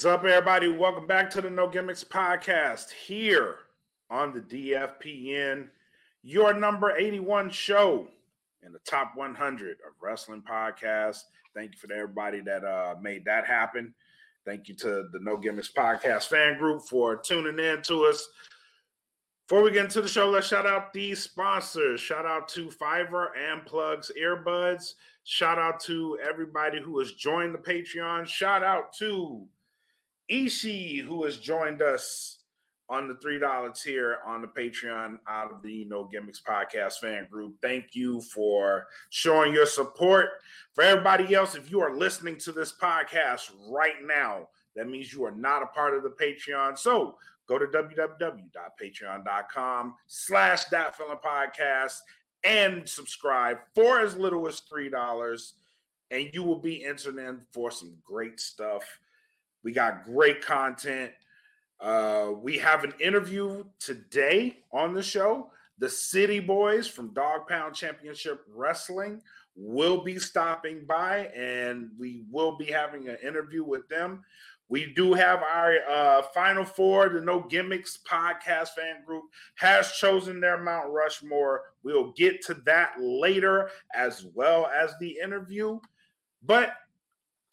What's 0.00 0.06
up, 0.06 0.24
everybody? 0.24 0.68
Welcome 0.68 1.06
back 1.06 1.28
to 1.28 1.42
the 1.42 1.50
No 1.50 1.68
Gimmicks 1.68 2.04
podcast 2.04 2.90
here 2.90 3.56
on 4.08 4.32
the 4.32 4.40
DFPN, 4.40 5.68
your 6.22 6.54
number 6.54 6.96
81 6.96 7.50
show 7.50 8.08
in 8.64 8.72
the 8.72 8.78
top 8.78 9.12
100 9.14 9.72
of 9.72 9.92
wrestling 10.00 10.40
podcasts. 10.40 11.24
Thank 11.54 11.72
you 11.72 11.78
for 11.78 11.92
everybody 11.92 12.40
that 12.40 12.64
uh, 12.64 12.94
made 13.02 13.26
that 13.26 13.46
happen. 13.46 13.92
Thank 14.46 14.68
you 14.68 14.74
to 14.76 15.08
the 15.12 15.18
No 15.20 15.36
Gimmicks 15.36 15.70
podcast 15.70 16.28
fan 16.28 16.56
group 16.56 16.80
for 16.80 17.16
tuning 17.16 17.62
in 17.62 17.82
to 17.82 18.06
us. 18.06 18.26
Before 19.46 19.62
we 19.62 19.70
get 19.70 19.84
into 19.84 20.00
the 20.00 20.08
show, 20.08 20.30
let's 20.30 20.46
shout 20.46 20.66
out 20.66 20.94
these 20.94 21.22
sponsors. 21.22 22.00
Shout 22.00 22.24
out 22.24 22.48
to 22.48 22.68
Fiverr 22.68 23.32
and 23.36 23.66
Plugs 23.66 24.10
Earbuds. 24.18 24.94
Shout 25.24 25.58
out 25.58 25.78
to 25.80 26.18
everybody 26.26 26.80
who 26.80 26.98
has 27.00 27.12
joined 27.12 27.52
the 27.52 27.58
Patreon. 27.58 28.26
Shout 28.26 28.64
out 28.64 28.94
to 28.94 29.46
Ishi, 30.30 30.98
who 30.98 31.24
has 31.24 31.36
joined 31.36 31.82
us 31.82 32.38
on 32.88 33.08
the 33.08 33.14
$3 33.14 33.82
tier 33.82 34.18
on 34.26 34.40
the 34.40 34.48
Patreon 34.48 35.18
out 35.28 35.52
of 35.52 35.62
the 35.62 35.84
No 35.86 36.04
Gimmicks 36.04 36.40
Podcast 36.40 36.94
fan 36.94 37.26
group. 37.30 37.56
Thank 37.60 37.94
you 37.94 38.20
for 38.20 38.86
showing 39.10 39.52
your 39.52 39.66
support. 39.66 40.30
For 40.74 40.82
everybody 40.82 41.34
else, 41.34 41.56
if 41.56 41.70
you 41.70 41.80
are 41.80 41.94
listening 41.94 42.36
to 42.38 42.50
this 42.52 42.72
podcast 42.72 43.50
right 43.68 44.02
now, 44.04 44.48
that 44.76 44.88
means 44.88 45.12
you 45.12 45.24
are 45.24 45.30
not 45.30 45.62
a 45.62 45.66
part 45.66 45.96
of 45.96 46.02
the 46.02 46.10
Patreon. 46.10 46.76
So 46.78 47.16
go 47.48 47.58
to 47.58 47.66
www.patreon.com 47.66 49.94
slash 50.06 50.64
that 50.66 50.96
feeling 50.96 51.18
podcast 51.24 51.98
and 52.44 52.88
subscribe 52.88 53.58
for 53.74 54.00
as 54.00 54.16
little 54.16 54.46
as 54.48 54.62
$3 54.72 55.52
and 56.12 56.28
you 56.32 56.42
will 56.42 56.58
be 56.58 56.84
entered 56.84 57.18
in 57.18 57.40
for 57.52 57.70
some 57.70 57.94
great 58.04 58.40
stuff 58.40 58.82
we 59.62 59.72
got 59.72 60.04
great 60.04 60.42
content. 60.42 61.12
Uh, 61.80 62.32
we 62.42 62.58
have 62.58 62.84
an 62.84 62.92
interview 63.00 63.64
today 63.78 64.58
on 64.72 64.94
the 64.94 65.02
show. 65.02 65.50
The 65.78 65.88
City 65.88 66.40
Bois 66.40 66.82
from 66.82 67.14
Dog 67.14 67.48
Pound 67.48 67.74
Championship 67.74 68.44
Wrestling 68.54 69.22
will 69.56 70.02
be 70.02 70.18
stopping 70.18 70.84
by, 70.86 71.30
and 71.34 71.90
we 71.98 72.24
will 72.30 72.56
be 72.56 72.66
having 72.66 73.08
an 73.08 73.16
interview 73.22 73.64
with 73.64 73.88
them. 73.88 74.22
We 74.68 74.92
do 74.94 75.14
have 75.14 75.42
our 75.42 75.78
uh, 75.90 76.22
final 76.32 76.64
four. 76.64 77.08
The 77.08 77.20
No 77.20 77.40
Gimmicks 77.40 77.98
podcast 78.08 78.68
fan 78.68 79.02
group 79.04 79.24
has 79.56 79.92
chosen 79.92 80.40
their 80.40 80.62
Mount 80.62 80.90
Rushmore. 80.90 81.62
We'll 81.82 82.12
get 82.12 82.40
to 82.46 82.54
that 82.66 82.92
later, 83.00 83.70
as 83.94 84.24
well 84.32 84.66
as 84.66 84.94
the 85.00 85.18
interview. 85.22 85.80
But 86.44 86.74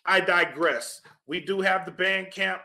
I 0.05 0.19
digress. 0.19 1.01
We 1.27 1.39
do 1.39 1.61
have 1.61 1.85
the 1.85 1.91
Bandcamp. 1.91 2.59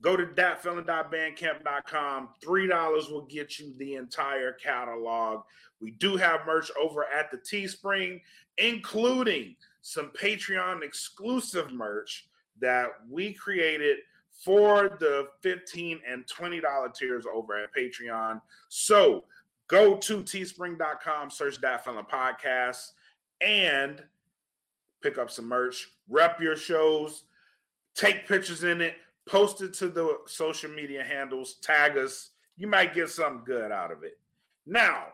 Go 0.00 0.16
to 0.16 0.26
thatfeeling.bandcamp.com. 0.26 2.28
$3 2.44 3.10
will 3.10 3.26
get 3.26 3.58
you 3.58 3.74
the 3.78 3.94
entire 3.94 4.52
catalog. 4.52 5.42
We 5.80 5.92
do 5.92 6.16
have 6.16 6.46
merch 6.46 6.70
over 6.80 7.04
at 7.04 7.30
the 7.30 7.38
Teespring, 7.38 8.20
including 8.58 9.56
some 9.82 10.10
Patreon 10.20 10.82
exclusive 10.82 11.72
merch 11.72 12.28
that 12.60 12.90
we 13.08 13.32
created 13.32 13.98
for 14.44 14.96
the 15.00 15.28
15 15.42 16.00
and 16.08 16.24
$20 16.26 16.94
tiers 16.94 17.24
over 17.32 17.62
at 17.62 17.74
Patreon. 17.74 18.40
So 18.68 19.24
go 19.66 19.96
to 19.96 20.22
teespring.com, 20.22 21.30
search 21.30 21.60
that 21.60 21.84
feeling 21.84 22.04
podcast, 22.04 22.92
and 23.40 24.02
pick 25.02 25.18
up 25.18 25.30
some 25.30 25.46
merch, 25.46 25.88
rep 26.08 26.40
your 26.40 26.56
shows, 26.56 27.24
take 27.98 28.28
pictures 28.28 28.62
in 28.62 28.80
it, 28.80 28.94
post 29.26 29.60
it 29.60 29.74
to 29.74 29.88
the 29.88 30.18
social 30.26 30.70
media 30.70 31.02
handles, 31.02 31.54
tag 31.54 31.98
us. 31.98 32.30
You 32.56 32.68
might 32.68 32.94
get 32.94 33.10
something 33.10 33.42
good 33.44 33.72
out 33.72 33.90
of 33.90 34.04
it. 34.04 34.18
Now, 34.66 35.04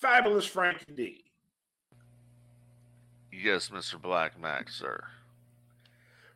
fabulous 0.00 0.44
Frankie 0.44 0.92
D. 0.94 1.24
Yes, 3.32 3.70
Mr. 3.70 4.00
Blak 4.00 4.40
Makk, 4.40 4.68
sir. 4.68 5.04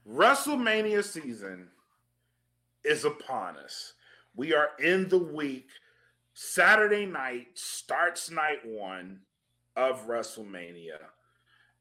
WrestleMania 0.09 1.04
season 1.04 1.69
is 2.84 3.04
upon 3.04 3.56
us. 3.56 3.94
We 4.37 4.54
are 4.54 4.70
in 4.78 5.09
the 5.09 5.19
week. 5.19 5.69
Saturday 6.34 7.06
night 7.06 7.49
starts 7.54 8.31
night 8.31 8.64
one 8.64 9.20
of 9.76 10.06
WrestleMania. 10.06 10.99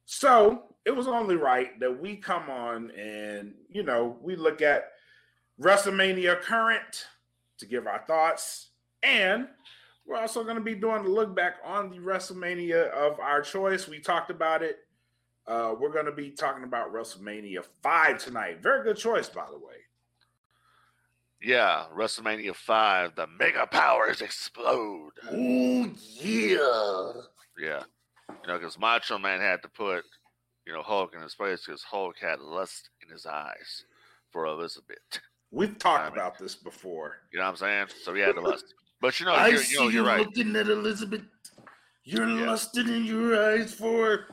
So 0.05 0.63
it 0.85 0.91
was 0.91 1.07
only 1.07 1.35
right 1.35 1.79
that 1.79 2.01
we 2.01 2.15
come 2.15 2.49
on 2.49 2.91
and, 2.91 3.53
you 3.69 3.83
know, 3.83 4.17
we 4.21 4.35
look 4.35 4.61
at 4.61 4.91
WrestleMania 5.59 6.41
current 6.41 7.05
to 7.59 7.65
give 7.65 7.87
our 7.87 8.03
thoughts. 8.07 8.69
And 9.03 9.47
we're 10.05 10.17
also 10.17 10.43
going 10.43 10.55
to 10.55 10.61
be 10.61 10.75
doing 10.75 11.05
a 11.05 11.09
look 11.09 11.35
back 11.35 11.55
on 11.63 11.89
the 11.89 11.97
WrestleMania 11.97 12.89
of 12.89 13.19
our 13.19 13.41
choice. 13.41 13.87
We 13.87 13.99
talked 13.99 14.31
about 14.31 14.63
it. 14.63 14.79
Uh, 15.47 15.75
we're 15.79 15.91
going 15.91 16.05
to 16.05 16.11
be 16.11 16.31
talking 16.31 16.63
about 16.63 16.93
WrestleMania 16.93 17.65
5 17.81 18.17
tonight. 18.17 18.61
Very 18.61 18.83
good 18.83 18.97
choice, 18.97 19.29
by 19.29 19.45
the 19.51 19.57
way. 19.57 19.75
Yeah, 21.41 21.85
WrestleMania 21.95 22.55
5, 22.55 23.15
the 23.15 23.27
mega 23.39 23.65
powers 23.65 24.21
explode. 24.21 25.11
Oh, 25.31 25.89
yeah. 26.19 27.11
Yeah. 27.59 27.83
You 28.43 28.47
know, 28.47 28.59
because 28.59 28.79
Macho 28.79 29.17
Man 29.17 29.39
had 29.39 29.61
to 29.61 29.69
put, 29.69 30.03
you 30.65 30.73
know, 30.73 30.81
Hulk 30.81 31.13
in 31.15 31.21
his 31.21 31.35
place 31.35 31.63
because 31.65 31.83
Hulk 31.83 32.15
had 32.19 32.39
lust 32.39 32.89
in 33.03 33.11
his 33.11 33.25
eyes 33.25 33.85
for 34.31 34.45
Elizabeth. 34.45 34.97
We've 35.51 35.77
talked 35.77 36.01
I 36.01 36.09
mean, 36.09 36.13
about 36.13 36.39
this 36.39 36.55
before. 36.55 37.17
You 37.31 37.39
know 37.39 37.45
what 37.45 37.51
I'm 37.51 37.57
saying? 37.57 37.87
So 38.03 38.13
he 38.13 38.21
had 38.21 38.35
the 38.35 38.41
lust. 38.41 38.73
But 39.01 39.19
you 39.19 39.25
know, 39.25 39.33
I 39.33 39.47
you're, 39.47 39.57
see 39.57 39.73
you 39.73 39.79
know, 39.81 39.87
you're 39.89 40.05
right. 40.05 40.25
looking 40.25 40.55
at 40.55 40.67
Elizabeth. 40.67 41.21
You're 42.03 42.27
yeah. 42.27 42.45
lusted 42.47 42.89
in 42.89 43.05
your 43.05 43.51
eyes 43.51 43.73
for. 43.73 44.27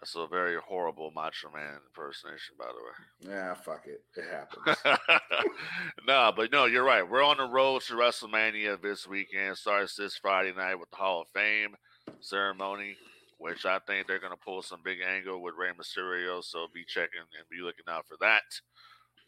That's 0.00 0.16
a 0.16 0.26
very 0.26 0.56
horrible 0.56 1.12
Macho 1.14 1.50
Man 1.54 1.78
impersonation, 1.86 2.56
by 2.58 2.66
the 2.66 3.28
way. 3.30 3.34
Yeah, 3.34 3.54
fuck 3.54 3.86
it. 3.86 4.02
It 4.16 4.24
happens. 4.30 5.00
no, 6.06 6.32
but 6.34 6.50
no, 6.50 6.66
you're 6.66 6.84
right. 6.84 7.08
We're 7.08 7.22
on 7.22 7.36
the 7.36 7.44
road 7.44 7.82
to 7.82 7.94
WrestleMania 7.94 8.82
this 8.82 9.06
weekend. 9.06 9.56
Starts 9.56 9.94
this 9.94 10.16
Friday 10.16 10.52
night 10.56 10.74
with 10.74 10.90
the 10.90 10.96
Hall 10.96 11.22
of 11.22 11.28
Fame 11.28 11.76
ceremony 12.20 12.96
which 13.42 13.66
I 13.66 13.80
think 13.80 14.06
they're 14.06 14.20
going 14.20 14.32
to 14.32 14.44
pull 14.44 14.62
some 14.62 14.80
big 14.84 14.98
angle 15.00 15.42
with 15.42 15.54
Rey 15.58 15.70
Mysterio. 15.70 16.42
So 16.44 16.68
be 16.72 16.84
checking 16.86 17.20
and 17.20 17.48
be 17.50 17.60
looking 17.60 17.86
out 17.88 18.06
for 18.06 18.16
that. 18.20 18.42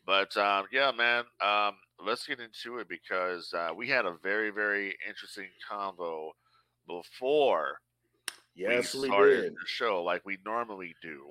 But 0.07 0.37
um, 0.37 0.67
yeah, 0.71 0.93
man, 0.97 1.25
um, 1.43 1.75
let's 2.05 2.25
get 2.25 2.39
into 2.39 2.79
it 2.79 2.89
because 2.89 3.53
uh, 3.53 3.71
we 3.77 3.89
had 3.89 4.07
a 4.07 4.15
very, 4.23 4.51
very 4.51 4.97
interesting 5.09 5.49
convo 5.69 6.31
before 6.87 7.81
yes, 8.55 8.95
we 8.95 9.09
started 9.09 9.37
we 9.37 9.43
did. 9.43 9.53
the 9.55 9.67
show, 9.67 10.03
like 10.05 10.23
we 10.25 10.39
normally 10.47 10.95
do. 11.03 11.23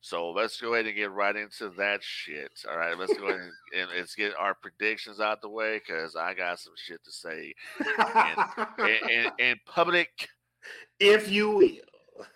So 0.00 0.30
let's 0.30 0.60
go 0.60 0.74
ahead 0.74 0.86
and 0.86 0.96
get 0.96 1.12
right 1.12 1.36
into 1.36 1.70
that 1.76 2.02
shit. 2.02 2.50
All 2.68 2.78
right, 2.78 2.98
let's 2.98 3.16
go 3.16 3.28
ahead 3.28 3.40
and, 3.40 3.52
and, 3.80 3.90
let's 3.96 4.14
get 4.14 4.32
our 4.38 4.54
predictions 4.54 5.20
out 5.20 5.40
the 5.40 5.48
way 5.48 5.80
because 5.86 6.16
I 6.16 6.34
got 6.34 6.58
some 6.58 6.72
shit 6.76 7.02
to 7.04 7.12
say 7.12 7.54
in, 8.78 8.86
in, 8.86 9.10
in, 9.10 9.30
in 9.38 9.56
public, 9.66 10.28
if 10.98 11.30
you 11.30 11.50
will 11.50 11.70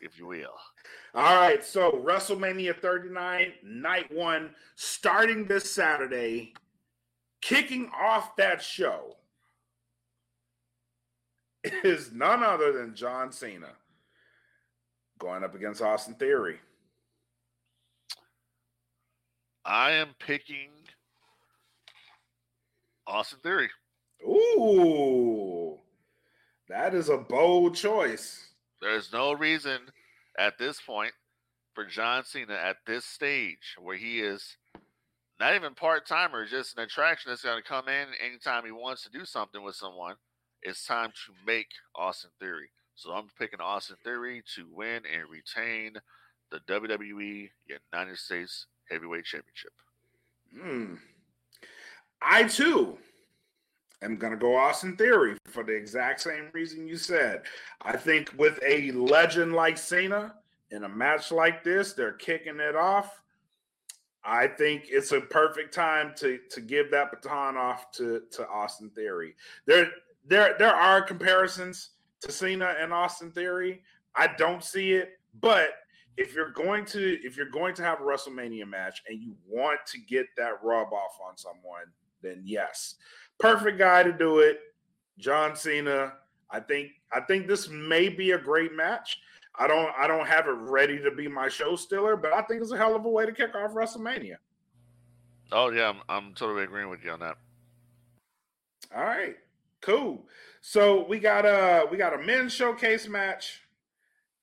if 0.00 0.18
you 0.18 0.26
will. 0.26 0.54
All 1.14 1.36
right, 1.36 1.64
so 1.64 1.92
WrestleMania 1.92 2.76
39, 2.76 3.52
night 3.64 4.12
one, 4.12 4.50
starting 4.76 5.46
this 5.46 5.72
Saturday, 5.72 6.54
kicking 7.40 7.90
off 7.98 8.36
that 8.36 8.62
show 8.62 9.16
is 11.84 12.12
none 12.12 12.42
other 12.42 12.72
than 12.72 12.94
John 12.94 13.32
Cena 13.32 13.70
going 15.18 15.44
up 15.44 15.54
against 15.54 15.82
Austin 15.82 16.14
Theory. 16.14 16.58
I 19.64 19.92
am 19.92 20.08
picking 20.18 20.70
Austin 23.06 23.38
Theory. 23.42 23.70
Ooh, 24.26 25.78
that 26.68 26.94
is 26.94 27.08
a 27.08 27.18
bold 27.18 27.76
choice. 27.76 28.51
There's 28.82 29.12
no 29.12 29.32
reason 29.32 29.78
at 30.36 30.58
this 30.58 30.80
point 30.80 31.12
for 31.72 31.86
John 31.86 32.24
Cena 32.24 32.54
at 32.54 32.78
this 32.84 33.04
stage 33.04 33.76
where 33.80 33.96
he 33.96 34.18
is 34.18 34.56
not 35.38 35.54
even 35.54 35.74
part 35.74 36.06
timer, 36.06 36.44
just 36.46 36.76
an 36.76 36.82
attraction 36.82 37.30
that's 37.30 37.44
going 37.44 37.62
to 37.62 37.68
come 37.68 37.88
in 37.88 38.08
anytime 38.24 38.64
he 38.64 38.72
wants 38.72 39.04
to 39.04 39.10
do 39.10 39.24
something 39.24 39.62
with 39.62 39.76
someone. 39.76 40.16
It's 40.62 40.84
time 40.84 41.10
to 41.10 41.32
make 41.46 41.68
Austin 41.94 42.30
Theory. 42.40 42.70
So 42.96 43.12
I'm 43.12 43.28
picking 43.38 43.60
Austin 43.60 43.96
Theory 44.02 44.42
to 44.56 44.66
win 44.72 45.02
and 45.12 45.30
retain 45.30 45.94
the 46.50 46.58
WWE 46.68 47.50
United 47.92 48.18
States 48.18 48.66
Heavyweight 48.90 49.24
Championship. 49.24 49.72
Hmm. 50.60 50.94
I 52.20 52.44
too 52.44 52.98
am 54.02 54.16
going 54.16 54.32
to 54.32 54.38
go 54.38 54.56
Austin 54.56 54.96
Theory 54.96 55.36
for 55.46 55.62
the 55.62 55.72
exact 55.72 56.20
same 56.20 56.48
reason 56.52 56.86
you 56.86 56.96
said. 56.96 57.42
I 57.82 57.96
think 57.96 58.32
with 58.36 58.58
a 58.66 58.90
legend 58.92 59.52
like 59.52 59.78
Cena 59.78 60.34
in 60.70 60.84
a 60.84 60.88
match 60.88 61.30
like 61.30 61.62
this, 61.62 61.92
they're 61.92 62.12
kicking 62.12 62.60
it 62.60 62.76
off. 62.76 63.22
I 64.24 64.46
think 64.46 64.84
it's 64.88 65.12
a 65.12 65.20
perfect 65.20 65.74
time 65.74 66.12
to 66.16 66.38
to 66.50 66.60
give 66.60 66.90
that 66.92 67.10
baton 67.10 67.56
off 67.56 67.90
to 67.92 68.22
to 68.32 68.48
Austin 68.48 68.90
Theory. 68.90 69.34
There 69.66 69.90
there 70.26 70.54
there 70.58 70.74
are 70.74 71.02
comparisons 71.02 71.90
to 72.20 72.30
Cena 72.30 72.76
and 72.78 72.92
Austin 72.92 73.32
Theory. 73.32 73.82
I 74.14 74.28
don't 74.28 74.62
see 74.62 74.92
it, 74.92 75.18
but 75.40 75.70
if 76.16 76.34
you're 76.34 76.50
going 76.52 76.84
to 76.86 77.18
if 77.24 77.36
you're 77.36 77.46
going 77.46 77.74
to 77.74 77.82
have 77.82 78.00
a 78.00 78.04
WrestleMania 78.04 78.66
match 78.66 79.02
and 79.08 79.20
you 79.20 79.34
want 79.48 79.80
to 79.86 79.98
get 79.98 80.26
that 80.36 80.62
rub 80.62 80.92
off 80.92 81.18
on 81.26 81.36
someone, 81.36 81.86
then 82.22 82.42
yes, 82.44 82.96
perfect 83.42 83.78
guy 83.78 84.04
to 84.04 84.12
do 84.12 84.38
it. 84.38 84.60
John 85.18 85.56
Cena. 85.56 86.14
I 86.50 86.60
think 86.60 86.90
I 87.12 87.20
think 87.20 87.46
this 87.46 87.68
may 87.68 88.08
be 88.08 88.32
a 88.32 88.38
great 88.38 88.72
match. 88.74 89.18
I 89.58 89.66
don't 89.66 89.90
I 89.98 90.06
don't 90.06 90.26
have 90.26 90.46
it 90.46 90.52
ready 90.52 90.98
to 91.02 91.10
be 91.10 91.28
my 91.28 91.48
show 91.48 91.76
stiller, 91.76 92.16
but 92.16 92.32
I 92.32 92.42
think 92.42 92.62
it's 92.62 92.72
a 92.72 92.76
hell 92.76 92.94
of 92.94 93.04
a 93.04 93.08
way 93.08 93.26
to 93.26 93.32
kick 93.32 93.54
off 93.54 93.72
WrestleMania. 93.72 94.36
Oh 95.50 95.70
yeah, 95.70 95.90
I'm, 95.90 96.00
I'm 96.08 96.34
totally 96.34 96.64
agreeing 96.64 96.88
with 96.88 97.04
you 97.04 97.10
on 97.10 97.20
that. 97.20 97.36
All 98.94 99.04
right, 99.04 99.36
cool. 99.80 100.26
So 100.60 101.06
we 101.06 101.18
got 101.18 101.44
a 101.44 101.86
we 101.90 101.96
got 101.96 102.14
a 102.14 102.18
men's 102.18 102.52
showcase 102.52 103.08
match. 103.08 103.60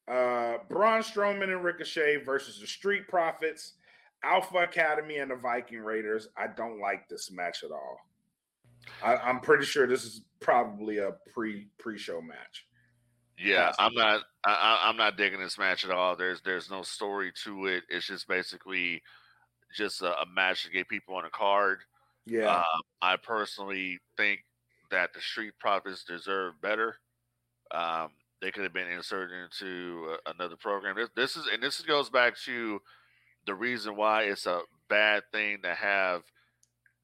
Uh 0.08 0.58
Braun 0.68 1.02
Strowman 1.02 1.44
and 1.44 1.64
Ricochet 1.64 2.18
versus 2.26 2.60
the 2.60 2.68
Street 2.68 3.08
Profits, 3.08 3.74
Alpha 4.24 4.58
Academy, 4.58 5.18
and 5.18 5.32
the 5.32 5.36
Viking 5.36 5.80
Raiders. 5.80 6.28
I 6.36 6.48
don't 6.48 6.80
like 6.80 7.08
this 7.08 7.32
match 7.32 7.64
at 7.64 7.72
all. 7.72 8.00
I, 9.04 9.30
am 9.30 9.40
pretty 9.40 9.66
sure 9.66 9.88
this 9.88 10.04
is 10.04 10.22
probably 10.40 10.98
a 10.98 11.14
pre 11.34 11.68
pre 11.78 11.98
show 11.98 12.22
match. 12.22 12.66
Yeah, 13.38 13.72
I'm 13.80 13.94
not. 13.94 14.22
I, 14.44 14.82
I'm 14.84 14.98
not 14.98 15.18
digging 15.18 15.40
this 15.40 15.58
match 15.58 15.86
at 15.86 15.92
all. 15.92 16.16
There's 16.16 16.42
there's 16.42 16.70
no 16.70 16.82
story 16.82 17.32
to 17.46 17.68
it. 17.68 17.84
It's 17.90 18.08
just 18.08 18.28
basically 18.28 19.02
just 19.76 20.02
a, 20.02 20.20
a 20.20 20.26
match 20.34 20.64
to 20.64 20.72
get 20.72 20.90
people 20.90 21.16
on 21.16 21.26
a 21.26 21.30
card. 21.30 21.80
Yeah, 22.26 22.50
uh, 22.50 22.64
I 23.02 23.16
personally 23.16 24.00
think 24.18 24.42
that 24.92 25.14
the 25.14 25.22
Street 25.22 25.54
Profits 25.60 26.04
deserve 26.04 26.60
better. 26.62 26.96
Um, 27.72 28.10
they 28.42 28.52
could 28.52 28.64
have 28.64 28.74
been 28.74 28.90
inserted 28.90 29.36
into 29.44 30.08
uh, 30.12 30.32
another 30.34 30.56
program. 30.56 30.96
This, 30.96 31.10
this 31.16 31.36
is 31.36 31.48
and 31.52 31.62
this 31.62 31.82
goes 31.82 32.10
back 32.10 32.38
to 32.46 32.82
the 33.46 33.54
reason 33.54 33.96
why 33.96 34.24
it's 34.24 34.46
a 34.46 34.62
bad 34.90 35.24
thing 35.32 35.60
to 35.64 35.74
have 35.74 36.24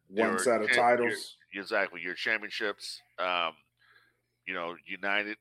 one 0.10 0.40
set 0.40 0.62
of 0.62 0.72
titles. 0.72 1.38
Exactly 1.56 2.02
your 2.02 2.14
championships. 2.14 3.02
Um, 3.18 3.54
you 4.46 4.54
know, 4.54 4.76
united, 4.86 5.38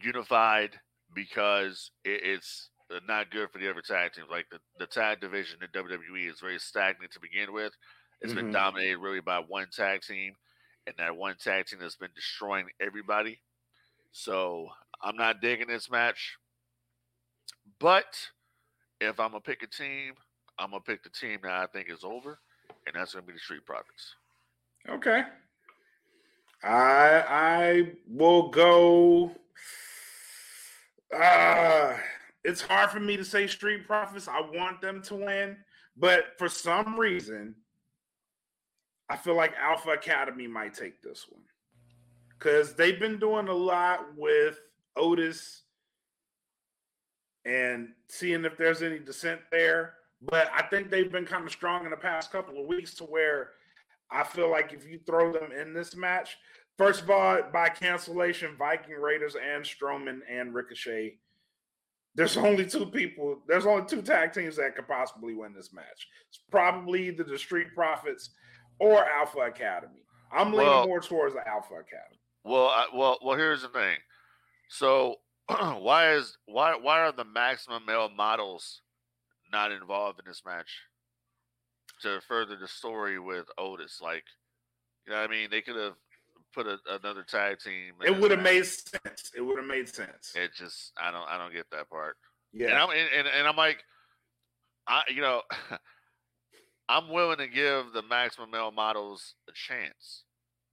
unified 0.00 0.70
because 1.14 1.90
it, 2.04 2.20
it's 2.24 2.68
not 3.06 3.30
good 3.30 3.50
for 3.50 3.58
the 3.58 3.70
other 3.70 3.82
tag 3.82 4.12
teams. 4.12 4.28
Like 4.30 4.46
the, 4.50 4.58
the 4.78 4.86
tag 4.86 5.20
division 5.20 5.58
in 5.62 5.82
WWE 5.82 6.30
is 6.30 6.40
very 6.40 6.58
stagnant 6.58 7.12
to 7.12 7.20
begin 7.20 7.52
with. 7.52 7.72
It's 8.20 8.32
mm-hmm. 8.32 8.44
been 8.46 8.52
dominated 8.52 8.98
really 8.98 9.20
by 9.20 9.38
one 9.38 9.66
tag 9.74 10.02
team, 10.02 10.34
and 10.86 10.94
that 10.98 11.16
one 11.16 11.36
tag 11.42 11.66
team 11.66 11.80
has 11.80 11.96
been 11.96 12.10
destroying 12.14 12.66
everybody. 12.80 13.40
So 14.12 14.68
I'm 15.02 15.16
not 15.16 15.40
digging 15.40 15.68
this 15.68 15.90
match. 15.90 16.36
But 17.78 18.16
if 19.00 19.18
I'm 19.18 19.30
gonna 19.30 19.40
pick 19.40 19.62
a 19.62 19.66
team, 19.66 20.14
I'm 20.58 20.70
gonna 20.70 20.82
pick 20.82 21.02
the 21.02 21.10
team 21.10 21.40
that 21.42 21.52
I 21.52 21.66
think 21.66 21.90
is 21.90 22.04
over, 22.04 22.38
and 22.86 22.94
that's 22.94 23.14
gonna 23.14 23.26
be 23.26 23.32
the 23.32 23.38
Street 23.38 23.64
Profits. 23.66 24.14
Okay. 24.88 25.22
I 26.62 27.24
I 27.28 27.92
will 28.08 28.48
go. 28.48 29.32
Uh 31.14 31.96
it's 32.44 32.60
hard 32.60 32.90
for 32.90 33.00
me 33.00 33.16
to 33.16 33.24
say 33.24 33.46
Street 33.46 33.86
Profits. 33.86 34.28
I 34.28 34.40
want 34.40 34.80
them 34.80 35.02
to 35.02 35.14
win, 35.14 35.56
but 35.96 36.36
for 36.38 36.48
some 36.48 36.98
reason, 36.98 37.54
I 39.08 39.16
feel 39.16 39.36
like 39.36 39.52
Alpha 39.60 39.90
Academy 39.90 40.48
might 40.48 40.74
take 40.74 41.02
this 41.02 41.26
one 41.30 41.42
because 42.38 42.74
they've 42.74 42.98
been 42.98 43.18
doing 43.18 43.48
a 43.48 43.54
lot 43.54 44.16
with 44.16 44.58
Otis 44.96 45.62
and 47.44 47.90
seeing 48.08 48.44
if 48.44 48.56
there's 48.56 48.82
any 48.82 48.98
dissent 48.98 49.40
there. 49.50 49.94
But 50.20 50.50
I 50.54 50.62
think 50.62 50.90
they've 50.90 51.10
been 51.10 51.26
kind 51.26 51.44
of 51.44 51.52
strong 51.52 51.84
in 51.84 51.90
the 51.90 51.96
past 51.96 52.32
couple 52.32 52.60
of 52.60 52.66
weeks 52.66 52.94
to 52.94 53.04
where 53.04 53.50
I 54.12 54.24
feel 54.24 54.50
like 54.50 54.72
if 54.72 54.86
you 54.86 55.00
throw 55.06 55.32
them 55.32 55.50
in 55.52 55.72
this 55.72 55.96
match, 55.96 56.36
first 56.76 57.02
of 57.02 57.10
all, 57.10 57.40
by 57.52 57.68
cancellation, 57.68 58.56
Viking 58.56 58.94
Raiders 58.94 59.36
and 59.36 59.64
Strowman 59.64 60.20
and 60.30 60.54
Ricochet. 60.54 61.18
There's 62.14 62.36
only 62.36 62.66
two 62.66 62.86
people. 62.86 63.40
There's 63.48 63.64
only 63.64 63.86
two 63.86 64.02
tag 64.02 64.32
teams 64.32 64.56
that 64.56 64.76
could 64.76 64.86
possibly 64.86 65.34
win 65.34 65.54
this 65.54 65.72
match. 65.72 66.08
It's 66.28 66.40
probably 66.50 67.08
either 67.08 67.24
the 67.24 67.38
Street 67.38 67.68
Profits 67.74 68.30
or 68.78 69.04
Alpha 69.08 69.38
Academy. 69.40 70.02
I'm 70.30 70.52
leaning 70.52 70.66
well, 70.66 70.86
more 70.86 71.00
towards 71.00 71.34
the 71.34 71.46
Alpha 71.48 71.74
Academy. 71.74 72.20
Well, 72.44 72.66
I, 72.66 72.86
well, 72.94 73.18
well. 73.22 73.36
Here's 73.36 73.62
the 73.62 73.68
thing. 73.68 73.96
So 74.68 75.16
why 75.46 76.12
is 76.12 76.36
why 76.46 76.74
why 76.74 77.00
are 77.00 77.12
the 77.12 77.24
maximum 77.24 77.86
male 77.86 78.10
models 78.14 78.82
not 79.52 79.72
involved 79.72 80.18
in 80.18 80.24
this 80.26 80.42
match 80.44 80.68
to 82.02 82.20
further 82.26 82.56
the 82.56 82.68
story 82.68 83.18
with 83.18 83.46
Otis? 83.58 84.00
Like, 84.02 84.24
you 85.06 85.12
know, 85.12 85.20
what 85.20 85.30
I 85.30 85.32
mean, 85.32 85.48
they 85.50 85.62
could 85.62 85.76
have 85.76 85.94
put 86.54 86.66
a, 86.66 86.78
another 86.90 87.22
tag 87.22 87.58
team. 87.58 87.94
It 88.04 88.18
would 88.18 88.30
have 88.30 88.42
made 88.42 88.66
sense. 88.66 89.32
It 89.36 89.40
would 89.40 89.58
have 89.58 89.66
made 89.66 89.88
sense. 89.88 90.32
It 90.34 90.50
just 90.56 90.92
I 91.00 91.10
don't 91.10 91.28
I 91.28 91.38
don't 91.38 91.52
get 91.52 91.66
that 91.70 91.88
part. 91.88 92.16
Yeah, 92.52 92.68
and 92.68 92.78
I'm 92.78 92.90
and, 92.90 93.08
and, 93.16 93.28
and 93.38 93.48
I'm 93.48 93.56
like, 93.56 93.82
I 94.86 95.02
you 95.08 95.22
know, 95.22 95.42
I'm 96.88 97.08
willing 97.08 97.38
to 97.38 97.48
give 97.48 97.92
the 97.92 98.02
maximum 98.02 98.50
male 98.50 98.70
models 98.70 99.34
a 99.48 99.52
chance 99.52 100.24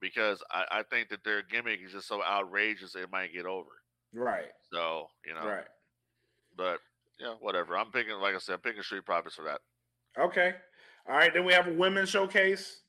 because 0.02 0.44
I, 0.52 0.80
I 0.80 0.84
think 0.84 1.10
that 1.10 1.24
their 1.24 1.42
gimmick 1.42 1.80
is 1.86 1.92
just 1.92 2.08
so 2.08 2.24
outrageous 2.24 2.96
it 2.96 3.12
might 3.12 3.34
get 3.34 3.46
over. 3.46 3.70
Right. 4.14 4.52
So 4.72 5.08
you 5.26 5.34
know. 5.34 5.48
Right. 5.48 5.66
But 6.58 6.80
yeah, 7.20 7.36
whatever. 7.40 7.78
I'm 7.78 7.92
picking, 7.92 8.14
like 8.16 8.36
I 8.36 8.40
said, 8.40 8.54
I'm 8.54 8.60
picking 8.60 8.82
Street 8.82 9.06
Profits 9.06 9.36
for 9.36 9.46
that. 9.46 9.60
Okay. 10.20 10.54
All 11.10 11.16
right. 11.16 11.34
Then 11.34 11.46
we 11.46 11.54
have 11.54 11.68
a 11.68 11.74
women's 11.74 12.10
showcase. 12.10 12.82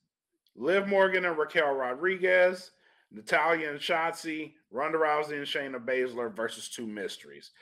Liv 0.56 0.86
Morgan 0.86 1.24
and 1.24 1.38
Raquel 1.38 1.72
Rodriguez, 1.72 2.72
Natalya 3.10 3.70
and 3.70 3.80
Shotzi, 3.80 4.52
Ronda 4.70 4.98
Rousey 4.98 5.38
and 5.38 5.46
Shayna 5.46 5.82
Baszler 5.82 6.34
versus 6.34 6.68
two 6.68 6.86
mysteries. 6.86 7.52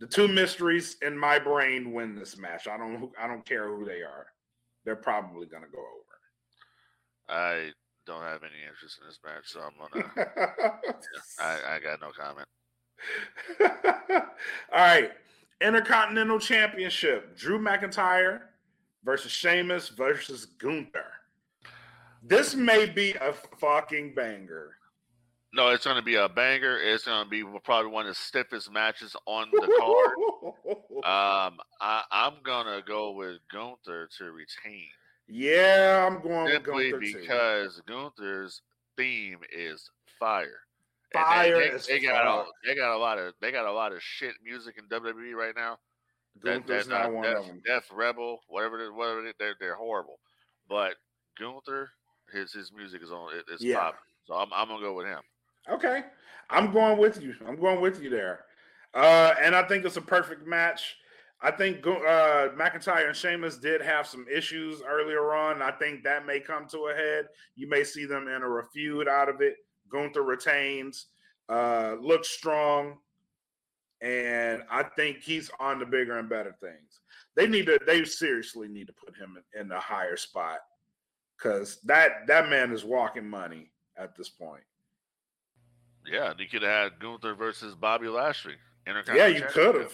The 0.00 0.06
two 0.06 0.26
mysteries 0.26 0.96
in 1.02 1.16
my 1.16 1.38
brain 1.38 1.92
win 1.92 2.14
this 2.14 2.36
match. 2.36 2.66
I 2.66 2.76
don't. 2.76 3.12
I 3.20 3.28
don't 3.28 3.46
care 3.46 3.68
who 3.68 3.84
they 3.84 4.02
are. 4.02 4.26
They're 4.84 4.96
probably 4.96 5.46
going 5.46 5.62
to 5.62 5.68
go 5.68 5.78
over. 5.78 6.14
I 7.28 7.70
don't 8.06 8.22
have 8.22 8.42
any 8.42 8.62
interest 8.68 8.98
in 9.00 9.06
this 9.06 9.20
match, 9.24 9.44
so 9.44 9.60
I'm 9.60 9.72
gonna. 9.78 10.12
yeah, 10.16 10.92
I, 11.40 11.76
I 11.76 11.80
got 11.80 12.00
no 12.00 12.10
comment. 12.10 12.48
All 14.72 14.78
right, 14.78 15.12
Intercontinental 15.60 16.38
Championship: 16.38 17.36
Drew 17.36 17.58
McIntyre 17.58 18.40
versus 19.04 19.32
Sheamus 19.32 19.88
versus 19.88 20.46
Gunther. 20.46 21.06
This 22.22 22.54
may 22.54 22.86
be 22.86 23.12
a 23.12 23.34
fucking 23.58 24.14
banger. 24.14 24.76
No, 25.52 25.68
it's 25.68 25.84
going 25.84 25.96
to 25.96 26.02
be 26.02 26.16
a 26.16 26.28
banger. 26.28 26.80
It's 26.80 27.04
going 27.04 27.24
to 27.24 27.30
be 27.30 27.44
probably 27.62 27.92
one 27.92 28.06
of 28.06 28.14
the 28.14 28.20
stiffest 28.20 28.72
matches 28.72 29.14
on 29.26 29.48
the 29.52 29.60
card. 29.78 30.76
um, 31.04 31.58
I, 31.80 32.02
I'm 32.10 32.34
going 32.42 32.66
to 32.66 32.82
go 32.86 33.12
with 33.12 33.38
Gunther 33.52 34.08
to 34.18 34.24
retain. 34.32 34.88
Yeah, 35.28 36.08
I'm 36.10 36.22
going 36.22 36.52
simply 36.52 36.92
because 36.98 37.76
too. 37.76 37.82
Gunther's 37.86 38.62
theme 38.96 39.38
is 39.54 39.90
fire. 40.18 40.60
Fire 41.12 41.58
they, 41.58 41.70
they, 41.70 42.00
they 42.00 42.06
got 42.06 42.26
a, 42.26 42.44
they 42.66 42.74
got 42.74 42.96
a 42.96 42.98
lot 42.98 43.18
of 43.18 43.34
they 43.40 43.52
got 43.52 43.66
a 43.66 43.72
lot 43.72 43.92
of 43.92 44.02
shit 44.02 44.34
music 44.44 44.76
in 44.76 44.86
WWE 44.88 45.34
right 45.34 45.54
now. 45.56 45.78
Gunther's 46.42 46.86
that, 46.86 47.02
not 47.02 47.12
one 47.12 47.24
Death, 47.24 47.36
of 47.36 47.46
them. 47.46 47.62
Death 47.66 47.88
Rebel, 47.92 48.40
whatever 48.48 48.80
it 48.80 48.86
is, 48.86 48.90
whatever 48.92 49.26
it, 49.26 49.36
they're 49.38 49.54
they're 49.60 49.76
horrible. 49.76 50.18
But 50.68 50.94
Gunther, 51.38 51.90
his 52.32 52.52
his 52.52 52.72
music 52.72 53.02
is 53.02 53.12
on 53.12 53.30
it's 53.48 53.62
yeah. 53.62 53.78
pop. 53.78 53.96
So 54.26 54.34
I'm 54.34 54.52
I'm 54.52 54.68
gonna 54.68 54.80
go 54.80 54.94
with 54.94 55.06
him. 55.06 55.20
Okay, 55.70 56.02
I'm 56.50 56.72
going 56.72 56.98
with 56.98 57.22
you. 57.22 57.34
I'm 57.46 57.58
going 57.58 57.80
with 57.80 58.02
you 58.02 58.10
there. 58.10 58.44
Uh, 58.92 59.34
and 59.40 59.54
I 59.54 59.62
think 59.66 59.84
it's 59.84 59.96
a 59.96 60.02
perfect 60.02 60.46
match. 60.46 60.96
I 61.42 61.50
think 61.50 61.86
uh, 61.86 62.48
McIntyre 62.56 63.08
and 63.08 63.16
Sheamus 63.16 63.58
did 63.58 63.82
have 63.82 64.06
some 64.06 64.24
issues 64.32 64.80
earlier 64.86 65.34
on. 65.34 65.60
I 65.60 65.72
think 65.72 66.02
that 66.04 66.24
may 66.24 66.40
come 66.40 66.66
to 66.68 66.86
a 66.86 66.94
head. 66.94 67.26
You 67.54 67.68
may 67.68 67.84
see 67.84 68.06
them 68.06 68.28
in 68.28 68.42
a 68.42 68.62
feud 68.72 69.08
out 69.08 69.28
of 69.28 69.40
it. 69.40 69.56
Gunther 69.90 70.22
retains, 70.22 71.06
uh, 71.48 71.96
looks 72.00 72.28
strong, 72.30 72.98
and 74.04 74.62
I 74.70 74.82
think 74.82 75.22
he's 75.22 75.50
on 75.58 75.78
the 75.78 75.86
bigger 75.86 76.18
and 76.18 76.28
better 76.28 76.54
things. 76.60 77.00
They 77.36 77.46
need 77.46 77.66
to. 77.66 77.78
They 77.86 78.04
seriously 78.04 78.68
need 78.68 78.86
to 78.88 78.92
put 78.92 79.16
him 79.16 79.38
in, 79.54 79.62
in 79.62 79.72
a 79.72 79.80
higher 79.80 80.16
spot 80.16 80.58
because 81.38 81.80
that 81.84 82.26
that 82.26 82.50
man 82.50 82.70
is 82.72 82.84
walking 82.84 83.28
money 83.28 83.70
at 83.96 84.14
this 84.16 84.28
point. 84.28 84.62
Yeah, 86.06 86.34
you 86.38 86.46
could 86.46 86.62
have 86.62 86.92
had 86.92 87.00
Gunther 87.00 87.34
versus 87.34 87.74
Bobby 87.74 88.08
Lashley. 88.08 88.56
Yeah, 88.86 89.26
you 89.26 89.42
could 89.48 89.74
have. 89.76 89.92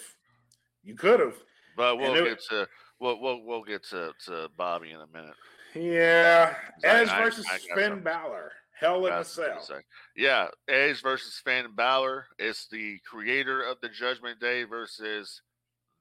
You 0.83 0.95
could 0.95 1.21
have. 1.21 1.37
But 1.77 1.99
we'll 1.99 2.25
get 2.25 2.41
to 2.51 2.67
we'll 2.99 3.21
we'll 3.21 3.45
we'll 3.45 3.63
get 3.63 3.85
to 3.91 4.13
to 4.27 4.49
Bobby 4.57 4.91
in 4.91 5.01
a 5.01 5.07
minute. 5.07 5.37
Yeah, 5.75 6.55
I- 6.85 6.87
Edge 6.87 7.09
I- 7.09 7.23
versus 7.23 7.47
I 7.49 7.59
got 7.59 7.79
Finn. 7.79 8.01
Balor. 8.03 8.51
Hell 8.81 9.07
in 9.07 9.13
a 9.13 9.25
cell. 9.25 9.45
was 9.57 9.69
gonna 9.69 9.81
say. 9.81 9.85
Yeah, 10.17 10.49
Edge 10.69 11.03
versus 11.03 11.41
Finn 11.45 11.67
Balor. 11.77 12.27
It's 12.39 12.67
the 12.69 12.99
creator 13.09 13.63
of 13.63 13.77
the 13.83 13.89
Judgment 13.91 14.41
Day 14.41 14.65
versus 14.65 15.43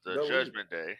the, 0.05 0.13
The 0.13 0.21
leader. 0.21 0.43
Judgment 0.45 0.69
Day. 0.69 0.95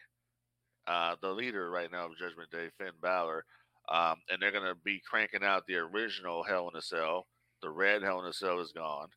Uh, 0.86 1.16
the 1.22 1.30
leader 1.30 1.70
right 1.70 1.90
now 1.90 2.06
of 2.06 2.16
Judgment 2.18 2.50
Day, 2.50 2.68
Finn 2.78 2.92
Balor. 3.00 3.44
Um, 3.88 4.16
and 4.28 4.40
they're 4.40 4.52
gonna 4.52 4.74
be 4.84 5.00
cranking 5.08 5.42
out 5.42 5.66
the 5.66 5.76
original 5.76 6.42
Hell 6.44 6.68
in 6.68 6.76
a 6.76 6.82
Cell. 6.82 7.26
The 7.62 7.70
red 7.70 8.02
Hell 8.02 8.20
in 8.20 8.26
a 8.26 8.32
Cell 8.32 8.60
is 8.60 8.72
gone. 8.72 9.08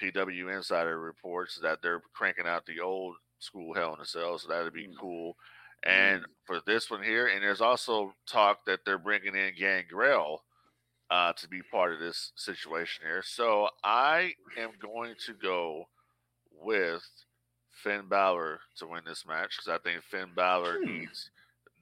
PW 0.00 0.48
Insider 0.56 0.98
reports 1.00 1.58
that 1.62 1.80
they're 1.82 2.02
cranking 2.14 2.46
out 2.46 2.66
the 2.66 2.80
old 2.80 3.16
school 3.38 3.74
Hell 3.74 3.94
in 3.94 4.00
a 4.00 4.04
Cell, 4.04 4.38
so 4.38 4.48
that'd 4.48 4.72
be 4.72 4.88
Mm. 4.88 4.98
cool. 4.98 5.36
And 5.84 6.24
for 6.46 6.60
this 6.60 6.90
one 6.90 7.02
here, 7.02 7.26
and 7.28 7.42
there's 7.42 7.60
also 7.60 8.14
talk 8.26 8.64
that 8.66 8.84
they're 8.84 8.98
bringing 8.98 9.34
in 9.34 9.54
Gangrel 9.56 10.44
uh, 11.12 11.32
to 11.34 11.46
be 11.46 11.60
part 11.70 11.92
of 11.92 11.98
this 12.00 12.32
situation 12.36 13.04
here. 13.04 13.22
So 13.22 13.68
I 13.84 14.32
am 14.56 14.70
going 14.80 15.14
to 15.26 15.34
go 15.34 15.84
with 16.50 17.06
Finn 17.70 18.08
Balor 18.08 18.60
to 18.78 18.86
win 18.86 19.02
this 19.06 19.26
match 19.26 19.58
because 19.58 19.68
I 19.68 19.78
think 19.82 20.02
Finn 20.04 20.30
Balor 20.34 20.78
Hmm. 20.78 21.00
needs 21.00 21.30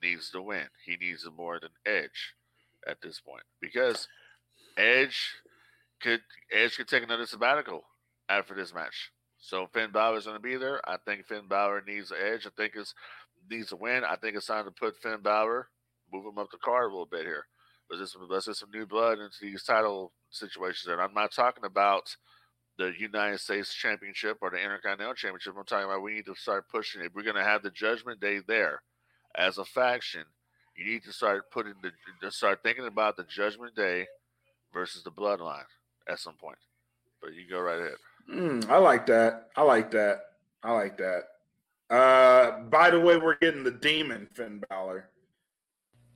needs 0.02 0.30
to 0.30 0.42
win. 0.42 0.66
He 0.84 0.96
needs 0.96 1.25
it 1.25 1.32
more 1.37 1.60
than 1.60 1.70
Edge 1.87 2.34
at 2.88 3.00
this 3.02 3.20
point 3.20 3.44
because 3.60 4.08
Edge 4.76 5.34
could 6.00 6.22
Edge 6.50 6.76
could 6.76 6.88
take 6.88 7.04
another 7.04 7.26
sabbatical 7.26 7.84
after 8.28 8.54
this 8.54 8.75
match. 8.75 9.12
So 9.38 9.68
Finn 9.72 9.90
Balor 9.92 10.18
is 10.18 10.25
going 10.25 10.37
to 10.37 10.42
be 10.42 10.56
there. 10.56 10.80
I 10.88 10.96
think 11.06 11.26
Finn 11.26 11.46
Balor 11.49 11.84
needs 11.87 12.08
the 12.08 12.16
Edge. 12.16 12.46
I 12.46 12.50
think 12.56 12.72
it's 12.75 12.94
needs 13.49 13.68
to 13.68 13.76
win. 13.76 14.02
I 14.04 14.16
think 14.16 14.37
it's 14.37 14.46
time 14.46 14.64
to 14.64 14.70
put 14.72 14.96
Finn 14.96 15.20
Balor, 15.22 15.68
move 16.12 16.26
him 16.26 16.38
up 16.38 16.50
the 16.50 16.58
card 16.58 16.87
a 16.87 16.88
little 16.88 17.06
bit 17.06 17.26
here. 17.26 17.46
Let's 17.90 18.12
just, 18.12 18.16
let's 18.28 18.47
get 18.47 18.56
some 18.56 18.70
new 18.70 18.87
blood 18.87 19.18
into 19.18 19.38
these 19.42 19.64
title 19.64 20.12
situations. 20.30 20.87
And 20.87 21.00
I'm 21.00 21.14
not 21.14 21.32
talking 21.32 21.64
about 21.64 22.16
the 22.78 22.92
United 22.99 23.38
States 23.38 23.75
Championship 23.75 24.38
or 24.40 24.50
the 24.50 24.62
Intercontinental 24.62 25.14
Championship. 25.14 25.54
I'm 25.59 25.64
talking 25.64 25.87
about 25.87 26.02
we 26.02 26.14
need 26.14 26.26
to 26.26 26.35
start 26.35 26.68
pushing 26.68 27.02
it. 27.02 27.12
We're 27.14 27.25
going 27.25 27.37
to 27.37 27.44
have 27.44 27.62
the 27.62 27.70
Judgment 27.70 28.20
Day 28.20 28.40
there 28.47 28.82
as 29.35 29.59
a 29.59 29.64
faction. 29.64 30.23
You 30.76 30.85
need 30.85 31.02
to 31.04 31.12
start 31.12 31.50
putting 31.50 31.75
the 31.82 31.90
to 32.23 32.30
start 32.30 32.62
thinking 32.62 32.87
about 32.87 33.16
the 33.16 33.25
Judgment 33.25 33.75
Day 33.75 34.06
versus 34.73 35.02
the 35.02 35.11
Bloodline 35.11 35.64
at 36.09 36.20
some 36.20 36.35
point. 36.35 36.59
But 37.20 37.35
you 37.35 37.42
go 37.50 37.61
right 37.61 37.78
ahead. 37.78 37.97
Mm, 38.32 38.70
I 38.70 38.78
like 38.78 39.06
that. 39.06 39.49
I 39.56 39.62
like 39.62 39.90
that. 39.90 40.20
I 40.62 40.73
like 40.73 40.97
that. 40.99 41.25
Uh, 41.90 42.61
by 42.70 42.90
the 42.90 43.00
way, 43.00 43.16
we're 43.16 43.37
getting 43.37 43.64
the 43.64 43.70
demon 43.70 44.28
Finn 44.32 44.62
Balor 44.70 45.11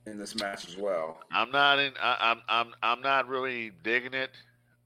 in 0.06 0.18
this 0.18 0.34
match 0.38 0.68
as 0.68 0.76
well. 0.76 1.18
I'm 1.32 1.50
not 1.50 1.78
in. 1.78 1.92
I, 2.00 2.16
I'm 2.20 2.40
I'm 2.49 2.75
I'm 2.82 3.00
not 3.00 3.28
really 3.28 3.73
digging 3.82 4.14
it 4.14 4.30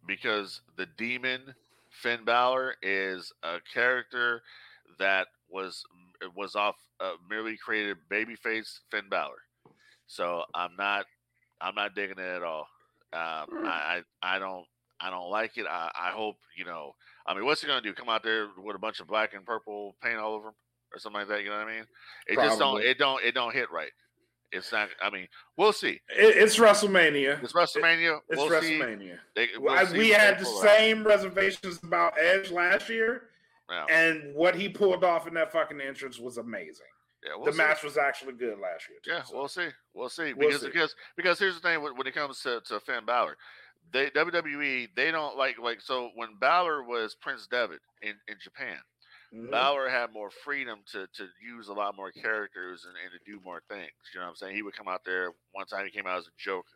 because 0.06 0.60
the 0.76 0.86
demon 0.96 1.54
Finn 1.90 2.24
Balor 2.24 2.76
is 2.82 3.32
a 3.42 3.58
character 3.72 4.42
that 4.98 5.28
was 5.50 5.84
was 6.36 6.54
off 6.54 6.76
uh, 7.00 7.12
merely 7.28 7.56
created 7.56 7.96
babyface 8.10 8.80
Finn 8.90 9.08
Balor. 9.10 9.42
So 10.06 10.42
I'm 10.54 10.76
not 10.76 11.06
I'm 11.60 11.74
not 11.74 11.94
digging 11.94 12.18
it 12.18 12.36
at 12.36 12.42
all. 12.42 12.66
Um, 13.12 13.64
I, 13.64 14.02
I 14.22 14.36
I 14.36 14.38
don't 14.38 14.66
I 15.00 15.10
don't 15.10 15.30
like 15.30 15.56
it. 15.56 15.66
I, 15.68 15.90
I 15.98 16.10
hope 16.10 16.36
you 16.56 16.64
know. 16.64 16.94
I 17.26 17.34
mean, 17.34 17.44
what's 17.44 17.60
he 17.60 17.66
gonna 17.66 17.80
do? 17.80 17.92
Come 17.92 18.08
out 18.08 18.22
there 18.22 18.48
with 18.62 18.76
a 18.76 18.78
bunch 18.78 19.00
of 19.00 19.06
black 19.06 19.34
and 19.34 19.44
purple 19.44 19.96
paint 20.02 20.18
all 20.18 20.34
over 20.34 20.48
him 20.48 20.54
or 20.92 20.98
something 20.98 21.20
like 21.20 21.28
that? 21.28 21.42
You 21.42 21.50
know 21.50 21.58
what 21.58 21.68
I 21.68 21.76
mean? 21.76 21.84
It 22.26 22.36
just 22.36 22.58
don't. 22.58 22.82
It 22.82 22.98
don't. 22.98 23.22
It 23.24 23.34
don't 23.34 23.54
hit 23.54 23.70
right. 23.70 23.90
It's 24.50 24.72
not. 24.72 24.88
I 25.02 25.10
mean, 25.10 25.28
we'll 25.56 25.72
see. 25.74 26.00
It, 26.08 26.36
it's 26.36 26.58
WrestleMania. 26.58 27.42
It's 27.42 27.52
WrestleMania. 27.52 28.18
It's 28.28 28.38
we'll 28.40 28.60
see. 28.62 28.78
WrestleMania. 28.80 29.18
They, 29.36 29.48
Well, 29.60 29.74
I- 29.86 29.92
we 29.92 30.08
had 30.10 30.38
the 30.38 30.44
pull 30.44 30.58
out. 30.62 30.64
same 30.78 31.04
reservations 31.06 31.80
about 31.82 32.14
Edge 32.18 32.50
last 32.50 32.88
year, 32.88 33.24
Yeah, 33.68 33.84
and 33.90 34.34
what 34.34 34.54
he 34.54 34.68
pulled 34.68 35.04
off 35.04 35.26
in 35.28 35.34
that 35.34 35.52
fucking 35.52 35.80
entrance 35.80 36.18
was 36.18 36.38
amazing. 36.38 36.86
yeah, 37.22 37.32
we'll 37.36 37.44
the 37.46 37.52
see. 37.52 37.58
match 37.58 37.82
was 37.82 37.98
actually 37.98 38.32
good 38.34 38.58
last 38.58 38.88
year. 38.88 38.98
too, 39.04 39.10
Yeah, 39.10 39.22
so. 39.24 39.36
we'll 39.36 39.48
see. 39.48 39.68
We'll 39.92 40.08
see. 40.08 40.32
Because 40.32 40.60
see. 40.62 40.66
because 40.68 40.94
because 41.16 41.38
here's 41.38 41.54
the 41.54 41.60
thing 41.60 41.82
when, 41.82 41.96
when 41.96 42.06
it 42.06 42.14
comes 42.14 42.40
to, 42.42 42.60
to 42.68 42.80
Finn 42.80 43.04
Balor, 43.04 43.36
they 43.92 44.08
WWE 44.10 44.88
they 44.96 45.10
don't 45.10 45.36
like 45.36 45.58
like 45.58 45.80
so 45.82 46.10
when 46.14 46.36
Balor 46.40 46.84
was 46.84 47.14
Prince 47.14 47.46
Devitt 47.46 47.80
in, 48.02 48.14
in 48.28 48.36
Japan, 48.40 48.76
Mhm. 49.32 49.50
Balor 49.50 49.88
had 49.88 50.12
more 50.12 50.30
freedom 50.30 50.80
to 50.92 51.06
to 51.06 51.28
use 51.40 51.68
a 51.68 51.72
lot 51.72 51.96
more 51.96 52.10
characters 52.10 52.84
and, 52.86 52.94
and 53.02 53.12
to 53.12 53.30
do 53.30 53.40
more 53.44 53.60
things. 53.68 53.92
You 54.14 54.20
know 54.20 54.26
what 54.26 54.30
I'm 54.30 54.36
saying? 54.36 54.54
He 54.56 54.62
would 54.62 54.74
come 54.74 54.88
out 54.88 55.04
there 55.04 55.32
one 55.52 55.66
time 55.66 55.84
he 55.84 55.90
came 55.90 56.06
out 56.06 56.18
as 56.18 56.26
a 56.26 56.30
Joker. 56.38 56.68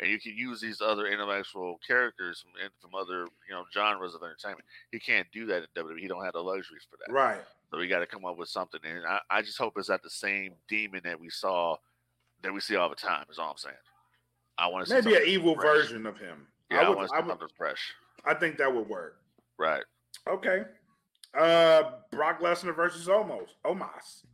And 0.00 0.10
you 0.10 0.18
can 0.18 0.34
use 0.34 0.62
these 0.62 0.80
other 0.80 1.06
intellectual 1.08 1.78
characters 1.86 2.40
from, 2.40 2.52
from 2.80 2.94
other, 2.98 3.26
you 3.46 3.54
know, 3.54 3.64
genres 3.70 4.14
of 4.14 4.22
entertainment. 4.22 4.64
He 4.90 4.98
can't 4.98 5.30
do 5.30 5.44
that 5.46 5.64
in 5.64 5.68
WWE. 5.84 5.98
He 6.00 6.08
don't 6.08 6.24
have 6.24 6.32
the 6.32 6.42
luxuries 6.42 6.86
for 6.90 6.96
that. 6.96 7.12
Right. 7.12 7.42
So 7.70 7.76
we 7.76 7.86
got 7.86 7.98
to 7.98 8.06
come 8.06 8.24
up 8.24 8.38
with 8.38 8.48
something, 8.48 8.80
and 8.82 9.04
I, 9.06 9.20
I 9.28 9.42
just 9.42 9.58
hope 9.58 9.74
it's 9.76 9.90
at 9.90 10.02
the 10.02 10.08
same 10.08 10.54
demon 10.68 11.02
that 11.04 11.20
we 11.20 11.28
saw, 11.28 11.76
that 12.40 12.50
we 12.50 12.60
see 12.60 12.76
all 12.76 12.88
the 12.88 12.94
time. 12.96 13.26
Is 13.30 13.38
all 13.38 13.50
I'm 13.50 13.58
saying. 13.58 13.76
I 14.56 14.68
want 14.68 14.86
to 14.86 14.94
Maybe 14.94 15.16
an 15.16 15.22
evil 15.26 15.54
fresh. 15.54 15.66
version 15.66 16.06
of 16.06 16.18
him. 16.18 16.46
Yeah, 16.70 16.78
I 16.78 16.84
I, 16.84 16.88
would, 16.88 16.96
want 16.96 17.08
to 17.10 17.14
I, 17.16 17.20
would, 17.20 17.28
something 17.28 17.48
fresh. 17.58 17.92
I 18.24 18.32
think 18.32 18.56
that 18.56 18.74
would 18.74 18.88
work. 18.88 19.20
Right. 19.58 19.84
Okay. 20.26 20.64
Uh, 21.38 21.82
Brock 22.10 22.40
Lesnar 22.40 22.74
versus 22.74 23.06
Omos. 23.06 23.48
Omos. 23.64 24.24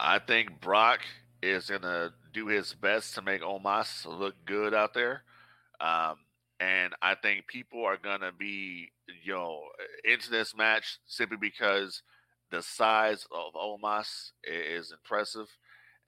I 0.00 0.18
think 0.18 0.60
Brock 0.60 1.00
is 1.42 1.68
gonna 1.68 2.12
do 2.32 2.46
his 2.46 2.74
best 2.74 3.14
to 3.14 3.22
make 3.22 3.42
Omos 3.42 4.06
look 4.06 4.34
good 4.46 4.72
out 4.74 4.94
there, 4.94 5.22
um, 5.80 6.16
and 6.60 6.94
I 7.02 7.14
think 7.16 7.46
people 7.46 7.84
are 7.84 7.98
gonna 7.98 8.32
be, 8.32 8.92
you 9.22 9.32
know, 9.32 9.60
into 10.04 10.30
this 10.30 10.56
match 10.56 10.98
simply 11.06 11.36
because 11.36 12.02
the 12.50 12.62
size 12.62 13.26
of 13.30 13.54
Omos 13.54 14.32
is 14.44 14.92
impressive, 14.92 15.48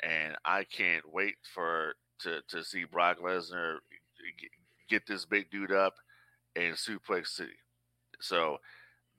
and 0.02 0.36
I 0.44 0.64
can't 0.64 1.04
wait 1.12 1.36
for 1.52 1.94
to 2.20 2.40
to 2.48 2.64
see 2.64 2.84
Brock 2.84 3.18
Lesnar 3.18 3.78
get 4.88 5.06
this 5.06 5.24
big 5.26 5.50
dude 5.50 5.72
up 5.72 5.94
in 6.56 6.72
Suplex 6.72 7.28
City. 7.28 7.58
So 8.20 8.58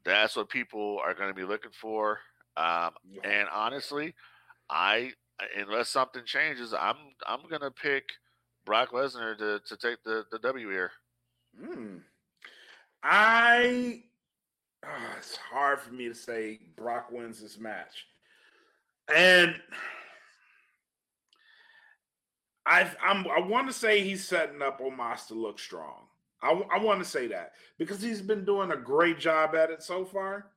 that's 0.05 0.35
what 0.35 0.50
people 0.50 1.00
are 1.03 1.13
going 1.13 1.29
to 1.29 1.35
be 1.35 1.45
looking 1.45 1.71
for. 1.79 2.19
Um, 2.57 2.91
and 3.24 3.47
honestly, 3.53 4.15
I 4.69 5.12
unless 5.57 5.89
something 5.89 6.24
changes, 6.25 6.74
I'm 6.74 6.95
I'm 7.27 7.41
gonna 7.50 7.71
pick 7.71 8.05
Brock 8.65 8.91
Lesnar 8.91 9.38
to, 9.38 9.59
to 9.67 9.77
take 9.77 10.03
the, 10.03 10.24
the 10.31 10.39
W 10.39 10.69
here. 10.69 10.91
Hmm. 11.59 11.97
I. 13.03 14.03
ah, 14.85 15.15
it's 15.17 15.35
hard 15.35 15.81
for 15.81 15.93
me 15.93 16.07
to 16.07 16.15
say 16.15 16.59
Brock 16.75 17.12
wins 17.12 17.41
this 17.41 17.59
match, 17.59 18.05
and 19.13 19.55
I 22.65 22.89
I'm 23.03 23.27
I 23.27 23.39
want 23.41 23.67
to 23.67 23.74
say 23.74 24.01
he's 24.01 24.25
setting 24.25 24.62
up 24.62 24.79
Omos 24.79 25.27
to 25.27 25.33
look 25.33 25.59
strong. 25.59 26.04
I, 26.46 26.52
I 26.75 26.80
want 26.80 27.00
to 27.00 27.10
say 27.10 27.28
that 27.28 27.54
because 27.78 28.02
he's 28.02 28.22
been 28.22 28.46
doing 28.46 28.72
a 28.72 28.78
great 28.78 29.20
job 29.20 29.56
at 29.56 29.72
it 29.72 29.82
so 29.82 30.06
far. 30.06 30.52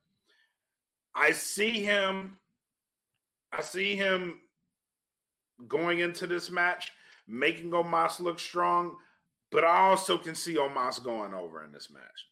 I 1.15 1.31
see 1.31 1.83
him. 1.83 2.37
I 3.51 3.61
see 3.61 3.95
him 3.95 4.39
going 5.67 5.99
into 5.99 6.27
this 6.27 6.51
match, 6.51 6.91
making 7.27 7.71
Omos 7.71 8.19
look 8.19 8.39
strong, 8.39 8.95
but 9.51 9.63
I 9.63 9.89
also 9.89 10.17
can 10.17 10.35
see 10.35 10.55
Omos 10.55 11.03
going 11.03 11.33
over 11.33 11.65
in 11.65 11.71
this 11.71 11.89
match. 11.91 12.27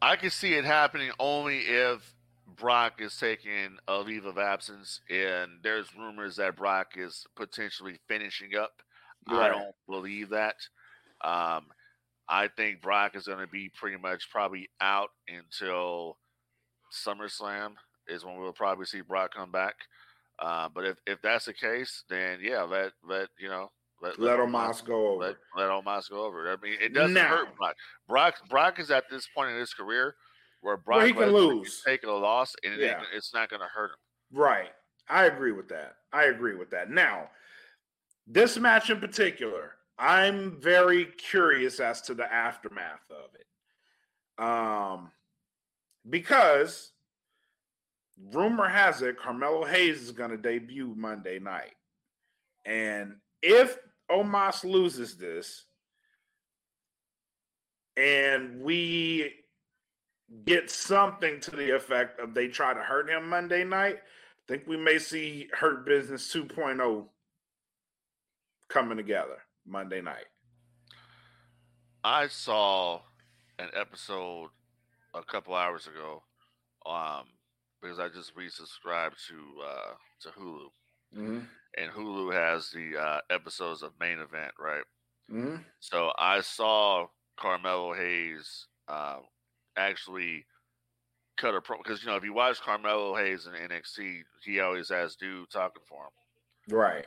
I 0.00 0.16
can 0.16 0.30
see 0.30 0.54
it 0.54 0.64
happening 0.64 1.10
only 1.18 1.58
if 1.58 2.14
Brock 2.56 3.00
is 3.00 3.16
taking 3.18 3.76
a 3.86 3.98
leave 3.98 4.24
of 4.24 4.38
absence, 4.38 5.00
and 5.10 5.52
there's 5.62 5.94
rumors 5.96 6.36
that 6.36 6.56
Brock 6.56 6.94
is 6.96 7.26
potentially 7.36 7.98
finishing 8.08 8.56
up. 8.56 8.82
I 9.28 9.48
don't 9.48 9.74
believe 9.88 10.30
that. 10.30 10.56
Um, 11.22 11.66
I 12.28 12.48
think 12.56 12.80
Brock 12.80 13.14
is 13.16 13.26
going 13.26 13.38
to 13.40 13.46
be 13.46 13.70
pretty 13.74 13.96
much 13.98 14.30
probably 14.30 14.68
out 14.80 15.10
until 15.28 16.18
SummerSlam 17.06 17.72
is 18.08 18.24
when 18.24 18.36
we'll 18.38 18.52
probably 18.52 18.86
see 18.86 19.00
Brock 19.00 19.32
come 19.34 19.50
back. 19.50 19.74
Uh, 20.38 20.68
but 20.74 20.84
if, 20.84 20.96
if 21.06 21.20
that's 21.22 21.44
the 21.44 21.52
case, 21.52 22.04
then 22.08 22.38
yeah, 22.42 22.62
let 22.62 22.92
let 23.08 23.28
you 23.38 23.48
know 23.48 23.70
let 24.02 24.18
Let 24.18 24.38
Omos- 24.38 24.80
Omos 24.80 24.84
go 24.84 25.08
over. 25.14 25.24
let 25.24 25.36
let 25.56 25.68
Omos 25.70 26.10
go 26.10 26.24
over. 26.24 26.50
I 26.52 26.56
mean, 26.62 26.76
it 26.80 26.92
doesn't 26.92 27.14
Now- 27.14 27.28
hurt 27.28 27.56
Brock. 27.56 27.76
Brock 28.08 28.34
Brock 28.50 28.80
is 28.80 28.90
at 28.90 29.04
this 29.10 29.28
point 29.34 29.50
in 29.52 29.58
his 29.58 29.72
career 29.72 30.16
where 30.60 30.76
Brock 30.76 30.98
Where 30.98 31.06
he 31.06 31.12
can 31.12 31.30
lose. 31.32 31.82
take 31.86 32.02
a 32.04 32.10
loss, 32.10 32.54
and 32.64 32.80
Yeah. 32.80 32.94
gonna- 32.94 33.06
it's 33.14 33.32
not 33.34 33.48
going 33.50 33.60
to 33.60 33.68
hurt 33.68 33.90
him. 33.90 33.96
Right. 34.38 34.72
I 35.08 35.24
agree 35.26 35.52
with 35.52 35.68
that. 35.68 35.96
I 36.12 36.24
agree 36.24 36.54
with 36.56 36.70
that. 36.70 36.90
Now, 36.90 37.30
this 38.26 38.56
match 38.56 38.88
in 38.90 38.98
particular, 39.00 39.76
I'm 39.98 40.60
very 40.60 41.06
curious 41.06 41.80
as 41.80 42.00
to 42.02 42.14
the 42.14 42.32
aftermath 42.32 43.10
of 43.10 43.34
it. 43.34 44.44
Um 44.44 45.10
because 46.08 46.92
rumor 48.32 48.68
has 48.68 49.02
it 49.02 49.18
Carmelo 49.18 49.64
Hayes 49.64 50.02
is 50.02 50.12
going 50.12 50.30
to 50.30 50.36
debut 50.36 50.94
Monday 50.96 51.38
night. 51.38 51.74
And 52.64 53.16
if 53.42 53.78
Omos 54.10 54.64
loses 54.64 55.16
this 55.16 55.64
and 57.96 58.60
we 58.62 59.32
get 60.44 60.70
something 60.70 61.40
to 61.40 61.50
the 61.50 61.74
effect 61.74 62.20
of 62.20 62.34
they 62.34 62.48
try 62.48 62.74
to 62.74 62.80
hurt 62.80 63.08
him 63.08 63.28
Monday 63.28 63.64
night, 63.64 63.96
I 63.96 64.52
think 64.52 64.66
we 64.66 64.76
may 64.76 64.98
see 64.98 65.48
Hurt 65.52 65.86
Business 65.86 66.32
2.0 66.32 67.06
coming 68.68 68.96
together 68.96 69.43
Monday 69.66 70.00
night. 70.00 70.26
I 72.02 72.26
saw 72.28 73.00
an 73.58 73.68
episode 73.74 74.50
a 75.14 75.22
couple 75.22 75.54
hours 75.54 75.86
ago, 75.86 76.22
um, 76.86 77.24
because 77.80 77.98
I 77.98 78.08
just 78.08 78.36
resubscribed 78.36 79.14
to 79.28 79.62
uh, 79.66 79.94
to 80.22 80.28
Hulu, 80.38 80.66
Mm-hmm. 81.16 81.38
and 81.78 81.92
Hulu 81.92 82.32
has 82.32 82.70
the 82.70 82.98
uh, 83.00 83.20
episodes 83.30 83.82
of 83.82 83.92
Main 84.00 84.18
Event, 84.18 84.52
right? 84.58 84.82
Mm-hmm. 85.32 85.62
So 85.80 86.10
I 86.18 86.40
saw 86.40 87.06
Carmelo 87.38 87.94
Hayes 87.94 88.66
uh, 88.88 89.18
actually 89.76 90.44
cut 91.38 91.54
a 91.54 91.60
pro 91.60 91.78
because 91.78 92.02
you 92.02 92.08
know 92.08 92.16
if 92.16 92.24
you 92.24 92.32
watch 92.34 92.60
Carmelo 92.60 93.14
Hayes 93.16 93.46
in 93.46 93.52
NXT, 93.52 94.22
he 94.44 94.60
always 94.60 94.88
has 94.90 95.16
dude 95.16 95.48
talking 95.50 95.82
for 95.88 96.04
him. 96.04 96.76
Right. 96.76 97.06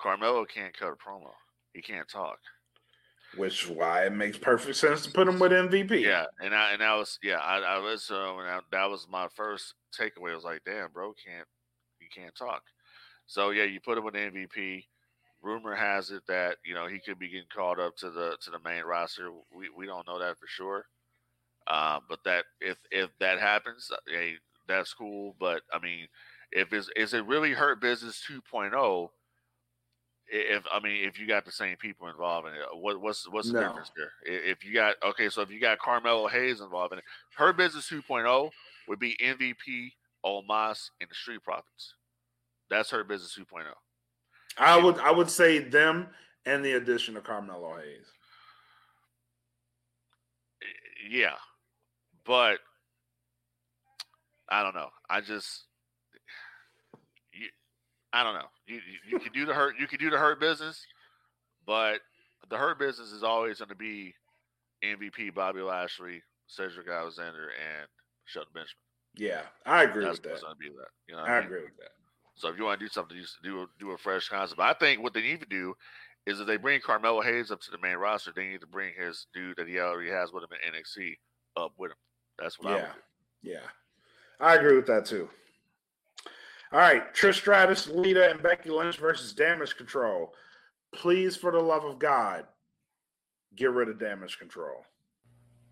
Carmelo 0.00 0.44
can't 0.46 0.76
cut 0.76 0.88
a 0.92 0.96
promo. 0.96 1.30
He 1.72 1.82
can't 1.82 2.08
talk. 2.08 2.38
Which 3.36 3.64
is 3.64 3.70
why 3.70 4.04
it 4.04 4.12
makes 4.12 4.36
perfect 4.36 4.76
sense 4.76 5.04
to 5.04 5.10
put 5.10 5.26
him 5.26 5.38
with 5.38 5.52
MVP. 5.52 6.02
Yeah, 6.02 6.26
and 6.40 6.54
I 6.54 6.72
and 6.72 6.82
that 6.82 6.94
was 6.94 7.18
yeah, 7.22 7.38
I, 7.38 7.60
I 7.60 7.78
listened 7.78 8.18
to 8.18 8.24
him 8.24 8.38
and 8.40 8.48
I, 8.48 8.60
that 8.72 8.90
was 8.90 9.06
my 9.10 9.28
first 9.34 9.74
takeaway. 9.98 10.32
I 10.32 10.34
was 10.34 10.44
like, 10.44 10.62
damn, 10.66 10.90
bro, 10.92 11.14
can't 11.24 11.48
he 11.98 12.08
can't 12.08 12.34
talk. 12.34 12.62
So 13.26 13.50
yeah, 13.50 13.64
you 13.64 13.80
put 13.80 13.96
him 13.96 14.04
with 14.04 14.14
MVP. 14.14 14.84
Rumor 15.40 15.74
has 15.74 16.10
it 16.10 16.22
that 16.28 16.58
you 16.64 16.74
know 16.74 16.86
he 16.86 17.00
could 17.00 17.18
be 17.18 17.28
getting 17.28 17.46
called 17.54 17.78
up 17.80 17.96
to 17.98 18.10
the 18.10 18.36
to 18.42 18.50
the 18.50 18.58
main 18.64 18.84
roster. 18.84 19.30
We 19.56 19.70
we 19.74 19.86
don't 19.86 20.06
know 20.06 20.18
that 20.18 20.38
for 20.38 20.46
sure. 20.46 20.84
Uh, 21.66 22.00
but 22.08 22.18
that 22.24 22.44
if 22.60 22.76
if 22.90 23.10
that 23.18 23.40
happens, 23.40 23.88
uh, 23.90 23.96
hey, 24.06 24.34
that's 24.68 24.92
cool. 24.92 25.34
But 25.40 25.62
I 25.72 25.78
mean, 25.78 26.06
if 26.50 26.72
it's 26.72 26.90
is 26.96 27.14
it 27.14 27.26
really 27.26 27.52
hurt 27.52 27.80
business 27.80 28.22
2.0? 28.30 29.08
If 30.28 30.64
I 30.72 30.80
mean, 30.80 31.06
if 31.06 31.18
you 31.18 31.26
got 31.26 31.44
the 31.44 31.52
same 31.52 31.76
people 31.76 32.08
involved 32.08 32.48
in 32.48 32.54
it, 32.54 32.60
uh, 32.60 32.76
what, 32.76 33.00
what's 33.00 33.28
what's 33.28 33.48
the 33.48 33.60
No. 33.60 33.68
difference 33.68 33.90
there? 33.96 34.12
If 34.24 34.64
you 34.64 34.72
got 34.72 34.96
okay, 35.04 35.28
so 35.28 35.42
if 35.42 35.50
you 35.50 35.60
got 35.60 35.78
Carmelo 35.78 36.28
Hayes 36.28 36.60
involved 36.60 36.92
in 36.92 36.98
it, 36.98 37.04
Hurt 37.36 37.56
Business 37.56 37.88
2.0 37.90 38.50
would 38.88 38.98
be 38.98 39.16
MVP, 39.22 39.92
Omos, 40.24 40.90
and 41.00 41.10
the 41.10 41.14
Street 41.14 41.42
Profits. 41.42 41.94
That's 42.70 42.90
Hurt 42.90 43.08
Business 43.08 43.36
oh. 43.38 43.56
2.0. 43.56 43.64
I 44.58 44.82
would 44.82 44.98
I 44.98 45.10
would 45.10 45.30
say 45.30 45.58
them 45.58 46.08
and 46.46 46.64
the 46.64 46.72
addition 46.72 47.16
of 47.16 47.24
Carmelo 47.24 47.76
Hayes. 47.76 48.06
Yeah, 51.10 51.34
but 52.24 52.58
I 54.48 54.62
don't 54.62 54.74
know. 54.74 54.90
I 55.08 55.20
just, 55.20 55.64
I 58.12 58.22
don't 58.22 58.34
know. 58.34 58.46
You 58.66 58.76
you, 58.76 59.12
you 59.12 59.18
can 59.18 59.32
do 59.32 59.44
the 59.46 59.54
hurt. 59.54 59.74
You 59.78 59.86
can 59.86 59.98
do 59.98 60.10
the 60.10 60.18
hurt 60.18 60.38
business, 60.40 60.84
but 61.66 62.00
the 62.50 62.56
hurt 62.56 62.78
business 62.78 63.10
is 63.12 63.22
always 63.22 63.58
going 63.58 63.68
to 63.70 63.74
be 63.74 64.14
MVP 64.84 65.34
Bobby 65.34 65.60
Lashley, 65.60 66.22
Cedric 66.46 66.88
Alexander, 66.88 67.48
and 67.50 67.88
Shelton 68.26 68.50
Benjamin. 68.54 68.76
Yeah, 69.16 69.42
I 69.66 69.84
agree 69.84 70.04
That's 70.04 70.20
with 70.22 70.40
that. 70.40 70.40
to 70.40 70.54
be 70.58 70.68
that. 70.70 70.88
You 71.08 71.14
know, 71.14 71.22
what 71.22 71.30
I 71.30 71.38
mean? 71.38 71.46
agree 71.46 71.62
with 71.64 71.76
that. 71.78 71.90
So 72.34 72.48
if 72.48 72.56
you 72.58 72.64
want 72.64 72.80
to 72.80 72.86
do 72.86 72.90
something, 72.90 73.14
you 73.16 73.22
just 73.22 73.42
do 73.42 73.62
a, 73.62 73.66
do 73.78 73.90
a 73.90 73.98
fresh 73.98 74.28
concept. 74.28 74.58
I 74.60 74.72
think 74.72 75.02
what 75.02 75.12
they 75.12 75.20
need 75.20 75.40
to 75.40 75.46
do 75.46 75.74
is 76.26 76.40
if 76.40 76.46
they 76.46 76.56
bring 76.56 76.80
Carmelo 76.80 77.20
Hayes 77.20 77.50
up 77.50 77.60
to 77.60 77.70
the 77.70 77.78
main 77.78 77.96
roster, 77.96 78.32
they 78.34 78.46
need 78.48 78.60
to 78.62 78.66
bring 78.66 78.92
his 78.98 79.26
dude 79.34 79.56
that 79.58 79.68
he 79.68 79.78
already 79.80 80.08
has 80.10 80.32
with 80.32 80.42
him 80.44 80.48
in 80.66 80.72
NXT 80.72 81.12
up 81.56 81.72
with 81.78 81.90
him. 81.90 81.96
That's 82.38 82.58
what 82.58 82.68
I 82.68 82.74
would 82.76 82.80
Yeah. 82.82 82.92
do. 82.94 83.50
Yeah. 83.50 83.66
I 84.40 84.54
agree 84.56 84.76
with 84.76 84.86
that 84.86 85.04
too. 85.04 85.28
All 86.72 86.78
right, 86.78 87.14
Trish 87.14 87.34
Stratus, 87.34 87.86
Lita, 87.86 88.30
and 88.30 88.42
Becky 88.42 88.70
Lynch 88.70 88.96
versus 88.96 89.34
Damage 89.34 89.76
Control. 89.76 90.32
Please, 90.94 91.36
for 91.36 91.52
the 91.52 91.60
love 91.60 91.84
of 91.84 91.98
God, 91.98 92.44
get 93.54 93.70
rid 93.70 93.88
of 93.88 93.98
Damage 93.98 94.38
Control. 94.38 94.84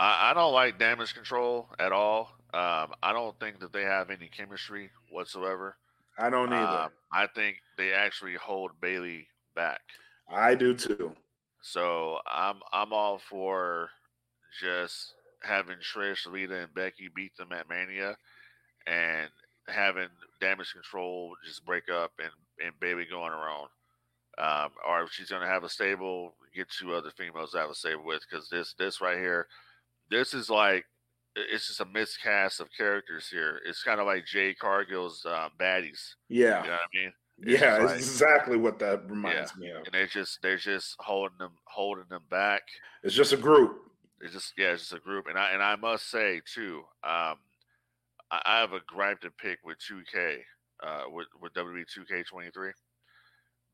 I, 0.00 0.30
I 0.30 0.34
don't 0.34 0.54
like 0.54 0.78
damage 0.78 1.14
control 1.14 1.68
at 1.78 1.92
all. 1.92 2.32
Um, 2.54 2.92
I 3.02 3.12
don't 3.12 3.38
think 3.38 3.60
that 3.60 3.72
they 3.72 3.82
have 3.82 4.10
any 4.10 4.28
chemistry 4.28 4.90
whatsoever. 5.10 5.76
I 6.18 6.30
don't 6.30 6.52
either. 6.52 6.84
Um, 6.84 6.90
I 7.12 7.26
think 7.26 7.58
they 7.76 7.92
actually 7.92 8.34
hold 8.34 8.72
Bayley 8.80 9.28
back. 9.54 9.80
I 10.28 10.54
do 10.54 10.74
too. 10.74 11.12
So 11.62 12.18
I'm 12.26 12.56
I'm 12.72 12.92
all 12.92 13.18
for 13.18 13.90
just 14.60 15.14
having 15.42 15.76
Trish, 15.76 16.26
Lita, 16.26 16.62
and 16.62 16.74
Becky 16.74 17.10
beat 17.14 17.36
them 17.36 17.52
at 17.52 17.68
Mania, 17.68 18.16
and 18.86 19.30
having 19.70 20.08
Damage 20.40 20.72
Control 20.72 21.34
just 21.46 21.64
break 21.64 21.88
up 21.90 22.12
and 22.18 22.30
and 22.64 22.78
Bayley 22.80 23.06
go 23.10 23.22
on 23.22 23.32
her 23.32 23.48
own. 23.48 23.68
Um, 24.38 24.70
or 24.86 25.02
if 25.02 25.10
she's 25.12 25.30
gonna 25.30 25.46
have 25.46 25.64
a 25.64 25.68
stable, 25.68 26.34
get 26.54 26.68
two 26.70 26.94
other 26.94 27.10
females 27.10 27.52
to 27.52 27.58
have 27.58 27.70
a 27.70 27.74
stable 27.74 28.04
with, 28.04 28.22
because 28.28 28.48
this 28.48 28.74
this 28.78 29.00
right 29.00 29.18
here, 29.18 29.46
this 30.10 30.34
is 30.34 30.48
like 30.48 30.84
it's 31.36 31.68
just 31.68 31.80
a 31.80 31.84
miscast 31.86 32.60
of 32.60 32.68
characters 32.76 33.28
here. 33.28 33.60
It's 33.66 33.82
kind 33.82 34.00
of 34.00 34.06
like 34.06 34.26
Jade 34.26 34.58
Cargill's 34.58 35.24
uh, 35.24 35.48
baddies. 35.60 36.14
Yeah. 36.28 36.62
You 36.62 36.70
know 36.70 36.72
what 36.72 36.80
I 36.80 36.98
mean? 36.98 37.12
It's 37.42 37.60
yeah, 37.62 37.76
it's 37.76 37.84
like- 37.86 37.96
exactly 37.96 38.56
what 38.56 38.78
that 38.80 39.08
reminds 39.10 39.56
me 39.56 39.70
of. 39.70 39.84
and 39.84 39.92
they're 39.92 40.06
just 40.06 40.40
they're 40.42 40.56
just 40.58 40.96
holding 40.98 41.38
them 41.38 41.52
holding 41.64 42.04
them 42.10 42.22
back. 42.30 42.62
It's 43.02 43.14
just 43.14 43.32
a 43.32 43.36
group. 43.36 43.78
It's 44.20 44.34
just 44.34 44.52
yeah, 44.58 44.72
it's 44.72 44.82
just 44.82 44.92
a 44.92 44.98
group, 44.98 45.26
and 45.28 45.38
I 45.38 45.52
and 45.52 45.62
I 45.62 45.76
must 45.76 46.10
say 46.10 46.40
too, 46.52 46.82
um, 47.02 47.36
I, 48.30 48.60
have 48.60 48.72
a 48.72 48.80
gripe 48.86 49.20
to 49.22 49.30
pick 49.30 49.58
with 49.64 49.78
2K, 49.78 50.38
uh, 50.82 51.04
with 51.10 51.26
with 51.40 51.52
WWE 51.54 51.84
2K23, 51.84 52.70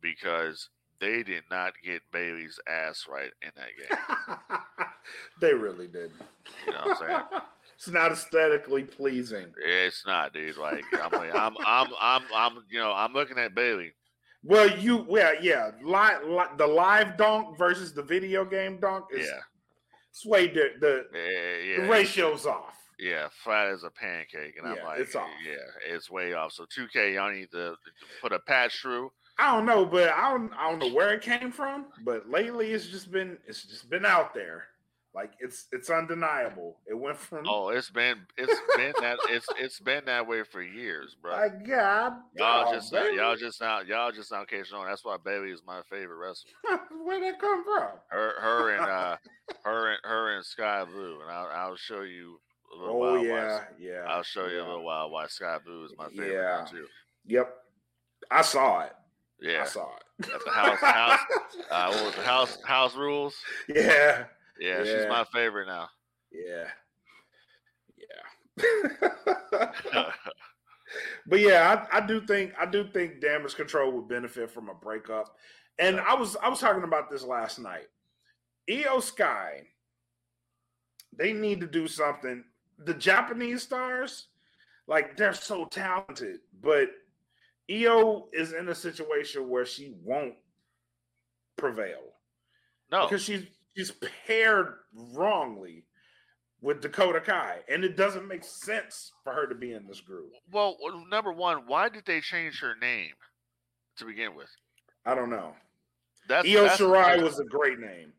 because 0.01 0.71
they 1.01 1.23
did 1.23 1.45
not 1.51 1.75
get 1.85 2.03
Bayley's 2.12 2.59
ass 2.69 3.07
right 3.09 3.31
in 3.42 3.51
that 3.57 3.69
game. 3.79 4.87
they 5.40 5.53
really 5.53 5.88
did. 5.88 6.11
You 6.66 6.73
know 6.73 6.81
what 6.85 7.03
I'm 7.03 7.09
saying? 7.09 7.23
it's 7.77 7.88
not 7.88 8.12
aesthetically 8.12 8.85
pleasing. 8.85 9.47
It's 9.64 10.05
not, 10.07 10.33
dude. 10.33 10.57
Like 10.57 10.85
I'm, 10.95 11.12
like, 11.12 11.35
I'm, 11.35 11.55
I'm, 11.64 11.88
I'm, 12.01 12.23
I'm, 12.35 12.64
you 12.71 12.79
know, 12.79 12.92
I'm 12.92 13.12
looking 13.12 13.38
at 13.38 13.55
Bailey. 13.55 13.92
Well, 14.42 14.79
you, 14.79 15.05
well, 15.09 15.33
yeah, 15.42 15.73
li- 15.83 16.29
li- 16.29 16.57
the 16.57 16.66
live 16.66 17.16
dunk 17.16 17.59
versus 17.59 17.92
the 17.92 18.03
video 18.03 18.45
game 18.45 18.79
dunk 18.79 19.07
is 19.12 19.27
Yeah, 19.27 19.40
it's 20.11 20.25
way 20.25 20.47
di- 20.47 20.79
the 20.81 21.07
yeah, 21.12 21.83
the 21.83 21.88
ratio's 21.90 22.47
off. 22.47 22.75
Yeah, 22.99 23.29
flat 23.45 23.69
as 23.69 23.83
a 23.85 23.91
pancake, 23.91 24.57
and 24.57 24.67
I'm 24.67 24.77
Yeah, 24.77 24.85
like, 24.85 25.01
it's 25.01 25.15
off. 25.15 25.29
yeah, 25.47 25.95
it's 25.95 26.11
way 26.11 26.33
off. 26.33 26.53
So 26.53 26.65
2K, 26.65 27.15
y'all 27.15 27.31
need 27.31 27.51
to 27.53 27.77
put 28.23 28.33
a 28.33 28.39
patch 28.39 28.81
through. 28.81 29.13
I 29.39 29.55
don't 29.55 29.67
know, 29.67 29.85
but 29.85 30.09
I 30.09 30.31
don't 30.31 30.53
I 30.55 30.71
don't 30.71 30.79
know 30.79 30.95
where 30.95 31.13
it 31.13 31.21
came 31.21 31.53
from, 31.53 31.87
but 32.05 32.29
lately 32.31 32.73
it's 32.73 32.87
just 32.87 33.11
been 33.11 33.37
it's 33.47 33.65
just 33.65 33.91
been 33.91 34.07
out 34.07 34.33
there. 34.33 34.65
Like 35.15 35.33
it's 35.41 35.67
it's 35.73 35.91
undeniable. 35.91 36.77
It 36.87 36.95
went 36.95 37.19
from 37.19 37.47
Oh, 37.47 37.69
it's 37.69 37.91
been 37.91 38.27
it's 38.39 38.59
been 38.77 38.95
that 39.01 39.19
it's 39.29 39.47
it's 39.59 39.79
been 39.81 40.05
that 40.07 40.27
way 40.27 40.43
for 40.43 40.63
years, 40.63 41.15
bro. 41.21 41.37
my 41.37 41.49
God, 41.49 42.15
Y'all 42.35 42.65
dog, 42.65 42.75
just 42.75 42.93
not, 42.93 43.13
y'all 43.15 43.37
just 43.37 43.61
not 43.61 43.87
y'all 43.87 44.13
just 44.13 44.31
not 44.31 44.49
catching 44.49 44.77
on. 44.77 44.87
That's 44.87 45.05
why 45.05 45.17
Bayley 45.23 45.51
is 45.51 45.63
my 45.67 45.83
favorite 45.91 46.17
wrestler. 46.17 46.53
where'd 47.05 47.23
that 47.23 47.39
come 47.39 47.63
from? 47.65 47.89
Her 48.09 48.41
her 48.41 48.71
and 48.77 48.87
uh 48.91 49.17
her 49.65 49.91
and 49.93 50.01
her 50.05 50.37
and 50.37 50.45
Skye 50.47 50.85
Blue, 50.85 51.21
and 51.21 51.31
I'll 51.31 51.49
I'll 51.49 51.77
show 51.77 52.03
you 52.03 52.41
a 52.77 52.79
little 52.79 53.03
Oh 53.03 53.17
yeah, 53.23 53.57
why, 53.59 53.62
yeah. 53.79 54.05
I'll 54.09 54.23
show 54.23 54.47
you 54.47 54.57
yeah. 54.57 54.62
a 54.62 54.67
little 54.67 54.85
while 54.85 55.11
why 55.11 55.27
Skye 55.27 55.59
Blue 55.65 55.85
is 55.85 55.93
my 55.99 56.09
favorite 56.09 56.33
Yeah. 56.33 56.65
too. 56.71 56.87
Yep, 57.27 57.55
I 58.31 58.43
saw 58.43 58.83
it. 58.83 58.93
Yeah, 59.41 59.62
I 59.62 59.67
saw 59.67 59.89
it. 59.97 60.29
at 60.33 60.45
the 60.45 60.51
house 60.51 60.79
house. 60.81 61.21
Uh, 61.71 61.91
what 61.93 62.05
was 62.07 62.15
the 62.15 62.23
house 62.23 62.59
house 62.65 62.95
rules? 62.97 63.35
yeah, 63.69 64.25
Yeah, 64.59 64.85
she's 64.85 65.07
my 65.09 65.25
favorite 65.33 65.67
now. 65.67 65.89
yeah, 66.33 66.69
yeah. 67.99 69.73
but 71.27 71.41
yeah, 71.41 71.87
I, 71.93 71.99
I 71.99 72.07
do 72.07 72.21
think 72.27 72.53
I 72.59 72.67
do 72.67 72.89
think 72.93 73.21
damage 73.21 73.55
control 73.55 73.93
would 73.93 74.09
benefit 74.09 74.51
from 74.51 74.69
a 74.69 74.75
breakup. 74.75 75.35
And 75.79 76.01
I 76.01 76.15
was 76.15 76.37
I 76.43 76.49
was 76.49 76.61
talking 76.61 76.85
about 76.85 77.11
this 77.11 77.23
last 77.23 77.59
night. 77.59 77.89
Iyo 78.71 79.03
Sky, 79.03 79.62
they 81.17 81.33
need 81.33 81.61
to 81.61 81.67
do 81.67 81.87
something. 81.87 82.45
The 82.79 82.95
Japanese 82.95 83.62
stars, 83.62 84.29
like 84.87 85.17
they're 85.17 85.33
so 85.33 85.65
talented, 85.67 86.41
but 86.61 86.91
Iyo 87.71 88.25
is 88.33 88.53
in 88.53 88.69
a 88.69 88.75
situation 88.75 89.49
where 89.49 89.67
she 89.67 89.95
won't 90.03 90.35
prevail 91.57 92.12
no, 92.91 93.07
because 93.07 93.23
she's 93.23 93.45
she's 93.77 93.93
paired 94.27 94.75
wrongly 95.15 95.85
with 96.61 96.81
Dakota 96.81 97.21
Kai, 97.21 97.61
and 97.69 97.85
it 97.85 97.97
doesn't 97.97 98.27
make 98.29 98.45
sense 98.45 99.12
for 99.25 99.33
her 99.33 99.47
to 99.47 99.55
be 99.55 99.73
in 99.73 99.87
this 99.87 100.01
group. 100.01 100.31
Well, 100.51 100.77
number 101.09 101.33
one, 101.33 101.67
why 101.67 101.89
did 101.89 102.05
they 102.07 102.21
change 102.21 102.61
her 102.61 102.75
name 102.81 103.12
to 103.99 104.05
begin 104.05 104.35
with? 104.35 104.49
I 105.05 105.15
don't 105.15 105.31
know. 105.31 105.55
That's 106.29 106.47
Io 106.49 106.62
that's- 106.62 106.79
Shirai 106.79 107.23
was 107.23 107.39
a 107.39 107.45
great 107.45 107.79
name. 107.79 108.12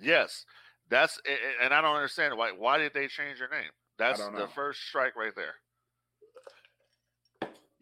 Yes, 0.00 0.44
that's 0.88 1.20
and 1.60 1.72
I 1.72 1.80
don't 1.80 1.94
understand 1.94 2.36
why. 2.36 2.52
Why 2.52 2.78
did 2.78 2.94
they 2.94 3.06
change 3.08 3.38
her 3.38 3.48
name? 3.48 3.70
That's 4.02 4.18
the 4.20 4.48
first 4.54 4.80
strike 4.80 5.14
right 5.16 5.32
there. 5.36 5.54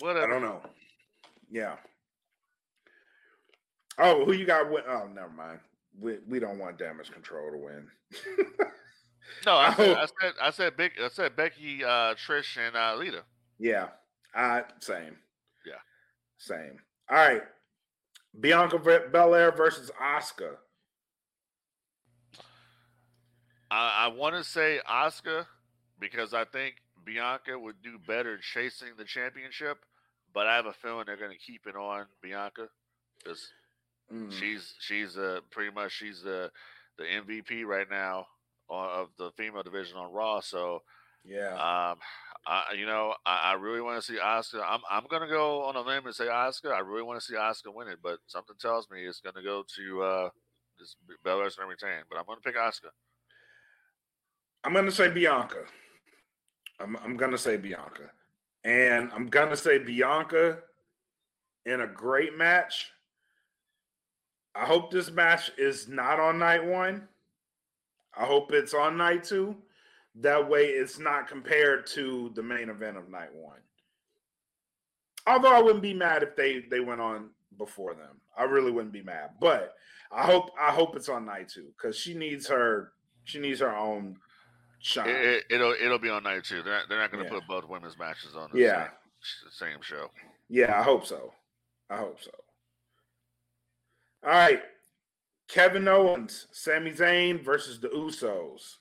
Whatever. 0.00 0.26
I 0.26 0.30
don't 0.30 0.42
know. 0.42 0.61
Yeah. 1.50 1.76
Oh, 3.98 4.24
who 4.24 4.33
you 4.33 4.46
got? 4.46 4.70
Win- 4.70 4.85
oh, 4.88 5.09
never 5.14 5.30
mind. 5.30 5.61
We 5.98 6.18
we 6.28 6.38
don't 6.38 6.59
want 6.59 6.78
damage 6.78 7.11
control 7.11 7.50
to 7.50 7.59
win. 7.59 7.88
No, 9.46 9.56
I 9.56 9.72
said. 9.74 9.96
I 9.96 10.06
said, 10.06 10.33
I 10.42 10.50
said, 10.50 10.76
Big, 10.76 10.92
I 11.02 11.09
said 11.09 11.37
Becky, 11.37 11.85
uh, 11.85 12.14
Trish, 12.14 12.56
and 12.59 12.76
uh, 12.76 12.96
Lita. 12.98 13.22
yeah. 13.59 13.88
Uh 14.35 14.62
same. 14.80 15.16
Yeah. 15.64 15.80
Same. 16.38 16.78
All 17.09 17.16
right. 17.16 17.42
Bianca 18.38 18.78
Belair 18.78 19.52
versus 19.52 19.90
Asuka. 20.00 20.56
I, 23.70 24.04
I 24.04 24.09
want 24.09 24.35
to 24.37 24.44
say 24.44 24.80
Asuka 24.88 25.46
because 26.00 26.34
I 26.34 26.44
think 26.44 26.76
Bianca 27.04 27.58
would 27.58 27.82
do 27.82 27.98
better 28.06 28.38
chasing 28.38 28.88
the 28.98 29.04
championship, 29.04 29.78
but 30.34 30.46
I 30.46 30.56
have 30.56 30.66
a 30.66 30.72
feeling 30.72 31.04
they're 31.06 31.16
going 31.16 31.30
to 31.32 31.38
keep 31.38 31.66
it 31.66 31.76
on 31.76 32.06
Bianca 32.22 32.68
because 33.22 33.52
Mm. 34.12 34.32
she's 34.32 34.74
she's 34.80 35.16
uh, 35.16 35.38
pretty 35.52 35.72
much 35.72 35.92
she's 35.92 36.20
the 36.20 36.50
the 36.98 37.04
MVP 37.04 37.64
right 37.64 37.88
now 37.88 38.26
of 38.68 39.08
the 39.18 39.30
female 39.36 39.62
division 39.62 39.96
on 39.96 40.12
Raw. 40.12 40.40
So 40.40 40.82
Yeah. 41.24 41.52
um, 41.52 41.98
I 42.44 42.72
you 42.76 42.86
know 42.86 43.14
I, 43.24 43.50
I 43.50 43.52
really 43.52 43.80
want 43.80 44.02
to 44.02 44.12
see 44.12 44.18
Asuka. 44.18 44.64
I'm 44.66 44.80
I'm 44.90 45.04
gonna 45.08 45.28
go 45.28 45.62
on 45.62 45.76
a 45.76 45.80
limb 45.80 46.06
and 46.06 46.14
say 46.14 46.24
Asuka. 46.26 46.72
I 46.72 46.80
really 46.80 47.02
want 47.04 47.20
to 47.20 47.24
see 47.24 47.34
Asuka 47.34 47.72
win 47.72 47.86
it, 47.86 48.00
but 48.02 48.18
something 48.26 48.56
tells 48.60 48.90
me 48.90 49.04
it's 49.04 49.20
gonna 49.20 49.44
go 49.44 49.62
to 49.76 50.02
uh, 50.02 50.28
this 50.80 50.96
Belair's 51.22 51.54
gonna 51.54 51.68
retain. 51.68 52.02
But 52.10 52.18
I'm 52.18 52.24
gonna 52.26 52.40
pick 52.40 52.56
Asuka. 52.56 52.90
I'm 54.64 54.74
gonna 54.74 54.90
say 54.90 55.08
Bianca. 55.08 55.64
I'm 56.80 56.96
I'm 57.04 57.16
gonna 57.16 57.38
say 57.38 57.56
Bianca. 57.56 58.10
And 58.64 59.10
I'm 59.14 59.28
gonna 59.28 59.56
say 59.56 59.78
Bianca 59.78 60.58
in 61.66 61.80
a 61.80 61.86
great 61.86 62.36
match. 62.36 62.90
I 64.54 64.64
hope 64.64 64.90
this 64.90 65.10
match 65.10 65.50
is 65.56 65.88
not 65.88 66.18
on 66.18 66.38
night 66.38 66.64
one. 66.64 67.08
I 68.16 68.24
hope 68.24 68.52
it's 68.52 68.74
on 68.74 68.96
night 68.96 69.24
two. 69.24 69.56
That 70.16 70.48
way 70.48 70.66
it's 70.66 70.98
not 70.98 71.28
compared 71.28 71.86
to 71.88 72.32
the 72.34 72.42
main 72.42 72.68
event 72.68 72.96
of 72.96 73.08
night 73.08 73.32
one. 73.32 73.60
Although 75.26 75.54
I 75.54 75.62
wouldn't 75.62 75.82
be 75.82 75.94
mad 75.94 76.22
if 76.22 76.34
they 76.36 76.64
they 76.70 76.80
went 76.80 77.00
on 77.00 77.30
before 77.56 77.94
them. 77.94 78.20
I 78.36 78.44
really 78.44 78.72
wouldn't 78.72 78.92
be 78.92 79.02
mad. 79.02 79.30
But 79.40 79.74
I 80.10 80.24
hope 80.24 80.50
I 80.60 80.72
hope 80.72 80.96
it's 80.96 81.08
on 81.08 81.26
night 81.26 81.48
two 81.48 81.72
because 81.76 81.96
she 81.96 82.14
needs 82.14 82.48
her 82.48 82.92
she 83.24 83.38
needs 83.38 83.60
her 83.60 83.74
own 83.74 84.16
shine. 84.80 85.08
It, 85.08 85.44
it, 85.50 85.58
will 85.58 85.74
it'll 85.80 85.98
be 85.98 86.10
on 86.10 86.22
night 86.22 86.44
two. 86.44 86.62
They're 86.62 86.72
not, 86.74 86.88
they're 86.88 86.98
not 86.98 87.10
going 87.12 87.24
to 87.24 87.30
Yeah. 87.32 87.38
put 87.38 87.48
both 87.48 87.68
women's 87.68 87.98
matches 87.98 88.34
on 88.36 88.50
the 88.52 88.60
Yeah. 88.60 88.88
same, 89.50 89.70
same 89.70 89.82
show. 89.82 90.10
Yeah, 90.48 90.78
I 90.78 90.82
hope 90.82 91.06
so. 91.06 91.32
I 91.88 91.96
hope 91.98 92.20
so. 92.22 92.30
All 94.24 94.30
right. 94.30 94.62
Kevin 95.48 95.88
Owens, 95.88 96.46
Sami 96.52 96.92
Zayn 96.92 97.42
versus 97.44 97.80
the 97.80 97.88
Usos. 97.88 98.76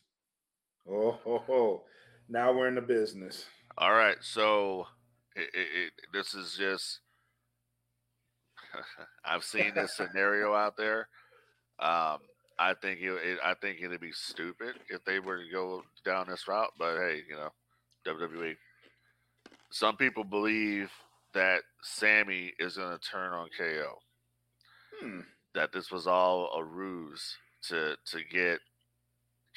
Oh, 0.88 1.12
ho, 1.24 1.44
ho. 1.46 1.84
now 2.28 2.52
we're 2.54 2.68
in 2.68 2.76
the 2.76 2.82
business. 2.82 3.46
All 3.78 3.94
right, 3.94 4.18
so 4.22 4.86
it, 5.36 5.50
it, 5.54 5.68
it, 5.86 5.92
this 6.14 6.34
is 6.34 6.56
just 6.58 7.00
I've 9.26 9.44
seen 9.44 9.74
this 9.74 9.96
scenario 9.96 10.54
out 10.54 10.78
there. 10.78 11.08
Um, 11.80 12.18
I 12.60 12.74
think 12.74 13.00
it, 13.02 13.38
I 13.44 13.54
think 13.54 13.80
it'd 13.82 14.02
be 14.02 14.12
stupid 14.12 14.76
if 14.90 15.04
they 15.06 15.20
were 15.20 15.38
to 15.44 15.50
go 15.52 15.84
down 16.04 16.28
this 16.30 16.48
route, 16.48 16.74
but 16.78 16.98
hey, 16.98 17.22
you 17.30 17.36
know, 17.36 17.50
WWE. 18.06 18.56
Some 19.72 19.96
people 19.98 20.24
believe 20.24 20.92
that 21.34 21.62
Sami 21.84 22.54
is 22.60 22.76
going 22.78 22.98
to 22.98 23.10
turn 23.10 23.32
on 23.34 23.48
KO. 23.58 24.00
Hmm. 25.02 25.20
That 25.56 25.72
this 25.72 25.92
was 25.92 26.06
all 26.08 26.52
a 26.56 26.64
ruse 26.64 27.38
to 27.70 27.96
to 28.08 28.18
get 28.32 28.60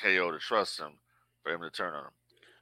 KO 0.00 0.30
to 0.30 0.38
trust 0.38 0.78
him 0.78 0.92
for 1.42 1.52
him 1.52 1.60
to 1.62 1.70
turn 1.70 1.94
on 1.94 2.04
him. 2.04 2.10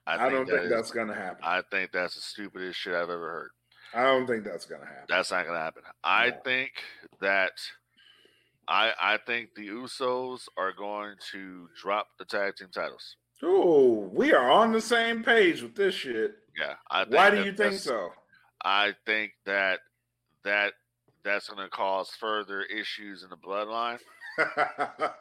I, 0.07 0.29
don't 0.29 0.47
that 0.47 0.53
think 0.53 0.65
is- 0.65 0.71
that's 0.71 0.91
going 0.91 1.09
to 1.09 1.15
happen. 1.15 1.43
I 1.45 1.63
think 1.71 1.93
that's 1.93 2.15
the 2.15 2.21
stupidest 2.21 2.79
shit 2.79 2.95
I've 2.95 3.11
ever 3.11 3.31
heard. 3.31 3.51
I 3.95 4.05
don't 4.05 4.27
think 4.27 4.45
that's 4.45 4.65
going 4.67 4.81
to 4.81 4.87
happen. 4.87 5.05
That's 5.09 5.31
not 5.33 5.47
gonna 5.47 5.59
happen. 5.59 5.83
I 6.05 6.31
No. 6.31 6.37
think 6.45 6.71
that 7.21 7.53
I 8.71 8.93
I 9.01 9.19
think 9.27 9.51
the 9.55 9.69
Usos 9.69 10.43
are 10.57 10.73
going 10.73 11.17
to 11.33 11.69
drop 11.81 12.07
the 12.19 12.25
tag 12.25 12.55
team 12.57 12.69
titles. 12.73 13.17
Ooh, 13.43 14.09
we 14.13 14.33
are 14.33 14.51
on 14.51 14.71
the 14.73 14.81
same 14.81 15.23
page 15.25 15.63
with 15.63 15.75
this 15.75 15.95
shit. 15.95 16.33
Yeah. 16.59 16.75
I 16.91 17.05
think 17.05 17.17
Why 17.17 17.31
do 17.31 17.43
you 17.45 17.53
think 17.53 17.75
so? 17.75 18.11
I 18.65 18.95
think 19.07 19.33
that 19.47 19.81
that 20.45 20.75
that's 21.25 21.49
gonna 21.49 21.69
cause 21.69 22.11
further 22.21 22.63
issues 22.63 23.23
in 23.25 23.31
the 23.31 23.37
bloodline. 23.37 23.99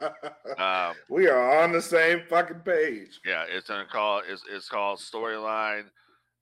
Um, 0.58 0.94
we 1.10 1.28
are 1.28 1.62
on 1.64 1.72
the 1.72 1.82
same 1.82 2.22
fucking 2.30 2.60
page. 2.62 3.20
yeah, 3.26 3.46
it's 3.50 3.68
gonna 3.68 3.86
call 3.86 4.22
it's 4.28 4.44
it's 4.50 4.68
called 4.70 5.00
storyline. 5.00 5.86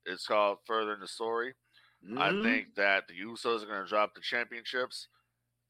It's 0.06 0.26
called 0.26 0.58
further 0.66 0.94
in 0.94 1.00
the 1.00 1.06
story. 1.08 1.54
I 2.16 2.30
Mhm. 2.30 2.42
think 2.42 2.74
that 2.76 3.06
the 3.08 3.14
Usos 3.20 3.62
are 3.62 3.66
going 3.66 3.82
to 3.82 3.88
drop 3.88 4.14
the 4.14 4.20
championships. 4.20 5.08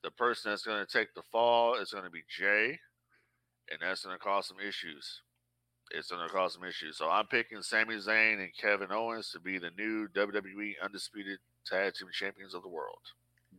The 0.03 0.11
person 0.13 0.51
that's 0.51 0.63
going 0.63 0.85
to 0.85 0.91
take 0.91 1.15
the 1.15 1.23
fall 1.23 1.75
is 1.75 1.91
going 1.91 2.05
to 2.05 2.11
be 2.11 2.23
Jey, 2.29 2.79
and 3.71 3.81
that's 3.81 4.05
going 4.05 4.17
to 4.17 4.23
cause 4.23 4.47
some 4.47 4.61
issues. 4.61 5.23
It's 5.91 6.11
going 6.11 6.27
to 6.27 6.33
cause 6.33 6.55
some 6.55 6.65
issues. 6.65 6.97
So 6.97 7.09
I'm 7.09 7.27
picking 7.27 7.63
Sami 7.63 7.97
Zayn 7.97 8.41
and 8.41 8.51
Kevin 8.57 8.93
Owens 8.93 9.31
to 9.33 9.41
be 9.41 9.59
the 9.59 9.71
new 9.77 10.07
WWE 10.09 10.75
Undisputed 10.83 11.39
Tag 11.67 11.95
Team 11.95 12.09
Champions 12.13 12.55
of 12.55 12.63
the 12.63 12.69
world. 12.69 12.99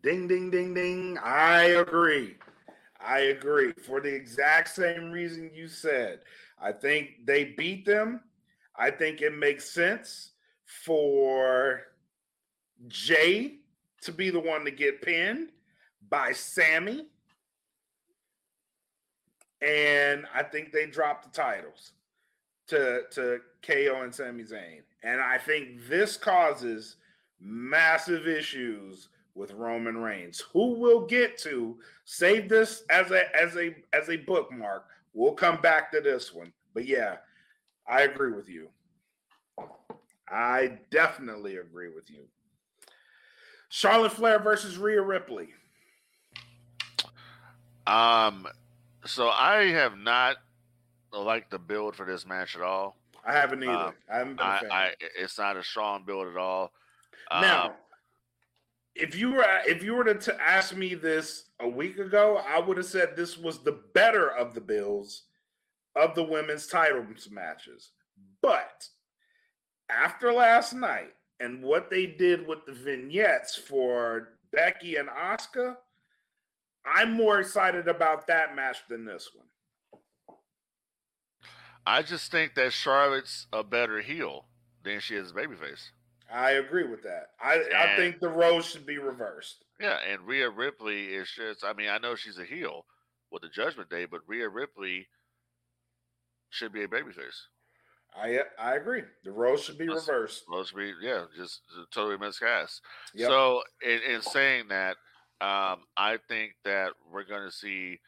Ding, 0.04 0.28
ding, 0.28 0.50
ding, 0.52 0.74
ding. 0.74 1.18
I 1.24 1.64
agree. 1.64 2.38
I 3.06 3.20
agree. 3.20 3.74
For 3.86 4.00
the 4.00 4.14
exact 4.14 4.70
same 4.70 5.12
reason 5.12 5.52
you 5.54 5.68
said. 5.68 6.20
I 6.62 6.72
think 6.72 7.26
they 7.26 7.56
beat 7.58 7.86
them. 7.86 8.22
I 8.76 8.92
think 8.92 9.22
it 9.22 9.34
makes 9.34 9.70
sense 9.70 10.32
for 10.66 11.82
Jay 12.88 13.56
to 14.02 14.12
be 14.12 14.30
the 14.30 14.40
one 14.40 14.64
to 14.66 14.72
get 14.72 15.02
pinned 15.02 15.50
by 16.10 16.32
Sami. 16.32 17.08
And 19.62 20.26
I 20.34 20.44
think 20.44 20.72
they 20.72 20.86
dropped 20.86 21.26
the 21.26 21.42
titles 21.42 21.92
to, 22.68 23.04
to 23.12 23.40
KO 23.62 24.02
and 24.04 24.14
Sami 24.14 24.44
Zayn. 24.44 24.82
And 25.04 25.20
I 25.20 25.38
think 25.38 25.88
this 25.88 26.18
causes 26.18 26.98
massive 27.40 28.28
issues 28.28 29.10
with 29.36 29.54
Roman 29.54 29.98
Reigns, 29.98 30.44
who 30.54 30.74
we'll 30.74 31.06
get 31.06 31.38
to. 31.40 31.78
Save 32.04 32.50
this 32.50 32.84
as 32.90 33.12
a 33.12 33.36
as 33.36 33.56
a 33.56 33.76
as 33.94 34.10
a 34.10 34.18
bookmark. 34.18 34.86
We'll 35.14 35.34
come 35.34 35.62
back 35.62 35.92
to 35.92 36.02
this 36.02 36.34
one. 36.34 36.52
But 36.74 36.86
yeah, 36.86 37.18
I 37.88 38.02
agree 38.02 38.34
with 38.34 38.50
you. 38.50 38.68
I 40.30 40.80
definitely 40.92 41.58
agree 41.58 41.90
with 41.90 42.10
you. 42.10 42.26
Charlotte 43.70 44.12
Flair 44.12 44.40
versus 44.40 44.78
Rhea 44.78 45.02
Ripley. 45.02 45.50
Um, 47.90 48.48
so 49.06 49.30
I 49.30 49.70
have 49.72 49.98
not 49.98 50.38
liked 51.12 51.52
the 51.52 51.60
build 51.60 51.96
for 51.96 52.06
this 52.06 52.26
match 52.26 52.56
at 52.56 52.62
all. 52.62 52.98
I 53.26 53.34
haven't 53.34 53.64
either. 53.64 53.72
Um, 53.72 53.94
I 54.12 54.18
haven't 54.18 54.42
I. 54.42 54.60
I 54.72 54.92
it's 55.18 55.38
not 55.38 55.58
a 55.58 55.64
strong 55.64 56.04
build 56.06 56.28
at 56.28 56.38
all. 56.38 56.72
now, 57.32 57.66
Um, 57.66 57.72
if 58.96 59.16
you 59.16 59.32
were 59.32 59.46
if 59.66 59.84
you 59.84 59.96
were 59.96 60.04
to, 60.04 60.16
to 60.16 60.42
ask 60.42 60.76
me 60.76 60.94
this 60.94 61.46
a 61.60 61.68
week 61.68 61.98
ago, 61.98 62.42
I 62.48 62.60
would 62.60 62.78
have 62.78 62.86
said 62.86 63.16
this 63.16 63.38
was 63.38 63.60
the 63.60 63.80
better 63.94 64.30
of 64.30 64.54
the 64.54 64.62
bills 64.62 65.24
of 65.96 66.16
the 66.16 66.24
women's 66.24 66.68
title 66.68 67.06
matches. 67.32 67.92
But 68.42 68.88
after 69.90 70.32
last 70.32 70.74
night 70.74 71.14
and 71.40 71.64
what 71.64 71.90
they 71.90 72.06
did 72.06 72.48
with 72.48 72.66
the 72.66 72.74
vignettes 72.74 73.56
for 73.56 74.30
Becky 74.52 74.98
and 74.98 75.10
Asuka, 75.10 75.78
I'm 76.86 77.14
more 77.14 77.40
excited 77.40 77.88
about 77.88 78.28
that 78.28 78.56
match 78.56 78.78
than 78.90 79.06
this 79.06 79.30
one. 79.34 79.46
I 81.86 82.02
just 82.02 82.32
think 82.32 82.56
that 82.56 82.74
Charlotte's 82.74 83.48
a 83.52 83.64
better 83.64 84.02
heel 84.02 84.46
than 84.84 85.00
she 85.00 85.16
is 85.16 85.32
a 85.32 85.34
babyface. 85.34 85.90
I 86.32 86.52
agree 86.52 86.88
with 86.88 87.02
that. 87.04 87.30
I, 87.42 87.64
I 87.76 87.96
think 87.96 88.20
the 88.20 88.30
roles 88.30 88.66
should 88.66 88.86
be 88.86 89.00
reversed. 89.00 89.66
Yeah, 89.80 89.98
and 90.08 90.28
Rhea 90.28 90.50
Ripley 90.50 91.06
is 91.06 91.30
just 91.36 91.64
I 91.64 91.74
mean, 91.74 91.90
I 91.90 91.98
know 91.98 92.16
she's 92.16 92.38
a 92.38 92.46
heel 92.46 92.86
with 93.32 93.42
the 93.42 93.50
Judgment 93.50 93.90
Day, 93.90 94.06
but 94.06 94.22
Rhea 94.28 94.48
Ripley 94.48 95.08
should 96.50 96.72
be 96.72 96.84
a 96.84 96.88
babyface. 96.88 97.46
I 98.16 98.40
I 98.60 98.76
agree. 98.76 99.04
The 99.24 99.32
roles 99.32 99.64
should 99.64 99.78
be 99.78 99.88
reversed. 99.88 100.44
To 100.46 100.76
be, 100.76 100.94
yeah, 101.02 101.26
just 101.36 101.62
totally 101.94 102.18
miscast. 102.18 102.82
Yep. 103.14 103.30
So, 103.30 103.62
in, 103.86 104.00
in 104.16 104.22
saying 104.22 104.68
that, 104.70 104.98
um, 105.42 105.84
I 105.98 106.18
think 106.28 106.56
that 106.66 106.92
we're 107.12 107.24
going 107.24 107.46
to 107.46 107.52
see 107.56 108.00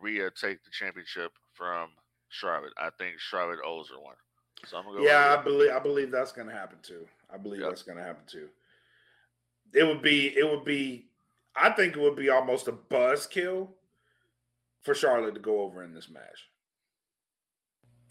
Rhea 0.00 0.30
take 0.30 0.62
the 0.64 0.70
championship 0.70 1.32
from 1.54 1.88
Charlotte. 2.28 2.72
I 2.78 2.90
think 2.98 3.18
Charlotte 3.18 3.58
owes 3.66 3.88
her 3.90 4.00
one. 4.00 4.14
So 4.66 4.76
I'm 4.76 4.84
gonna 4.84 4.98
go. 4.98 5.04
yeah, 5.04 5.36
I 5.38 5.42
believe 5.42 5.70
I 5.72 5.78
believe 5.78 6.10
that's 6.10 6.32
going 6.32 6.46
to 6.46 6.52
happen 6.54 6.78
too. 6.82 7.06
I 7.32 7.38
believe 7.38 7.60
Yep. 7.60 7.70
that's 7.70 7.82
going 7.82 7.96
to 7.98 8.04
happen 8.04 8.22
too. 8.26 8.48
It 9.72 9.84
would 9.84 10.02
be 10.02 10.36
it 10.36 10.48
would 10.48 10.64
be 10.64 11.06
I 11.56 11.70
think 11.70 11.96
it 11.96 12.00
would 12.00 12.16
be 12.16 12.28
almost 12.28 12.68
a 12.68 12.72
buzzkill 12.72 13.68
for 14.82 14.94
Charlotte 14.94 15.34
to 15.34 15.40
go 15.40 15.60
over 15.62 15.82
in 15.82 15.94
this 15.94 16.08
match. 16.10 16.48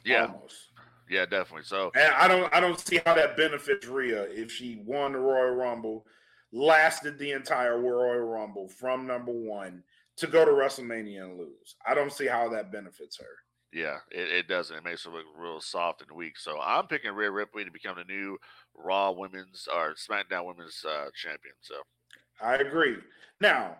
yeah, 0.03 0.25
Almost. 0.25 0.71
yeah, 1.09 1.25
definitely. 1.25 1.63
So 1.65 1.91
And 1.95 2.13
I 2.15 2.27
don't 2.27 2.53
I 2.53 2.59
don't 2.59 2.79
see 2.79 2.99
how 3.05 3.13
that 3.13 3.37
benefits 3.37 3.85
Rhea 3.87 4.23
if 4.23 4.51
she 4.51 4.81
won 4.85 5.13
the 5.13 5.19
Royal 5.19 5.51
Rumble, 5.55 6.05
lasted 6.51 7.17
the 7.19 7.31
entire 7.31 7.79
Royal 7.79 8.19
Rumble 8.19 8.67
from 8.67 9.05
number 9.07 9.31
one 9.31 9.83
to 10.17 10.27
go 10.27 10.43
to 10.45 10.51
WrestleMania 10.51 11.23
and 11.23 11.37
lose. 11.37 11.75
I 11.87 11.93
don't 11.93 12.11
see 12.11 12.27
how 12.27 12.49
that 12.49 12.71
benefits 12.71 13.17
her. 13.17 13.25
yeah, 13.71 13.97
it, 14.11 14.29
it 14.29 14.47
doesn't. 14.47 14.77
It 14.77 14.83
makes 14.83 15.05
her 15.05 15.11
look 15.11 15.25
real 15.37 15.61
soft 15.61 16.01
and 16.01 16.11
weak. 16.11 16.37
So 16.37 16.59
I'm 16.59 16.87
picking 16.87 17.11
Rhea 17.11 17.31
Ripley 17.31 17.63
to 17.63 17.71
become 17.71 17.95
the 17.97 18.11
new 18.11 18.37
Raw 18.75 19.11
Women's 19.11 19.67
or 19.73 19.93
SmackDown 19.93 20.45
Women's 20.45 20.83
uh, 20.85 21.09
champion. 21.15 21.53
So 21.61 21.75
I 22.41 22.55
agree. 22.55 22.97
Now, 23.39 23.77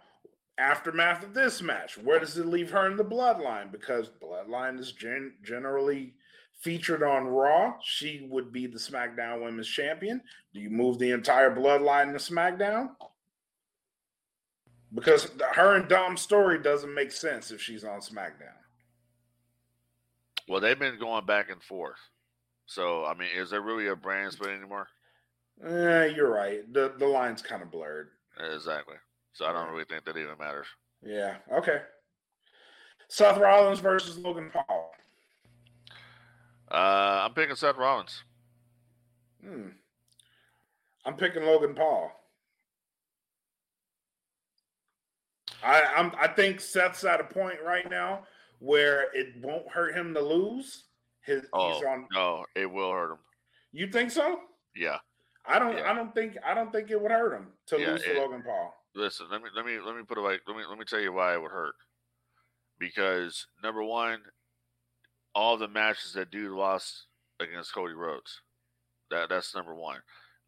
aftermath 0.58 1.24
of 1.24 1.34
this 1.34 1.62
match, 1.62 1.98
where 1.98 2.20
does 2.20 2.38
it 2.38 2.46
leave 2.46 2.70
her 2.72 2.90
in 2.90 2.98
the 2.98 3.04
bloodline? 3.04 3.72
Because 3.72 4.10
bloodline 4.22 4.80
is 4.80 4.92
gen- 4.92 5.34
generally 5.44 6.14
featured 6.60 7.04
on 7.04 7.28
Raw. 7.28 7.74
She 7.84 8.28
would 8.30 8.52
be 8.52 8.68
the 8.68 8.78
SmackDown 8.80 9.44
Women's 9.44 9.68
Champion. 9.68 10.22
Do 10.54 10.60
you 10.60 10.70
move 10.70 11.00
the 11.00 11.12
entire 11.12 11.54
bloodline 11.56 12.12
to 12.12 12.18
SmackDown? 12.34 12.90
Because 14.94 15.30
the- 15.32 15.46
her 15.46 15.76
and 15.76 15.88
Dom's 15.88 16.22
story 16.22 16.58
doesn't 16.60 16.94
make 16.94 17.12
sense 17.12 17.52
if 17.52 17.62
she's 17.62 17.84
on 17.84 18.00
SmackDown. 18.02 18.56
well, 20.48 20.60
they've 20.60 20.80
been 20.80 20.98
going 20.98 21.26
back 21.28 21.50
and 21.52 21.62
forth. 21.64 22.00
So 22.66 23.06
I 23.06 23.14
mean, 23.14 23.30
is 23.36 23.52
there 23.52 23.62
really 23.62 23.88
a 23.88 23.96
brand 23.96 24.34
split 24.34 24.50
anymore? 24.50 24.88
Eh, 25.64 26.06
you're 26.08 26.32
right. 26.32 26.72
The 26.74 26.94
the 26.98 27.06
line's 27.06 27.42
kind 27.44 27.62
of 27.62 27.70
blurred. 27.72 28.10
Exactly. 28.40 28.96
So 29.34 29.46
I 29.46 29.54
don't 29.54 29.70
really 29.72 29.86
think 29.86 30.06
that 30.06 30.18
even 30.18 30.38
matters. 30.40 30.66
Yeah. 31.04 31.38
Okay. 31.52 31.82
Seth 33.10 33.38
Rollins 33.38 33.80
versus 33.80 34.18
Logan 34.18 34.50
Paul. 34.52 34.92
Uh, 36.72 37.22
I'm 37.26 37.34
picking 37.34 37.56
Seth 37.56 37.78
Rollins. 37.78 38.24
Hmm. 39.44 39.70
I'm 41.06 41.16
picking 41.16 41.44
Logan 41.44 41.74
Paul. 41.76 42.12
I 45.64 45.82
I'm 45.98 46.12
I 46.20 46.28
think 46.28 46.60
Seth's 46.62 47.04
at 47.04 47.20
a 47.20 47.24
point 47.24 47.58
right 47.66 47.90
now 47.90 48.24
where 48.60 49.08
it 49.14 49.34
won't 49.42 49.68
hurt 49.70 49.96
him 49.96 50.14
to 50.14 50.22
lose. 50.22 50.86
His 51.22 51.42
he's 51.42 51.50
Oh 51.54 51.82
on. 51.88 52.08
no, 52.14 52.46
it 52.56 52.66
will 52.72 52.92
hurt 52.92 53.12
him. 53.12 53.18
You 53.72 53.88
think 53.88 54.12
so? 54.12 54.40
Yeah. 54.76 54.98
I 55.46 55.58
don't. 55.60 55.78
Yeah. 55.78 55.90
I 55.92 55.94
don't 55.94 56.14
think. 56.14 56.38
I 56.46 56.54
don't 56.54 56.72
think 56.72 56.92
it 56.92 57.02
would 57.02 57.12
hurt 57.12 57.34
him 57.34 57.48
to 57.68 57.80
Yeah, 57.80 57.92
lose 57.92 58.04
to 58.04 58.12
it- 58.16 58.18
Logan 58.18 58.44
Paul. 58.44 58.74
Listen, 58.96 59.28
let 59.32 59.42
me 59.42 59.50
let 59.56 59.66
me 59.66 59.80
let 59.80 59.96
me 59.96 60.04
put 60.04 60.18
it 60.18 60.22
like 60.22 60.42
let 60.48 60.56
me 60.58 60.64
let 60.68 60.78
me 60.78 60.86
tell 60.86 61.00
you 61.00 61.14
why 61.14 61.34
it 61.34 61.42
would 61.42 61.52
hurt. 61.52 61.76
Because 62.80 63.48
number 63.64 63.84
one, 63.84 64.20
all 65.40 65.58
the 65.58 65.68
matches 65.70 66.14
that 66.14 66.32
dude 66.32 66.52
lost 66.52 67.06
against 67.40 67.74
Cody 67.74 67.94
Rhodes. 67.94 68.42
That 69.10 69.30
that's 69.30 69.56
number 69.56 69.74
one. 69.74 70.02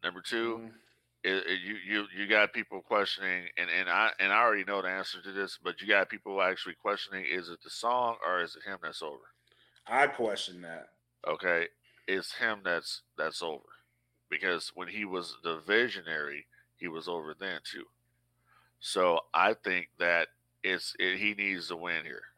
Number 0.04 0.20
2 0.20 0.58
Mhm. 0.58 0.74
it, 1.24 1.46
it- 1.46 1.60
you 1.60 1.76
you 1.76 2.06
you 2.14 2.26
got 2.28 2.52
people 2.52 2.82
questioning, 2.82 3.48
and 3.56 3.70
and 3.70 3.88
I 3.88 4.12
and 4.18 4.32
I 4.32 4.42
already 4.42 4.64
know 4.64 4.82
the 4.82 4.88
answer 4.88 5.22
to 5.22 5.32
this, 5.32 5.58
but 5.58 5.80
you 5.80 5.88
got 5.88 6.10
people 6.10 6.42
actually 6.42 6.74
questioning: 6.74 7.24
is 7.24 7.48
it 7.48 7.62
the 7.62 7.70
song 7.70 8.18
or 8.24 8.42
is 8.42 8.56
it 8.56 8.64
him 8.64 8.78
that's 8.82 9.02
over? 9.02 9.32
I 9.86 10.06
question 10.08 10.60
that. 10.62 10.90
Okay, 11.26 11.68
it's 12.06 12.34
him 12.34 12.60
that's 12.64 13.02
that's 13.16 13.42
over, 13.42 13.70
because 14.28 14.72
when 14.74 14.88
he 14.88 15.04
was 15.04 15.36
the 15.42 15.58
visionary, 15.60 16.46
he 16.76 16.88
was 16.88 17.08
over 17.08 17.34
then 17.34 17.60
too. 17.64 17.86
So 18.80 19.20
I 19.32 19.54
think 19.54 19.90
that 19.98 20.28
it's 20.62 20.94
it, 20.98 21.18
he 21.18 21.34
needs 21.34 21.68
to 21.68 21.76
win 21.76 22.04
here, 22.04 22.31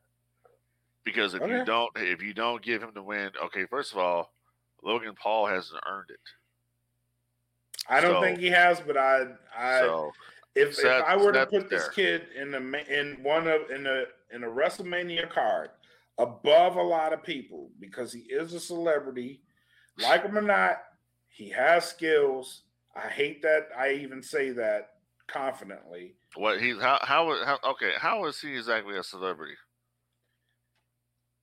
because 1.04 1.34
if 1.34 1.42
you 1.42 1.64
don't 1.64 1.90
if 1.96 2.22
you 2.22 2.34
don't 2.34 2.62
give 2.62 2.82
him 2.82 2.90
the 2.94 3.02
win, 3.02 3.30
okay, 3.44 3.66
first 3.66 3.92
of 3.92 3.98
all, 3.98 4.32
Logan 4.82 5.14
Paul 5.20 5.46
hasn't 5.46 5.82
earned 5.86 6.10
it. 6.10 6.20
I 7.88 8.00
don't 8.00 8.14
So- 8.14 8.20
think 8.22 8.38
he 8.38 8.48
has, 8.48 8.80
but 8.80 8.96
I. 8.96 9.26
I 9.56 9.80
so 9.80 10.12
if, 10.54 10.78
if 10.78 10.84
I 10.84 11.16
were 11.16 11.32
to 11.32 11.46
put 11.46 11.68
this 11.68 11.88
kid 11.88 12.28
in 12.36 12.52
the 12.52 12.58
in 12.88 13.22
one 13.22 13.48
of 13.48 13.70
in 13.70 13.86
a 13.86 14.04
in 14.32 14.44
a 14.44 14.48
WrestleMania 14.48 15.28
card 15.28 15.70
above 16.18 16.76
a 16.76 16.82
lot 16.82 17.12
of 17.12 17.22
people 17.24 17.70
because 17.80 18.12
he 18.12 18.20
is 18.20 18.54
a 18.54 18.60
celebrity, 18.60 19.42
like 20.00 20.22
him 20.22 20.38
or 20.38 20.42
not, 20.42 20.82
he 21.28 21.48
has 21.50 21.84
skills. 21.84 22.62
I 22.94 23.08
hate 23.08 23.42
that 23.42 23.68
I 23.76 23.94
even 23.94 24.22
say 24.22 24.50
that 24.50 24.90
confidently. 25.26 26.14
what 26.36 26.60
he's 26.60 26.80
how 26.80 27.00
how 27.02 27.44
how 27.44 27.58
okay 27.72 27.92
how 27.98 28.24
is 28.26 28.40
he 28.40 28.54
exactly 28.56 28.96
a 28.96 29.02
celebrity? 29.02 29.54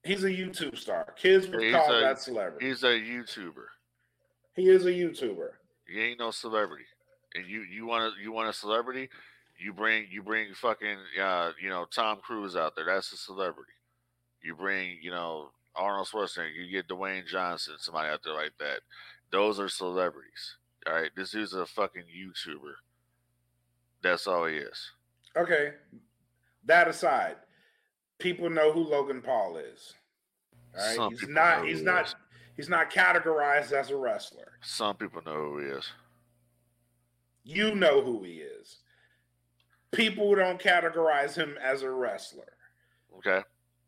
He's 0.04 0.24
a 0.24 0.28
YouTube 0.30 0.76
star. 0.76 1.14
Kids 1.16 1.48
would 1.48 1.62
He's 1.62 1.74
call 1.74 1.94
a- 1.94 2.00
that 2.00 2.20
celebrity. 2.20 2.66
He's 2.66 2.82
a 2.82 2.88
YouTuber. 2.88 3.66
He 4.54 4.68
is 4.68 4.84
a 4.84 4.90
YouTuber. 4.90 5.48
You 5.88 6.02
ain't 6.02 6.18
no 6.18 6.30
celebrity, 6.30 6.84
and 7.34 7.46
you 7.46 7.62
you 7.62 7.86
want 7.86 8.14
to 8.14 8.20
you 8.22 8.32
want 8.32 8.48
a 8.48 8.52
celebrity. 8.52 9.08
You 9.58 9.72
bring 9.72 10.06
you 10.10 10.22
bring 10.22 10.52
fucking 10.54 10.96
uh 11.22 11.52
you 11.60 11.68
know 11.68 11.86
Tom 11.90 12.18
Cruise 12.22 12.56
out 12.56 12.74
there. 12.76 12.84
That's 12.86 13.12
a 13.12 13.16
celebrity. 13.16 13.72
You 14.42 14.54
bring 14.56 14.98
you 15.00 15.10
know 15.10 15.50
Arnold 15.76 16.08
Schwarzenegger. 16.08 16.54
You 16.54 16.70
get 16.70 16.88
Dwayne 16.88 17.26
Johnson, 17.26 17.74
somebody 17.78 18.08
out 18.08 18.20
there 18.24 18.34
like 18.34 18.52
that. 18.58 18.80
Those 19.30 19.58
are 19.60 19.68
celebrities. 19.68 20.56
All 20.86 20.94
right, 20.94 21.10
this 21.16 21.30
dude's 21.30 21.54
a 21.54 21.64
fucking 21.64 22.02
YouTuber. 22.02 22.74
That's 24.02 24.26
all 24.26 24.46
he 24.46 24.56
is. 24.56 24.90
Okay. 25.36 25.74
That 26.64 26.88
aside, 26.88 27.36
people 28.22 28.48
know 28.48 28.72
who 28.72 28.80
Logan 28.80 29.20
Paul 29.20 29.56
is. 29.56 29.94
All 30.78 30.86
right. 30.86 30.96
Some 30.96 31.10
he's 31.10 31.28
not 31.28 31.66
he's 31.66 31.82
not 31.82 32.06
is. 32.06 32.14
he's 32.56 32.68
not 32.68 32.90
categorized 32.90 33.72
as 33.72 33.90
a 33.90 33.96
wrestler. 33.96 34.52
Some 34.62 34.96
people 34.96 35.20
know 35.26 35.34
who 35.34 35.58
he 35.58 35.66
is. 35.66 35.90
You 37.44 37.74
know 37.74 38.00
who 38.00 38.22
he 38.22 38.34
is. 38.34 38.78
People 39.90 40.34
don't 40.34 40.62
categorize 40.62 41.34
him 41.34 41.56
as 41.62 41.82
a 41.82 41.90
wrestler. 41.90 42.52
Okay, 43.18 43.42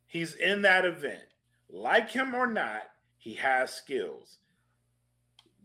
He's 0.06 0.34
in 0.34 0.62
that 0.62 0.84
event. 0.84 1.22
Like 1.70 2.10
him 2.10 2.34
or 2.34 2.46
not, 2.46 2.82
he 3.16 3.34
has 3.34 3.72
skills. 3.72 4.38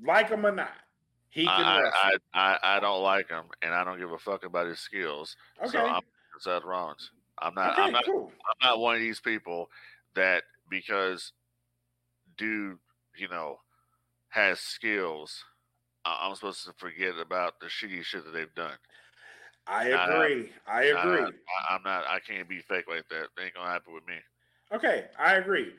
Like 0.01 0.29
him 0.29 0.45
or 0.45 0.51
not, 0.51 0.71
he 1.29 1.43
can 1.43 1.65
I, 1.65 1.81
wrestle. 1.81 2.19
I 2.33 2.39
I 2.39 2.77
I 2.77 2.79
don't 2.79 3.03
like 3.03 3.27
him, 3.27 3.45
and 3.61 3.73
I 3.73 3.83
don't 3.83 3.99
give 3.99 4.11
a 4.11 4.17
fuck 4.17 4.45
about 4.45 4.67
his 4.67 4.79
skills. 4.79 5.35
okay. 5.61 5.71
So 5.71 5.85
I'm 5.85 6.01
Seth 6.39 6.63
Rollins. 6.63 7.11
I'm 7.41 7.53
not. 7.53 7.73
okay, 7.73 7.81
I'm 7.83 7.91
not. 7.91 8.05
cool. 8.05 8.31
I'm 8.31 8.69
not 8.69 8.79
one 8.79 8.95
of 8.95 9.01
these 9.01 9.19
people 9.19 9.69
that 10.15 10.43
because 10.69 11.33
dude, 12.37 12.77
you 13.17 13.27
know, 13.27 13.57
has 14.29 14.59
skills, 14.59 15.43
I'm 16.05 16.35
supposed 16.35 16.65
to 16.65 16.73
forget 16.77 17.13
about 17.19 17.59
the 17.59 17.67
shitty 17.67 18.03
shit 18.03 18.25
that 18.25 18.31
they've 18.31 18.53
done. 18.55 18.77
I 19.67 19.85
agree. 19.89 20.51
I 20.67 20.83
agree. 20.85 21.21
I, 21.21 21.75
I'm 21.75 21.83
not. 21.83 22.05
I 22.07 22.19
can't 22.19 22.49
be 22.49 22.59
fake 22.59 22.85
like 22.89 23.07
that. 23.09 23.23
It 23.23 23.43
ain't 23.43 23.53
gonna 23.53 23.69
happen 23.69 23.93
with 23.93 24.07
me. 24.07 24.15
Okay, 24.73 25.05
I 25.17 25.35
agree. 25.35 25.73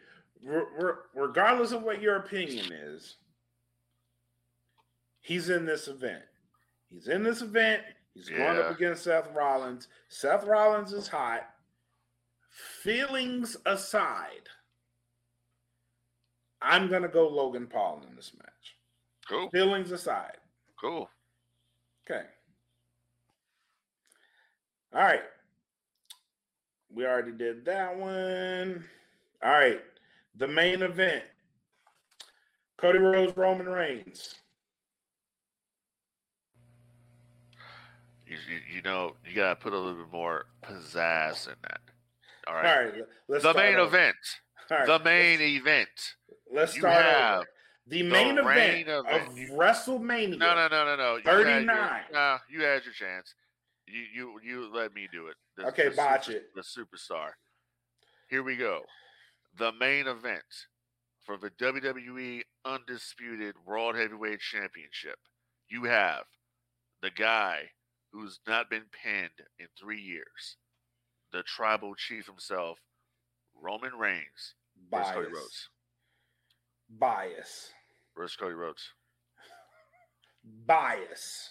Re- 0.44 0.62
re- 0.79 0.92
regardless 1.14 1.73
of 1.73 1.83
what 1.83 2.01
your 2.01 2.16
opinion 2.16 2.73
is, 2.73 3.16
he's 5.20 5.51
in 5.51 5.66
this 5.66 5.88
event. 5.88 6.23
He's 6.88 7.09
in 7.09 7.23
this 7.23 7.42
event. 7.42 7.83
He's 8.14 8.29
going 8.29 8.59
up 8.59 8.70
against 8.73 9.05
Seth 9.05 9.29
Rollins. 9.35 9.88
Seth 10.09 10.44
Rollins 10.44 10.92
is 10.92 11.09
hot. 11.09 11.49
Feelings 12.83 13.57
aside, 13.66 14.49
I'm 16.61 16.88
going 16.88 17.03
to 17.03 17.09
go 17.09 17.29
Logan 17.29 17.66
Paul 17.66 18.03
in 18.09 18.16
this 18.16 18.33
match. 18.37 18.77
Cool. 19.29 19.49
Feelings 19.51 19.92
aside. 19.92 20.37
Cool. 20.79 21.09
Okay. 22.05 22.27
All 24.92 25.03
right. 25.03 25.23
We 26.92 27.07
already 27.07 27.33
did 27.33 27.64
that 27.66 27.96
one. 27.96 28.85
All 29.42 29.53
right. 29.53 29.81
The 30.37 30.49
main 30.49 30.83
event 30.83 31.25
Cody 32.81 32.99
Rhodes, 32.99 33.37
Roman 33.37 33.68
Reigns. 33.68 34.37
You, 38.31 38.37
you, 38.49 38.77
you 38.77 38.83
know, 38.83 39.16
you 39.29 39.35
gotta 39.35 39.57
put 39.57 39.73
a 39.73 39.77
little 39.79 40.05
bit 40.05 40.12
more 40.12 40.45
pizzazz 40.62 41.49
in 41.49 41.55
that. 41.62 41.81
All 42.47 42.55
All 42.57 42.62
right. 42.62 42.85
right. 42.95 43.03
Let's 43.29 43.43
the 43.43 43.53
main 43.55 43.75
over. 43.75 43.88
event. 43.88 44.16
Right, 44.71 44.87
the 44.87 44.99
main 45.01 45.38
let's- 45.40 45.51
event. 45.61 45.88
Let's 46.53 46.75
you 46.77 46.83
start 46.83 47.05
have 47.05 47.38
over. 47.38 47.47
The 47.88 48.03
main 48.05 48.37
The 48.37 48.43
event 48.43 48.87
main 48.87 48.88
of 48.88 49.07
event. 49.07 49.51
WrestleMania. 49.51 50.38
No, 50.38 50.55
no, 50.55 50.69
no, 50.69 50.85
no, 50.85 50.97
no. 50.97 51.16
You 51.16 51.23
had 51.25 51.35
your- 51.38 51.45
39. 51.45 52.03
Nah, 52.12 52.38
you 52.49 52.62
had 52.62 52.85
your 52.85 52.95
chance. 52.95 53.35
You 53.87 54.03
you 54.14 54.40
you 54.45 54.73
let 54.73 54.95
me 54.95 55.09
do 55.11 55.27
it. 55.27 55.37
The- 55.57 55.66
Okay, 55.69 55.88
the 55.88 55.97
botch 55.97 56.27
super- 56.27 56.38
it. 56.38 56.55
The 56.55 56.61
superstar. 56.62 57.31
Here 58.29 58.45
we 58.45 58.57
go. 58.57 58.83
The 59.59 59.73
main 59.73 60.07
event 60.07 60.45
for 61.27 61.37
the 61.37 61.51
WWE 61.51 62.43
Undisputed 62.64 63.57
World 63.66 63.97
Heavyweight 63.97 64.38
Championship. 64.40 65.19
You 65.69 65.85
have 65.85 66.23
the 67.03 67.11
guy 67.11 67.71
who's 68.12 68.40
not 68.46 68.70
been 68.70 68.85
pinned 69.03 69.31
in 69.59 69.66
three 69.79 70.01
years, 70.01 70.57
the 71.33 71.42
tribal 71.42 71.94
chief 71.94 72.27
himself, 72.27 72.79
Roman 73.61 73.94
Reigns 73.94 74.55
versus 74.90 75.12
Cody 75.12 75.29
Bias. 75.29 75.37
Rhodes. 75.37 75.68
Bias. 76.99 77.70
Versus 78.16 78.37
Cody 78.37 78.55
Rhodes. 78.55 78.83
Bias. 80.66 81.51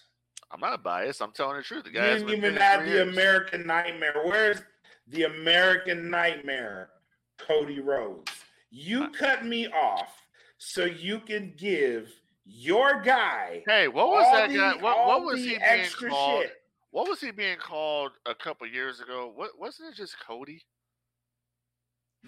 I'm 0.52 0.60
not 0.60 0.84
biased. 0.84 1.22
I'm 1.22 1.32
telling 1.32 1.58
the 1.58 1.64
truth. 1.64 1.84
The 1.84 1.92
guy 1.92 2.16
didn't 2.16 2.30
even 2.30 2.56
have 2.56 2.84
the 2.84 2.92
years. 2.92 3.10
American 3.10 3.68
Nightmare. 3.68 4.16
Where's 4.24 4.62
the 5.08 5.24
American 5.24 6.10
Nightmare? 6.10 6.90
Cody 7.38 7.80
Rhodes. 7.80 8.32
You 8.72 9.10
cut 9.10 9.46
me 9.46 9.68
off 9.68 10.22
so 10.58 10.86
you 10.86 11.20
can 11.20 11.54
give 11.56 12.12
your 12.52 13.02
guy 13.02 13.64
Hey, 13.68 13.88
what 13.88 14.08
was 14.10 14.26
that 14.34 14.50
the- 14.50 14.56
guy? 14.58 14.74
What, 14.82 15.06
what 15.08 15.24
was 15.24 15.40
he 15.40 15.58
being 15.58 15.86
called? 16.10 16.42
shit. 16.44 16.54
What 16.92 17.08
was 17.08 17.22
he 17.22 17.30
being 17.32 17.58
called 17.58 18.12
a 18.26 18.34
couple 18.34 18.66
years 18.68 19.00
ago? 19.00 19.32
What 19.36 19.52
wasn't 19.60 19.90
it 19.94 19.96
just 19.96 20.20
Cody? 20.20 20.64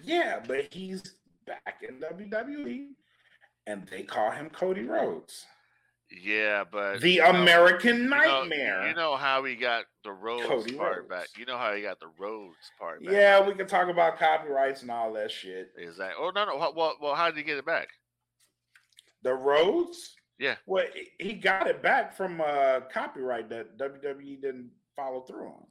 Yeah, 0.02 0.40
but 0.46 0.72
he's 0.72 1.02
back 1.46 1.82
in 1.86 1.96
WWE, 2.00 2.86
and 3.66 3.86
they 3.88 4.02
call 4.04 4.30
him 4.30 4.48
Cody 4.50 4.84
Rhodes, 4.84 5.44
Yeah, 6.10 6.64
but 6.70 7.00
the 7.00 7.10
you 7.10 7.22
know- 7.22 7.30
American 7.30 7.96
you 7.96 8.08
know- 8.08 8.16
Nightmare. 8.44 8.88
You 8.88 8.94
know 8.94 9.16
how 9.16 9.44
he 9.44 9.56
got 9.56 9.84
the 10.04 10.12
Rhodes 10.12 10.46
Cody 10.46 10.74
part 10.76 11.08
back. 11.08 11.28
You 11.36 11.44
know 11.44 11.58
how 11.58 11.74
he 11.74 11.82
got 11.82 11.98
the 12.00 12.08
Rhodes 12.18 12.70
part 12.78 13.02
back. 13.04 13.12
yeah, 13.12 13.44
we 13.46 13.54
can 13.54 13.66
talk 13.66 13.88
about 13.88 14.18
copyrights 14.18 14.82
and 14.82 14.90
all 14.90 15.12
that 15.14 15.30
shit. 15.30 15.72
Is 15.76 15.96
that? 15.98 16.12
Oh 16.18 16.30
no, 16.34 16.44
no. 16.44 16.56
Well, 16.56 16.96
well 17.00 17.14
how 17.14 17.26
did 17.28 17.36
he 17.36 17.42
get 17.42 17.58
it 17.58 17.66
back? 17.66 17.88
The 19.22 19.34
Rhodes. 19.34 20.14
Yeah. 20.38 20.56
Well, 20.66 20.86
he- 21.18 21.34
got 21.34 21.66
it 21.68 21.82
back 21.82 22.14
from 22.16 22.40
uh 22.40 22.80
copyright 22.92 23.48
that 23.50 23.78
WWE 23.78 24.40
didn't 24.40 24.70
follow 24.96 25.20
through 25.22 25.48
on. 25.48 25.66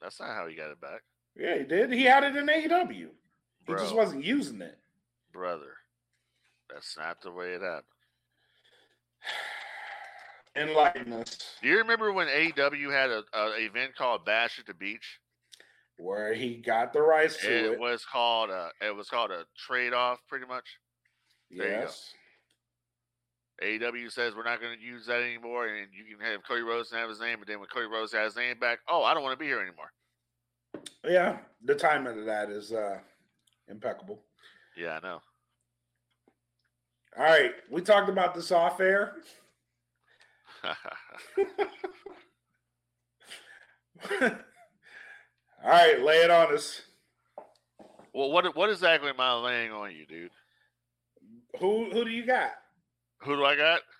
That's 0.00 0.20
not 0.20 0.34
how 0.34 0.46
he 0.46 0.54
got 0.54 0.70
it 0.70 0.80
back, 0.80 1.02
Yeah, 1.36 1.58
he 1.58 1.64
did. 1.64 1.92
He 1.92 2.04
had 2.04 2.24
it 2.24 2.34
in 2.36 2.46
AEW. 2.46 3.08
He 3.66 3.72
just 3.74 3.94
wasn't 3.94 4.24
using 4.24 4.60
it. 4.62 4.78
brother. 5.32 5.74
That's 6.72 6.96
not 6.96 7.20
the 7.20 7.30
way 7.32 7.52
it 7.54 7.60
happened. 7.62 7.84
Enlighten 10.56 11.12
us. 11.12 11.56
Do 11.62 11.68
you 11.68 11.78
remember 11.78 12.12
when 12.12 12.26
AEW 12.28 12.90
had 12.92 13.10
a, 13.10 13.22
a 13.34 13.56
event 13.64 13.94
called 13.96 14.24
Bash 14.24 14.58
at 14.58 14.66
the 14.66 14.74
Beach? 14.74 15.20
Where 15.98 16.32
he 16.34 16.56
got 16.56 16.92
the 16.92 17.02
rights 17.02 17.36
to 17.38 17.52
It 17.52 17.72
it. 17.72 17.78
was 17.80 18.04
called 18.04 18.50
a 18.50 18.70
it 18.80 18.94
was 18.96 19.08
called 19.08 19.30
a 19.30 19.44
trade 19.56 19.92
off, 19.92 20.18
pretty 20.28 20.46
much. 20.46 20.64
there 21.50 21.82
yes. 21.82 22.12
AEW 23.62 24.10
says 24.10 24.34
we're 24.34 24.42
not 24.44 24.60
going 24.60 24.78
to 24.78 24.84
use 24.84 25.06
that 25.06 25.22
anymore, 25.22 25.66
and 25.66 25.88
you 25.92 26.16
can 26.16 26.24
have 26.24 26.42
Cody 26.46 26.62
Rhodes 26.62 26.90
and 26.92 27.00
have 27.00 27.10
his 27.10 27.20
name. 27.20 27.38
But 27.38 27.48
then 27.48 27.58
when 27.58 27.68
Cody 27.68 27.86
Rhodes 27.86 28.12
has 28.12 28.32
his 28.32 28.36
name 28.36 28.58
back, 28.58 28.78
oh, 28.88 29.02
I 29.02 29.12
don't 29.12 29.22
want 29.22 29.38
to 29.38 29.42
be 29.42 29.46
here 29.46 29.60
anymore. 29.60 29.92
Yeah, 31.04 31.38
the 31.64 31.74
timing 31.74 32.18
of 32.18 32.24
that 32.26 32.50
is 32.50 32.72
uh 32.72 32.98
impeccable. 33.68 34.22
Yeah, 34.76 34.98
I 35.02 35.06
know. 35.06 35.20
All 37.18 37.24
right, 37.24 37.52
we 37.70 37.82
talked 37.82 38.08
about 38.08 38.34
this 38.34 38.52
off 38.52 38.80
air. 38.80 39.16
All 44.22 44.30
right, 45.64 46.00
lay 46.02 46.18
it 46.22 46.30
on 46.30 46.54
us. 46.54 46.82
well, 48.14 48.30
what 48.30 48.56
what 48.56 48.70
exactly 48.70 49.10
am 49.10 49.20
I 49.20 49.34
laying 49.34 49.72
on 49.72 49.94
you, 49.94 50.06
dude? 50.06 50.30
Who 51.58 51.90
who 51.90 52.04
do 52.04 52.10
you 52.10 52.24
got? 52.24 52.52
Who 53.22 53.36
do 53.36 53.44
I 53.44 53.56
got? 53.56 53.80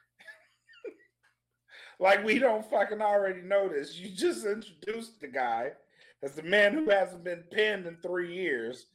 Like 1.99 2.25
we 2.25 2.39
don't 2.39 2.65
fucking 2.71 3.03
already 3.03 3.43
know 3.43 3.69
this. 3.69 3.95
You 3.99 4.09
just 4.09 4.47
introduced 4.47 5.21
the 5.21 5.29
guy 5.29 5.73
as 6.23 6.33
the 6.35 6.43
man 6.43 6.73
who 6.73 6.89
hasn't 6.89 7.25
been 7.25 7.45
pinned 7.53 7.87
in 7.87 7.99
three 7.99 8.35
years, 8.35 8.87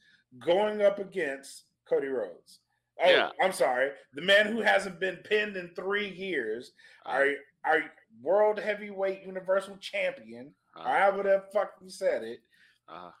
going 0.44 0.82
up 0.82 0.98
against 0.98 1.66
Cody 1.88 2.08
Rhodes. 2.08 2.58
Oh, 3.00 3.08
Yeah. 3.08 3.30
I'm 3.40 3.52
sorry, 3.52 3.90
the 4.14 4.22
man 4.22 4.46
who 4.46 4.60
hasn't 4.60 4.98
been 4.98 5.18
pinned 5.18 5.56
in 5.56 5.68
three 5.76 6.08
years, 6.08 6.72
Uh, 7.04 7.10
our 7.10 7.26
our 7.64 7.82
world 8.20 8.58
heavyweight 8.58 9.22
universal 9.22 9.76
champion, 9.76 10.52
uh, 10.76 10.80
or 10.80 10.88
however 10.98 11.22
the 11.22 11.44
fuck 11.52 11.74
you 11.80 11.88
said 11.90 12.24
it, 12.24 12.40
uh, 12.88 13.12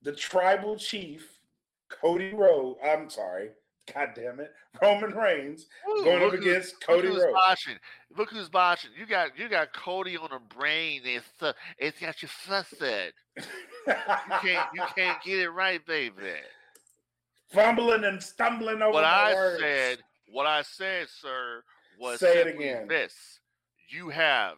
the 0.00 0.14
tribal 0.14 0.76
chief, 0.76 1.40
Cody 1.88 2.32
Rhodes. 2.32 2.78
I'm 2.82 3.10
sorry, 3.10 3.50
god 3.94 4.10
damn 4.14 4.40
it, 4.40 4.52
Roman 4.82 5.10
Reigns 5.12 5.66
Ooh, 5.88 6.04
going 6.04 6.22
up 6.22 6.32
who- 6.32 6.38
against 6.38 6.80
Cody 6.84 7.08
look 7.08 7.22
Rhodes. 7.22 7.34
botching. 7.34 7.76
Look 8.16 8.30
who's 8.30 8.48
botching. 8.48 8.90
You 8.98 9.06
got 9.06 9.38
you 9.38 9.48
got 9.48 9.72
Cody 9.72 10.16
on 10.16 10.30
a 10.32 10.38
brain. 10.54 11.02
It's 11.04 11.26
uh, 11.40 11.52
it's 11.78 11.98
got 12.00 12.22
you 12.22 12.28
flustered. 12.28 13.12
You 13.36 13.42
can't 14.42 14.68
you 14.74 14.82
can't 14.96 15.22
get 15.24 15.38
it 15.38 15.50
right, 15.50 15.84
baby. 15.86 16.14
fumbling 17.52 18.04
and 18.04 18.22
stumbling 18.22 18.82
over 18.82 18.92
what 18.92 19.04
I 19.04 19.34
words. 19.34 19.60
said, 19.62 19.98
what 20.30 20.46
I 20.46 20.62
said, 20.62 21.08
sir, 21.08 21.62
was 21.98 22.20
Say 22.20 22.38
it 22.40 22.46
again. 22.48 22.88
this: 22.88 23.14
you 23.88 24.08
have 24.10 24.54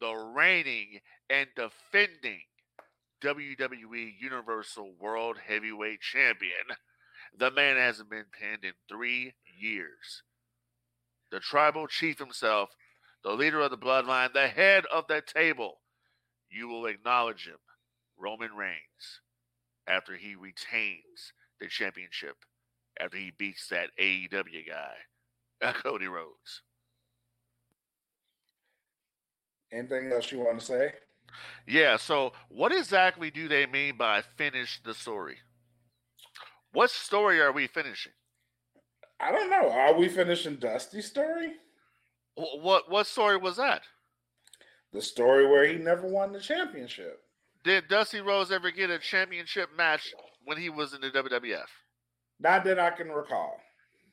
the 0.00 0.12
reigning 0.14 1.00
and 1.30 1.46
defending 1.56 2.40
WWE 3.24 4.12
Universal 4.20 4.92
World 5.00 5.36
Heavyweight 5.46 6.00
Champion. 6.00 6.52
The 7.38 7.50
man 7.50 7.76
hasn't 7.76 8.10
been 8.10 8.24
pinned 8.32 8.64
in 8.64 8.72
three 8.88 9.34
years. 9.58 10.22
The 11.30 11.40
tribal 11.40 11.86
chief 11.86 12.18
himself, 12.18 12.70
the 13.22 13.32
leader 13.32 13.60
of 13.60 13.70
the 13.70 13.78
bloodline, 13.78 14.32
the 14.32 14.48
head 14.48 14.84
of 14.92 15.06
the 15.08 15.20
table. 15.20 15.80
You 16.48 16.68
will 16.68 16.86
acknowledge 16.86 17.46
him, 17.46 17.58
Roman 18.16 18.54
Reigns, 18.54 19.20
after 19.86 20.16
he 20.16 20.34
retains 20.34 21.32
the 21.60 21.68
championship 21.68 22.36
after 22.98 23.16
he 23.16 23.32
beats 23.36 23.68
that 23.68 23.90
AEW 24.00 24.66
guy, 24.66 25.72
Cody 25.82 26.06
Rhodes. 26.06 26.62
Anything 29.72 30.12
else 30.12 30.30
you 30.30 30.38
want 30.38 30.60
to 30.60 30.64
say? 30.64 30.92
Yeah, 31.66 31.96
so 31.96 32.32
what 32.48 32.72
exactly 32.72 33.30
do 33.30 33.48
they 33.48 33.66
mean 33.66 33.96
by 33.96 34.22
finish 34.36 34.80
the 34.82 34.94
story? 34.94 35.38
What 36.76 36.90
story 36.90 37.40
are 37.40 37.52
we 37.52 37.68
finishing? 37.68 38.12
I 39.18 39.32
don't 39.32 39.48
know. 39.48 39.70
Are 39.70 39.94
we 39.94 40.10
finishing 40.10 40.56
Dusty's 40.56 41.06
story? 41.06 41.52
What 42.34 42.90
what 42.90 43.06
story 43.06 43.38
was 43.38 43.56
that? 43.56 43.80
The 44.92 45.00
story 45.00 45.46
where 45.46 45.66
he 45.66 45.76
never 45.76 46.06
won 46.06 46.32
the 46.32 46.38
championship. 46.38 47.22
Did 47.64 47.88
Dusty 47.88 48.20
Rhodes 48.20 48.52
ever 48.52 48.70
get 48.70 48.90
a 48.90 48.98
championship 48.98 49.70
match 49.74 50.12
when 50.44 50.58
he 50.58 50.68
was 50.68 50.92
in 50.92 51.00
the 51.00 51.10
WWF? 51.10 51.64
Not 52.40 52.62
that 52.64 52.78
I 52.78 52.90
can 52.90 53.08
recall. 53.08 53.58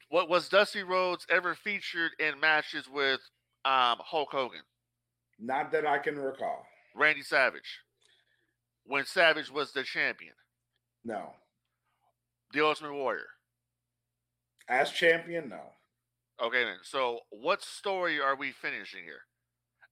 What 0.08 0.30
was 0.30 0.48
Dusty 0.48 0.84
Rhodes 0.84 1.28
ever 1.30 1.56
featured 1.56 2.12
in 2.18 2.40
matches 2.40 2.88
with 2.88 3.20
um, 3.66 3.98
Hulk 4.00 4.30
Hogan, 4.32 4.62
Not 5.38 5.70
that 5.74 5.86
I 5.86 5.98
can 5.98 6.18
recall. 6.18 6.66
Randy 6.96 7.24
Savage, 7.24 7.82
when 8.86 9.06
Savage 9.06 9.52
was 9.52 9.74
the 9.74 9.84
champion, 9.84 10.36
No. 11.04 11.34
The 12.54 12.66
Ultimate 12.66 12.94
Warrior? 12.94 13.26
As 14.70 14.92
champion, 14.92 15.50
no. 15.50 15.62
Okay, 16.42 16.64
then. 16.64 16.78
So, 16.84 17.20
what 17.30 17.62
story 17.62 18.20
are 18.20 18.36
we 18.36 18.52
finishing 18.52 19.04
here? 19.04 19.22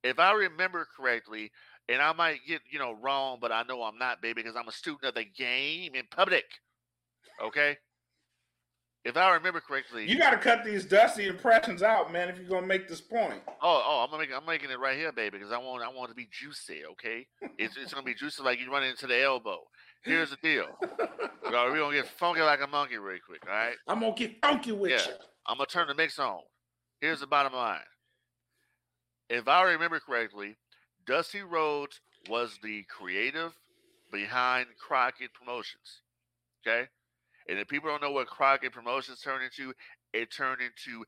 If 0.04 0.18
I 0.20 0.32
remember 0.34 0.88
correctly, 0.98 1.52
and 1.90 2.02
I 2.02 2.14
might 2.14 2.40
get 2.48 2.62
you 2.72 2.80
know 2.80 2.94
wrong, 3.02 3.38
but 3.42 3.52
I 3.52 3.64
know 3.64 3.84
I'm 3.84 3.98
not, 3.98 4.22
baby, 4.22 4.42
because 4.42 4.56
I'm 4.56 4.68
a 4.68 4.72
student 4.72 5.04
of 5.04 5.16
the 5.16 5.26
game 5.26 5.94
in 5.94 6.04
public. 6.10 6.46
Okay. 7.44 7.78
If 9.04 9.18
I 9.18 9.34
remember 9.34 9.60
correctly, 9.62 10.08
You 10.08 10.20
got 10.20 10.30
to 10.30 10.38
cut 10.38 10.64
these 10.64 10.86
Dusty 10.86 11.26
impressions 11.28 11.82
out, 11.82 12.14
man, 12.14 12.30
if 12.30 12.38
you're 12.38 12.48
going 12.48 12.62
to 12.62 12.68
make 12.68 12.88
this 12.88 13.02
point. 13.02 13.42
oh, 13.48 13.84
oh, 13.84 14.08
I'm 14.08 14.20
making, 14.20 14.36
I'm 14.36 14.46
making 14.46 14.70
it 14.70 14.80
right 14.80 14.96
here, 14.96 15.12
baby, 15.12 15.40
because 15.40 15.52
I 15.52 15.58
want, 15.58 15.84
I 15.84 15.88
want 15.88 16.10
it 16.10 16.14
to 16.14 16.16
be 16.16 16.30
juicy. 16.32 16.82
Okay, 16.92 17.26
it's, 17.58 17.78
it's 17.78 17.94
gonna 17.94 18.06
be 18.06 18.14
juicy 18.14 18.44
like 18.44 18.60
you 18.60 18.72
run 18.72 18.84
into 18.84 19.08
the 19.08 19.20
elbow. 19.20 19.60
Here's 20.04 20.32
the 20.32 20.38
deal. 20.38 20.66
We're 21.44 21.52
gonna 21.78 21.94
get 21.96 22.08
funky 22.08 22.42
like 22.42 22.62
a 22.62 22.68
monkey, 22.68 22.98
real 22.98 23.20
quick. 23.26 23.44
All 23.48 23.54
right. 23.54 23.76
I'm 23.88 24.00
to 24.02 24.12
get 24.14 24.42
funky 24.42 24.72
with 24.72 24.92
Yeah. 24.92 25.06
you. 25.08 25.14
I'm 25.46 25.58
gonna 25.58 25.68
turn 25.68 25.88
the 25.88 25.96
mix 25.96 26.18
on. 26.20 26.42
Here's 27.00 27.20
the 27.20 27.28
bottom 27.28 27.54
line. 27.54 27.82
If 29.30 29.48
I 29.48 29.64
remember 29.64 30.00
correctly, 30.00 30.58
Dusty 31.06 31.42
Rhodes 31.42 32.02
was 32.30 32.58
the 32.62 32.84
creative 32.84 33.54
behind 34.12 34.68
Crockett 34.78 35.34
Promotions. 35.34 36.02
Okay? 36.66 36.88
And 37.50 37.58
if 37.60 37.68
people 37.68 37.90
don't 37.90 38.02
know 38.02 38.12
what 38.12 38.28
Crockett 38.28 38.72
Promotions 38.72 39.22
turned 39.22 39.44
into, 39.44 39.74
it 40.14 40.32
turned 40.32 40.62
into 40.62 41.06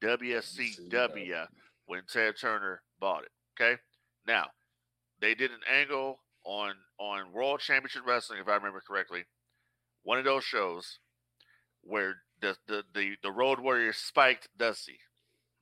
WCW 0.00 1.46
when 1.86 2.02
Ted 2.06 2.36
Turner 2.40 2.82
bought 3.00 3.24
it. 3.24 3.32
Okay, 3.60 3.80
now 4.26 4.50
they 5.20 5.34
did 5.34 5.50
an 5.50 5.60
angle 5.70 6.20
on 6.44 6.74
on 7.02 7.32
World 7.32 7.58
Championship 7.60 8.02
Wrestling, 8.06 8.38
if 8.40 8.48
I 8.48 8.54
remember 8.54 8.80
correctly, 8.86 9.24
one 10.04 10.18
of 10.18 10.24
those 10.24 10.44
shows 10.44 10.98
where 11.82 12.14
the 12.40 12.56
the 12.68 12.84
the, 12.94 13.14
the 13.22 13.32
Road 13.32 13.58
Warrior 13.60 13.92
spiked 13.92 14.48
Dusty, 14.56 14.98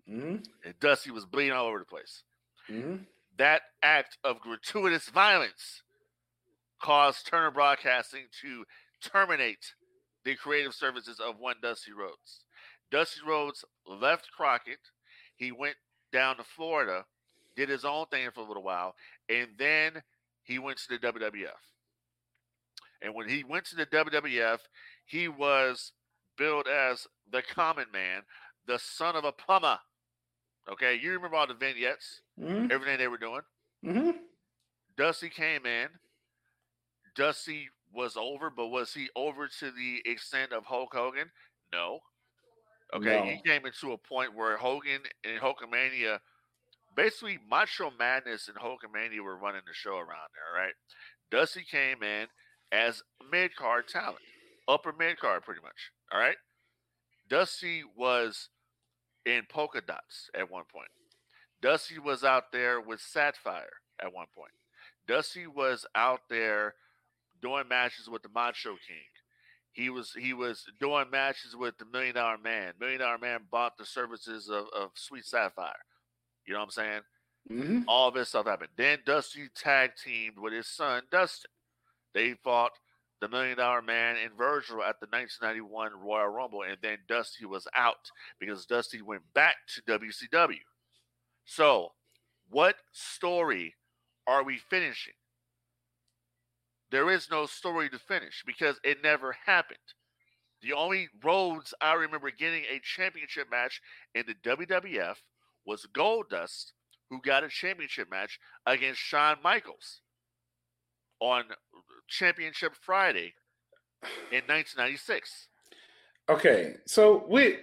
Mm-hmm. 0.09 0.37
and 0.65 0.81
Dusty 0.81 1.11
was 1.11 1.25
bleeding 1.25 1.53
all 1.53 1.67
over 1.67 1.79
the 1.79 1.85
place. 1.85 2.25
Mm-hmm. 2.69 3.05
That 3.39 3.63
act 3.83 4.19
of 4.25 4.41
gratuitous 4.41 5.09
violence 5.09 5.83
caused 6.83 7.27
Turner 7.27 7.51
Broadcasting 7.51 8.25
to 8.43 8.65
terminate 9.03 9.75
the 10.25 10.35
creative 10.35 10.75
services 10.75 11.21
of 11.21 11.39
one 11.39 11.57
Dusty 11.63 11.93
Rhodes. 11.93 12.45
Dusty 12.91 13.21
Rhodes 13.27 13.65
left 13.87 14.31
Crockett. 14.37 14.81
He 15.37 15.53
went 15.53 15.77
down 16.13 16.37
to 16.39 16.45
Florida, 16.45 17.05
did 17.57 17.69
his 17.69 17.85
own 17.85 18.07
thing 18.11 18.29
for 18.35 18.41
a 18.41 18.49
little 18.49 18.65
while, 18.65 18.95
and 19.29 19.49
then 19.59 20.03
he 20.51 20.59
went 20.59 20.79
to 20.79 20.89
the 20.89 20.99
WWF. 20.99 21.61
And 23.03 23.15
when 23.15 23.29
he 23.29 23.45
went 23.45 23.65
to 23.67 23.77
the 23.77 23.87
WWF, 23.87 24.59
he 25.07 25.29
was 25.29 25.93
billed 26.37 26.67
as 26.67 27.07
the 27.31 27.43
common 27.43 27.87
man, 27.93 28.23
the 28.67 28.79
son 28.79 29.15
of 29.17 29.25
a 29.25 29.33
plumber. 29.33 29.79
Okay, 30.71 30.99
you 31.01 31.13
remember 31.13 31.37
all 31.37 31.47
the 31.47 31.55
vignettes, 31.55 32.21
Mm-hmm. 32.41 32.73
everything 32.73 32.99
they 32.99 33.09
were 33.09 33.19
doing. 33.19 33.43
Mm-hmm. 33.85 34.11
Dusty 34.97 35.29
came 35.29 35.67
in. 35.67 35.89
Dusty 37.17 37.69
was 37.93 38.17
over, 38.17 38.51
but 38.51 38.69
was 38.69 38.95
he 38.95 39.09
over 39.15 39.47
to 39.47 39.71
the 39.71 40.03
extent 40.11 40.53
of 40.53 40.65
Hulk 40.65 40.91
Hogan? 40.95 41.31
No. 41.73 41.99
Okay, 42.95 43.37
he 43.45 43.49
came 43.49 43.67
into 43.67 43.93
a 43.93 43.99
point 43.99 44.35
where 44.35 44.57
Hogan 44.57 45.01
and 45.25 45.39
Hulkamania, 45.41 46.19
basically 46.95 47.39
Macho 47.49 47.93
Madness 47.99 48.49
and 48.49 48.57
Hulkamania 48.57 49.23
were 49.23 49.37
running 49.37 49.63
the 49.67 49.75
show 49.75 49.97
around 49.97 50.31
there, 50.35 50.63
right? 50.63 50.75
Dusty 51.31 51.65
came 51.69 52.03
in 52.03 52.27
as 52.73 53.03
mid 53.31 53.55
card 53.57 53.89
talent, 53.89 54.19
upper 54.69 54.93
mid 54.93 55.19
card, 55.19 55.43
pretty 55.43 55.61
much. 55.63 55.91
All 56.13 56.21
right. 56.21 56.37
Dusty 57.29 57.83
was 57.97 58.49
in 59.25 59.43
polka 59.49 59.81
dots 59.81 60.31
at 60.35 60.51
one 60.51 60.65
point. 60.73 60.91
Dusty 61.63 61.99
was 61.99 62.25
out 62.25 62.53
there 62.53 62.81
with 62.81 63.01
Sapphire 63.01 63.71
at 64.03 64.13
one 64.13 64.27
point. 64.35 64.53
Dusty 65.07 65.47
was 65.47 65.87
out 65.95 66.21
there 66.29 66.75
doing 67.43 67.69
matches 67.69 68.09
with 68.09 68.23
the 68.23 68.29
Macho 68.35 68.71
King. 68.71 69.07
He 69.73 69.89
was 69.89 70.13
he 70.19 70.33
was 70.33 70.65
doing 70.81 71.11
matches 71.11 71.55
with 71.55 71.79
the 71.79 71.85
Million 71.85 72.17
Dollar 72.17 72.39
Man. 72.39 72.73
Million 72.81 73.01
Dollar 73.01 73.19
Man 73.19 73.41
bought 73.51 73.79
the 73.79 73.87
services 73.87 74.49
of, 74.49 74.65
of 74.77 74.91
Sweet 74.95 75.25
Sapphire. 75.25 75.85
You 76.51 76.55
know 76.55 76.63
what 76.63 76.65
I'm 76.65 76.71
saying? 76.73 77.01
Mm-hmm. 77.49 77.83
All 77.87 78.11
this 78.11 78.31
stuff 78.31 78.47
happened. 78.47 78.71
Then 78.77 78.99
Dusty 79.07 79.49
tag 79.55 79.93
teamed 80.03 80.37
with 80.37 80.53
his 80.53 80.67
son 80.67 81.05
Dustin. 81.09 81.53
They 82.13 82.35
fought 82.43 82.73
the 83.21 83.29
Million 83.29 83.59
Dollar 83.59 83.83
Man 83.83 84.17
and 84.21 84.37
Virgil 84.37 84.83
at 84.83 84.99
the 84.99 85.07
1991 85.11 85.93
Royal 86.05 86.27
Rumble, 86.27 86.65
and 86.65 86.77
then 86.83 86.99
Dusty 87.07 87.45
was 87.45 87.69
out 87.73 88.11
because 88.41 88.67
Dusty 88.67 89.01
went 89.01 89.23
back 89.33 89.55
to 89.77 89.83
WCW. 89.83 90.59
So, 91.45 91.91
what 92.49 92.75
story 92.91 93.77
are 94.27 94.43
we 94.43 94.59
finishing? 94.59 95.15
There 96.91 97.13
is 97.13 97.31
no 97.31 97.47
story 97.47 97.89
to 97.91 97.99
finish 98.01 98.43
because 98.45 98.81
it 98.83 99.05
never 99.05 99.37
happened. 99.47 99.79
The 100.63 100.73
only 100.73 101.11
Rhodes 101.23 101.75
I 101.81 101.93
remember 101.93 102.33
getting 102.33 102.65
a 102.65 102.81
championship 102.83 103.49
match 103.53 103.81
in 104.17 104.25
the 104.27 104.35
WWF 104.35 105.15
was 105.67 105.87
Goldust, 105.95 106.73
who 107.11 107.21
got 107.23 107.45
a 107.45 107.49
championship 107.49 108.11
match 108.11 108.39
against 108.67 109.01
Shawn 109.01 109.37
Michaels 109.43 110.01
on 111.21 111.45
Championship 112.09 112.73
Friday 112.81 113.35
in 114.33 114.43
1996. 114.47 115.49
Okay, 116.29 116.75
so 116.87 117.25
we 117.29 117.59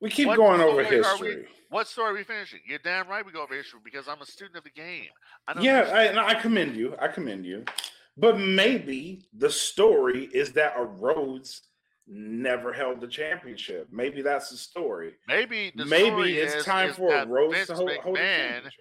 we 0.00 0.10
keep 0.10 0.28
What 0.28 0.36
going 0.36 0.60
over 0.60 0.82
story 0.84 1.00
are 1.02 1.16
we- 1.18 1.26
history. 1.28 1.48
What 1.70 1.88
story 1.88 2.10
are 2.10 2.14
we 2.14 2.24
finishing? 2.24 2.60
You're 2.66 2.80
damn 2.80 3.08
right 3.08 3.24
we 3.24 3.32
go 3.32 3.42
over 3.42 3.54
history 3.54 3.80
because 3.82 4.06
I'm 4.06 4.20
a 4.20 4.26
student 4.26 4.56
of 4.58 4.64
the 4.64 4.70
game. 4.70 5.08
I 5.48 5.58
Yeah, 5.58 5.90
I, 5.90 6.02
and 6.04 6.20
I 6.20 6.34
commend 6.34 6.76
you. 6.76 6.94
I 7.00 7.08
commend 7.08 7.46
you. 7.46 7.64
But 8.18 8.38
maybe 8.38 9.22
the 9.32 9.48
story 9.48 10.28
is 10.34 10.52
that 10.52 10.74
a 10.76 10.82
Rhodes 10.84 11.62
never 12.06 12.72
held 12.72 13.00
the 13.00 13.06
championship. 13.06 13.88
Maybe 13.90 14.22
that's 14.22 14.50
the 14.50 14.56
story. 14.56 15.12
maybe 15.28 15.72
the 15.76 15.84
maybe 15.84 16.06
story 16.08 16.38
it's 16.38 16.54
is, 16.56 16.64
time 16.64 16.90
is 16.90 16.96
for 16.96 17.14
a 17.14 17.26
Rhodes 17.26 17.54
Vince 17.54 17.68
to 17.68 17.74
hold, 17.74 17.90
hold 18.02 18.16
McMahon. 18.16 18.36
championship. 18.52 18.72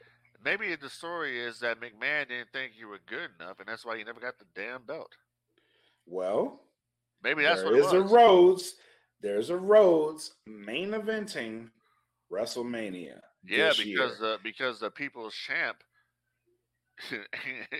Maybe 0.44 0.76
the 0.76 0.90
story 0.90 1.40
is 1.40 1.60
that 1.60 1.78
McMahon 1.80 2.28
didn't 2.30 2.50
think 2.52 2.74
you 2.76 2.88
were 2.88 3.00
good 3.08 3.30
enough, 3.40 3.60
and 3.60 3.68
that's 3.68 3.86
why 3.86 3.96
you 3.96 4.06
never 4.06 4.20
got 4.20 4.40
the 4.40 4.46
damn 4.56 4.84
belt. 4.86 5.12
Well, 6.08 6.62
Maybe 7.24 7.44
that's 7.44 7.62
there 7.62 7.70
what 7.72 7.76
it 7.80 7.86
is 7.86 7.94
a 7.94 8.02
was. 8.02 8.12
Rhodes. 8.12 8.74
There's 9.22 9.52
a 9.52 9.56
Rhodes 9.58 10.34
main 10.48 10.90
eventing 10.92 11.70
WrestleMania. 12.32 13.20
yeah, 13.48 13.72
because 13.78 14.18
the 14.18 14.40
because 14.44 14.80
the 14.80 14.90
people's 14.90 15.36
champ 15.36 15.78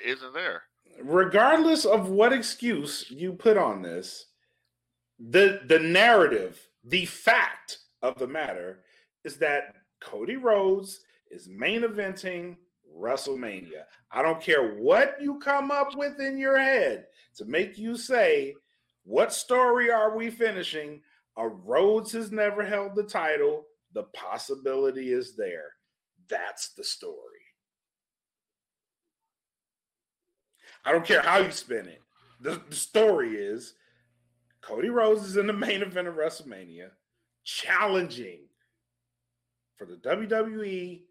isn't 0.06 0.34
there. 0.36 0.64
regardless 1.02 1.86
of 1.86 2.10
what 2.10 2.34
excuse 2.34 3.06
you 3.10 3.34
put 3.34 3.58
on 3.58 3.82
this, 3.82 4.26
the 5.30 5.62
the 5.68 5.80
narrative, 5.80 6.60
the 6.84 7.06
fact 7.06 7.80
of 8.02 8.18
the 8.18 8.28
matter 8.28 8.80
is 9.24 9.38
that 9.38 9.76
Cody 10.00 10.36
Rhodes 10.36 11.02
is 11.30 11.48
main 11.48 11.82
eventing 11.82 12.58
WrestleMania. 12.98 13.84
I 14.12 14.22
don't 14.22 14.42
care 14.42 14.76
what 14.76 15.18
you 15.22 15.40
come 15.40 15.72
up 15.72 15.96
with 15.96 16.20
in 16.20 16.38
your 16.38 16.58
head 16.58 17.06
to 17.38 17.46
make 17.46 17.78
you 17.78 17.96
say, 17.96 18.56
what 19.04 19.32
story 19.32 19.92
are 19.92 20.16
we 20.16 20.30
finishing? 20.30 21.02
A 21.38 21.48
Rhodes 21.48 22.12
has 22.14 22.32
never 22.32 22.64
held 22.64 22.96
the 22.96 23.04
title. 23.04 23.66
The 23.94 24.04
possibility 24.14 25.12
is 25.12 25.36
there. 25.36 25.70
That's 26.30 26.74
the 26.74 26.84
story. 26.84 27.16
I 30.84 30.92
don't 30.92 31.06
care 31.06 31.22
how 31.22 31.38
you 31.38 31.52
spin 31.52 31.88
it. 31.88 32.02
The, 32.42 32.62
the 32.70 32.76
story 32.76 33.36
is 33.36 33.76
Cody 34.62 34.90
Rhodes 34.90 35.26
is 35.26 35.38
in 35.38 35.48
the 35.48 35.54
main 35.54 35.82
event 35.82 36.08
of 36.08 36.16
WrestleMania, 36.16 36.90
challenging 37.44 38.42
for 39.78 39.86
the 39.86 39.96
WWE 39.96 41.02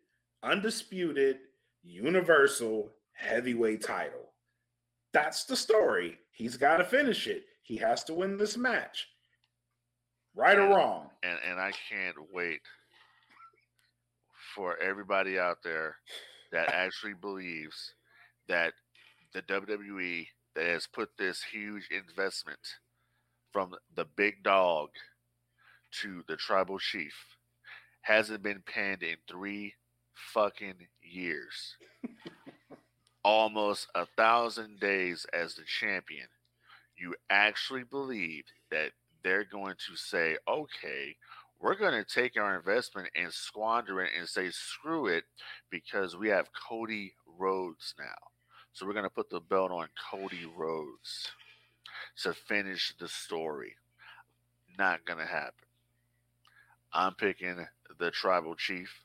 Undisputed 0.43 1.39
Universal 1.83 2.93
Heavyweight 3.13 3.83
title. 3.83 4.33
That's 5.13 5.45
the 5.45 5.57
story. 5.57 6.19
He's 6.31 6.57
got 6.57 6.77
to 6.77 6.85
finish 6.85 7.27
it. 7.27 7.45
He 7.63 7.77
has 7.79 8.05
to 8.05 8.15
win 8.15 8.37
this 8.37 8.57
match. 8.57 9.09
Right 10.35 10.57
or 10.57 10.69
wrong. 10.69 11.11
and 11.25 11.39
and 11.45 11.61
I 11.61 11.73
can't 11.89 12.17
wait 12.33 12.61
for 14.55 14.79
everybody 14.79 15.39
out 15.39 15.59
there 15.65 15.97
that 16.53 16.69
actually 16.73 17.15
believes 17.15 17.95
that 18.49 18.73
the 19.35 19.43
WWE 19.43 20.27
that 20.55 20.67
has 20.67 20.87
put 20.87 21.11
this 21.19 21.43
huge 21.43 21.89
investment 21.91 22.61
from 23.53 23.75
the 23.95 24.05
big 24.17 24.43
dog 24.43 24.91
to 26.03 26.23
the 26.29 26.37
tribal 26.37 26.79
chief 26.79 27.15
hasn't 28.03 28.43
been 28.43 28.63
panned 28.67 29.03
in 29.03 29.17
three 29.29 29.75
fucking 30.15 30.87
years. 31.03 31.77
Almost 33.25 33.89
a 33.95 34.07
thousand 34.17 34.81
days 34.81 35.27
as 35.33 35.55
the 35.55 35.65
champion. 35.65 36.29
You 36.97 37.15
actually 37.29 37.85
believe 37.85 38.45
that 38.71 38.93
they're 39.23 39.45
going 39.45 39.75
to 39.87 39.97
say, 39.97 40.37
okay, 40.49 41.17
we're 41.61 41.77
going 41.77 41.93
to 41.93 42.05
take 42.05 42.39
our 42.39 42.57
investment 42.57 43.09
and 43.15 43.33
squander 43.33 44.01
it 44.01 44.13
and 44.19 44.27
say, 44.27 44.51
screw 44.51 45.07
it, 45.07 45.25
because 45.71 46.17
we 46.17 46.29
have 46.29 46.49
Cody 46.69 47.13
Rhodes 47.39 47.95
now. 47.99 48.29
So 48.73 48.87
we're 48.87 48.95
going 48.95 49.05
to 49.05 49.11
put 49.11 49.29
the 49.29 49.41
belt 49.41 49.71
on 49.71 49.89
Cody 50.11 50.51
Rhodes 50.57 51.31
to 52.23 52.33
finish 52.33 52.95
the 52.99 53.09
story. 53.09 53.77
Not 54.79 55.05
going 55.05 55.19
to 55.19 55.27
happen. 55.27 55.55
I'm 56.93 57.15
picking 57.15 57.67
the 57.99 58.11
tribal 58.11 58.55
chief 58.55 59.05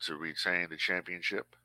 to 0.00 0.16
retain 0.16 0.68
the 0.70 0.76
championship. 0.76 1.56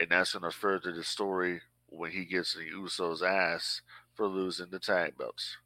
And 0.00 0.10
that's 0.10 0.32
going 0.32 0.50
to 0.50 0.56
further 0.56 0.92
the 0.92 1.04
story 1.04 1.60
when 1.88 2.10
he 2.10 2.24
gets 2.24 2.54
the 2.54 2.70
Usos' 2.74 3.22
ass 3.22 3.82
for 4.14 4.26
losing 4.26 4.70
the 4.70 4.78
tag 4.78 5.16
belts. 5.18 5.56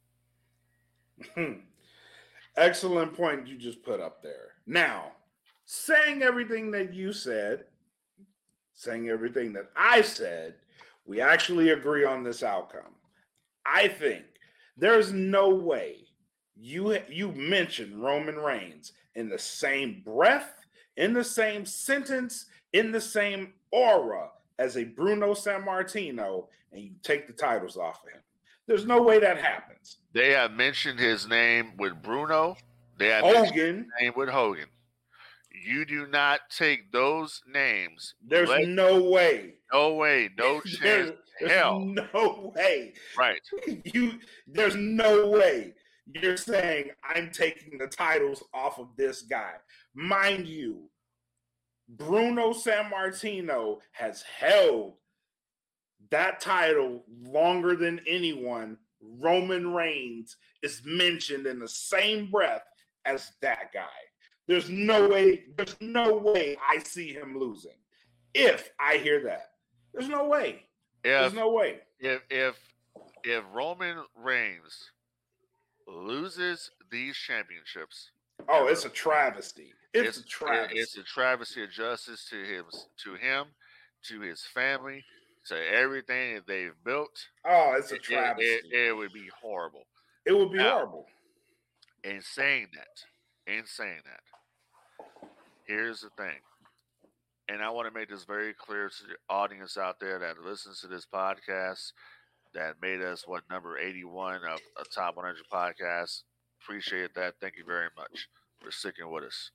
Hmm. 1.35 1.53
Excellent 2.55 3.13
point 3.13 3.47
you 3.47 3.57
just 3.57 3.83
put 3.83 3.99
up 3.99 4.21
there. 4.21 4.53
Now, 4.65 5.11
saying 5.65 6.23
everything 6.23 6.71
that 6.71 6.93
you 6.93 7.13
said, 7.13 7.65
saying 8.73 9.09
everything 9.09 9.53
that 9.53 9.69
I 9.75 10.01
said, 10.01 10.55
we 11.05 11.21
actually 11.21 11.69
agree 11.69 12.03
on 12.03 12.23
this 12.23 12.43
outcome. 12.43 12.96
I 13.67 13.87
think 13.87 14.23
there's 14.77 15.11
no 15.11 15.49
way 15.49 16.07
you 16.55 16.97
you 17.09 17.31
mentioned 17.33 18.01
Roman 18.01 18.35
Reigns 18.35 18.93
in 19.15 19.29
the 19.29 19.39
same 19.39 20.01
breath, 20.05 20.53
in 20.95 21.13
the 21.13 21.23
same 21.23 21.65
sentence, 21.65 22.45
in 22.73 22.91
the 22.91 23.01
same 23.01 23.53
aura 23.71 24.29
as 24.59 24.77
a 24.77 24.83
Bruno 24.83 25.33
Sammartino, 25.33 26.47
and 26.71 26.81
you 26.81 26.91
take 27.03 27.27
the 27.27 27.33
titles 27.33 27.77
off 27.77 28.01
of 28.03 28.13
him. 28.13 28.21
There's 28.67 28.85
no 28.85 29.01
way 29.01 29.19
that 29.19 29.37
happens. 29.37 29.97
They 30.13 30.31
have 30.31 30.51
mentioned 30.51 30.99
his 30.99 31.27
name 31.27 31.77
with 31.77 32.01
Bruno. 32.01 32.57
They 32.97 33.07
have 33.07 33.23
Hogan. 33.23 33.77
his 33.77 33.85
name 34.01 34.13
with 34.15 34.29
Hogan. 34.29 34.67
You 35.65 35.85
do 35.85 36.07
not 36.07 36.41
take 36.49 36.91
those 36.91 37.41
names. 37.51 38.15
There's 38.25 38.49
Let- 38.49 38.67
no 38.67 39.03
way. 39.03 39.55
No 39.71 39.93
way, 39.95 40.29
no 40.37 40.61
chance. 40.61 41.11
There's, 41.39 41.51
Hell. 41.51 41.79
no 41.79 42.53
way. 42.55 42.93
Right. 43.17 43.41
You 43.93 44.13
there's 44.47 44.75
no 44.75 45.29
way 45.29 45.73
you're 46.13 46.37
saying 46.37 46.91
I'm 47.03 47.31
taking 47.31 47.77
the 47.77 47.87
titles 47.87 48.43
off 48.53 48.79
of 48.79 48.89
this 48.97 49.23
guy. 49.23 49.53
Mind 49.93 50.47
you, 50.47 50.89
Bruno 51.89 52.51
Sammartino 52.53 53.79
has 53.91 54.23
held 54.23 54.93
that 56.11 56.39
title 56.39 57.03
longer 57.21 57.75
than 57.75 58.01
anyone. 58.07 58.77
Roman 59.01 59.73
Reigns 59.73 60.37
is 60.63 60.81
mentioned 60.85 61.45
in 61.45 61.59
the 61.59 61.67
same 61.67 62.31
breath 62.31 62.63
as 63.05 63.31
that 63.41 63.71
guy. 63.73 63.85
There's 64.47 64.69
no 64.69 65.09
way, 65.09 65.43
there's 65.57 65.75
no 65.81 66.15
way 66.17 66.57
I 66.67 66.79
see 66.79 67.13
him 67.13 67.37
losing. 67.37 67.77
If 68.33 68.71
I 68.79 68.97
hear 68.97 69.21
that. 69.23 69.51
There's 69.93 70.09
no 70.09 70.27
way. 70.27 70.66
There's 71.07 71.33
no 71.33 71.49
way. 71.51 71.79
if 71.99 72.21
if 72.29 72.55
if 73.23 73.43
Roman 73.53 74.03
Reigns 74.15 74.91
loses 75.87 76.71
these 76.91 77.15
championships, 77.15 78.11
Oh, 78.47 78.67
it's 78.67 78.85
a 78.85 78.89
travesty. 78.89 79.73
It's, 79.93 80.19
a 80.19 80.23
travesty. 80.23 80.77
It's 80.79 80.95
a 80.97 81.03
travesty 81.03 81.63
of 81.63 81.71
justice 81.71 82.23
to 82.29 82.35
him, 82.43 82.65
to 83.03 83.15
him, 83.15 83.45
to 84.03 84.19
his 84.21 84.43
family, 84.43 85.03
to 85.47 85.55
everything 85.73 86.35
that 86.35 86.45
they've 86.45 86.75
built. 86.85 87.27
oh, 87.45 87.73
it's 87.77 87.91
a 87.91 87.95
It- 87.95 88.01
it- 88.01 88.03
travesty. 88.03 88.45
It, 88.45 88.65
It, 88.71 88.87
it 88.89 88.93
would 88.95 89.11
be 89.13 89.27
horrible. 89.41 89.87
It 90.25 90.33
would 90.33 90.51
be 90.51 90.57
Now- 90.59 90.71
horrible. 90.77 91.07
In 92.03 92.21
saying 92.21 92.67
that, 92.75 93.03
in 93.51 93.65
saying 93.65 94.01
that, 94.05 94.21
here's 95.65 96.01
the 96.01 96.09
thing, 96.11 96.39
and 97.49 97.61
I 97.61 97.69
want 97.69 97.87
to 97.87 97.97
make 97.97 98.09
this 98.09 98.25
very 98.25 98.53
clear 98.53 98.89
to 98.89 99.03
the 99.07 99.33
audience 99.33 99.77
out 99.77 99.99
there 99.99 100.19
that 100.19 100.43
listens 100.43 100.81
to 100.81 100.87
this 100.87 101.05
podcast, 101.05 101.93
that 102.53 102.75
made 102.81 103.01
us 103.01 103.27
what 103.27 103.43
number 103.49 103.77
81 103.77 104.37
of 104.37 104.59
a 104.79 104.83
top 104.93 105.15
100 105.15 105.43
podcast. 105.51 106.23
Appreciate 106.61 107.13
that. 107.15 107.35
Thank 107.39 107.55
you 107.57 107.63
very 107.65 107.89
much 107.95 108.27
for 108.59 108.71
sticking 108.71 109.09
with 109.11 109.23
us. 109.23 109.51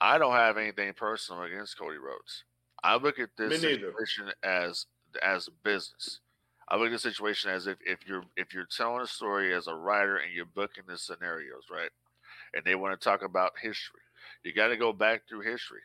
I 0.00 0.18
don't 0.18 0.34
have 0.34 0.58
anything 0.58 0.92
personal 0.92 1.42
against 1.44 1.78
Cody 1.78 1.98
Rhodes. 1.98 2.44
I 2.82 2.96
look 2.96 3.18
at 3.18 3.30
this 3.38 3.60
situation 3.60 4.30
as 4.42 4.86
as 5.22 5.48
business. 5.62 6.20
I 6.68 6.76
look 6.76 6.86
at 6.86 6.92
the 6.92 6.98
situation 6.98 7.50
as 7.50 7.66
if, 7.66 7.78
if 7.86 8.06
you're 8.06 8.24
if 8.36 8.52
you're 8.52 8.66
telling 8.66 9.02
a 9.02 9.06
story 9.06 9.54
as 9.54 9.66
a 9.66 9.74
writer 9.74 10.16
and 10.16 10.32
you're 10.32 10.44
booking 10.44 10.84
the 10.86 10.98
scenarios, 10.98 11.64
right? 11.70 11.90
And 12.52 12.64
they 12.64 12.74
want 12.74 12.98
to 12.98 13.02
talk 13.02 13.22
about 13.22 13.52
history. 13.60 14.00
You 14.44 14.52
got 14.52 14.68
to 14.68 14.76
go 14.76 14.92
back 14.92 15.22
through 15.26 15.40
history 15.40 15.80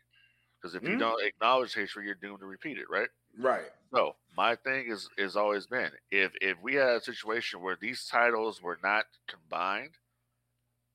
because 0.61 0.75
if 0.75 0.87
you 0.87 0.95
Mhm. 0.95 0.99
don't 0.99 1.23
acknowledge 1.23 1.73
history, 1.73 2.05
you're 2.05 2.15
doomed 2.15 2.39
to 2.41 2.45
repeat 2.47 2.77
it, 2.77 2.89
right? 2.89 3.09
Right. 3.37 3.71
So 3.93 4.17
my 4.37 4.55
thing 4.55 4.87
is 4.89 5.09
is 5.17 5.35
always 5.37 5.67
been 5.67 5.91
if 6.11 6.33
if 6.41 6.59
we 6.61 6.75
had 6.75 6.89
a 6.97 7.01
situation 7.01 7.61
where 7.61 7.77
these 7.77 8.05
titles 8.07 8.61
were 8.61 8.79
not 8.83 9.05
combined 9.27 9.97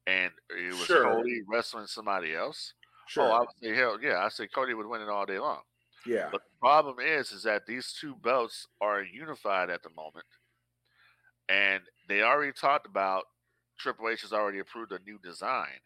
and 0.06 0.32
it 0.50 0.74
was 0.76 0.92
Sure. 0.92 0.94
Cody 0.94 1.42
wrestling 1.46 1.86
somebody 1.86 2.34
else, 2.34 2.74
Sure. 3.06 3.24
oh, 3.24 3.30
I 3.30 3.40
would 3.40 3.48
say 3.62 3.74
hell 3.74 4.00
yeah, 4.00 4.24
I 4.24 4.28
say 4.28 4.46
Cody 4.48 4.74
would 4.74 4.86
win 4.86 5.00
it 5.02 5.08
all 5.08 5.26
day 5.26 5.38
long. 5.38 5.62
yeah. 6.06 6.32
But 6.32 6.42
the 6.44 6.58
problem 6.60 7.00
is, 7.00 7.32
is 7.32 7.44
that 7.44 7.66
these 7.66 7.92
two 7.94 8.16
belts 8.16 8.66
are 8.80 9.02
unified 9.02 9.70
at 9.70 9.82
the 9.82 9.90
moment, 9.90 10.26
and 11.48 11.82
they 12.08 12.22
already 12.22 12.52
talked 12.52 12.86
about 12.86 13.24
Triple 13.78 14.08
H 14.08 14.22
has 14.22 14.32
already 14.32 14.58
approved 14.58 14.92
a 14.92 14.98
new 15.00 15.18
design, 15.18 15.80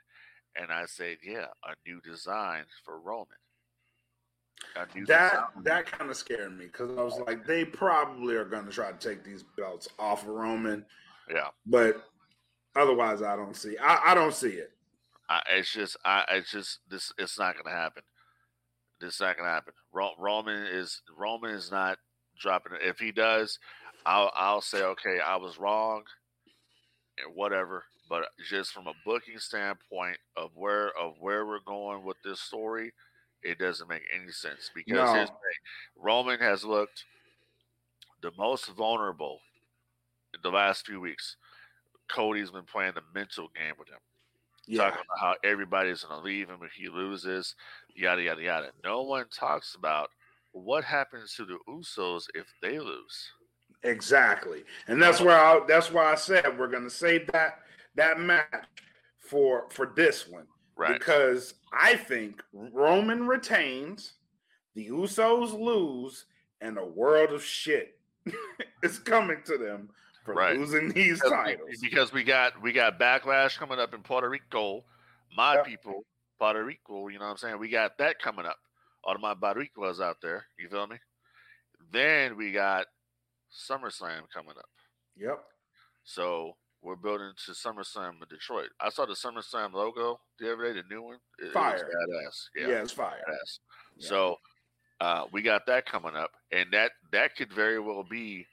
and 0.57 0.73
I 0.73 0.87
said, 0.87 1.19
yeah, 1.23 1.49
a 1.65 1.75
new 1.87 2.01
design 2.01 2.67
for 2.85 3.01
Roman. 3.01 3.39
That 5.07 5.49
that 5.65 5.87
kind 5.87 6.11
of 6.11 6.17
scared 6.17 6.57
me 6.57 6.67
because 6.67 6.97
I 6.97 7.03
was 7.03 7.19
like, 7.27 7.47
they 7.47 7.65
probably 7.65 8.35
are 8.37 8.45
going 8.45 8.65
to 8.65 8.71
try 8.71 8.93
to 8.93 8.99
take 8.99 9.25
these 9.25 9.45
belts 9.57 9.89
off 9.99 10.23
of 10.23 10.29
Roman, 10.29 10.85
yeah, 11.29 11.49
but 11.67 12.05
otherwise, 12.77 13.23
I 13.23 13.37
don't 13.37 13.57
see. 13.57 13.77
I, 13.79 14.13
I 14.13 14.15
don't 14.15 14.35
see 14.35 14.51
it. 14.51 14.71
I, 15.29 15.43
it's 15.51 15.73
just, 15.73 15.97
I, 16.05 16.25
it's 16.31 16.51
just 16.51 16.79
this. 16.89 17.13
It's 17.19 17.39
not 17.39 17.55
going 17.55 17.67
to 17.67 17.71
happen. 17.71 18.03
This 19.01 19.15
is 19.15 19.21
not 19.21 19.37
going 19.37 19.49
to 19.49 19.53
happen. 19.53 19.73
Ro- 19.93 20.15
Roman 20.19 20.65
is 20.67 21.03
Roman 21.17 21.51
is 21.51 21.71
not 21.71 21.99
dropping 22.41 22.75
it. 22.75 22.89
If 22.89 22.99
he 22.99 23.13
does, 23.13 23.59
I'll 24.07 24.31
I'll 24.35 24.61
say 24.63 24.83
okay, 24.83 25.19
I 25.21 25.37
was 25.37 25.59
wrong, 25.59 26.03
and 27.19 27.35
whatever. 27.35 27.85
But 28.09 28.25
just 28.49 28.73
from 28.73 28.87
a 28.87 28.95
booking 29.05 29.39
standpoint 29.39 30.17
of 30.37 30.51
where 30.55 30.97
of 30.97 31.15
where 31.21 31.47
we're 31.47 31.61
going 31.67 32.05
with 32.05 32.17
this 32.25 32.41
story, 32.41 32.93
it 33.43 33.59
doesn't 33.59 33.89
make 33.89 34.03
any 34.15 34.31
sense 34.33 34.71
because 34.75 35.29
No. 35.29 35.37
Roman 35.97 36.39
has 36.41 36.65
looked 36.65 37.05
the 38.23 38.33
most 38.37 38.67
vulnerable 38.71 39.41
in 40.35 40.41
the 40.43 40.51
last 40.51 40.87
few 40.87 41.01
weeks. 41.01 41.37
Cody's 42.09 42.51
been 42.51 42.65
playing 42.65 42.95
the 42.95 43.03
mental 43.15 43.49
game 43.55 43.75
with 43.79 43.89
him 43.89 43.99
Yeah. 44.67 44.85
talking 44.85 45.03
about 45.07 45.19
how 45.21 45.35
everybody's 45.45 46.03
going 46.05 46.19
to 46.21 46.25
leave 46.25 46.49
him 46.49 46.61
if 46.63 46.73
he 46.73 46.89
loses, 46.89 47.55
yada 47.95 48.23
yada 48.23 48.43
yada. 48.43 48.73
No 48.83 49.03
one 49.03 49.27
talks 49.29 49.75
about 49.75 50.11
what 50.53 50.85
happens 50.85 51.35
to 51.35 51.45
the 51.45 51.59
Usos 51.69 52.25
if 52.35 52.47
they 52.63 52.79
lose. 52.79 53.31
Exactly, 53.85 54.65
and 54.89 55.01
that's 55.01 55.21
where 55.21 55.39
I, 55.39 55.61
that's 55.69 55.93
why 55.93 56.11
I 56.11 56.17
said 56.17 56.59
we're 56.59 56.67
going 56.67 56.83
to 56.85 56.91
save 56.91 57.31
that 57.33 57.61
that 57.95 58.19
match 58.19 58.67
for 59.21 59.69
for 59.71 59.93
this 59.95 60.27
one 60.27 60.47
Right. 60.75 60.99
because 60.99 61.55
I 61.73 61.97
think 61.97 62.43
Roman 62.53 63.27
retains, 63.27 64.15
the 64.75 64.89
Usos 64.89 65.59
lose, 65.59 66.27
and 66.61 66.79
a 66.79 66.85
world 66.85 67.33
of 67.33 67.43
shit 67.43 67.99
is 68.83 68.99
coming 68.99 69.43
to 69.47 69.59
them 69.59 69.91
for 70.25 70.35
Right. 70.35 70.59
losing 70.59 70.91
these 70.91 71.21
because, 71.21 71.33
titles. 71.33 71.69
we, 71.71 71.89
because 71.89 72.13
we 72.13 72.25
got 72.25 72.61
we 72.61 72.73
got 72.73 72.99
backlash 72.99 73.57
coming 73.59 73.79
up 73.79 73.95
in 73.95 74.03
Puerto 74.03 74.29
Rico. 74.29 74.85
My 75.37 75.55
Yep. 75.55 75.65
people, 75.67 76.05
Puerto 76.39 76.65
Rico, 76.65 77.09
you 77.09 77.19
know 77.19 77.27
what 77.27 77.33
I'm 77.33 77.37
saying? 77.37 77.59
We 77.59 77.69
got 77.69 77.99
that 77.99 78.19
coming 78.19 78.47
up. 78.47 78.59
All 79.05 79.15
of 79.15 79.21
my 79.21 79.53
Ricos 79.53 80.01
out 80.01 80.17
there, 80.21 80.47
you 80.59 80.69
feel 80.69 80.87
me? 80.87 80.97
Then 81.93 82.37
we 82.37 82.53
got 82.53 82.87
SummerSlam 83.51 84.29
coming 84.33 84.57
up. 84.59 84.69
Yep. 85.17 85.45
So 86.05 86.57
we're 86.83 86.97
building 86.97 87.33
to 87.47 87.53
SummerSlam 87.53 88.21
with 88.21 88.29
Detroit. 88.29 88.69
I 88.81 88.91
saw 88.91 89.05
the 89.07 89.15
SummerSlam 89.15 89.73
logo 89.73 90.21
the 90.39 90.53
other 90.53 90.73
day, 90.73 90.81
the 90.81 90.95
new 90.95 91.03
one. 91.03 91.19
It, 91.39 91.47
it 91.49 91.53
Fire. 91.53 91.77
badass. 91.79 92.45
Yeah, 92.57 92.69
Yeah, 92.69 92.83
it's 92.83 92.93
fire. 92.93 93.23
badass. 93.29 93.59
Yeah. 93.97 94.09
So 94.09 94.37
uh, 95.01 95.25
we 95.33 95.43
got 95.43 95.67
that 95.67 95.87
coming 95.87 96.15
up, 96.17 96.31
and 96.53 96.67
that 96.73 96.93
that 97.13 97.37
could 97.37 97.53
very 97.53 97.79
well 97.81 98.05
be 98.09 98.47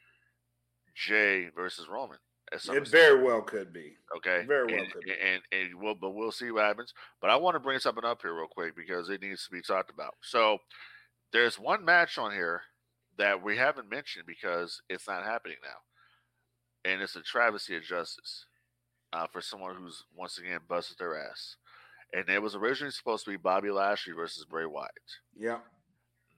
Jey 0.95 1.49
versus 1.55 1.87
Roman. 1.87 2.17
It 2.51 2.87
very 2.87 3.21
well 3.23 3.41
could 3.41 3.73
be. 3.73 3.95
okay, 4.17 4.45
very 4.47 4.65
well 4.67 4.83
and, 4.83 4.91
could 4.91 5.01
be. 5.03 5.11
and, 5.11 5.41
and 5.51 5.71
and 5.71 5.81
we'll, 5.81 5.95
but 5.95 6.11
we'll 6.11 6.31
see 6.31 6.51
what 6.51 6.63
happens. 6.63 6.93
But 7.19 7.31
I 7.31 7.35
want 7.35 7.55
to 7.55 7.59
bring 7.59 7.79
something 7.79 8.05
up 8.05 8.21
here 8.21 8.35
real 8.35 8.47
quick 8.47 8.75
because 8.75 9.09
it 9.09 9.21
needs 9.21 9.45
to 9.45 9.51
be 9.51 9.61
talked 9.61 9.89
about. 9.89 10.13
So 10.21 10.59
there's 11.33 11.59
one 11.59 11.83
match 11.83 12.17
on 12.17 12.31
here 12.31 12.61
that 13.17 13.41
we 13.43 13.57
haven't 13.57 13.89
mentioned 13.89 14.25
because 14.27 14.79
it's 14.89 15.07
not 15.07 15.23
happening 15.23 15.57
now, 15.63 15.77
and 16.85 17.01
it's 17.01 17.15
a 17.15 17.21
travesty 17.21 17.75
of 17.75 17.83
justice 17.83 18.45
uh, 19.13 19.27
for 19.27 19.41
someone 19.41 19.75
who's 19.75 20.03
once 20.15 20.37
again 20.37 20.59
busted 20.67 20.97
their 20.97 21.17
ass. 21.17 21.55
And 22.13 22.29
it 22.29 22.41
was 22.41 22.55
originally 22.55 22.91
supposed 22.91 23.25
to 23.25 23.31
be 23.31 23.37
Bobby 23.37 23.71
Lashley 23.71 24.13
versus 24.13 24.45
Bray 24.45 24.65
Wyatt. 24.65 24.91
Yeah, 25.35 25.59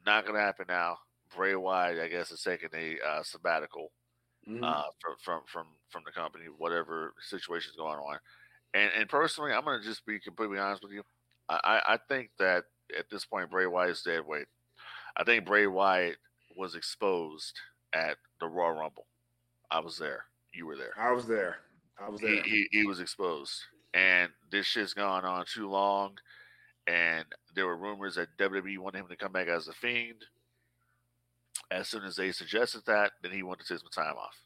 Not 0.05 0.25
gonna 0.25 0.39
happen 0.39 0.65
now. 0.69 0.99
Bray 1.35 1.55
Wyatt, 1.55 1.99
I 1.99 2.07
guess, 2.07 2.31
is 2.31 2.41
taking 2.41 2.69
a 2.73 2.97
uh, 3.05 3.23
sabbatical 3.23 3.91
Mhm. 4.47 4.63
uh, 4.63 4.89
from 5.01 5.15
from 5.23 5.41
from 5.45 5.67
from 5.89 6.03
the 6.05 6.11
company, 6.11 6.45
whatever 6.45 7.13
situation's 7.19 7.75
going 7.75 7.99
on. 7.99 8.17
And 8.73 8.91
and 8.93 9.09
personally, 9.09 9.51
I'm 9.51 9.65
gonna 9.65 9.83
just 9.83 10.05
be 10.05 10.19
completely 10.19 10.57
honest 10.57 10.81
with 10.83 10.93
you. 10.93 11.03
I 11.49 11.59
I, 11.63 11.93
I 11.93 11.97
think 12.07 12.31
that 12.39 12.63
at 12.97 13.09
this 13.09 13.25
point, 13.25 13.51
Bray 13.51 13.65
Wyatt 13.67 13.91
is 13.91 14.01
dead 14.01 14.25
weight. 14.25 14.47
I 15.17 15.23
think 15.25 15.45
Bray 15.45 15.67
Wyatt 15.67 16.17
was 16.55 16.75
exposed 16.75 17.59
at 17.91 18.17
the 18.39 18.47
Royal 18.47 18.71
Rumble. 18.77 19.07
I 19.69 19.79
was 19.79 19.97
there. 19.97 20.25
You 20.57 20.65
were 20.65 20.75
there. 20.75 20.93
I 20.97 21.11
was 21.11 21.27
there. 21.27 21.57
I 21.99 22.09
was 22.09 22.19
He, 22.21 22.27
there. 22.27 22.43
he, 22.43 22.67
he 22.71 22.85
was 22.85 22.99
exposed, 22.99 23.53
and 23.93 24.31
this 24.51 24.65
shit's 24.65 24.93
gone 24.93 25.23
on 25.25 25.45
too 25.45 25.69
long. 25.69 26.17
And 26.87 27.25
there 27.53 27.65
were 27.67 27.75
rumors 27.77 28.15
that 28.15 28.37
WWE 28.37 28.77
wanted 28.79 28.99
him 28.99 29.07
to 29.09 29.15
come 29.17 29.33
back 29.33 29.47
as 29.49 29.67
a 29.67 29.73
fiend. 29.73 30.23
As 31.69 31.89
soon 31.89 32.03
as 32.05 32.15
they 32.15 32.31
suggested 32.31 32.83
that, 32.87 33.11
then 33.21 33.31
he 33.33 33.43
wanted 33.43 33.65
to 33.67 33.73
take 33.73 33.79
some 33.81 33.89
time 34.03 34.15
off. 34.17 34.37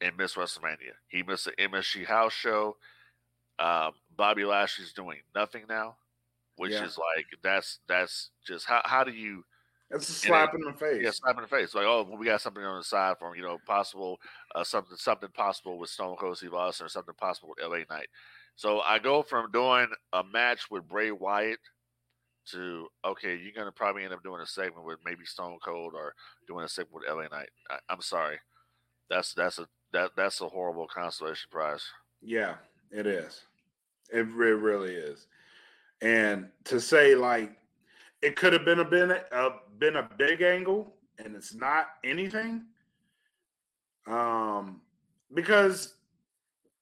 and 0.00 0.16
missed 0.16 0.36
WrestleMania. 0.36 0.92
He 1.08 1.22
missed 1.22 1.46
the 1.46 1.52
MSG 1.52 2.04
house 2.06 2.32
show. 2.34 2.76
Um, 3.58 3.92
Bobby 4.14 4.44
Lashley's 4.44 4.92
doing 4.92 5.18
nothing 5.34 5.64
now, 5.68 5.96
which 6.56 6.72
Yeah. 6.72 6.84
is 6.84 6.98
like 6.98 7.26
that's 7.42 7.78
that's 7.88 8.30
just 8.46 8.66
how 8.66 8.82
how 8.84 9.02
do 9.04 9.10
you 9.12 9.44
It's 9.90 10.08
a 10.08 10.12
slap 10.12 10.54
in 10.54 10.62
the 10.62 10.72
face. 10.72 11.00
yeah 11.02 11.10
slap 11.10 11.36
in 11.36 11.42
the 11.42 11.48
face 11.48 11.74
like 11.74 11.84
oh 11.86 12.04
well, 12.08 12.18
we 12.18 12.26
got 12.26 12.40
something 12.40 12.64
on 12.64 12.78
the 12.78 12.84
side 12.84 13.16
for 13.18 13.28
him 13.28 13.36
you 13.36 13.42
know 13.42 13.58
possible 13.66 14.18
uh, 14.54 14.64
something 14.64 14.96
something 14.96 15.28
possible 15.30 15.78
with 15.78 15.90
Stone 15.90 16.16
Cold 16.16 16.36
Steve 16.36 16.54
Austin 16.54 16.86
or 16.86 16.88
something 16.88 17.14
possible 17.14 17.50
with 17.50 17.64
LA 17.64 17.84
Knight. 17.88 18.08
So 18.56 18.80
I 18.80 18.98
go 18.98 19.22
from 19.22 19.50
doing 19.52 19.88
a 20.12 20.24
match 20.24 20.70
with 20.70 20.88
Bray 20.88 21.10
Wyatt 21.12 21.60
to 22.50 22.86
okay 23.04 23.36
you're 23.36 23.52
gonna 23.56 23.72
probably 23.72 24.04
end 24.04 24.12
up 24.12 24.22
doing 24.22 24.40
a 24.40 24.46
segment 24.46 24.86
with 24.86 24.98
maybe 25.04 25.24
Stone 25.24 25.58
Cold 25.64 25.94
or 25.94 26.14
doing 26.48 26.64
a 26.64 26.68
segment 26.68 26.94
with 26.94 27.04
LA 27.08 27.28
Knight. 27.36 27.50
I, 27.70 27.78
I'm 27.88 28.00
sorry, 28.00 28.38
that's 29.08 29.34
that's 29.34 29.58
a 29.58 29.66
that 29.92 30.12
that's 30.16 30.40
a 30.40 30.48
horrible 30.48 30.86
consolation 30.86 31.48
prize. 31.50 31.84
Yeah, 32.22 32.54
it 32.90 33.06
is. 33.06 33.42
It, 34.12 34.26
re- 34.32 34.50
really 34.50 34.94
is. 34.94 35.26
And 36.00 36.48
to 36.64 36.80
say 36.80 37.14
like 37.14 37.56
it 38.26 38.34
could 38.34 38.52
have 38.52 38.64
been 38.64 38.80
a 38.80 38.84
been 38.84 39.12
a 39.12 39.50
been 39.78 39.96
a 39.96 40.10
big 40.18 40.42
angle 40.42 40.92
and 41.18 41.36
it's 41.36 41.54
not 41.54 41.86
anything. 42.02 42.64
Um 44.08 44.80
because 45.32 45.94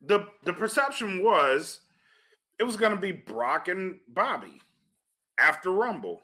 the 0.01 0.27
the 0.45 0.55
perception 0.55 1.23
was 1.23 1.81
it 2.59 2.65
was 2.65 2.77
going 2.77 2.95
to 2.95 3.01
be 3.01 3.13
Brock 3.13 3.69
and 3.69 3.99
Bobby 4.09 4.63
after 5.39 5.71
Rumble. 5.71 6.23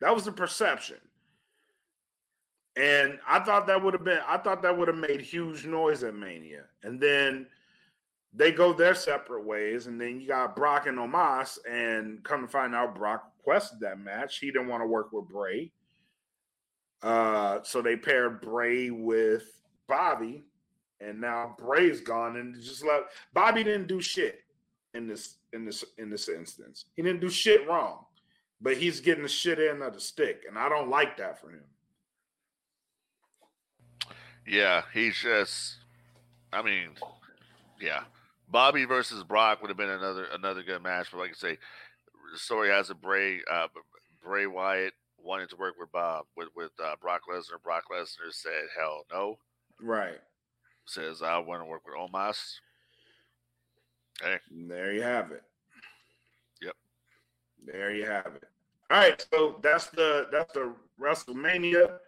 That 0.00 0.14
was 0.14 0.24
the 0.24 0.32
perception. 0.32 0.98
And 2.76 3.18
I 3.26 3.38
thought 3.40 3.66
that 3.68 3.82
would 3.82 3.94
have 3.94 4.04
been 4.04 4.20
I 4.26 4.36
thought 4.36 4.60
that 4.62 4.76
would 4.76 4.88
have 4.88 4.98
made 4.98 5.22
huge 5.22 5.64
noise 5.64 6.02
at 6.02 6.14
Mania. 6.14 6.64
And 6.82 7.00
then 7.00 7.46
they 8.34 8.52
go 8.52 8.72
their 8.74 8.94
separate 8.94 9.44
ways, 9.44 9.86
and 9.86 10.00
then 10.00 10.20
you 10.20 10.26
got 10.26 10.56
Brock 10.56 10.86
and 10.86 10.98
Omos, 10.98 11.58
and 11.68 12.22
come 12.24 12.40
to 12.42 12.48
find 12.48 12.74
out, 12.74 12.94
Brock 12.94 13.31
requested 13.44 13.80
that 13.80 13.98
match. 13.98 14.38
He 14.38 14.50
didn't 14.50 14.68
want 14.68 14.82
to 14.82 14.86
work 14.86 15.12
with 15.12 15.28
Bray, 15.28 15.72
uh, 17.02 17.58
so 17.62 17.82
they 17.82 17.96
paired 17.96 18.40
Bray 18.40 18.90
with 18.90 19.44
Bobby, 19.88 20.44
and 21.00 21.20
now 21.20 21.54
Bray's 21.58 22.00
gone, 22.00 22.36
and 22.36 22.54
just 22.60 22.84
let 22.84 23.04
Bobby 23.32 23.64
didn't 23.64 23.88
do 23.88 24.00
shit 24.00 24.40
in 24.94 25.06
this 25.06 25.36
in 25.52 25.64
this 25.64 25.84
in 25.98 26.10
this 26.10 26.28
instance. 26.28 26.86
He 26.94 27.02
didn't 27.02 27.20
do 27.20 27.30
shit 27.30 27.66
wrong, 27.66 28.04
but 28.60 28.76
he's 28.76 29.00
getting 29.00 29.22
the 29.22 29.28
shit 29.28 29.58
end 29.58 29.82
of 29.82 29.94
the 29.94 30.00
stick, 30.00 30.44
and 30.48 30.58
I 30.58 30.68
don't 30.68 30.90
like 30.90 31.16
that 31.16 31.40
for 31.40 31.50
him. 31.50 31.64
Yeah, 34.46 34.82
he's 34.92 35.16
just. 35.16 35.76
I 36.52 36.60
mean, 36.60 36.90
yeah, 37.80 38.02
Bobby 38.48 38.84
versus 38.84 39.24
Brock 39.24 39.62
would 39.62 39.70
have 39.70 39.76
been 39.76 39.88
another 39.88 40.26
another 40.32 40.62
good 40.62 40.82
match. 40.82 41.08
But 41.10 41.18
like 41.18 41.30
I 41.30 41.34
say, 41.34 41.58
the 42.32 42.38
story 42.38 42.70
has 42.70 42.90
a 42.90 42.94
Bray 42.94 43.40
uh, 43.50 43.68
Bray 44.22 44.46
Wyatt 44.46 44.92
wanting 45.18 45.48
to 45.48 45.56
work 45.56 45.74
with 45.78 45.90
Bob 45.92 46.26
with 46.36 46.48
with 46.56 46.70
uh, 46.82 46.94
Brock 47.00 47.22
Lesnar. 47.30 47.62
Brock 47.62 47.84
Lesnar 47.92 48.32
said, 48.32 48.68
"Hell 48.78 49.04
no." 49.10 49.38
Right. 49.80 50.20
Says, 50.86 51.22
"I 51.22 51.38
want 51.38 51.62
to 51.62 51.66
work 51.66 51.82
with 51.86 51.96
Omos." 51.96 52.54
Hey, 54.22 54.38
And 54.50 54.70
there 54.70 54.92
you 54.92 55.02
have 55.02 55.32
it. 55.32 55.42
Yep. 56.60 56.74
There 57.64 57.92
you 57.92 58.06
have 58.06 58.26
it. 58.36 58.44
All 58.90 58.98
right, 58.98 59.24
so 59.32 59.58
that's 59.62 59.86
the 59.86 60.28
that's 60.30 60.52
the 60.52 60.74
WrestleMania 61.00 61.98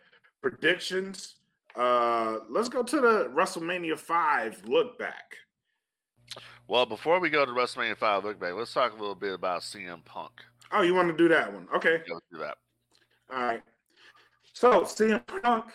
predictions. 0.42 1.36
Uh 1.74 2.40
let's 2.50 2.68
go 2.68 2.82
to 2.82 3.00
the 3.00 3.30
WrestleMania 3.34 3.98
5 3.98 4.62
look 4.66 4.98
back. 4.98 5.36
Well, 6.66 6.86
before 6.86 7.20
we 7.20 7.28
go 7.28 7.44
to 7.44 7.52
WrestleMania 7.52 7.96
Five 7.96 8.24
look 8.24 8.40
back, 8.40 8.54
let's 8.54 8.72
talk 8.72 8.92
a 8.92 8.96
little 8.96 9.14
bit 9.14 9.34
about 9.34 9.60
CM 9.60 10.04
Punk. 10.04 10.32
Oh, 10.72 10.80
you 10.82 10.94
want 10.94 11.08
to 11.08 11.16
do 11.16 11.28
that 11.28 11.52
one? 11.52 11.68
Okay. 11.74 11.98
Go 12.08 12.18
through 12.30 12.40
that. 12.40 12.56
All 13.32 13.42
right. 13.42 13.62
So 14.52 14.82
CM 14.82 15.22
Punk 15.42 15.66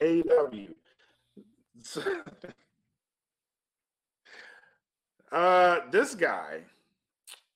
AEW. 0.00 0.74
uh 5.32 5.78
this 5.90 6.14
guy. 6.14 6.62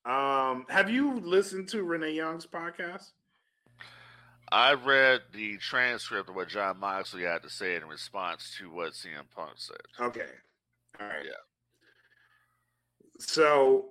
Um, 0.05 0.67
have 0.69 0.89
you 0.89 1.19
listened 1.19 1.69
to 1.71 1.83
Renee 1.83 2.13
Young's 2.13 2.47
podcast? 2.47 3.11
I 4.53 4.75
read 4.75 5.23
the 5.33 5.57
transcript 5.59 6.29
of 6.29 6.37
what 6.37 6.49
Jon 6.49 6.79
Moxley 6.79 7.25
had 7.25 7.43
to 7.43 7.51
say 7.51 7.75
in 7.75 7.85
response 7.87 8.55
to 8.59 8.71
what 8.71 8.93
CM 8.93 9.29
Punk 9.35 9.55
said. 9.57 9.77
Okay. 9.99 10.29
All 11.01 11.07
right. 11.07 11.25
Yeah. 11.25 11.33
So 13.19 13.87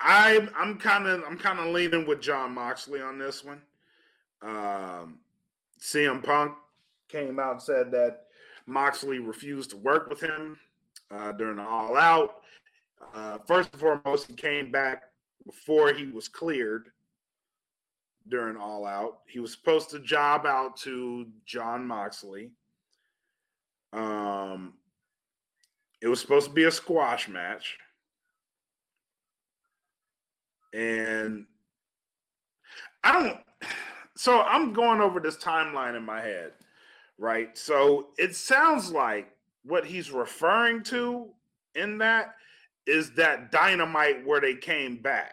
I 0.00 0.48
I'm 0.56 0.78
kind 0.78 1.06
of 1.06 1.22
I'm 1.24 1.38
kind 1.38 1.58
of 1.58 1.66
leaning 1.66 2.06
with 2.06 2.20
Jon 2.20 2.52
Moxley 2.54 3.00
on 3.00 3.18
this 3.18 3.44
one. 3.44 3.62
Um 4.42 5.18
CM 5.80 6.22
Punk 6.22 6.54
came 7.08 7.38
out 7.38 7.52
and 7.52 7.62
said 7.62 7.90
that 7.92 8.24
Moxley 8.66 9.18
refused 9.18 9.70
to 9.70 9.76
work 9.76 10.08
with 10.08 10.20
him 10.20 10.58
uh, 11.10 11.32
during 11.32 11.56
the 11.56 11.62
All 11.62 11.96
Out. 11.96 12.36
Uh, 13.14 13.38
first 13.46 13.70
and 13.72 13.80
foremost, 13.80 14.26
he 14.26 14.34
came 14.34 14.70
back 14.70 15.04
before 15.44 15.92
he 15.92 16.06
was 16.06 16.28
cleared 16.28 16.88
during 18.28 18.56
All 18.56 18.86
Out. 18.86 19.18
He 19.26 19.40
was 19.40 19.52
supposed 19.52 19.90
to 19.90 19.98
job 19.98 20.46
out 20.46 20.76
to 20.78 21.26
Jon 21.44 21.86
Moxley. 21.86 22.52
Um, 23.92 24.74
it 26.00 26.08
was 26.08 26.20
supposed 26.20 26.48
to 26.48 26.52
be 26.52 26.64
a 26.64 26.70
squash 26.70 27.28
match. 27.28 27.76
And 30.74 31.46
I 33.04 33.12
don't 33.12 33.38
so 34.16 34.42
I'm 34.42 34.72
going 34.72 35.00
over 35.00 35.20
this 35.20 35.36
timeline 35.36 35.96
in 35.96 36.04
my 36.04 36.20
head, 36.20 36.52
right? 37.18 37.56
So 37.56 38.08
it 38.16 38.36
sounds 38.36 38.90
like 38.90 39.30
what 39.64 39.84
he's 39.84 40.10
referring 40.10 40.82
to 40.84 41.28
in 41.74 41.98
that 41.98 42.34
is 42.86 43.12
that 43.12 43.50
dynamite 43.50 44.26
where 44.26 44.40
they 44.40 44.54
came 44.54 44.98
back. 44.98 45.32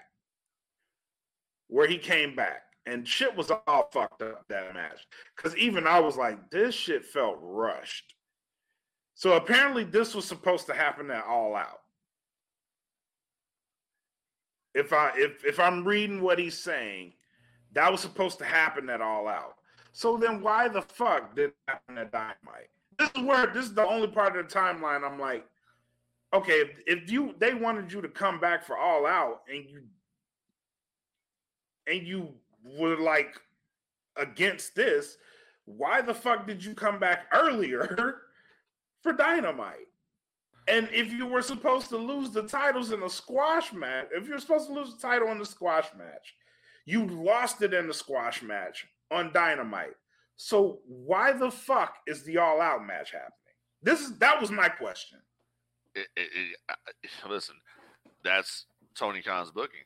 Where 1.68 1.88
he 1.88 1.98
came 1.98 2.36
back. 2.36 2.64
And 2.88 3.08
shit 3.08 3.36
was 3.36 3.52
all 3.52 3.89
fucked 3.92 4.24
up 4.24 4.46
that 4.50 4.74
match. 4.74 5.06
Cause 5.38 5.56
even 5.56 5.86
I 5.86 6.00
was 6.00 6.18
like, 6.18 6.50
this 6.50 6.74
shit 6.74 7.06
felt 7.06 7.38
rushed. 7.39 8.16
So 9.14 9.34
apparently 9.34 9.84
this 9.84 10.16
was 10.16 10.26
supposed 10.26 10.66
to 10.68 10.74
happen 10.74 11.12
at 11.12 11.26
all 11.26 11.56
out. 11.56 11.81
If 14.74 14.93
I 14.93 15.11
if 15.15 15.43
if 15.43 15.59
I'm 15.59 15.84
reading 15.84 16.22
what 16.22 16.39
he's 16.39 16.57
saying, 16.57 17.13
that 17.74 17.91
was 17.91 18.01
supposed 18.01 18.39
to 18.39 18.45
happen 18.45 18.89
at 18.89 19.01
all 19.01 19.28
out. 19.28 19.55
So 19.91 20.17
then 20.17 20.41
why 20.41 20.67
the 20.67 20.82
fuck 20.82 21.36
did 21.36 21.49
it 21.49 21.55
happen 21.67 21.97
at 21.97 22.11
Dynamite? 22.11 22.69
This 22.97 23.09
is 23.15 23.24
where 23.24 23.47
this 23.47 23.65
is 23.65 23.74
the 23.74 23.86
only 23.86 24.07
part 24.07 24.38
of 24.38 24.47
the 24.47 24.53
timeline 24.53 25.03
I'm 25.03 25.19
like, 25.19 25.45
okay, 26.34 26.61
if, 26.61 26.80
if 26.88 27.11
you 27.11 27.36
they 27.39 27.53
wanted 27.53 27.91
you 27.91 28.01
to 28.01 28.07
come 28.07 28.39
back 28.39 28.63
for 28.63 28.78
all 28.78 29.05
out 29.05 29.41
and 29.53 29.69
you 29.69 29.84
and 31.88 32.07
you 32.07 32.30
were 32.63 32.97
like 32.97 33.36
against 34.15 34.76
this, 34.76 35.17
why 35.65 36.01
the 36.01 36.13
fuck 36.13 36.47
did 36.47 36.63
you 36.63 36.74
come 36.74 36.99
back 36.99 37.26
earlier 37.34 38.22
for 39.01 39.13
Dynamite? 39.13 39.88
And 40.68 40.88
if 40.91 41.12
you 41.12 41.26
were 41.26 41.41
supposed 41.41 41.89
to 41.89 41.97
lose 41.97 42.30
the 42.32 42.43
titles 42.43 42.91
in 42.91 43.01
a 43.03 43.09
squash 43.09 43.74
match, 43.74 44.07
if 44.12 44.28
you're 44.28 44.39
supposed 44.39 44.68
to 44.68 44.74
lose 44.74 44.93
the 44.93 45.01
title 45.01 45.30
in 45.30 45.39
the 45.39 45.45
squash 45.45 45.88
match, 45.97 46.36
you 46.86 47.05
lost 47.07 47.62
it 47.62 47.74
in 47.74 47.88
the 47.88 47.93
squash 47.93 48.41
match 48.41 48.88
on 49.09 49.34
Dynamite. 49.34 49.95
So 50.36 50.80
why 50.88 51.34
the 51.34 51.51
fuck 51.51 51.95
is 52.07 52.24
the 52.24 52.38
all 52.38 52.62
out 52.62 52.86
match 52.86 53.12
happening? 53.12 53.32
This 53.84 54.01
is 54.01 54.18
that 54.20 54.39
was 54.39 54.51
my 54.51 54.70
question. 54.70 55.20
It, 55.95 56.07
it, 56.16 56.30
it, 57.03 57.09
listen, 57.30 57.55
that's 58.24 58.66
Tony 58.95 59.22
Khan's 59.22 59.51
booking. 59.51 59.82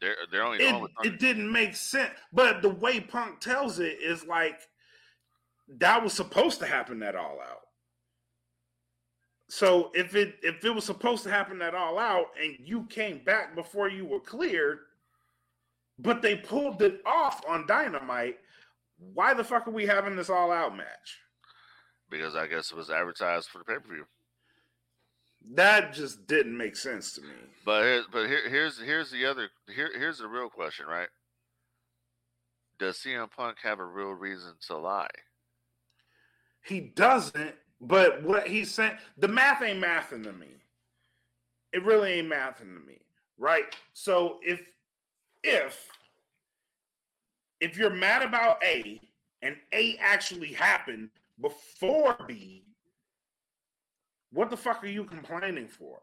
They're 0.00 0.16
they're 0.30 0.44
only 0.44 0.58
It, 0.58 0.70
going 0.70 0.82
with 0.82 0.92
Tony. 1.02 1.14
it 1.14 1.20
didn't 1.20 1.50
make 1.50 1.76
sense. 1.76 2.10
But 2.32 2.62
the 2.62 2.70
way 2.70 3.00
Punk 3.00 3.40
tells 3.40 3.78
it 3.78 3.98
is 4.02 4.26
like 4.26 4.60
that 5.78 6.02
was 6.02 6.12
supposed 6.12 6.58
to 6.60 6.66
happen 6.66 7.02
at 7.02 7.14
all 7.16 7.38
out. 7.40 7.61
So 9.52 9.90
if 9.94 10.14
it 10.14 10.36
if 10.42 10.64
it 10.64 10.70
was 10.70 10.84
supposed 10.84 11.24
to 11.24 11.30
happen 11.30 11.60
at 11.60 11.74
all 11.74 11.98
out 11.98 12.28
and 12.40 12.56
you 12.58 12.84
came 12.84 13.18
back 13.18 13.54
before 13.54 13.90
you 13.90 14.06
were 14.06 14.20
cleared, 14.20 14.78
but 15.98 16.22
they 16.22 16.36
pulled 16.36 16.80
it 16.80 17.02
off 17.04 17.42
on 17.46 17.66
Dynamite, 17.66 18.38
why 19.12 19.34
the 19.34 19.44
fuck 19.44 19.68
are 19.68 19.72
we 19.72 19.84
having 19.84 20.16
this 20.16 20.30
all 20.30 20.50
out 20.50 20.74
match? 20.74 21.18
because 22.12 22.36
I 22.36 22.46
guess 22.46 22.70
it 22.70 22.76
was 22.76 22.90
advertised 22.90 23.48
for 23.48 23.58
the 23.58 23.64
pay 23.64 23.74
per 23.74 23.92
view. 23.92 24.04
That 25.54 25.92
just 25.92 26.26
didn't 26.28 26.56
make 26.56 26.76
sense 26.76 27.14
to 27.14 27.22
me. 27.22 27.34
But 27.64 27.82
here, 27.82 28.02
but 28.12 28.28
here, 28.28 28.48
here's 28.48 28.78
here's 28.78 29.10
the 29.10 29.26
other 29.26 29.48
here 29.74 29.90
here's 29.98 30.18
the 30.18 30.28
real 30.28 30.48
question, 30.48 30.86
right? 30.86 31.08
Does 32.78 32.98
CM 32.98 33.30
Punk 33.30 33.56
have 33.64 33.80
a 33.80 33.84
real 33.84 34.12
reason 34.12 34.52
to 34.68 34.76
lie? 34.76 35.08
He 36.64 36.80
doesn't, 36.80 37.54
But 37.82 38.22
what 38.22 38.46
he's 38.46 38.72
saying, 38.72 38.96
the 39.18 39.26
math 39.26 39.60
ain't 39.60 39.82
mathing 39.82 40.22
to 40.22 40.32
me. 40.32 40.46
It 41.72 41.84
really 41.84 42.12
ain't 42.12 42.30
mathing 42.30 42.78
to 42.78 42.86
me, 42.86 43.00
right? 43.38 43.64
So 43.92 44.38
if 44.42 44.62
if 45.42 45.88
if 47.60 47.76
you're 47.76 47.90
mad 47.90 48.22
about 48.22 48.62
A 48.62 49.00
and 49.42 49.56
A 49.72 49.96
actually 50.00 50.52
happened 50.52 51.10
before 51.40 52.16
B, 52.28 52.64
what 54.32 54.48
the 54.48 54.56
fuck 54.56 54.84
are 54.84 54.88
you 54.88 55.04
complaining 55.04 55.66
for? 55.66 55.98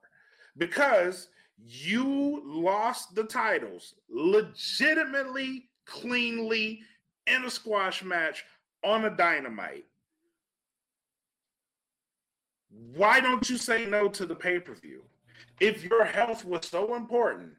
Because 0.58 1.30
you 1.66 2.42
lost 2.46 3.16
the 3.16 3.24
titles 3.24 3.94
legitimately, 4.10 5.70
cleanly 5.86 6.82
in 7.28 7.46
a 7.46 7.50
squash 7.50 8.04
match 8.04 8.44
on 8.84 9.06
a 9.06 9.16
dynamite. 9.16 9.86
Why 12.70 13.20
don't 13.20 13.50
you 13.50 13.58
say 13.58 13.86
no 13.86 14.08
to 14.10 14.26
the 14.26 14.36
pay 14.36 14.60
per 14.60 14.74
view? 14.76 15.04
If 15.60 15.84
your 15.84 16.06
health 16.06 16.46
was 16.46 16.68
so 16.68 16.96
important, 16.96 17.54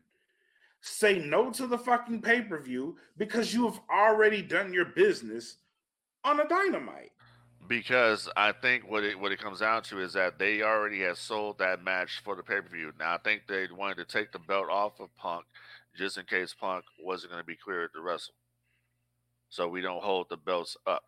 say 0.80 1.18
no 1.18 1.50
to 1.52 1.66
the 1.66 1.78
fucking 1.78 2.22
pay 2.22 2.42
per 2.42 2.60
view 2.60 2.96
because 3.16 3.52
you 3.52 3.66
have 3.66 3.80
already 3.90 4.42
done 4.42 4.72
your 4.72 4.86
business 4.86 5.56
on 6.24 6.40
a 6.40 6.48
dynamite. 6.48 7.12
Because 7.68 8.28
I 8.36 8.52
think 8.52 8.90
what 8.90 9.04
it 9.04 9.18
what 9.18 9.32
it 9.32 9.38
comes 9.38 9.60
down 9.60 9.82
to 9.84 10.00
is 10.00 10.12
that 10.14 10.38
they 10.38 10.62
already 10.62 11.00
had 11.00 11.16
sold 11.16 11.58
that 11.58 11.84
match 11.84 12.20
for 12.24 12.34
the 12.34 12.42
pay 12.42 12.60
per 12.60 12.68
view. 12.68 12.92
Now 12.98 13.14
I 13.14 13.18
think 13.18 13.42
they 13.46 13.68
wanted 13.76 13.96
to 13.96 14.04
take 14.04 14.32
the 14.32 14.38
belt 14.38 14.68
off 14.70 14.98
of 14.98 15.14
Punk 15.16 15.44
just 15.96 16.18
in 16.18 16.24
case 16.24 16.54
Punk 16.54 16.84
wasn't 17.02 17.32
going 17.32 17.42
to 17.42 17.46
be 17.46 17.56
cleared 17.56 17.92
to 17.92 18.00
wrestle, 18.00 18.34
so 19.50 19.68
we 19.68 19.82
don't 19.82 20.02
hold 20.02 20.28
the 20.30 20.36
belts 20.36 20.76
up. 20.86 21.04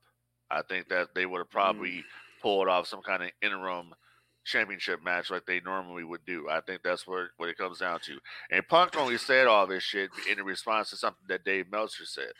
I 0.50 0.62
think 0.62 0.88
that 0.88 1.14
they 1.14 1.24
would 1.24 1.38
have 1.38 1.50
probably 1.50 1.90
mm. 1.90 2.04
Pulled 2.42 2.68
off 2.68 2.86
some 2.86 3.02
kind 3.02 3.22
of 3.22 3.30
interim 3.40 3.94
championship 4.44 5.02
match 5.04 5.30
like 5.30 5.46
they 5.46 5.60
normally 5.60 6.04
would 6.04 6.24
do. 6.26 6.48
I 6.50 6.60
think 6.60 6.82
that's 6.82 7.06
what, 7.06 7.28
what 7.36 7.48
it 7.48 7.56
comes 7.56 7.78
down 7.78 8.00
to. 8.00 8.18
And 8.50 8.66
Punk 8.66 8.96
only 8.96 9.16
said 9.16 9.46
all 9.46 9.66
this 9.66 9.84
shit 9.84 10.10
in 10.30 10.44
response 10.44 10.90
to 10.90 10.96
something 10.96 11.24
that 11.28 11.44
Dave 11.44 11.70
Meltzer 11.70 12.04
said 12.04 12.32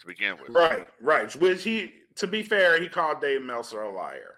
to 0.00 0.06
begin 0.06 0.34
with. 0.40 0.50
Right, 0.50 0.86
right. 1.00 1.34
Which 1.36 1.62
he, 1.62 1.92
to 2.16 2.26
be 2.26 2.42
fair, 2.42 2.80
he 2.80 2.88
called 2.88 3.20
Dave 3.20 3.42
Meltzer 3.42 3.82
a 3.82 3.94
liar. 3.94 4.34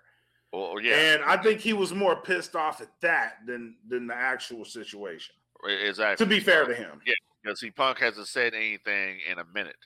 Well, 0.53 0.81
yeah. 0.81 1.15
And 1.15 1.25
I 1.25 1.37
think 1.37 1.61
he 1.61 1.73
was 1.73 1.93
more 1.93 2.17
pissed 2.17 2.57
off 2.57 2.81
at 2.81 2.89
that 3.03 3.39
than 3.47 3.77
than 3.89 4.07
the 4.07 4.15
actual 4.15 4.65
situation. 4.65 5.35
Exactly. 5.65 6.25
To 6.25 6.29
be 6.29 6.41
fair 6.41 6.65
to 6.67 6.75
him. 6.75 7.01
Yeah, 7.07 7.15
because 7.43 7.61
he 7.61 7.71
Punk 7.71 7.99
hasn't 7.99 8.29
said 8.29 8.55
anything 8.55 9.19
in 9.31 9.39
a 9.39 9.45
minute 9.55 9.77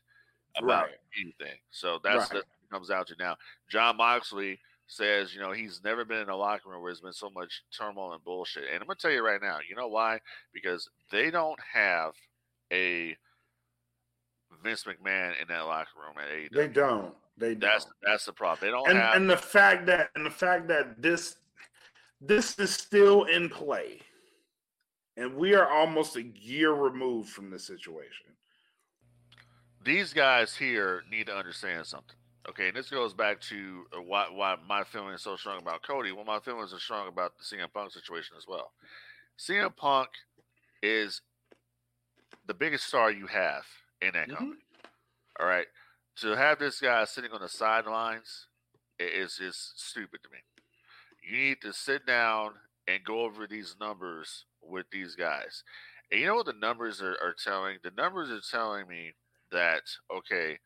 about 0.57 0.85
right. 0.85 0.95
anything. 1.21 1.57
So 1.71 1.99
that's 2.05 2.33
right. 2.33 2.43
that 2.43 2.71
comes 2.71 2.91
out 2.91 3.09
to 3.09 3.15
now. 3.19 3.37
Jon 3.71 3.97
Moxley 3.97 4.59
says, 4.91 5.33
you 5.33 5.41
know, 5.41 5.53
he's 5.53 5.81
never 5.85 6.05
been 6.05 6.19
in 6.19 6.29
a 6.29 6.37
locker 6.37 6.69
room 6.69 6.83
where 6.83 6.91
there's 6.91 7.01
been 7.01 7.13
so 7.13 7.31
much 7.31 7.63
turmoil 7.77 8.13
and 8.13 8.25
bullshit. 8.25 8.65
And 8.65 8.81
I'm 8.81 8.89
gonna 8.89 8.97
tell 8.97 9.13
you 9.13 9.25
right 9.25 9.41
now, 9.41 9.59
you 9.67 9.77
know 9.77 9.87
why? 9.87 10.19
Because 10.53 10.91
they 11.13 11.31
don't 11.31 11.59
have 11.73 12.13
a 12.73 13.17
Vince 14.65 14.85
McMahon 14.85 15.41
in 15.41 15.47
that 15.49 15.61
locker 15.61 15.91
room 15.97 16.17
at 16.19 16.29
AEW. 16.29 16.55
They 16.55 16.69
don't. 16.69 17.15
They 17.39 17.55
don't. 17.55 17.61
That's 17.61 17.87
that's 18.03 18.25
the 18.27 18.33
problem. 18.33 18.67
They 18.67 18.73
don't 18.73 18.89
and, 18.89 18.99
have 18.99 19.15
and 19.15 19.31
the 19.31 19.37
fact 19.37 19.87
that 19.87 20.11
and 20.17 20.27
the 20.27 20.31
fact 20.31 20.67
that 20.69 21.01
this 21.01 21.37
this 22.21 22.59
is 22.59 22.75
still 22.75 23.25
in 23.25 23.49
play. 23.49 24.01
And 25.17 25.37
we 25.37 25.55
are 25.55 25.69
almost 25.69 26.17
a 26.17 26.23
year 26.23 26.73
removed 26.73 27.29
from 27.31 27.51
this 27.51 27.65
situation. 27.65 28.27
These 29.85 30.13
guys 30.13 30.57
here 30.57 31.03
need 31.11 31.27
to 31.27 31.37
understand 31.37 31.87
something 31.87 32.17
Okay, 32.49 32.69
and 32.69 32.77
this 32.77 32.89
goes 32.89 33.13
back 33.13 33.41
to 33.43 33.85
uh, 33.97 34.01
why 34.01 34.27
why 34.33 34.57
my 34.67 34.83
feeling 34.85 35.15
is 35.15 35.23
so 35.23 35.37
strong 35.37 35.61
about 35.61 35.83
Cody. 35.83 36.11
Well, 36.11 36.25
my 36.25 36.41
feelings 36.41 36.73
are 36.73 36.79
strong 36.79 37.07
about 37.07 37.33
the 37.37 37.45
CM 37.45 37.73
Punk 37.73 37.93
situation 37.93 38.37
as 38.37 38.47
well. 38.49 38.73
CM 39.39 39.77
Punk 39.77 40.09
is 40.83 41.21
the 42.47 42.55
biggest 42.55 42.87
star 42.87 43.11
you 43.11 43.27
have 43.27 43.65
in 44.01 44.13
that 44.15 44.29
mm-hmm. 44.29 44.37
company. 44.37 44.61
All 45.39 45.47
right, 45.47 45.67
to 46.17 46.35
have 46.35 46.59
this 46.59 46.81
guy 46.81 47.05
sitting 47.05 47.31
on 47.33 47.43
the 47.43 47.49
sidelines 47.49 48.47
is 48.99 49.39
is 49.39 49.73
stupid 49.77 50.23
to 50.23 50.31
me. 50.31 50.39
You 51.23 51.49
need 51.49 51.61
to 51.63 51.73
sit 51.75 52.07
down 52.07 52.53
and 52.89 53.05
go 53.05 53.21
over 53.21 53.47
these 53.47 53.77
numbers 53.79 54.47
with 54.63 54.87
these 54.91 55.15
guys. 55.15 55.63
And 56.11 56.21
you 56.21 56.27
know 56.27 56.37
what 56.37 56.47
the 56.47 56.55
numbers 56.55 57.03
are, 57.03 57.17
are 57.23 57.35
telling? 57.43 57.79
The 57.83 57.93
numbers 57.97 58.31
are 58.31 58.41
telling 58.41 58.89
me 58.89 59.13
that 59.53 59.83
okay 60.11 60.59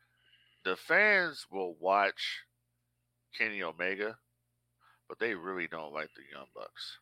the 0.64 0.76
fans 0.76 1.46
will 1.50 1.76
watch 1.78 2.42
Kenny 3.36 3.62
Omega, 3.62 4.16
but 5.08 5.18
they 5.18 5.34
really 5.34 5.68
don't 5.68 5.92
like 5.92 6.10
the 6.16 6.22
Young 6.32 6.46
Bucks. 6.54 6.98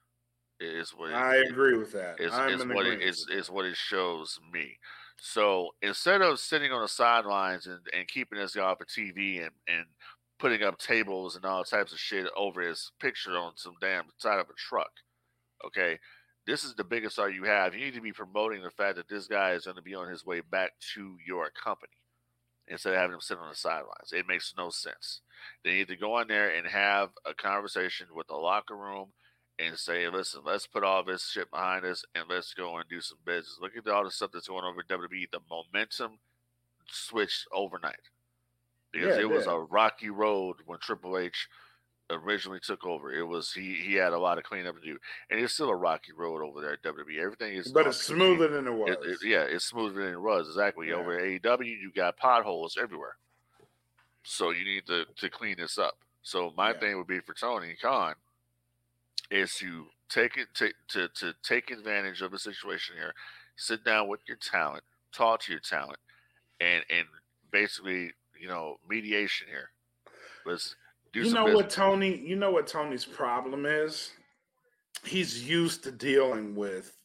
Is 0.61 0.91
what 0.91 1.11
it, 1.11 1.15
I 1.15 1.37
agree 1.37 1.77
with 1.77 1.93
that. 1.93 2.21
Is, 2.21 2.33
is 2.33 2.67
what 2.67 2.87
it 2.87 3.03
is, 3.03 3.27
is 3.29 3.51
what 3.51 3.65
it 3.65 3.77
shows 3.77 4.39
me. 4.53 4.79
So 5.21 5.71
instead 5.83 6.23
of 6.23 6.39
sitting 6.39 6.73
on 6.73 6.83
the 6.83 6.89
sidelines 6.89 7.67
and, 7.67 7.81
and 7.97 8.07
keeping 8.07 8.39
this 8.39 8.55
guy 8.55 8.63
off 8.63 8.81
of 8.81 8.87
TV 8.87 9.39
and, 9.41 9.51
and 9.67 9.87
putting 10.39 10.63
up 10.63 10.79
tables 10.79 11.37
and 11.37 11.45
all 11.45 11.65
types 11.65 11.93
of 11.93 11.99
shit 11.99 12.27
over 12.37 12.61
his 12.61 12.93
picture 13.01 13.37
on 13.37 13.53
some 13.57 13.75
damn 13.81 14.05
side 14.19 14.39
of 14.39 14.51
a 14.51 14.55
truck, 14.57 14.91
okay, 15.67 15.99
this 16.47 16.65
is 16.65 16.75
the 16.75 16.85
biggest 16.85 17.15
star 17.15 17.29
you 17.29 17.45
have. 17.45 17.75
You 17.75 17.85
need 17.85 17.95
to 17.95 18.01
be 18.01 18.13
promoting 18.13 18.63
the 18.63 18.71
fact 18.71 18.97
that 18.97 19.09
this 19.09 19.27
guy 19.27 19.53
is 19.53 19.65
going 19.65 19.77
to 19.77 19.83
be 19.83 19.95
on 19.95 20.09
his 20.09 20.25
way 20.25 20.43
back 20.49 20.73
to 20.95 21.17
your 21.27 21.51
company 21.51 21.93
instead 22.69 22.95
of 22.95 22.99
having 22.99 23.13
them 23.13 23.21
sit 23.21 23.39
on 23.39 23.49
the 23.49 23.55
sidelines. 23.55 24.13
It 24.13 24.29
makes 24.29 24.55
no 24.57 24.71
sense. 24.71 25.21
They 25.65 25.73
need 25.73 25.89
to 25.89 25.97
go 25.97 26.19
in 26.21 26.29
there 26.29 26.55
and 26.55 26.67
have 26.67 27.11
a 27.27 27.35
conversation 27.35 28.07
with 28.15 28.29
the 28.29 28.35
locker 28.35 28.77
room 28.77 29.09
and 29.59 29.79
say, 29.79 30.09
listen, 30.09 30.43
let's 30.45 30.67
put 30.67 30.85
all 30.85 31.05
this 31.05 31.29
shit 31.29 31.51
behind 31.51 31.85
us 31.85 32.05
and 32.15 32.25
let's 32.29 32.55
go 32.55 32.77
and 32.77 32.89
do 32.89 33.01
some 33.01 33.19
business. 33.25 33.59
Look 33.61 33.77
at 33.77 33.89
all 33.89 34.05
the 34.05 34.11
stuff 34.11 34.31
that's 34.33 34.49
going 34.49 34.65
over 34.65 34.83
WWE. 34.83 35.31
The 35.31 35.41
momentum 35.51 36.19
switched 36.89 37.47
overnight 37.53 38.09
because 38.93 39.17
yeah, 39.17 39.23
it 39.23 39.31
was 39.31 39.47
a 39.47 39.59
rocky 39.59 40.11
road 40.11 40.57
when 40.67 40.79
Triple 40.79 41.19
H 41.19 41.49
originally 42.13 42.61
took 42.61 42.85
over. 42.85 43.13
It 43.13 43.25
was 43.25 43.53
he 43.53 43.75
he 43.75 43.95
had 43.95 44.13
a 44.13 44.19
lot 44.19 44.39
of 44.39 44.45
cleanup 44.45 44.77
to 44.77 44.83
do, 44.83 44.99
and 45.31 45.41
it's 45.41 45.55
still 45.55 45.69
a 45.69 45.77
rocky 45.77 46.13
road 46.13 46.43
over 46.43 46.61
there 46.61 46.75
at 46.75 46.83
WWE. 46.83 47.19
Everything 47.23 47.55
is, 47.55 47.73
but 47.73 47.87
it's 47.87 48.03
smoother 48.03 48.49
than 48.49 48.67
it 48.67 48.73
was. 48.73 48.91
It, 48.91 48.99
it, 49.05 49.19
yeah, 49.25 49.43
it's 49.43 49.65
smoother 49.65 50.05
than 50.05 50.15
it 50.15 50.21
was. 50.21 50.49
Exactly. 50.49 50.89
Yeah. 50.89 50.95
Over 50.95 51.19
at 51.19 51.43
AEW, 51.43 51.65
you 51.65 51.91
got 51.95 52.17
potholes 52.17 52.77
everywhere, 52.81 53.17
so 54.23 54.51
you 54.51 54.65
need 54.65 54.87
to 54.87 55.05
to 55.17 55.31
clean 55.31 55.57
this 55.59 55.79
up. 55.79 55.97
So 56.23 56.53
my 56.57 56.73
yeah. 56.73 56.79
thing 56.79 56.99
would 56.99 57.07
be 57.07 57.21
for 57.21 57.35
Tony 57.35 57.77
Khan 57.81 58.15
is 59.31 59.55
to 59.57 59.87
take 60.09 60.37
it 60.37 60.49
to, 60.55 60.71
to 60.89 61.09
to 61.09 61.35
take 61.43 61.71
advantage 61.71 62.21
of 62.21 62.31
the 62.31 62.39
situation 62.39 62.97
here, 62.97 63.15
sit 63.57 63.85
down 63.85 64.09
with 64.09 64.21
your 64.29 64.37
talent, 64.37 64.85
talk 65.13 65.41
to 65.41 65.53
your 65.53 65.61
talent, 65.61 65.99
and 66.61 66.85
and 66.91 67.07
basically 67.51 68.13
you 68.39 68.49
know 68.49 68.77
mediation 68.89 69.47
here. 69.49 69.71
Let's 70.45 70.75
you 71.15 71.33
know 71.33 71.45
business. 71.45 71.55
what 71.55 71.71
Tony? 71.71 72.17
You 72.17 72.37
know 72.37 72.51
what 72.51 72.67
Tony's 72.67 73.05
problem 73.05 73.67
is? 73.67 74.11
He's 75.05 75.47
used 75.49 75.85
to 75.85 75.93
dealing 75.93 76.55
with. 76.55 76.97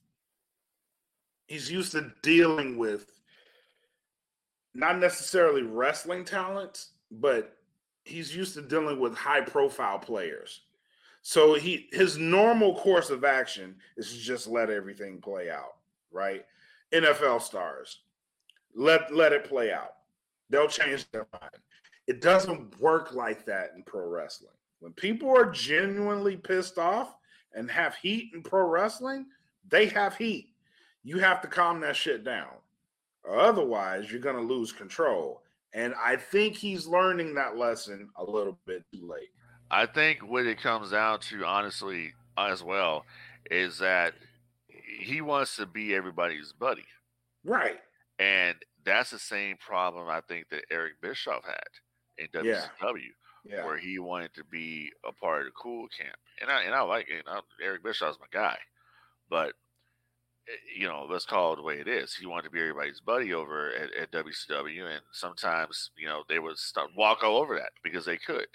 He's 1.48 1.72
used 1.72 1.94
to 1.94 2.12
dealing 2.22 2.78
with 2.78 3.12
not 4.74 5.00
necessarily 5.00 5.64
wrestling 5.64 6.24
talents, 6.24 6.92
but 7.10 7.58
he's 8.04 8.36
used 8.36 8.54
to 8.54 8.62
dealing 8.62 9.00
with 9.00 9.16
high 9.16 9.42
profile 9.42 10.00
players. 10.00 10.62
So 11.22 11.56
he 11.56 11.90
his 11.92 12.18
normal 12.18 12.76
course 12.76 13.10
of 13.10 13.26
action 13.26 13.76
is 13.98 14.14
to 14.14 14.20
just 14.20 14.48
let 14.48 14.70
everything 14.70 15.20
play 15.20 15.50
out, 15.50 15.76
right? 16.12 16.46
NFL 16.94 17.42
stars. 17.42 18.00
Let 18.76 19.14
let 19.14 19.34
it 19.34 19.44
play 19.44 19.72
out. 19.72 19.96
They'll 20.50 20.70
change 20.70 21.10
their 21.12 21.28
mind. 21.34 21.52
It 22.08 22.22
doesn't 22.22 22.80
work 22.80 23.14
like 23.14 23.46
that 23.46 23.72
in 23.76 23.84
pro 23.84 24.08
wrestling. 24.08 24.52
When 24.80 24.94
people 24.94 25.30
are 25.30 25.52
genuinely 25.52 26.38
pissed 26.38 26.78
off 26.78 27.16
and 27.54 27.70
have 27.70 27.96
heat 27.96 28.32
in 28.34 28.44
pro 28.44 28.68
wrestling, 28.68 29.26
they 29.68 29.88
have 29.88 30.16
heat. 30.16 30.54
You 31.04 31.20
have 31.20 31.42
to 31.42 31.48
calm 31.48 31.82
that 31.82 31.96
shit 31.96 32.24
down. 32.24 32.48
Otherwise, 33.30 34.10
you're 34.10 34.22
going 34.22 34.36
to 34.36 34.42
lose 34.42 34.72
control. 34.72 35.42
And 35.74 35.94
I 36.02 36.16
think 36.16 36.56
he's 36.56 36.88
learning 36.88 37.36
that 37.36 37.58
lesson 37.58 38.10
a 38.16 38.24
little 38.24 38.58
bit 38.66 38.84
too 38.94 39.06
late. 39.06 39.30
I 39.70 39.86
think 39.86 40.20
what 40.20 40.46
it 40.46 40.62
comes 40.62 40.92
down 40.92 41.20
to, 41.22 41.46
honestly, 41.46 42.14
as 42.38 42.64
well, 42.64 43.06
is 43.52 43.78
that 43.80 44.14
he 45.00 45.20
wants 45.22 45.58
to 45.58 45.66
be 45.66 45.94
everybody's 45.94 46.54
buddy. 46.54 46.86
Right. 47.44 47.80
And 48.20 48.56
that's 48.86 49.12
the 49.12 49.20
same 49.20 49.58
problem 49.58 50.08
I 50.08 50.22
think 50.22 50.50
that 50.50 50.64
Eric 50.72 51.02
Bischoff 51.02 51.44
had 51.46 51.68
in 52.18 52.28
WCW, 52.28 52.46
yeah. 53.46 53.58
Yeah. 53.58 53.66
where 53.66 53.78
he 53.78 54.00
wanted 54.00 54.34
to 54.36 54.44
be 54.44 54.92
a 55.06 55.12
part 55.14 55.42
of 55.42 55.46
the 55.48 55.52
cool 55.52 55.88
camp. 55.88 56.18
And 56.42 56.50
I 56.52 56.64
and 56.64 56.74
I 56.76 56.82
like 56.82 57.08
it. 57.10 57.26
I, 57.28 57.40
Eric 57.64 57.84
Bischoff's 57.84 58.20
my 58.20 58.26
guy, 58.32 58.58
but 59.30 59.54
eh, 60.48 60.52
you 60.78 60.88
know, 60.88 61.08
let's 61.10 61.26
call 61.26 61.54
it 61.54 61.56
the 61.58 61.62
way 61.64 61.80
it 61.80 61.88
is. 61.88 62.14
He 62.16 62.26
wanted 62.26 62.44
to 62.44 62.50
be 62.50 62.60
everybody's 62.60 63.00
buddy 63.00 63.34
over 63.34 63.72
at, 63.74 63.94
at 63.94 64.12
WCW, 64.12 64.86
and 64.86 65.02
sometimes 65.12 65.92
you 65.98 66.08
know 66.08 66.24
they 66.28 66.40
would 66.40 66.58
start, 66.58 66.90
walk 66.96 67.24
all 67.24 67.38
over 67.38 67.56
that 67.56 67.72
because 67.84 68.06
they 68.06 68.18
could. 68.18 68.48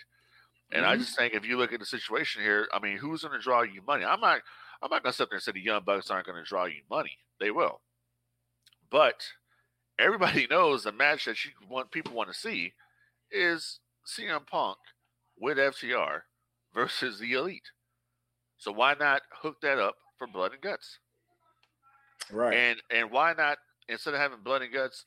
And 0.75 0.87
I 0.87 0.97
Mhm. 0.97 1.01
just 1.01 1.17
think 1.17 1.35
if 1.35 1.45
you 1.45 1.59
look 1.59 1.73
at 1.73 1.81
the 1.81 1.87
situation 1.87 2.43
here, 2.43 2.67
I 2.73 2.79
mean, 2.79 2.97
who's 2.97 3.23
going 3.23 3.33
to 3.35 3.43
draw 3.43 3.63
you 3.63 3.83
money? 3.87 4.05
I'm 4.05 4.21
not. 4.21 4.41
I'm 4.83 4.91
not 4.91 5.03
going 5.03 5.13
to 5.13 5.17
sit 5.17 5.29
there 5.31 5.37
and 5.37 5.43
say 5.43 5.53
the 5.53 5.61
Young 5.61 5.85
Bucks 5.85 6.11
aren't 6.11 6.27
going 6.27 6.43
to 6.43 6.49
draw 6.49 6.65
you 6.65 6.83
money. 6.91 7.19
They 7.39 7.51
will. 7.53 7.81
But 8.91 9.23
everybody 9.99 10.47
knows 10.51 10.85
the 10.85 10.93
match 10.93 11.25
that 11.27 11.45
you 11.45 11.53
want 11.69 11.91
people 11.91 12.15
want 12.15 12.29
to 12.33 12.35
see 12.39 12.73
is 13.33 13.81
CM 14.07 14.47
Punk 14.47 14.79
with 15.39 15.59
FTR 15.59 16.21
versus 16.75 17.19
the 17.19 17.33
Elite. 17.33 17.71
So 18.59 18.73
why 18.73 18.95
not 18.99 19.23
hook 19.43 19.57
that 19.63 19.79
up 19.79 19.97
for 20.19 20.27
Blood 20.27 20.53
and 20.53 20.61
Guts? 20.61 20.99
Right. 22.31 22.55
And 22.57 22.83
and 22.91 23.11
why 23.11 23.35
not 23.35 23.59
instead 23.89 24.15
of 24.15 24.21
having 24.21 24.39
Blood 24.43 24.63
and 24.63 24.73
Guts 24.73 25.05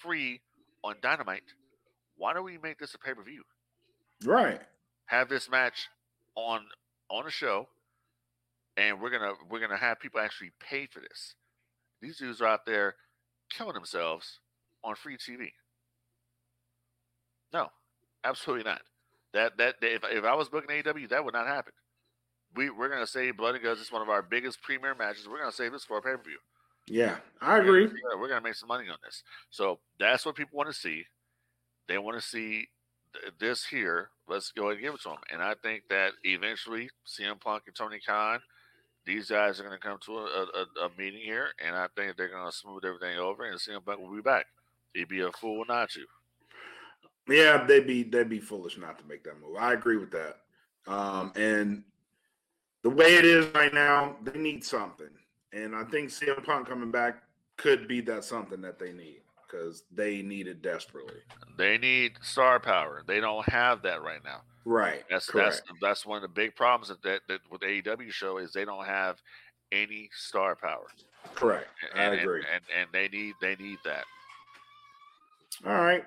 free 0.00 0.42
on 0.84 0.96
Dynamite, 1.02 1.42
why 2.16 2.34
don't 2.34 2.44
we 2.44 2.58
make 2.58 2.78
this 2.78 2.94
a 2.94 2.98
pay 2.98 3.14
per 3.14 3.22
view? 3.22 3.42
right. 4.24 4.60
Have 5.06 5.28
this 5.30 5.50
match 5.50 5.88
on 6.34 6.60
on 7.08 7.26
a 7.26 7.30
show, 7.30 7.68
and 8.76 9.00
we're 9.00 9.10
gonna 9.10 9.32
we're 9.48 9.60
gonna 9.60 9.78
have 9.78 10.00
people 10.00 10.20
actually 10.20 10.50
pay 10.60 10.86
for 10.86 11.00
this. 11.00 11.34
These 12.02 12.18
dudes 12.18 12.42
are 12.42 12.46
out 12.46 12.66
there 12.66 12.96
killing 13.50 13.74
themselves 13.74 14.40
on 14.84 14.94
free 14.94 15.16
TV. 15.16 15.52
No, 17.52 17.68
absolutely 18.24 18.64
not. 18.64 18.82
That 19.34 19.56
that 19.58 19.76
if, 19.82 20.02
if 20.04 20.24
I 20.24 20.34
was 20.34 20.48
booking 20.48 20.70
AEW, 20.70 21.08
that 21.10 21.24
would 21.24 21.34
not 21.34 21.46
happen. 21.46 21.72
We 22.54 22.70
we're 22.70 22.88
gonna 22.88 23.06
save 23.06 23.36
Blood 23.36 23.54
and 23.54 23.64
Guts. 23.64 23.80
It's 23.80 23.92
one 23.92 24.02
of 24.02 24.08
our 24.08 24.22
biggest 24.22 24.62
premier 24.62 24.94
matches. 24.94 25.28
We're 25.28 25.38
gonna 25.38 25.52
save 25.52 25.72
this 25.72 25.84
for 25.84 25.98
a 25.98 26.02
pay 26.02 26.10
per 26.10 26.22
view. 26.22 26.38
Yeah. 26.86 27.16
I 27.40 27.58
agree. 27.58 27.84
Yeah, 27.84 28.14
uh, 28.14 28.18
we're 28.18 28.28
gonna 28.28 28.40
make 28.40 28.54
some 28.54 28.68
money 28.68 28.88
on 28.88 28.96
this. 29.04 29.22
So 29.50 29.78
that's 29.98 30.24
what 30.24 30.34
people 30.34 30.56
want 30.56 30.70
to 30.70 30.74
see. 30.74 31.04
They 31.86 31.98
want 31.98 32.20
to 32.20 32.26
see 32.26 32.68
th- 33.12 33.34
this 33.38 33.66
here. 33.66 34.10
Let's 34.26 34.50
go 34.52 34.64
ahead 34.64 34.74
and 34.74 34.82
give 34.82 34.94
it 34.94 35.02
to 35.02 35.10
them. 35.10 35.18
And 35.30 35.42
I 35.42 35.54
think 35.62 35.84
that 35.90 36.12
eventually 36.24 36.88
CM 37.06 37.40
Punk 37.40 37.64
and 37.66 37.76
Tony 37.76 38.00
Khan, 38.04 38.40
these 39.04 39.28
guys 39.30 39.60
are 39.60 39.64
gonna 39.64 39.78
come 39.78 39.98
to 40.06 40.18
a, 40.18 40.22
a, 40.22 40.86
a 40.86 40.90
meeting 40.98 41.20
here, 41.20 41.48
and 41.64 41.76
I 41.76 41.88
think 41.94 42.16
they're 42.16 42.28
gonna 42.28 42.52
smooth 42.52 42.84
everything 42.84 43.18
over, 43.18 43.44
and 43.44 43.58
CM 43.58 43.84
Punk 43.84 44.00
will 44.00 44.14
be 44.14 44.22
back. 44.22 44.46
He'd 44.94 45.08
be 45.08 45.20
a 45.20 45.30
fool 45.32 45.64
not 45.68 45.90
to. 45.90 46.06
Yeah, 47.28 47.64
they'd 47.64 47.86
be 47.86 48.02
they'd 48.02 48.28
be 48.28 48.40
foolish 48.40 48.78
not 48.78 48.98
to 48.98 49.04
make 49.06 49.22
that 49.24 49.40
move. 49.40 49.56
I 49.58 49.72
agree 49.74 49.96
with 49.98 50.10
that. 50.12 50.38
Um, 50.86 51.32
and 51.36 51.82
the 52.82 52.90
way 52.90 53.16
it 53.16 53.24
is 53.24 53.46
right 53.54 53.74
now, 53.74 54.16
they 54.22 54.38
need 54.38 54.64
something, 54.64 55.10
and 55.52 55.76
I 55.76 55.84
think 55.84 56.08
CM 56.10 56.42
Punk 56.44 56.68
coming 56.68 56.90
back 56.90 57.22
could 57.56 57.86
be 57.88 58.00
that 58.02 58.24
something 58.24 58.60
that 58.62 58.78
they 58.78 58.92
need 58.92 59.20
because 59.46 59.82
they 59.92 60.22
need 60.22 60.46
it 60.46 60.62
desperately. 60.62 61.16
They 61.56 61.76
need 61.78 62.12
star 62.22 62.60
power. 62.60 63.02
They 63.06 63.20
don't 63.20 63.46
have 63.48 63.82
that 63.82 64.02
right 64.02 64.22
now. 64.24 64.42
Right. 64.64 65.04
That's 65.10 65.28
correct. 65.28 65.62
that's 65.66 65.80
that's 65.80 66.06
one 66.06 66.16
of 66.16 66.22
the 66.22 66.28
big 66.28 66.54
problems 66.54 66.88
that, 66.88 67.02
that, 67.02 67.20
that 67.28 67.40
with 67.50 67.60
the 67.62 67.66
AEW 67.66 68.10
show 68.12 68.38
is 68.38 68.52
they 68.52 68.64
don't 68.64 68.84
have 68.86 69.20
any 69.72 70.08
star 70.14 70.54
power. 70.56 70.86
correct. 71.34 71.68
I 71.94 72.02
And, 72.04 72.12
and, 72.14 72.22
agree. 72.22 72.42
and 72.52 72.62
and 72.78 72.88
they 72.92 73.08
need 73.08 73.34
they 73.40 73.56
need 73.56 73.78
that. 73.84 74.04
All 75.66 75.72
right. 75.72 76.04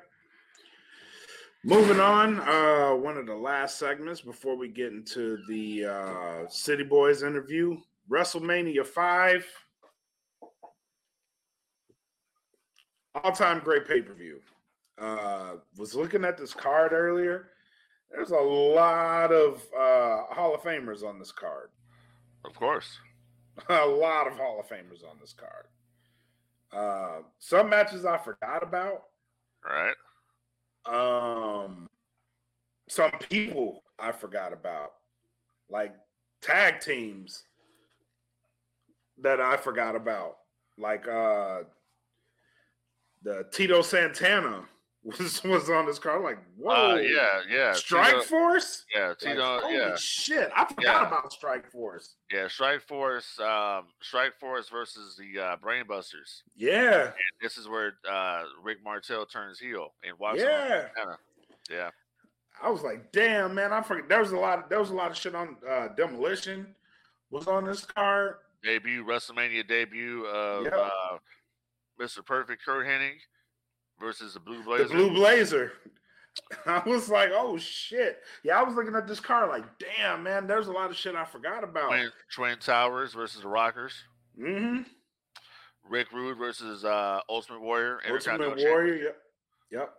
Moving 1.63 1.99
on, 1.99 2.39
uh, 2.39 2.95
one 2.95 3.17
of 3.17 3.27
the 3.27 3.35
last 3.35 3.77
segments 3.77 4.19
before 4.19 4.55
we 4.55 4.67
get 4.67 4.93
into 4.93 5.37
the 5.47 5.85
uh, 5.85 6.47
City 6.49 6.83
Bois 6.83 7.21
interview, 7.21 7.77
WrestleMania 8.09 8.83
5. 8.83 9.45
All 13.13 13.31
time 13.31 13.59
great 13.59 13.87
pay 13.87 14.01
per 14.01 14.13
view. 14.13 14.39
Uh, 14.97 15.57
was 15.77 15.93
looking 15.93 16.25
at 16.25 16.35
this 16.35 16.53
card 16.53 16.93
earlier. 16.93 17.49
There's 18.09 18.31
a 18.31 18.35
lot 18.35 19.31
of 19.31 19.61
uh, 19.77 20.33
Hall 20.33 20.55
of 20.55 20.61
Famers 20.61 21.03
on 21.03 21.19
this 21.19 21.31
card. 21.31 21.69
Of 22.43 22.55
course. 22.55 22.97
a 23.69 23.85
lot 23.85 24.25
of 24.25 24.33
Hall 24.33 24.59
of 24.59 24.65
Famers 24.67 25.07
on 25.07 25.17
this 25.19 25.33
card. 25.33 25.67
Uh, 26.73 27.21
some 27.37 27.69
matches 27.69 28.03
I 28.03 28.17
forgot 28.17 28.63
about. 28.63 29.03
Right. 29.63 29.93
Um 30.85 31.87
some 32.89 33.11
people 33.29 33.83
I 33.99 34.11
forgot 34.11 34.53
about, 34.53 34.91
like 35.69 35.93
tag 36.41 36.79
teams 36.81 37.43
that 39.21 39.39
I 39.39 39.57
forgot 39.57 39.95
about, 39.95 40.37
like 40.77 41.07
uh 41.07 41.59
the 43.23 43.45
Tito 43.51 43.81
Santana 43.81 44.63
was 45.03 45.43
was 45.43 45.69
on 45.69 45.85
this 45.87 45.97
card. 45.99 46.21
Like, 46.23 46.37
whoa, 46.57 46.91
Uh, 46.91 46.95
yeah, 46.97 47.41
yeah. 47.49 47.73
Strike 47.73 48.11
Tito, 48.13 48.21
Force. 48.23 48.85
yeah, 48.95 49.07
Like, 49.09 49.17
Tito, 49.19 49.59
holy 49.61 49.75
yeah, 49.75 49.95
shit! 49.97 50.51
I 50.55 50.65
forgot 50.65 50.83
Yeah. 50.83 51.07
about 51.07 51.33
Strike 51.33 51.71
Force. 51.71 52.15
yeah. 52.31 52.47
Strike 52.47 52.81
Force, 52.87 53.39
um, 53.39 53.87
Strike 54.01 54.37
Force 54.39 54.69
versus 54.69 55.15
the 55.17 55.39
uh, 55.41 55.57
Brainbusters. 55.57 56.43
Yeah, 56.55 57.05
And 57.05 57.13
this 57.41 57.57
is 57.57 57.67
where 57.67 57.93
uh, 58.09 58.43
Rick 58.61 58.83
Martel 58.83 59.25
turns 59.25 59.59
heel 59.59 59.93
and 60.03 60.17
walks. 60.19 60.39
yeah. 60.39 60.87
Montana. 60.95 61.17
Yeah, 61.69 61.89
I 62.61 62.69
was 62.69 62.81
like, 62.83 63.11
damn, 63.11 63.55
man, 63.55 63.71
I 63.73 63.81
forgot. 63.81 64.07
There 64.09 64.19
was 64.19 64.31
a 64.33 64.37
lot. 64.37 64.59
Of, 64.63 64.69
there 64.69 64.79
was 64.79 64.89
a 64.91 64.95
lot 64.95 65.09
of 65.09 65.17
shit 65.17 65.33
on 65.35 65.55
uh, 65.67 65.87
Demolition 65.97 66.75
was 67.31 67.47
on 67.47 67.65
this 67.65 67.85
card. 67.85 68.35
debut 68.63 69.03
WrestleMania 69.05 69.67
debut 69.67 70.25
of 70.27 70.65
Yep. 70.65 70.73
uh, 70.75 71.17
Mr. 71.99 72.23
Perfect 72.25 72.63
Curt 72.65 72.85
Hennig 72.85 73.17
versus 74.01 74.33
the 74.33 74.39
Blue 74.39 74.63
Blazer. 74.63 74.87
the 74.87 74.93
blue 74.93 75.13
blazer. 75.13 75.71
I 76.65 76.81
was 76.85 77.09
like, 77.09 77.29
oh 77.33 77.57
shit. 77.57 78.19
Yeah, 78.43 78.59
I 78.59 78.63
was 78.63 78.75
looking 78.75 78.95
at 78.95 79.07
this 79.07 79.19
car 79.19 79.47
like, 79.47 79.63
damn, 79.79 80.23
man, 80.23 80.47
there's 80.47 80.67
a 80.67 80.71
lot 80.71 80.89
of 80.89 80.95
shit 80.95 81.15
I 81.15 81.25
forgot 81.25 81.63
about. 81.63 81.89
Twin, 81.89 82.09
Twin 82.33 82.57
Towers 82.59 83.13
versus 83.13 83.41
the 83.41 83.47
Rockers. 83.47 83.93
Mm-hmm. 84.39 84.83
Rick 85.89 86.11
Rude 86.11 86.37
versus 86.37 86.85
uh, 86.85 87.19
Ultimate 87.29 87.61
Warrior. 87.61 87.99
Ultimate 88.09 88.57
Warrior. 88.57 88.95
Yep. 88.95 89.17
Yep. 89.71 89.93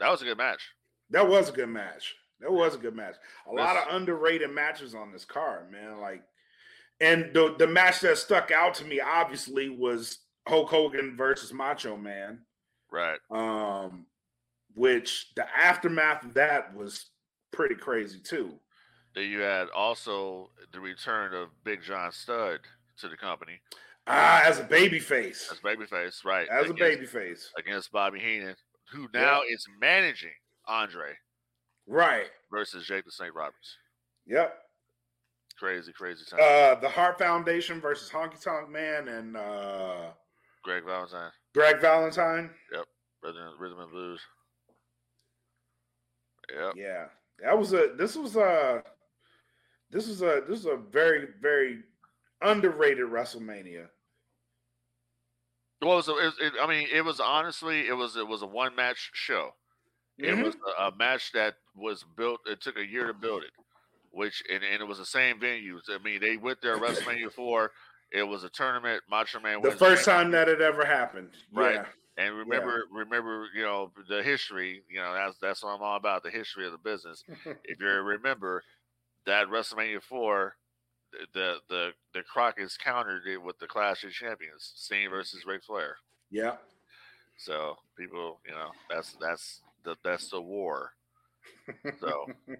That 0.00 0.10
was 0.10 0.22
a 0.22 0.24
good 0.24 0.38
match. 0.38 0.62
That 1.10 1.28
was 1.28 1.48
a 1.48 1.52
good 1.52 1.68
match. 1.68 2.14
That 2.40 2.52
was 2.52 2.74
a 2.74 2.78
good 2.78 2.94
match. 2.94 3.16
A 3.50 3.52
lot 3.52 3.76
of 3.76 3.94
underrated 3.94 4.50
matches 4.50 4.94
on 4.94 5.12
this 5.12 5.24
card, 5.24 5.70
man. 5.72 6.00
Like, 6.00 6.22
and 7.00 7.30
the 7.34 7.54
the 7.58 7.66
match 7.66 8.00
that 8.00 8.18
stuck 8.18 8.50
out 8.50 8.74
to 8.74 8.84
me 8.84 9.00
obviously 9.00 9.68
was 9.68 10.18
Hulk 10.46 10.68
Hogan 10.70 11.16
versus 11.16 11.52
Macho 11.52 11.96
Man. 11.96 12.40
Right. 12.90 13.18
Um, 13.30 14.06
which 14.74 15.32
the 15.36 15.46
aftermath 15.56 16.24
of 16.24 16.34
that 16.34 16.74
was 16.74 17.06
pretty 17.52 17.74
crazy 17.74 18.18
too. 18.20 18.58
Then 19.14 19.30
you 19.30 19.40
had 19.40 19.68
also 19.70 20.50
the 20.72 20.80
return 20.80 21.34
of 21.34 21.48
Big 21.64 21.82
John 21.82 22.12
Studd 22.12 22.60
to 22.98 23.08
the 23.08 23.16
company 23.16 23.60
Ah, 24.06 24.42
as 24.44 24.58
a 24.58 24.64
baby 24.64 24.98
face. 25.00 25.48
as 25.52 25.58
baby 25.60 25.84
face, 25.86 26.22
right? 26.24 26.48
As 26.48 26.70
a 26.70 26.74
baby 26.74 27.04
face. 27.06 27.50
against 27.58 27.92
Bobby 27.92 28.20
Heenan, 28.20 28.56
who 28.92 29.08
now 29.12 29.42
is 29.48 29.66
managing 29.80 30.32
Andre 30.66 31.14
Right. 31.86 32.30
versus 32.50 32.86
Jake 32.86 33.04
the 33.04 33.10
Snake 33.10 33.34
Roberts. 33.34 33.76
Yep. 34.26 34.56
Crazy, 35.58 35.92
crazy 35.92 36.24
time. 36.24 36.38
Uh 36.42 36.74
the 36.80 36.88
Hart 36.88 37.18
Foundation 37.18 37.80
versus 37.80 38.08
Honky 38.10 38.40
Tonk 38.40 38.68
Man 38.70 39.08
and 39.08 39.36
uh 39.36 40.12
Greg 40.62 40.84
Valentine, 40.84 41.32
Greg 41.54 41.80
Valentine. 41.80 42.50
Yep. 42.72 42.84
Rhythm, 43.22 43.42
Rhythm 43.58 43.80
and 43.80 43.90
Blues. 43.90 44.20
Yep. 46.54 46.72
Yeah. 46.76 47.06
That 47.42 47.58
was 47.58 47.72
a 47.72 47.92
this 47.96 48.16
was 48.16 48.36
a 48.36 48.82
this 49.90 50.08
was 50.08 50.22
a 50.22 50.42
this 50.48 50.60
is 50.60 50.66
a 50.66 50.76
very, 50.76 51.28
very 51.40 51.80
underrated 52.42 53.06
WrestleMania. 53.06 53.86
Well, 55.80 55.92
it 55.92 55.96
was, 55.96 56.08
a, 56.08 56.12
it, 56.16 56.34
it, 56.40 56.52
I 56.60 56.66
mean, 56.66 56.88
it 56.92 57.02
was 57.04 57.20
honestly, 57.20 57.86
it 57.86 57.92
was 57.92 58.16
it 58.16 58.26
was 58.26 58.42
a 58.42 58.46
one 58.46 58.74
match 58.74 59.10
show. 59.14 59.54
It 60.18 60.34
Mhm. 60.34 60.44
was 60.44 60.56
a, 60.76 60.82
a 60.88 60.96
match 60.96 61.30
that 61.32 61.54
was 61.76 62.04
built. 62.16 62.40
It 62.46 62.60
took 62.60 62.76
a 62.76 62.84
year 62.84 63.06
to 63.06 63.14
build 63.14 63.44
it, 63.44 63.52
which 64.10 64.42
and, 64.52 64.64
and 64.64 64.82
it 64.82 64.84
was 64.84 64.98
the 64.98 65.06
same 65.06 65.38
venues. 65.38 65.82
I 65.88 65.98
mean, 66.02 66.20
they 66.20 66.36
went 66.36 66.60
there 66.60 66.76
WrestleMania 66.76 67.32
four. 67.32 67.70
It 68.12 68.22
was 68.22 68.44
a 68.44 68.48
tournament. 68.48 69.02
Macho 69.10 69.40
Man 69.40 69.60
the 69.62 69.70
first 69.70 70.04
championship. 70.04 70.04
time 70.04 70.30
that 70.32 70.48
it 70.48 70.60
ever 70.60 70.84
happened. 70.84 71.30
Right. 71.52 71.74
Yeah. 71.74 71.84
And 72.16 72.34
remember, 72.34 72.84
remember, 72.92 73.46
you 73.54 73.62
know, 73.62 73.92
the 74.08 74.22
history. 74.22 74.82
You 74.90 75.00
know, 75.00 75.12
that's 75.12 75.36
that's 75.40 75.62
what 75.62 75.70
I'm 75.70 75.82
all 75.82 75.96
about. 75.96 76.22
The 76.22 76.30
history 76.30 76.66
of 76.66 76.72
the 76.72 76.78
business. 76.78 77.22
if 77.64 77.80
you 77.80 77.86
remember 77.86 78.62
that 79.26 79.46
WrestleMania 79.48 80.02
four, 80.02 80.56
the 81.34 81.56
the 81.68 81.90
the 82.14 82.22
Crockett's 82.22 82.76
countered 82.76 83.22
it 83.26 83.42
with 83.42 83.58
the 83.58 83.66
Clash 83.66 84.04
of 84.04 84.10
Champions, 84.10 84.72
Sting 84.74 85.10
versus 85.10 85.44
Ric 85.46 85.62
Flair. 85.64 85.96
yeah. 86.30 86.56
So 87.40 87.76
people, 87.96 88.40
you 88.44 88.52
know, 88.52 88.70
that's 88.90 89.16
that's 89.20 89.60
the 89.84 89.94
that's 90.02 90.28
the 90.28 90.40
war. 90.40 90.92
So, 92.00 92.26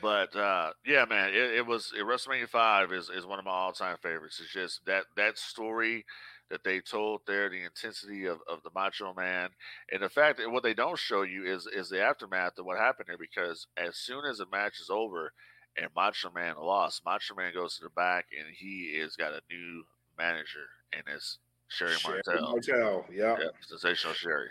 But 0.00 0.34
uh, 0.36 0.72
yeah, 0.84 1.04
man, 1.08 1.30
it, 1.30 1.54
it 1.56 1.66
was 1.66 1.92
it, 1.96 2.04
WrestleMania 2.04 2.48
Five 2.48 2.92
is, 2.92 3.10
is 3.10 3.26
one 3.26 3.38
of 3.38 3.44
my 3.44 3.50
all 3.50 3.72
time 3.72 3.96
favorites. 4.02 4.40
It's 4.40 4.52
just 4.52 4.84
that 4.86 5.04
that 5.16 5.38
story 5.38 6.04
that 6.50 6.64
they 6.64 6.80
told 6.80 7.20
there, 7.26 7.48
the 7.48 7.62
intensity 7.62 8.26
of, 8.26 8.38
of 8.48 8.62
the 8.64 8.70
Macho 8.74 9.14
Man, 9.14 9.50
and 9.92 10.02
the 10.02 10.08
fact 10.08 10.38
that 10.38 10.50
what 10.50 10.62
they 10.62 10.74
don't 10.74 10.98
show 10.98 11.22
you 11.22 11.44
is 11.44 11.66
is 11.66 11.88
the 11.88 12.02
aftermath 12.02 12.58
of 12.58 12.66
what 12.66 12.78
happened 12.78 13.08
there. 13.08 13.18
Because 13.18 13.66
as 13.76 13.96
soon 13.96 14.24
as 14.24 14.38
the 14.38 14.46
match 14.50 14.80
is 14.80 14.90
over 14.90 15.32
and 15.76 15.88
Macho 15.94 16.30
Man 16.30 16.54
lost, 16.60 17.04
Macho 17.04 17.34
Man 17.34 17.52
goes 17.54 17.76
to 17.76 17.84
the 17.84 17.90
back 17.90 18.26
and 18.36 18.48
he 18.54 18.92
is 18.96 19.16
got 19.16 19.32
a 19.32 19.40
new 19.50 19.84
manager, 20.18 20.66
and 20.92 21.02
it's 21.14 21.38
Sherri, 21.68 21.94
Sherri 21.94 22.20
Martel. 22.26 22.50
Martel, 22.50 23.06
yeah. 23.12 23.36
Yeah, 23.40 23.48
sensational 23.66 24.14
Sherri. 24.14 24.48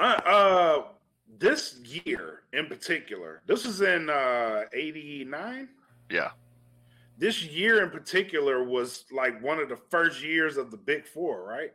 Uh, 0.00 0.20
uh, 0.24 0.82
this 1.38 1.76
year 1.78 2.42
in 2.52 2.66
particular, 2.66 3.42
this 3.46 3.66
was 3.66 3.80
in 3.80 4.10
uh 4.10 4.64
'89. 4.72 5.68
Yeah, 6.10 6.30
This 7.18 7.42
year 7.44 7.82
in 7.82 7.90
particular 7.90 8.62
was 8.64 9.04
like 9.12 9.42
one 9.42 9.58
of 9.58 9.68
the 9.68 9.78
first 9.90 10.22
years 10.22 10.56
of 10.56 10.70
the 10.70 10.76
Big 10.76 11.06
Four, 11.06 11.42
right? 11.44 11.72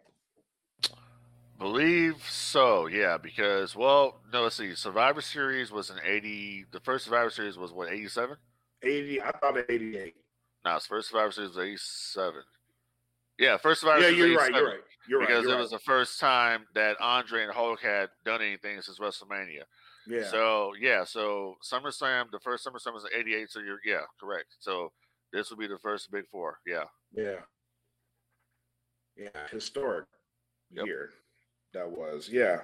believe 1.59 2.17
so. 2.29 2.85
Yeah, 2.85 3.17
because 3.17 3.75
well, 3.75 4.19
no, 4.31 4.43
let's 4.43 4.55
see. 4.57 4.75
Survivor 4.75 5.21
Series 5.21 5.71
was 5.71 5.89
in 5.89 5.97
eighty. 6.05 6.65
The 6.71 6.79
first 6.81 7.05
Survivor 7.05 7.29
Series 7.31 7.57
was 7.57 7.71
what 7.73 7.91
eighty 7.91 8.07
seven. 8.07 8.37
'80. 8.83 9.21
I 9.21 9.31
thought 9.31 9.57
'88. 9.69 10.15
No, 10.65 10.75
its 10.75 10.85
first 10.85 11.09
Survivor 11.09 11.31
Series 11.31 11.49
was 11.55 11.57
eighty 11.65 11.77
seven. 11.77 12.41
Yeah, 13.39 13.57
first 13.57 13.81
Survivor 13.81 14.01
Yeah, 14.01 14.09
Series. 14.09 14.19
Yeah, 14.19 14.25
you're 14.27 14.37
right. 14.37 14.53
You're 14.53 14.67
right. 14.67 14.79
You're 15.09 15.19
right. 15.19 15.27
because 15.27 15.43
you're 15.43 15.51
it 15.53 15.55
right. 15.55 15.61
was 15.61 15.71
the 15.71 15.79
first 15.79 16.19
time 16.19 16.65
that 16.75 16.97
Andre 17.01 17.43
and 17.43 17.51
Hulk 17.53 17.81
had 17.81 18.09
done 18.25 18.41
anything 18.41 18.81
since 18.81 18.99
WrestleMania. 18.99 19.63
yeah. 20.07 20.23
So 20.29 20.73
yeah, 20.79 21.03
so 21.03 21.55
SummerSlam, 21.63 22.31
the 22.31 22.39
first 22.39 22.65
SummerSlam 22.65 22.93
was 22.93 23.05
in 23.05 23.19
'88. 23.19 23.49
So 23.49 23.59
you're 23.59 23.79
yeah, 23.85 24.01
correct. 24.19 24.55
So 24.59 24.91
this 25.33 25.49
would 25.49 25.59
be 25.59 25.67
the 25.67 25.79
first 25.79 26.11
Big 26.11 26.27
Four. 26.27 26.59
Yeah, 26.65 26.83
Yeah. 27.13 27.39
Yeah, 29.15 29.29
historic 29.51 30.05
Yep. 30.71 30.85
year 30.85 31.09
that 31.73 31.89
was. 31.89 32.29
Yeah. 32.29 32.61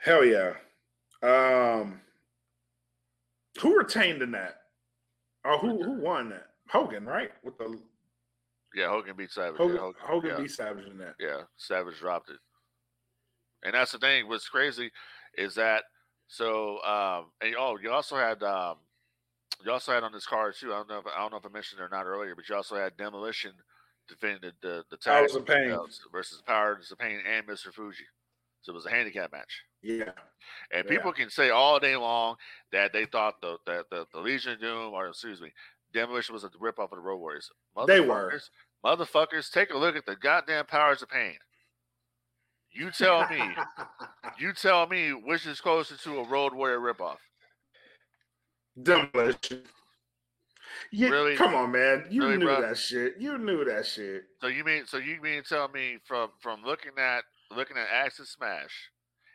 Hell 0.00 0.24
yeah. 0.24 0.54
Um 1.22 2.00
who 3.60 3.76
retained 3.76 4.22
in 4.22 4.30
that? 4.32 4.60
Oh, 5.44 5.58
who 5.58 5.82
who 5.82 5.92
won 5.92 6.28
that? 6.30 6.46
Hogan, 6.68 7.04
right? 7.06 7.32
With 7.42 7.58
the 7.58 7.80
yeah. 8.74 8.88
Hogan 8.88 9.16
beat 9.16 9.30
Savage. 9.30 9.56
Hogan, 9.56 9.76
yeah, 9.76 9.80
Hogan, 9.82 10.00
Hogan 10.04 10.30
yeah. 10.30 10.36
beat 10.38 10.50
Savage 10.50 10.86
in 10.86 10.98
that. 10.98 11.14
yeah, 11.18 11.42
Savage 11.56 11.98
dropped 11.98 12.30
it. 12.30 12.36
And 13.64 13.74
that's 13.74 13.92
the 13.92 13.98
thing. 13.98 14.28
What's 14.28 14.48
crazy 14.48 14.90
is 15.36 15.54
that 15.56 15.84
so 16.28 16.82
um 16.84 17.26
and 17.40 17.54
oh 17.58 17.78
you 17.82 17.90
also 17.90 18.16
had 18.16 18.42
um 18.42 18.76
you 19.64 19.72
also 19.72 19.92
had 19.92 20.04
on 20.04 20.12
this 20.12 20.26
card 20.26 20.54
too. 20.58 20.72
I 20.72 20.76
don't 20.76 20.88
know 20.88 20.98
if 20.98 21.06
I 21.06 21.18
don't 21.20 21.32
know 21.32 21.38
if 21.38 21.46
I 21.46 21.48
mentioned 21.48 21.80
it 21.80 21.84
or 21.84 21.88
not 21.88 22.06
earlier, 22.06 22.34
but 22.34 22.48
you 22.48 22.54
also 22.54 22.76
had 22.76 22.96
Demolition 22.96 23.52
defending 24.08 24.52
the 24.62 24.84
the, 24.90 24.96
tag 24.96 25.20
Powers 25.20 25.34
of 25.34 25.44
Pain. 25.46 25.76
versus 26.12 26.42
Powers 26.46 26.90
of 26.92 26.98
Pain 26.98 27.18
and 27.28 27.46
Mr. 27.46 27.72
Fuji. 27.72 28.04
So 28.60 28.72
it 28.72 28.74
was 28.74 28.86
a 28.86 28.90
handicap 28.90 29.32
match. 29.32 29.62
Yeah. 29.82 30.10
And 30.72 30.84
Yeah. 30.84 30.90
people 30.90 31.12
can 31.12 31.30
say 31.30 31.50
all 31.50 31.78
day 31.80 31.96
long 31.96 32.36
that 32.72 32.92
they 32.92 33.06
thought 33.06 33.40
the 33.40 33.56
that 33.66 33.86
the, 33.90 34.06
the 34.12 34.20
Legion 34.20 34.52
of 34.52 34.60
Doom 34.60 34.92
or 34.94 35.08
excuse 35.08 35.40
me, 35.40 35.52
Demolition 35.92 36.32
was 36.34 36.44
a 36.44 36.50
rip 36.60 36.78
off 36.78 36.92
of 36.92 36.96
the 36.98 37.02
Road 37.02 37.18
Warriors. 37.18 37.50
They 37.86 38.00
were. 38.00 38.40
Motherfuckers- 38.84 39.50
take 39.52 39.70
a 39.70 39.76
look 39.78 39.96
at 39.96 40.06
the 40.06 40.16
goddamn 40.16 40.66
powers 40.66 41.02
of 41.02 41.08
pain. 41.08 41.38
You 42.70 42.90
tell 42.90 43.28
me, 43.28 43.40
you 44.38 44.52
tell 44.52 44.86
me 44.86 45.10
which 45.12 45.46
is 45.46 45.60
closer 45.60 45.96
to 45.96 46.18
a 46.20 46.24
Road 46.28 46.54
Warrior 46.54 46.78
ripoff. 46.80 47.16
Demolition. 48.80 49.62
Yeah, 50.92 51.08
Really? 51.08 51.34
come 51.36 51.54
on, 51.54 51.72
man. 51.72 52.06
You 52.10 52.22
Really, 52.22 52.36
knew 52.36 52.44
bro? 52.46 52.60
that 52.60 52.78
shit. 52.78 53.14
You 53.18 53.36
knew 53.38 53.64
that 53.64 53.86
shit. 53.86 54.22
So 54.40 54.46
you 54.46 54.64
mean 54.64 54.86
so 54.86 54.98
you 54.98 55.20
mean 55.20 55.42
tell 55.42 55.68
me 55.68 55.98
from 56.06 56.30
from 56.40 56.62
looking 56.62 56.92
at 56.98 57.24
looking 57.50 57.76
at 57.76 57.88
Axe 57.90 58.20
Axis 58.20 58.30
Smash, 58.32 58.90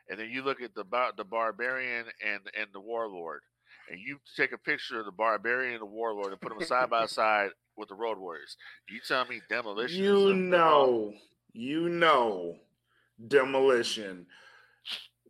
and 0.10 0.20
then 0.20 0.30
you 0.30 0.44
look 0.44 0.62
at 0.62 0.74
the 0.74 0.86
the 1.18 1.24
Barbarian 1.26 2.06
and 2.26 2.40
and 2.58 2.68
the 2.72 2.80
Warlord, 2.80 3.42
and 3.90 4.00
you 4.00 4.20
take 4.38 4.52
a 4.54 4.58
picture 4.58 5.00
of 5.00 5.06
the 5.06 5.12
Barbarian 5.12 5.74
and 5.74 5.82
the 5.82 5.86
Warlord 5.88 6.32
and 6.32 6.40
put 6.42 6.58
them 6.58 6.66
side 6.66 6.90
by 6.90 7.06
side 7.08 7.50
with 7.78 7.90
the 7.90 7.96
Road 7.96 8.18
Warriors. 8.18 8.58
You 8.90 9.00
tell 9.08 9.26
me 9.26 9.42
Demolition. 9.50 9.96
is 9.96 10.00
You 10.06 10.34
know, 10.34 11.14
you 11.54 11.90
know, 11.90 12.56
Demolition 13.28 14.26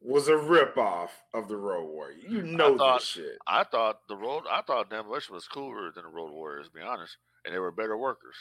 was 0.01 0.27
a 0.27 0.33
ripoff 0.33 1.09
of 1.33 1.47
the 1.47 1.55
Road 1.55 1.85
Warrior. 1.85 2.17
You 2.27 2.41
know 2.41 2.77
thought- 2.77 2.99
this 2.99 3.07
shit. 3.09 3.37
I 3.47 3.63
thought 3.63 4.07
the 4.07 4.17
road. 4.17 4.43
I 4.49 4.61
thought 4.61 4.89
Demolition 4.89 5.33
was 5.35 5.47
cooler 5.47 5.91
than 5.91 6.03
the 6.03 6.09
Road 6.09 6.31
Warriors. 6.31 6.67
To 6.67 6.73
be 6.73 6.81
honest, 6.81 7.17
and 7.45 7.53
they 7.53 7.59
were 7.59 7.71
better 7.71 7.97
workers. 7.97 8.35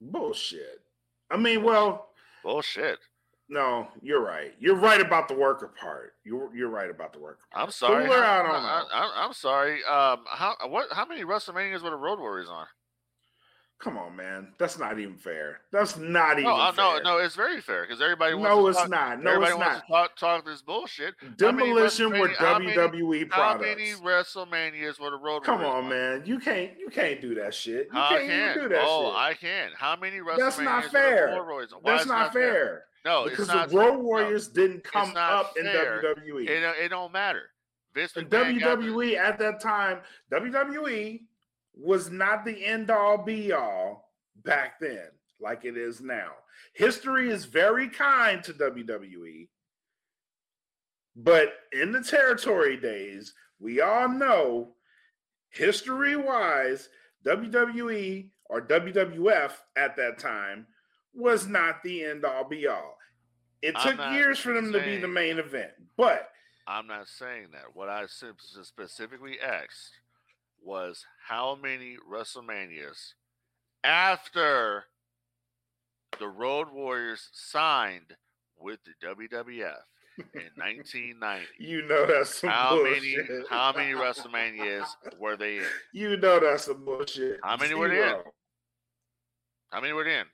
Bullshit. 0.00 0.82
I 1.30 1.36
mean, 1.38 1.62
well, 1.62 2.10
Bullshit. 2.44 2.98
no, 3.48 3.88
you're 4.02 4.20
right. 4.22 4.54
You're 4.60 4.76
right 4.76 5.00
about 5.00 5.26
the 5.28 5.34
worker 5.34 5.68
part. 5.80 6.14
You're 6.24 6.54
you're 6.54 6.68
right 6.68 6.90
about 6.90 7.12
the 7.14 7.18
worker. 7.18 7.40
Part. 7.52 7.64
I'm 7.66 7.70
sorry. 7.72 8.04
Cooler, 8.06 8.22
how- 8.22 8.40
I 8.40 8.42
don't 8.42 8.62
know. 8.62 8.88
I, 8.92 9.24
am 9.24 9.32
sorry. 9.32 9.82
Um, 9.84 10.24
how 10.28 10.54
what? 10.66 10.92
How 10.92 11.06
many 11.06 11.24
WrestleManias 11.24 11.82
were 11.82 11.90
the 11.90 11.96
Road 11.96 12.18
Warriors 12.18 12.48
on? 12.50 12.66
Come 13.78 13.98
on, 13.98 14.16
man. 14.16 14.54
That's 14.58 14.78
not 14.78 14.98
even 14.98 15.16
fair. 15.18 15.60
That's 15.70 15.98
not 15.98 16.38
even 16.38 16.44
No, 16.44 16.56
uh, 16.56 16.72
no, 16.76 16.92
fair. 16.94 17.02
no. 17.02 17.18
It's 17.18 17.34
very 17.34 17.60
fair 17.60 17.82
because 17.82 18.00
everybody. 18.00 18.32
Wants 18.34 18.48
No, 18.48 18.62
to 18.62 18.68
it's 18.68 18.78
talk, 18.78 18.88
not. 18.88 19.22
No, 19.22 19.30
everybody 19.32 19.52
it's 19.52 19.58
wants 19.60 19.74
not. 19.76 19.86
to 19.86 19.92
talk, 19.92 20.16
talk 20.16 20.46
this 20.46 20.62
bullshit. 20.62 21.14
Demolition 21.36 22.10
were 22.18 22.28
WrestleMania- 22.28 22.36
how 22.36 22.58
many- 22.58 22.72
WWE 22.74 23.28
How 23.30 23.58
many 23.58 23.92
WrestleManias 23.92 24.98
were 24.98 25.10
the 25.10 25.18
Road 25.18 25.44
Come 25.44 25.60
Warriors 25.62 25.84
on, 25.84 25.88
man. 25.90 26.22
You 26.24 26.38
can't 26.38 26.78
you 26.78 26.88
can't 26.88 27.20
do 27.20 27.34
that 27.34 27.52
shit. 27.54 27.88
You 27.92 27.98
I 28.00 28.08
can't 28.08 28.20
can. 28.26 28.50
even 28.50 28.62
do 28.62 28.68
that 28.70 28.84
oh, 28.86 29.10
shit. 29.10 29.16
I 29.18 29.34
can. 29.34 29.70
How 29.76 29.94
many 29.96 30.18
WrestleManias? 30.20 30.38
That's 30.38 30.58
not 30.58 30.76
were 30.76 30.82
the 30.82 30.90
fair. 30.90 31.44
Warriors? 31.44 31.74
Why 31.80 31.92
That's 31.92 32.06
not 32.06 32.32
fair. 32.32 32.84
No, 33.04 33.24
because 33.24 33.40
it's 33.40 33.48
not 33.48 33.68
the 33.68 33.76
Road 33.76 33.84
fair. 33.84 33.92
No, 33.92 33.98
Warriors 34.00 34.48
didn't 34.48 34.84
come 34.84 35.12
up 35.16 35.54
in. 35.58 35.66
WWE. 35.66 36.48
It, 36.48 36.62
it 36.82 36.88
don't 36.88 37.12
matter. 37.12 37.42
Vince 37.94 38.16
And 38.16 38.28
McMahon 38.28 38.58
got 38.60 38.80
the- 38.80 38.86
WWE 38.86 39.16
at 39.16 39.38
that 39.38 39.60
time, 39.60 40.00
WWE 40.32 41.20
was 41.76 42.10
not 42.10 42.44
the 42.44 42.64
end 42.64 42.90
all 42.90 43.18
be 43.18 43.52
all 43.52 44.10
back 44.44 44.80
then, 44.80 45.08
like 45.40 45.64
it 45.64 45.76
is 45.76 46.00
now. 46.00 46.30
History 46.72 47.30
is 47.30 47.44
very 47.44 47.88
kind 47.88 48.42
to 48.44 48.52
WWE, 48.52 49.48
but 51.14 51.52
in 51.72 51.92
the 51.92 52.02
territory 52.02 52.76
days, 52.76 53.34
we 53.58 53.80
all 53.80 54.08
know 54.08 54.74
history 55.50 56.16
wise, 56.16 56.88
WWE 57.26 58.30
or 58.48 58.60
WWF 58.60 59.52
at 59.76 59.96
that 59.96 60.18
time 60.18 60.66
was 61.14 61.46
not 61.46 61.82
the 61.82 62.04
end 62.04 62.24
all 62.24 62.44
be 62.48 62.66
all. 62.66 62.96
It 63.62 63.74
I'm 63.76 63.96
took 63.96 64.12
years 64.12 64.38
for 64.38 64.52
them 64.52 64.72
to 64.72 64.80
be 64.80 64.98
the 64.98 65.08
main 65.08 65.38
event, 65.38 65.72
but 65.96 66.28
I'm 66.66 66.86
not 66.86 67.08
saying 67.08 67.48
that. 67.52 67.74
What 67.74 67.88
I 67.88 68.04
specifically 68.06 69.38
asked 69.40 69.92
was 70.66 71.04
how 71.28 71.56
many 71.60 71.96
WrestleManias 72.10 73.12
after 73.84 74.84
the 76.18 76.26
Road 76.28 76.68
Warriors 76.72 77.28
signed 77.32 78.16
with 78.58 78.80
the 78.84 79.06
WWF 79.06 79.76
in 80.18 80.24
1990. 80.56 81.46
You 81.58 81.86
know 81.86 82.06
that's 82.06 82.40
some 82.40 82.50
How 82.50 82.82
many 82.82 83.16
how 83.48 83.72
many 83.72 83.92
WrestleManias 83.94 84.86
were 85.18 85.36
they 85.36 85.58
in? 85.58 85.64
You 85.92 86.16
know 86.16 86.40
that's 86.40 86.64
some 86.64 86.84
bullshit. 86.84 87.38
How 87.44 87.56
many 87.56 87.74
were 87.74 87.88
they 87.88 88.02
in? 88.02 88.16
How 89.70 89.80
many 89.80 89.92
were 89.92 90.04
they 90.04 90.18
in? 90.18 90.26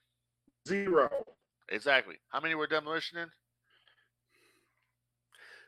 Zero. 0.66 1.10
Exactly. 1.68 2.16
How 2.28 2.40
many 2.40 2.54
were 2.54 2.66
Demolition 2.66 3.18
in? 3.18 3.28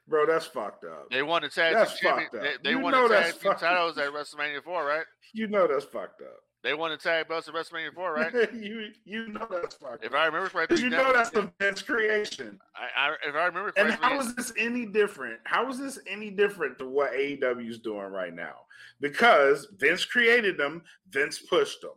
Bro, 0.07 0.27
that's 0.27 0.47
fucked 0.47 0.85
up. 0.85 1.09
They 1.11 1.23
won 1.23 1.43
the 1.43 1.49
tag 1.49 1.75
That's 1.75 1.99
team 1.99 2.11
champion- 2.11 2.31
fucked 2.31 2.45
up. 2.47 2.63
They, 2.63 2.71
they 2.71 2.77
won 2.77 2.93
the 2.93 3.09
tag 3.09 3.41
team 3.41 3.55
titles 3.59 3.97
at 3.97 4.11
WrestleMania 4.13 4.63
4, 4.63 4.85
right? 4.85 5.05
You 5.33 5.47
know 5.49 5.67
that's 5.67 5.85
fucked 5.87 6.21
up. 6.21 6.41
They 6.63 6.73
won 6.73 6.91
the 6.91 6.97
tag 6.97 7.29
belts 7.29 7.47
at 7.47 7.55
WrestleMania 7.55 7.93
4, 7.95 8.13
right? 8.15 8.53
you 8.55 8.89
you 9.05 9.29
know 9.29 9.47
that's 9.51 9.75
fucked 9.77 10.03
up. 10.03 10.05
If 10.05 10.13
up. 10.13 10.19
I 10.19 10.27
remember 10.27 10.49
correctly, 10.49 10.81
you 10.81 10.89
know 10.91 11.13
that's 11.13 11.31
the 11.31 11.51
Vince 11.61 11.83
creation. 11.83 12.59
I, 12.75 13.09
I, 13.11 13.15
if 13.29 13.35
I 13.35 13.45
remember 13.47 13.73
And 13.77 13.89
correctly, 13.89 14.09
how 14.09 14.19
is 14.21 14.35
this 14.35 14.53
any 14.59 14.87
different? 14.87 15.41
How 15.45 15.69
is 15.71 15.79
this 15.79 15.99
any 16.07 16.31
different 16.31 16.79
to 16.79 16.87
what 16.89 17.13
AEW 17.13 17.69
is 17.69 17.79
doing 17.81 18.07
right 18.07 18.35
now? 18.35 18.55
Because 19.01 19.69
Vince 19.79 20.05
created 20.07 20.57
them, 20.57 20.83
Vince 21.11 21.39
pushed 21.39 21.83
them. 21.83 21.91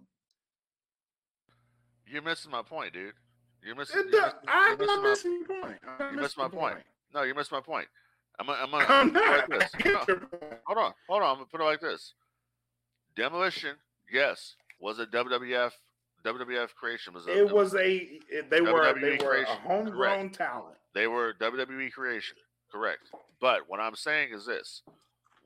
you're 2.05 2.21
missing 2.21 2.51
my 2.51 2.61
point, 2.61 2.93
dude. 2.93 3.13
You're 3.63 3.75
missing. 3.75 3.99
It 4.01 4.05
You're 4.11 4.21
missing, 4.21 4.39
I'm 4.47 4.67
you're 4.69 4.77
missing 4.77 4.87
not 4.95 5.03
my, 5.03 5.09
missing 5.09 5.31
your 5.49 5.61
point. 5.61 5.79
I'm 5.87 5.97
not 5.99 6.11
you 6.13 6.17
missed 6.21 6.37
missing 6.37 6.51
my 6.59 6.61
your 6.61 6.71
point. 6.73 6.85
No, 7.13 7.23
you 7.23 7.33
missed 7.35 7.51
my 7.51 7.61
point. 7.61 7.87
I'm 8.39 8.47
gonna, 8.47 8.59
I'm 8.61 8.71
gonna, 8.71 8.85
I'm 8.89 9.13
gonna 9.13 9.19
put 9.19 9.51
it 9.51 9.53
like 9.53 9.59
this. 9.59 9.85
No, 9.85 10.51
hold 10.65 10.77
on, 10.77 10.93
hold 11.09 11.23
on. 11.23 11.29
I'm 11.29 11.35
gonna 11.35 11.45
put 11.45 11.61
it 11.61 11.65
like 11.65 11.81
this. 11.81 12.13
Demolition, 13.15 13.75
yes, 14.11 14.55
was 14.79 14.99
a 14.99 15.05
WWF 15.07 15.71
WWF 16.25 16.73
creation. 16.75 17.13
Was 17.13 17.27
a, 17.27 17.37
It 17.37 17.51
was 17.51 17.73
a 17.75 18.19
they 18.49 18.61
were 18.61 18.93
they 18.99 19.17
WWE 19.17 19.23
were 19.23 19.41
a 19.41 19.45
homegrown 19.45 20.31
talent. 20.31 20.75
They 20.93 21.07
were 21.07 21.33
WWE 21.39 21.91
creation, 21.91 22.37
correct. 22.71 23.09
But 23.39 23.61
what 23.67 23.79
I'm 23.79 23.95
saying 23.95 24.29
is 24.33 24.45
this: 24.45 24.83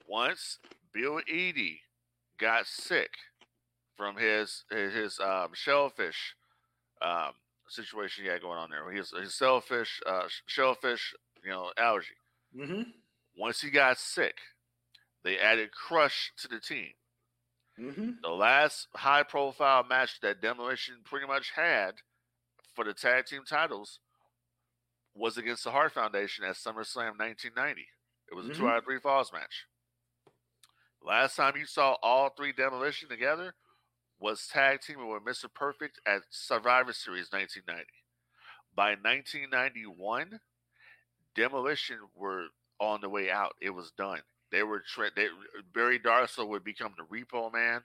once 0.07 0.59
Bill 0.93 1.21
Eadie 1.31 1.79
got 2.37 2.67
sick 2.67 3.11
from 3.95 4.17
his 4.17 4.65
his, 4.71 4.93
his 4.93 5.19
um, 5.19 5.49
shellfish 5.53 6.35
um, 7.01 7.33
situation 7.69 8.23
he 8.23 8.29
had 8.29 8.41
going 8.41 8.57
on 8.57 8.69
there. 8.69 8.89
His, 8.91 9.11
his 9.11 9.35
shellfish, 9.35 10.01
uh, 10.05 10.23
shellfish, 10.45 11.13
you 11.43 11.51
know, 11.51 11.71
allergy. 11.77 12.15
Mm-hmm. 12.57 12.81
Once 13.37 13.61
he 13.61 13.69
got 13.69 13.97
sick, 13.97 14.35
they 15.23 15.37
added 15.37 15.71
Crush 15.71 16.31
to 16.37 16.47
the 16.47 16.59
team. 16.59 16.89
Mm-hmm. 17.79 18.09
The 18.21 18.29
last 18.29 18.87
high 18.95 19.23
profile 19.23 19.83
match 19.87 20.19
that 20.21 20.41
Demolition 20.41 20.95
pretty 21.03 21.27
much 21.27 21.51
had 21.55 21.95
for 22.75 22.83
the 22.83 22.93
tag 22.93 23.25
team 23.25 23.41
titles 23.47 23.99
was 25.15 25.37
against 25.37 25.63
the 25.63 25.71
Hart 25.71 25.93
Foundation 25.93 26.45
at 26.45 26.55
SummerSlam 26.55 27.17
1990. 27.17 27.87
It 28.31 28.35
was 28.35 28.47
a 28.47 28.53
two 28.53 28.67
out 28.67 28.77
of 28.77 28.85
three 28.85 28.99
falls 28.99 29.33
match. 29.33 29.65
Last 31.03 31.35
time 31.35 31.53
you 31.57 31.65
saw 31.65 31.95
all 32.03 32.29
three 32.29 32.53
Demolition 32.53 33.09
together 33.09 33.55
was 34.19 34.47
tag 34.47 34.81
teaming 34.81 35.09
with 35.09 35.25
Mr. 35.25 35.51
Perfect 35.53 35.99
at 36.05 36.21
Survivor 36.29 36.93
Series 36.93 37.31
1990. 37.31 37.87
By 38.73 38.91
1991, 38.91 40.39
Demolition 41.35 41.97
were 42.15 42.45
on 42.79 43.01
the 43.01 43.09
way 43.09 43.29
out. 43.29 43.53
It 43.61 43.69
was 43.69 43.91
done. 43.97 44.21
They 44.51 44.63
were 44.63 44.83
tra- 44.85 45.11
they, 45.15 45.27
Barry 45.73 45.99
Darsow 45.99 46.47
would 46.47 46.63
become 46.63 46.93
the 46.97 47.03
Repo 47.03 47.51
Man, 47.51 47.81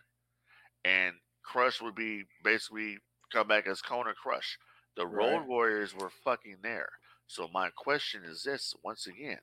and 0.85 1.15
Crush 1.45 1.81
would 1.81 1.95
be 1.95 2.25
basically 2.43 2.99
come 3.33 3.47
back 3.47 3.67
as 3.67 3.81
Kona 3.81 4.15
Crush. 4.15 4.59
The 4.97 5.07
Road 5.07 5.47
Warriors 5.47 5.95
were 5.95 6.11
fucking 6.25 6.59
there. 6.63 6.89
So 7.27 7.49
my 7.53 7.71
question 7.77 8.23
is 8.25 8.43
this: 8.43 8.75
once 8.83 9.07
again, 9.07 9.39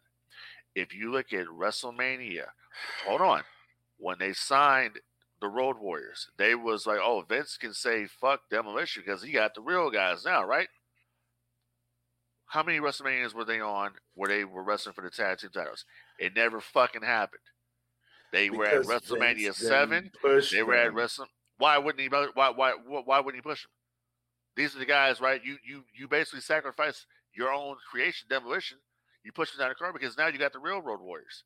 if 0.76 0.94
you 0.94 1.12
look 1.12 1.32
at 1.32 1.46
WrestleMania, 1.48 2.46
hold 3.06 3.22
on, 3.22 3.44
when 3.98 4.18
they 4.20 4.34
signed 4.34 5.00
the 5.40 5.48
Road 5.48 5.78
Warriors, 5.80 6.30
they 6.38 6.56
was 6.56 6.86
like, 6.88 7.00
oh, 7.02 7.24
Vince 7.28 7.58
can 7.58 7.74
say 7.74 8.08
fuck 8.08 8.42
Demolition 8.50 9.04
because 9.06 9.24
he 9.24 9.32
got 9.32 9.54
the 9.54 9.62
real 9.62 9.92
guys 9.92 10.26
now, 10.26 10.44
right? 10.44 10.68
How 12.48 12.62
many 12.64 12.80
WrestleManias 12.80 13.34
were 13.34 13.46
they 13.46 13.60
on 13.62 13.92
where 14.16 14.30
they 14.30 14.44
were 14.44 14.64
wrestling 14.64 14.94
for 14.94 15.02
the 15.02 15.10
tag 15.10 15.40
team 15.40 15.50
titles? 15.54 15.86
It 16.20 16.36
never 16.36 16.60
fucking 16.62 17.02
happened. 17.02 17.42
They 18.32 18.50
were 18.50 18.66
at 18.66 18.84
WrestleMania 18.84 19.54
seven. 19.54 20.12
They 20.52 20.64
were 20.64 20.76
at 20.76 20.86
them. 20.86 20.96
Wrestle. 20.96 21.26
Why 21.58 21.78
wouldn't 21.78 22.02
he? 22.02 22.08
Why 22.10 22.50
why 22.50 22.74
why 22.84 23.20
wouldn't 23.20 23.44
he 23.44 23.48
push 23.48 23.64
them? 23.64 23.72
These 24.56 24.76
are 24.76 24.80
the 24.80 24.86
guys, 24.86 25.20
right? 25.22 25.44
You 25.44 25.58
you 25.66 25.84
you 25.96 26.08
basically 26.08 26.42
sacrifice 26.42 27.06
your 27.36 27.52
own 27.52 27.76
creation, 27.90 28.28
demolition. 28.30 28.78
You 29.24 29.32
push 29.32 29.52
them 29.52 29.60
down 29.60 29.70
the 29.70 29.76
car 29.76 29.94
because 29.94 30.18
now 30.18 30.28
you 30.28 30.38
got 30.38 30.54
the 30.54 30.60
real 30.60 30.82
Road 30.82 31.00
Warriors. 31.02 31.44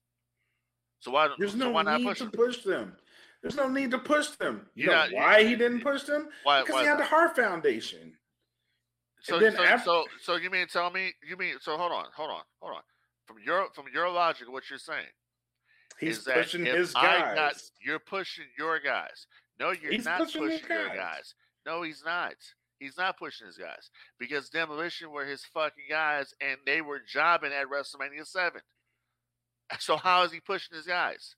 So 0.99 1.11
why? 1.11 1.29
There's 1.37 1.51
so 1.51 1.57
no 1.57 1.69
why 1.71 1.83
not 1.83 1.99
need 2.01 2.07
push 2.07 2.17
to 2.19 2.23
them? 2.25 2.31
push 2.33 2.63
them. 2.63 2.97
There's 3.41 3.55
no 3.55 3.69
need 3.69 3.91
to 3.91 3.99
push 3.99 4.29
them. 4.31 4.67
You 4.75 4.85
You're 4.85 4.93
know 4.93 4.99
not- 4.99 5.11
you- 5.11 5.17
why 5.17 5.43
he 5.43 5.55
didn't 5.55 5.81
push 5.81 6.03
them? 6.03 6.29
Why? 6.43 6.61
Because 6.61 6.73
why 6.73 6.81
he 6.81 6.87
had 6.87 6.99
the 6.99 7.03
Hart 7.05 7.35
Foundation. 7.35 8.13
So, 9.27 9.39
then 9.39 9.55
so, 9.55 9.63
after- 9.63 9.83
so, 9.85 10.05
so 10.21 10.35
you 10.35 10.49
mean 10.49 10.67
tell 10.67 10.89
me? 10.89 11.13
You 11.27 11.37
mean 11.37 11.55
so? 11.61 11.77
Hold 11.77 11.91
on, 11.91 12.05
hold 12.15 12.29
on, 12.31 12.41
hold 12.61 12.75
on. 12.75 12.81
From 13.25 13.37
your 13.45 13.67
from 13.73 13.85
your 13.93 14.09
logic, 14.09 14.49
what 14.51 14.69
you're 14.69 14.79
saying 14.79 15.05
He's 15.99 16.19
is 16.19 16.25
that 16.25 16.35
pushing 16.37 16.65
his 16.65 16.93
guys. 16.93 17.35
got, 17.35 17.53
you're 17.83 17.99
pushing 17.99 18.45
your 18.57 18.79
guys. 18.79 19.27
No, 19.59 19.71
you're 19.71 19.91
He's 19.91 20.05
not 20.05 20.19
pushing 20.19 20.41
pushing, 20.43 20.59
his 20.59 20.69
your 20.69 20.87
guys. 20.89 20.97
guys. 20.97 21.33
No, 21.65 21.81
he's 21.81 22.03
not. 22.05 22.33
He's 22.79 22.95
not 22.97 23.17
pushing 23.17 23.47
his 23.47 23.57
guys 23.57 23.89
because 24.19 24.49
Demolition 24.49 25.09
were 25.11 25.25
his 25.25 25.43
fucking 25.45 25.85
guys, 25.89 26.33
and 26.39 26.57
they 26.65 26.81
were 26.81 26.99
jobbing 27.05 27.51
at 27.51 27.67
WrestleMania 27.67 28.25
Seven. 28.25 28.61
So 29.79 29.97
how 29.97 30.23
is 30.23 30.31
he 30.31 30.39
pushing 30.39 30.77
his 30.77 30.85
guys? 30.85 31.35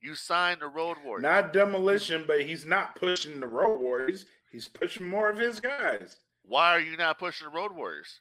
You 0.00 0.14
signed 0.14 0.60
the 0.60 0.68
Road 0.68 0.98
Warriors. 1.04 1.22
not 1.24 1.52
demolition, 1.52 2.22
but 2.28 2.42
he's 2.42 2.64
not 2.64 2.94
pushing 2.94 3.40
the 3.40 3.48
Road 3.48 3.80
Warriors. 3.80 4.26
He's 4.52 4.68
pushing 4.68 5.08
more 5.08 5.30
of 5.30 5.38
his 5.38 5.58
guys. 5.58 6.18
Why 6.44 6.70
are 6.72 6.80
you 6.80 6.96
not 6.96 7.18
pushing 7.18 7.46
the 7.48 7.52
Road 7.56 7.72
Warriors? 7.72 8.20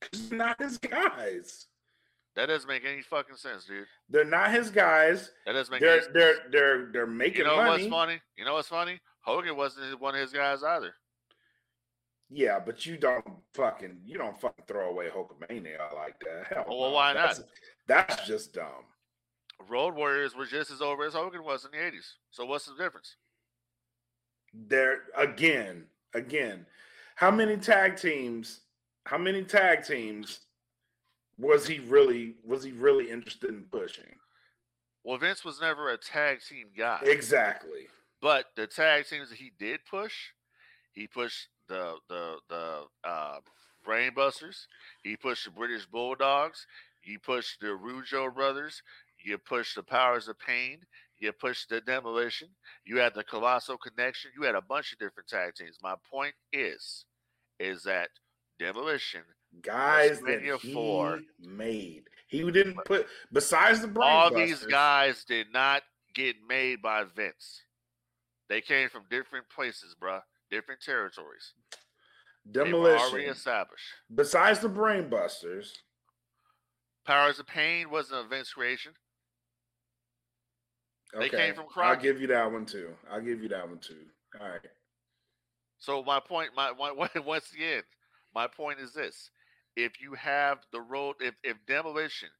'Cause 0.00 0.28
they're 0.28 0.38
not 0.38 0.60
his 0.60 0.78
guys. 0.78 1.66
That 2.34 2.46
doesn't 2.46 2.68
make 2.68 2.84
any 2.84 3.00
fucking 3.02 3.36
sense, 3.36 3.64
dude. 3.64 3.86
They're 4.08 4.24
not 4.24 4.50
his 4.50 4.70
guys. 4.70 5.30
That 5.46 5.52
doesn't 5.52 5.70
make 5.70 5.80
They're 5.80 5.92
any 5.92 6.02
sense. 6.02 6.12
they're 6.12 6.48
they're 6.50 6.86
they're 6.92 7.06
making 7.06 7.38
You 7.38 7.44
know 7.44 7.56
money. 7.56 7.70
what's 7.84 7.86
funny? 7.86 8.20
You 8.36 8.44
know 8.44 8.54
what's 8.54 8.68
funny? 8.68 9.00
Hogan 9.20 9.56
wasn't 9.56 10.00
one 10.00 10.14
of 10.14 10.20
his 10.20 10.32
guys 10.32 10.62
either. 10.62 10.94
Yeah, 12.28 12.58
but 12.58 12.84
you 12.84 12.96
don't 12.96 13.24
fucking 13.54 14.00
you 14.04 14.18
don't 14.18 14.38
fucking 14.40 14.64
throw 14.66 14.90
away 14.90 15.08
Hulkamania 15.08 15.94
like 15.94 16.18
that. 16.20 16.46
Hell, 16.48 16.64
Well, 16.68 16.90
no. 16.90 16.94
why 16.96 17.12
not? 17.12 17.36
That's, 17.36 17.42
that's 17.86 18.26
just 18.26 18.52
dumb. 18.54 18.84
Road 19.68 19.94
Warriors 19.94 20.34
were 20.34 20.46
just 20.46 20.72
as 20.72 20.82
over 20.82 21.04
as 21.04 21.14
Hogan 21.14 21.44
was 21.44 21.64
in 21.64 21.70
the 21.70 21.76
80s. 21.76 22.14
So 22.30 22.44
what's 22.44 22.66
the 22.66 22.74
difference? 22.74 23.16
There 24.52 25.04
again, 25.16 25.86
again. 26.12 26.66
How 27.14 27.30
many 27.30 27.56
tag 27.56 27.96
teams? 27.96 28.60
How 29.06 29.18
many 29.18 29.44
tag 29.44 29.84
teams 29.84 30.40
was 31.38 31.66
he 31.66 31.80
really 31.80 32.34
was 32.44 32.64
he 32.64 32.72
really 32.72 33.10
interested 33.10 33.50
in 33.50 33.62
pushing? 33.70 34.16
Well, 35.04 35.18
Vince 35.18 35.44
was 35.44 35.60
never 35.60 35.90
a 35.90 35.98
tag 35.98 36.38
team 36.48 36.68
guy. 36.76 37.00
Exactly. 37.04 37.88
But 38.22 38.46
the 38.56 38.66
tag 38.66 39.06
teams 39.06 39.28
that 39.28 39.38
he 39.38 39.52
did 39.58 39.80
push, 39.88 40.14
he 40.92 41.06
pushed 41.06 41.48
the 41.68 41.96
the 42.08 42.38
the 42.48 42.84
uh, 43.04 43.38
Brainbusters. 43.86 44.66
He 45.02 45.16
pushed 45.16 45.44
the 45.44 45.50
British 45.50 45.86
Bulldogs. 45.86 46.66
He 47.02 47.18
pushed 47.18 47.60
the 47.60 47.66
Rougeau 47.66 48.34
brothers. 48.34 48.82
You 49.22 49.38
pushed 49.38 49.74
the 49.74 49.82
Powers 49.82 50.28
of 50.28 50.38
Pain. 50.38 50.80
You 51.24 51.32
pushed 51.32 51.70
the 51.70 51.80
Demolition. 51.80 52.48
You 52.84 52.98
had 52.98 53.14
the 53.14 53.24
Colossal 53.24 53.78
Connection. 53.78 54.30
You 54.36 54.44
had 54.44 54.54
a 54.54 54.60
bunch 54.60 54.92
of 54.92 54.98
different 54.98 55.26
tag 55.26 55.54
teams. 55.54 55.78
My 55.82 55.94
point 56.10 56.34
is, 56.52 57.06
is 57.58 57.82
that 57.84 58.10
Demolition, 58.58 59.22
Guys 59.62 60.20
that 60.20 60.42
he 60.42 60.72
four. 60.74 61.20
made. 61.40 62.02
He 62.26 62.42
didn't 62.50 62.76
put 62.84 63.06
besides 63.32 63.80
the 63.80 63.88
brain 63.88 64.10
all 64.10 64.34
these 64.34 64.64
guys 64.66 65.24
did 65.24 65.46
not 65.50 65.82
get 66.14 66.36
made 66.46 66.82
by 66.82 67.04
Vince. 67.04 67.62
They 68.50 68.60
came 68.60 68.90
from 68.90 69.04
different 69.08 69.48
places, 69.48 69.96
bruh, 69.98 70.20
different 70.50 70.82
territories. 70.82 71.54
They 72.44 72.70
were 72.70 72.98
already 72.98 73.26
established. 73.26 73.84
Besides 74.14 74.58
the 74.58 74.68
brain 74.68 75.08
busters, 75.08 75.72
Powers 77.06 77.38
of 77.38 77.46
Pain 77.46 77.90
wasn't 77.90 78.26
a 78.26 78.28
Vince 78.28 78.52
creation. 78.52 78.92
They 81.12 81.26
okay, 81.26 81.36
came 81.36 81.54
from 81.54 81.66
I'll 81.76 81.96
give 81.96 82.20
you 82.20 82.26
that 82.28 82.50
one 82.50 82.66
too. 82.66 82.90
I'll 83.10 83.20
give 83.20 83.42
you 83.42 83.48
that 83.50 83.68
one 83.68 83.78
too. 83.78 84.00
All 84.40 84.48
right. 84.48 84.60
So 85.78 86.02
my 86.02 86.20
point, 86.20 86.50
my, 86.56 86.72
my 86.72 87.08
once 87.20 87.52
again, 87.52 87.82
my 88.34 88.46
point 88.46 88.80
is 88.80 88.92
this: 88.92 89.30
if 89.76 90.00
you 90.00 90.14
have 90.14 90.58
the 90.72 90.80
road, 90.80 91.16
if 91.20 91.34
if 91.44 91.56
Demolition 91.66 92.30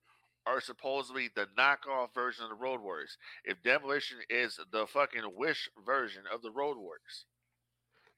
are 0.46 0.60
supposedly 0.60 1.30
the 1.34 1.46
knockoff 1.58 2.12
version 2.14 2.44
of 2.44 2.50
the 2.50 2.56
Road 2.56 2.80
Warriors, 2.80 3.16
if 3.44 3.62
Demolition 3.62 4.18
is 4.28 4.58
the 4.72 4.86
fucking 4.86 5.22
Wish 5.34 5.70
version 5.84 6.22
of 6.32 6.42
the 6.42 6.50
Road 6.50 6.76
Warriors, 6.76 7.26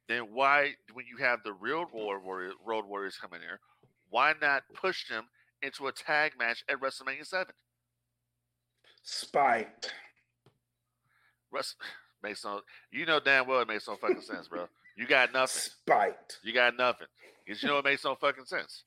then 0.08 0.32
why, 0.32 0.74
when 0.92 1.06
you 1.06 1.24
have 1.24 1.40
the 1.44 1.52
real 1.52 1.84
Road 1.84 2.22
Warrior, 2.24 2.52
Road 2.64 2.84
Warriors 2.86 3.16
coming 3.16 3.40
here, 3.40 3.60
why 4.10 4.34
not 4.40 4.62
push 4.74 5.08
them 5.08 5.26
into 5.62 5.86
a 5.86 5.92
tag 5.92 6.32
match 6.38 6.64
at 6.68 6.80
WrestleMania 6.80 7.26
Seven? 7.26 7.54
Spite. 9.02 9.92
Rest 11.52 11.76
makes 12.22 12.44
no, 12.44 12.60
you 12.90 13.06
know 13.06 13.20
damn 13.20 13.46
well 13.46 13.60
it 13.60 13.68
makes 13.68 13.86
no 13.88 13.96
fucking 13.96 14.20
sense, 14.22 14.48
bro. 14.48 14.66
You 14.96 15.06
got 15.06 15.32
nothing. 15.32 15.60
Spite. 15.82 16.38
You 16.42 16.52
got 16.54 16.76
nothing. 16.76 17.06
Because 17.44 17.62
you 17.62 17.68
know 17.68 17.78
it 17.78 17.84
makes 17.84 18.04
no 18.04 18.14
fucking 18.14 18.46
sense. 18.46 18.84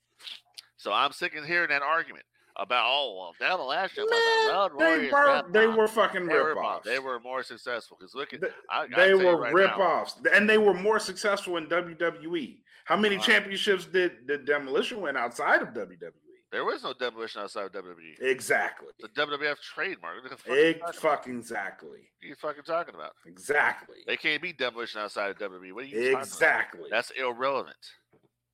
So 0.77 0.91
I'm 0.91 1.11
sick 1.11 1.35
of 1.35 1.45
hearing 1.45 1.69
that 1.69 1.81
argument 1.81 2.25
about 2.55 2.85
oh 2.87 3.33
well, 3.39 3.71
Action 3.71 4.03
was 4.09 4.49
a 4.49 4.53
Road 4.73 4.79
They 4.79 5.09
were 5.11 5.43
they 5.51 5.67
were 5.67 5.87
fucking 5.87 6.25
they 6.25 6.35
rip 6.35 6.57
off. 6.57 6.77
offs. 6.79 6.85
they 6.85 6.99
were 6.99 7.19
more 7.19 7.43
successful. 7.43 7.95
Because 7.99 8.15
look 8.15 8.33
at 8.33 8.41
Th- 8.41 8.53
I, 8.69 8.87
They 8.95 9.13
were 9.13 9.37
right 9.37 9.53
rip 9.53 9.77
now, 9.77 9.83
offs, 9.83 10.15
and 10.33 10.49
they 10.49 10.57
were 10.57 10.73
more 10.73 10.99
successful 10.99 11.57
in 11.57 11.67
WWE. 11.67 12.57
How 12.85 12.97
many 12.97 13.17
Uh, 13.17 13.21
championships 13.21 13.85
did 13.85 14.27
the 14.27 14.37
Demolition 14.39 14.99
win 15.01 15.15
outside 15.15 15.61
of 15.61 15.69
WWE? 15.69 16.11
There 16.51 16.65
was 16.65 16.83
no 16.83 16.93
demolition 16.93 17.41
outside 17.41 17.65
of 17.65 17.71
WWE. 17.71 18.19
Exactly. 18.21 18.87
The 18.99 19.07
WWF 19.09 19.57
trademark. 19.61 20.23
What 20.23 20.31
the 20.31 20.37
fuck, 20.37 20.49
are 20.49 20.55
you 20.55 20.65
Egg 20.65 20.79
talking 20.79 20.89
about? 20.89 20.95
fucking 21.01 21.37
exactly. 21.37 21.89
What 21.89 22.23
are 22.23 22.27
you 22.27 22.35
fucking 22.35 22.63
talking 22.63 22.95
about? 22.95 23.11
Exactly. 23.27 23.97
They 24.07 24.17
can't 24.17 24.41
be 24.41 24.51
demolition 24.53 24.99
outside 25.01 25.29
of 25.29 25.37
WWE. 25.37 25.73
What 25.73 25.83
are 25.83 25.87
you 25.87 25.95
talking 25.95 26.09
about? 26.13 26.23
Exactly. 26.23 26.87
That's 26.89 27.11
irrelevant. 27.11 27.77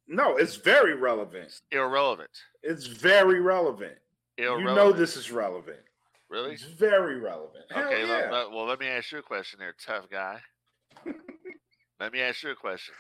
no, 0.08 0.36
it's 0.36 0.56
very 0.58 0.94
relevant. 0.94 1.46
It's 1.46 1.62
irrelevant. 1.72 2.32
It's 2.64 2.86
very 2.86 3.40
relevant. 3.40 3.96
Irrelevant. 4.38 4.70
You 4.70 4.76
know 4.76 4.92
this 4.92 5.16
is 5.16 5.32
relevant. 5.32 5.80
Really? 6.30 6.54
It's 6.54 6.64
very 6.64 7.18
relevant. 7.20 7.64
Okay, 7.72 8.02
yeah. 8.06 8.12
let- 8.12 8.32
let- 8.32 8.52
well, 8.52 8.66
let 8.66 8.80
me 8.80 8.88
ask 8.88 9.12
you 9.14 9.20
a 9.20 9.24
question 9.24 9.60
there, 9.60 9.74
tough 9.86 10.10
guy. 10.10 10.40
let 12.00 12.12
me 12.12 12.20
ask 12.20 12.44
you 12.44 12.50
a 12.52 12.56
question. 12.56 12.94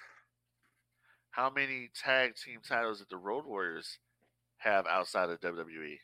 How 1.31 1.49
many 1.49 1.89
tag 2.01 2.35
team 2.35 2.59
titles 2.65 2.99
did 2.99 3.07
the 3.09 3.17
Road 3.17 3.45
Warriors 3.45 3.97
have 4.57 4.85
outside 4.87 5.29
of 5.29 5.39
WWE? 5.41 5.97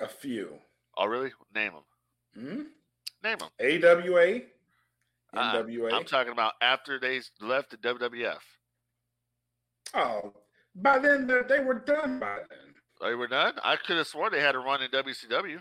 A 0.00 0.08
few. 0.08 0.58
Oh, 0.96 1.06
really? 1.06 1.32
Name 1.54 1.72
them. 1.72 1.82
Hmm? 2.34 2.62
Name 3.22 3.38
them. 3.38 3.48
AWA. 3.60 4.40
NWA. 5.34 5.92
I'm 5.92 6.04
talking 6.04 6.32
about 6.32 6.52
after 6.60 6.98
they 6.98 7.20
left 7.40 7.70
the 7.70 7.76
WWF. 7.76 8.38
oh, 9.94 10.32
by 10.76 10.98
then 10.98 11.26
they, 11.48 11.60
were 11.60 11.74
done. 11.74 12.18
By 12.18 12.38
then, 12.48 12.74
They 13.00 13.14
were 13.14 13.26
done. 13.26 13.54
I 13.62 13.76
could 13.76 13.96
have 13.96 14.06
sworn 14.06 14.32
they 14.32 14.40
had 14.40 14.54
a 14.54 14.58
run 14.58 14.82
in 14.82 14.90
WCW. 14.90 15.60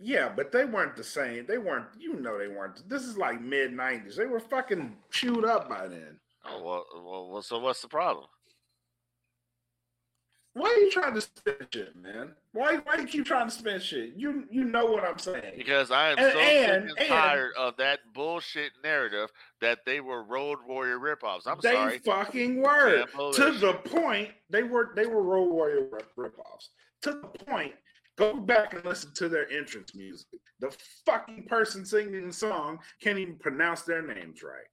yeah, 0.00 0.28
but 0.34 0.52
they 0.52 0.64
weren't 0.64 0.96
the 0.96 1.04
same. 1.04 1.46
They 1.46 1.58
weren't. 1.58 1.86
You 1.98 2.14
know, 2.20 2.38
they 2.38 2.48
weren't. 2.48 2.88
This 2.88 3.02
is 3.02 3.16
like 3.16 3.40
mid 3.40 3.72
'90s. 3.72 4.16
They 4.16 4.26
were 4.26 4.40
fucking 4.40 4.96
chewed 5.10 5.44
up 5.44 5.68
by 5.68 5.88
then. 5.88 6.18
Oh 6.46 6.62
well, 6.62 7.30
well 7.30 7.42
so 7.42 7.58
what's 7.58 7.82
the 7.82 7.88
problem? 7.88 8.26
Why 10.58 10.68
are 10.68 10.76
you 10.78 10.90
trying 10.90 11.14
to 11.14 11.20
spin 11.20 11.54
shit, 11.72 11.94
man? 11.96 12.32
Why 12.52 12.76
why 12.76 12.96
you 12.96 13.06
keep 13.06 13.24
trying 13.24 13.46
to 13.48 13.54
spin 13.54 13.80
shit? 13.80 14.14
You 14.16 14.44
you 14.50 14.64
know 14.64 14.86
what 14.86 15.04
I'm 15.04 15.18
saying. 15.18 15.54
Because 15.56 15.90
I 15.90 16.10
am 16.10 16.18
And- 16.18 16.32
so 16.32 16.38
and- 16.38 16.90
and 16.98 17.08
tired 17.08 17.52
of 17.56 17.76
that 17.76 18.00
bullshit 18.12 18.72
narrative 18.82 19.30
that 19.60 19.84
they 19.86 20.00
were 20.00 20.22
Road 20.22 20.58
Warrior 20.66 20.98
ripoffs. 20.98 21.46
I'm 21.46 21.58
they 21.62 21.72
sorry. 21.72 21.98
fucking 22.00 22.60
were. 22.60 23.06
To 23.34 23.52
the 23.52 23.74
point 23.74 24.30
they 24.50 24.62
were 24.64 24.92
they 24.96 25.06
were 25.06 25.22
Road 25.22 25.50
Warrior 25.50 25.86
rip- 25.90 26.14
ripoffs. 26.16 26.68
To 27.02 27.12
the 27.12 27.44
point, 27.44 27.74
go 28.16 28.34
back 28.34 28.74
and 28.74 28.84
listen 28.84 29.12
to 29.14 29.28
their 29.28 29.48
entrance 29.52 29.94
music. 29.94 30.26
The 30.58 30.76
fucking 31.06 31.44
person 31.46 31.84
singing 31.84 32.26
the 32.26 32.32
song 32.32 32.80
can't 33.00 33.18
even 33.18 33.36
pronounce 33.38 33.82
their 33.82 34.02
names 34.02 34.42
right. 34.42 34.66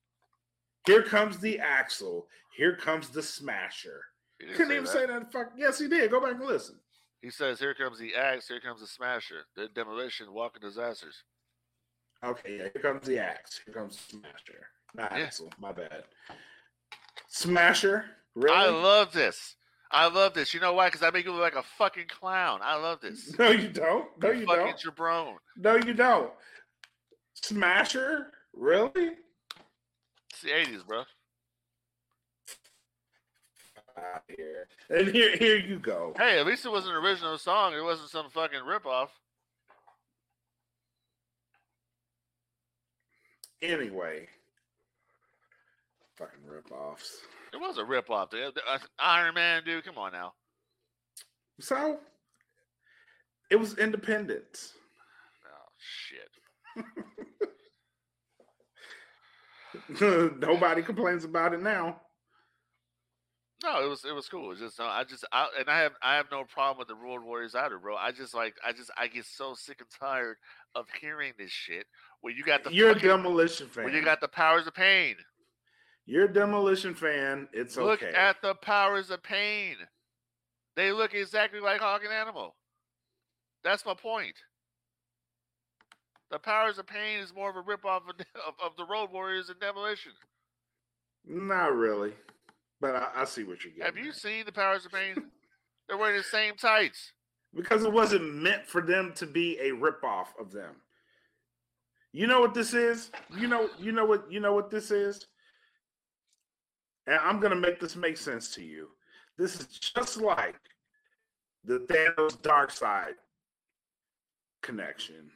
Here 0.88 1.04
comes 1.04 1.38
the 1.40 1.60
Axel. 1.60 2.28
Here 2.58 2.76
comes 2.76 3.10
the 3.10 3.22
Smasher. 3.22 4.02
He 4.40 4.48
Couldn't 4.48 4.68
say 4.68 4.74
even 4.74 4.84
that. 4.84 4.92
say 4.92 5.06
that. 5.06 5.32
Fuck 5.32 5.52
yes, 5.58 5.80
he 5.80 5.88
did. 5.88 6.12
Go 6.12 6.20
back 6.22 6.32
and 6.36 6.46
listen. 6.46 6.76
He 7.22 7.30
says, 7.30 7.60
"Here 7.60 7.74
comes 7.74 7.98
the 8.00 8.14
axe. 8.16 8.48
Here 8.48 8.60
comes 8.60 8.82
the 8.82 8.88
smasher. 8.88 9.46
The 9.56 9.68
demolition. 9.70 10.32
Walking 10.34 10.62
disasters." 10.62 11.24
Okay, 12.24 12.58
yeah, 12.58 12.68
here 12.74 12.82
comes 12.82 13.06
the 13.08 13.20
axe. 13.20 13.62
Here 13.66 13.74
comes 13.74 13.96
the 13.98 14.18
smasher. 14.18 14.68
Not 14.94 15.12
Yeah. 15.18 15.26
Axel, 15.26 15.52
my 15.60 15.72
bad. 15.72 16.04
Smasher? 17.28 18.06
Really? 18.36 18.56
I 18.56 18.66
love 18.70 19.12
this. 19.14 19.56
I 19.92 20.08
love 20.08 20.34
this. 20.34 20.54
You 20.54 20.60
know 20.60 20.74
why? 20.74 20.88
Because 20.88 21.04
I 21.04 21.10
make 21.12 21.26
you 21.26 21.32
look 21.32 21.42
like 21.42 21.56
a 21.56 21.64
fucking 21.78 22.08
clown. 22.08 22.60
I 22.64 22.76
love 22.76 23.00
this. 23.02 23.34
no, 23.40 23.50
you 23.52 23.68
don't. 23.70 24.08
No, 24.22 24.32
You 24.32 24.42
you 24.42 24.46
fucking 24.46 24.76
don't. 24.84 24.96
jabron. 24.96 25.36
No, 25.58 25.76
you 25.76 25.94
don't. 25.94 26.32
Smasher? 27.34 28.32
Really? 28.54 29.12
It's 30.32 30.42
the 30.42 30.50
'80s, 30.50 30.86
bro. 30.86 31.04
Out 33.98 34.24
here. 34.28 34.68
And 34.90 35.08
here, 35.08 35.38
here 35.38 35.58
you 35.58 35.80
go. 35.80 36.14
Hey, 36.18 36.38
at 36.40 36.46
least 36.46 36.66
it 36.66 36.72
was 36.72 36.86
an 36.86 36.92
original 36.92 37.38
song. 37.38 37.74
It 37.74 37.82
wasn't 37.82 38.10
some 38.10 38.30
fucking 38.30 38.60
ripoff. 38.60 39.08
Anyway, 43.62 44.28
fucking 46.18 46.40
ripoffs. 46.48 47.16
It 47.54 47.58
was 47.58 47.78
a 47.78 47.84
ripoff. 47.84 48.32
The, 48.32 48.52
the, 48.54 48.62
uh, 48.70 48.80
Iron 49.00 49.34
Man, 49.34 49.64
dude. 49.64 49.86
Come 49.86 49.98
on 49.98 50.12
now. 50.12 50.34
So 51.60 52.00
it 53.50 53.56
was 53.56 53.78
independence. 53.78 54.74
Oh 55.48 55.72
shit. 55.78 56.30
Nobody 60.42 60.82
complains 60.82 61.24
about 61.24 61.54
it 61.54 61.62
now. 61.62 62.02
No, 63.66 63.84
it 63.84 63.90
was 63.90 64.06
it 64.06 64.14
was 64.14 64.30
cool. 64.30 64.52
It's 64.52 64.60
just 64.62 64.78
no, 64.78 64.86
I 64.86 65.04
just 65.04 65.26
I, 65.32 65.48
and 65.60 65.70
I 65.70 65.80
have 65.80 65.94
I 66.02 66.16
have 66.18 66.28
no 66.32 66.44
problem 66.44 66.78
with 66.78 66.88
the 66.88 66.96
Road 66.96 67.24
Warriors 67.24 67.56
either, 67.56 67.80
bro. 67.80 67.96
I 67.96 68.12
just 68.12 68.36
like 68.36 68.54
I 68.64 68.72
just 68.74 68.92
I 68.96 69.08
get 69.08 69.26
so 69.26 69.56
sick 69.56 69.80
and 69.80 69.90
tired 70.00 70.38
of 70.76 70.86
hearing 71.02 71.34
this 71.40 71.52
shit. 71.52 71.88
Where 72.22 72.32
you 72.32 72.44
got 72.44 72.62
eh, 72.62 72.70
the 72.70 72.76
You're 72.76 72.92
a 72.92 73.00
demolition 73.00 73.68
fan. 73.68 73.86
where 73.86 73.94
you 73.94 74.04
got 74.04 74.22
the 74.22 74.28
powers 74.28 74.68
of 74.68 74.76
pain. 74.76 75.16
You're 76.06 76.26
a 76.26 76.34
demolition 76.34 76.94
fan. 76.94 77.48
It's 77.54 77.76
Look 77.76 78.04
okay. 78.04 78.16
at 78.16 78.40
the 78.44 78.54
powers 78.54 79.10
of 79.10 79.24
pain. 79.24 79.76
They 80.76 80.92
look 80.92 81.16
exactly 81.16 81.60
like 81.60 81.82
Hawk 81.82 82.02
and 82.04 82.14
Animal. 82.14 82.56
That's 83.64 83.84
my 83.86 83.96
point. 83.96 84.36
The 86.30 86.38
powers 86.38 86.78
of 86.78 86.86
pain 86.86 87.20
is 87.20 87.34
more 87.34 87.50
of 87.50 87.56
a 87.56 87.64
ripoff 87.64 88.02
of, 88.08 88.16
of, 88.48 88.54
of 88.64 88.76
the 88.78 88.86
Road 88.86 89.10
Warriors 89.12 89.50
and 89.50 89.60
Demolition. 89.60 90.12
Not 91.28 91.74
really, 91.76 92.14
but 92.82 92.96
I, 92.96 93.08
I 93.16 93.26
see 93.26 93.44
what 93.44 93.64
you're 93.64 93.74
getting. 93.74 93.86
Have 93.96 93.98
you 93.98 94.10
at. 94.12 94.16
seen 94.16 94.46
the 94.46 94.52
powers 94.52 94.86
of 94.86 94.92
pain? 94.92 95.16
They're 95.88 95.98
wearing 95.98 96.18
the 96.18 96.24
same 96.24 96.56
tights. 96.56 97.12
because 97.56 97.84
it 97.84 97.92
wasn't 97.94 98.34
meant 98.36 98.66
for 98.66 98.82
them 98.82 99.14
to 99.16 99.26
be 99.28 99.58
a 99.60 99.70
ripoff 99.72 100.28
of 100.40 100.52
them. 100.52 100.76
You 102.12 102.28
know 102.28 102.40
what 102.40 102.54
this 102.54 102.74
is? 102.74 103.12
You 103.38 103.48
know, 103.48 103.70
you 103.78 103.92
know 103.92 104.06
what 104.06 104.32
you 104.32 104.40
know 104.40 104.54
what 104.54 104.72
this 104.72 104.90
is? 104.90 105.28
And 107.08 107.20
I'm 107.20 107.40
gonna 107.40 107.56
make 107.56 107.80
this 107.80 107.96
make 107.96 108.18
sense 108.18 108.50
to 108.56 108.64
you. 108.64 108.90
This 109.38 109.60
is 109.60 109.68
just 109.68 110.18
like 110.18 110.60
the 111.66 111.80
Thanos 111.80 112.38
Darkseid 112.38 113.16
connection, 114.62 115.30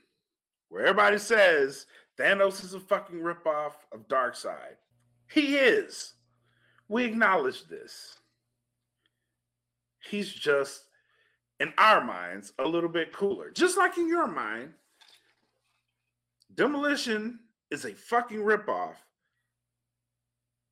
where 0.70 0.84
everybody 0.86 1.18
says 1.18 1.86
Thanos 2.18 2.64
is 2.64 2.74
a 2.74 2.80
fucking 2.80 3.20
ripoff 3.20 3.74
of 3.92 4.08
Darkseid. 4.08 4.78
He 5.30 5.58
is. 5.58 6.14
We 6.90 7.06
acknowledge 7.06 7.66
this. 7.68 8.18
He's 10.10 10.34
just 10.34 10.84
in 11.60 11.72
our 11.78 12.04
minds 12.04 12.52
a 12.58 12.68
little 12.68 12.90
bit 12.90 13.14
cooler. 13.14 13.52
Just 13.52 13.78
like 13.78 13.98
in 13.98 14.08
your 14.10 14.28
mind, 14.28 14.74
Demolition 16.56 17.40
is 17.70 17.86
a 17.86 17.94
fucking 17.94 18.40
ripoff 18.40 18.96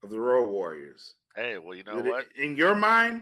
of 0.04 0.10
the 0.10 0.20
Road 0.20 0.50
Warriors. 0.50 1.14
Hey, 1.36 1.58
well, 1.60 1.76
you 1.78 1.84
know 1.84 2.02
what? 2.02 2.26
In 2.36 2.58
your 2.58 2.74
mind, 2.74 3.22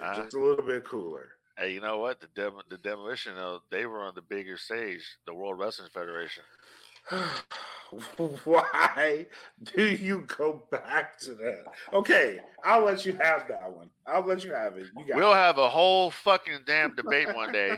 Uh-huh. 0.00 0.22
just 0.22 0.34
a 0.34 0.38
little 0.40 0.64
bit 0.64 0.84
cooler. 0.84 1.28
Hey, 1.56 1.72
you 1.72 1.80
know 1.80 1.98
what? 1.98 2.18
The 2.20 2.26
dem- 2.28 2.60
the 2.68 2.78
demolition, 2.78 3.36
though, 3.36 3.62
they 3.70 3.86
were 3.86 4.00
on 4.00 4.14
the 4.16 4.22
bigger 4.22 4.56
stage, 4.56 5.16
the 5.26 5.34
World 5.34 5.58
Wrestling 5.60 5.90
Federation. 5.90 6.42
Why 8.44 9.26
do 9.74 9.86
you 9.86 10.24
go 10.38 10.62
back 10.70 11.18
to 11.20 11.34
that? 11.34 11.64
Okay, 11.92 12.38
I'll 12.64 12.84
let 12.84 13.04
you 13.04 13.12
have 13.20 13.46
that 13.48 13.70
one. 13.70 13.90
I'll 14.06 14.24
let 14.24 14.44
you 14.44 14.54
have 14.54 14.76
it. 14.78 14.86
You 14.96 15.14
We'll 15.14 15.34
have 15.34 15.58
a 15.58 15.68
whole 15.68 16.10
fucking 16.10 16.60
damn 16.66 16.94
debate 16.96 17.34
one 17.34 17.52
day 17.52 17.76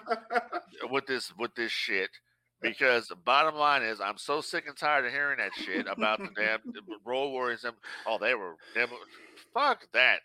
with 0.91 1.07
this 1.07 1.33
with 1.37 1.55
this 1.55 1.73
shit. 1.73 2.11
Because 2.63 3.09
the 3.09 3.17
bottom 3.17 3.57
line 3.57 3.83
is, 3.83 4.01
I'm 4.01 4.17
so 4.17 4.41
sick 4.41 4.67
and 4.67 4.77
tired 4.77 5.05
of 5.05 5.13
hearing 5.13 5.37
that 5.37 5.53
shit 5.55 5.87
about 5.87 6.19
the 6.19 6.31
damn 6.35 6.61
Road 7.05 7.31
Warriors. 7.31 7.65
And, 7.65 7.75
oh, 8.07 8.17
they 8.19 8.35
were 8.35 8.55
demo- 8.75 8.97
fuck 9.53 9.87
that. 9.93 10.23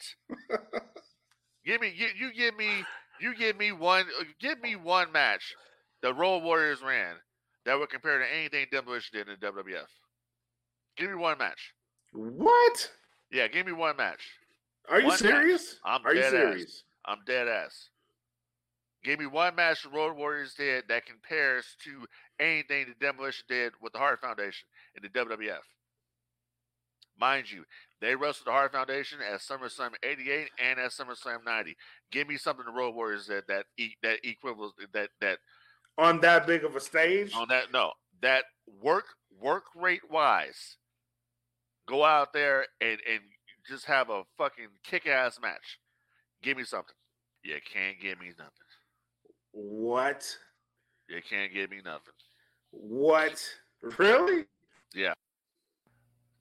give 1.66 1.82
me 1.82 1.94
you, 1.94 2.08
you 2.18 2.34
give 2.34 2.56
me 2.56 2.86
you 3.20 3.36
give 3.36 3.58
me 3.58 3.72
one 3.72 4.06
uh, 4.20 4.24
give 4.40 4.62
me 4.62 4.76
one 4.76 5.12
match 5.12 5.54
the 6.02 6.14
Road 6.14 6.44
Warriors 6.44 6.82
ran 6.82 7.16
that 7.70 7.78
would 7.78 7.90
compare 7.92 8.18
to 8.18 8.26
anything 8.36 8.66
Demolition 8.72 9.12
did 9.20 9.28
in 9.30 9.36
the 9.40 9.48
WWF. 9.48 9.86
Give 10.98 11.08
me 11.10 11.16
one 11.16 11.38
match. 11.38 11.72
what? 12.14 12.90
Yeah, 13.32 13.48
give 13.48 13.68
me 13.68 13.74
one 13.74 13.96
match. 13.96 14.22
Are 14.90 15.00
you 15.00 15.06
One 15.06 15.14
match. 15.14 15.20
serious? 15.20 15.76
I'm 15.86 16.04
Are 16.04 16.16
you 16.16 16.22
dead 16.22 16.34
ass. 16.34 16.42
serious? 16.42 16.84
I'm 17.06 17.20
dead 17.28 17.48
ass. 17.48 17.90
Give 19.04 19.20
me 19.20 19.28
one 19.28 19.54
match 19.56 19.84
the 19.84 19.90
Road 19.90 20.18
Warriors 20.18 20.56
did 20.56 20.86
that 20.88 21.06
compares 21.06 21.76
to 21.84 22.08
anything 22.40 22.88
the 22.88 23.06
Demolition 23.06 23.46
did 23.48 23.74
with 23.80 23.94
the 23.94 24.00
Hart 24.00 24.20
Foundation 24.20 24.68
in 24.96 25.04
the 25.04 25.10
WWF. 25.10 25.60
Mind 27.22 27.52
you, 27.52 27.66
they 28.02 28.16
wrestled 28.16 28.48
the 28.48 28.52
Hart 28.52 28.72
Foundation 28.72 29.20
at 29.22 29.42
SummerSlam 29.42 29.92
'88 30.02 30.50
and 30.58 30.80
at 30.80 30.90
SummerSlam 30.90 31.46
'90. 31.46 31.78
Give 32.12 32.28
me 32.28 32.38
something 32.38 32.66
the 32.66 32.72
Road 32.72 32.96
Warriors 32.96 33.28
that 33.28 33.46
that 33.48 33.66
e- 33.78 33.96
that 34.02 34.20
equals 34.24 34.74
that 34.94 35.10
that 35.22 35.38
On 36.00 36.22
that 36.22 36.48
big 36.48 36.64
of 36.64 36.76
a 36.76 36.80
stage? 36.80 37.34
on 37.36 37.48
that 37.50 37.74
no 37.74 37.92
that 38.22 38.46
work 38.82 39.06
work 39.40 39.66
rate 39.76 40.10
wise. 40.10 40.78
Go 41.88 42.06
out 42.06 42.34
there 42.34 42.66
and 42.80 43.00
and 43.10 43.20
just 43.68 43.86
have 43.86 44.10
a 44.10 44.24
fucking 44.38 44.68
kick 44.84 45.08
ass 45.08 45.40
match. 45.42 45.80
Give 46.42 46.56
me 46.58 46.64
something. 46.64 46.96
You 47.44 47.56
can't 47.72 48.00
give 48.02 48.20
me 48.20 48.28
nothing. 48.38 48.52
What? 49.52 50.26
You 51.08 51.22
can't 51.28 51.54
give 51.54 51.70
me 51.70 51.78
nothing. 51.84 52.14
What? 52.72 53.44
Really? 53.98 54.46
Yeah. 54.94 55.14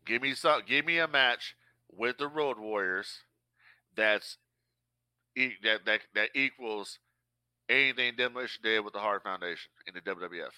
Give 0.07 0.23
me 0.23 0.35
some. 0.35 0.63
Give 0.67 0.85
me 0.85 0.99
a 0.99 1.09
match 1.09 1.57
with 1.91 2.19
the 2.19 2.29
Road 2.29 2.59
Warriors 2.59 3.09
that's 3.97 4.39
e- 5.37 5.57
that 5.63 5.85
that 5.87 6.01
that 6.15 6.31
equals 6.35 6.99
anything 7.69 8.15
Demolition 8.17 8.63
did 8.63 8.85
with 8.85 8.93
the 8.95 8.99
Hart 9.01 9.23
Foundation 9.23 9.71
in 9.87 9.95
the 9.95 10.01
WWF. 10.01 10.51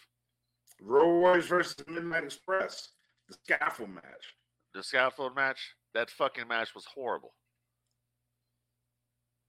Road 0.81 1.21
Warriors 1.21 1.47
versus 1.47 1.77
Midnight 1.89 2.25
Express, 2.25 2.89
the 3.29 3.37
scaffold 3.45 3.91
match. 3.91 4.35
The 4.75 4.83
scaffold 4.83 5.35
match. 5.35 5.75
That 5.95 6.09
fucking 6.11 6.47
match 6.49 6.75
was 6.75 6.85
horrible. 6.87 7.35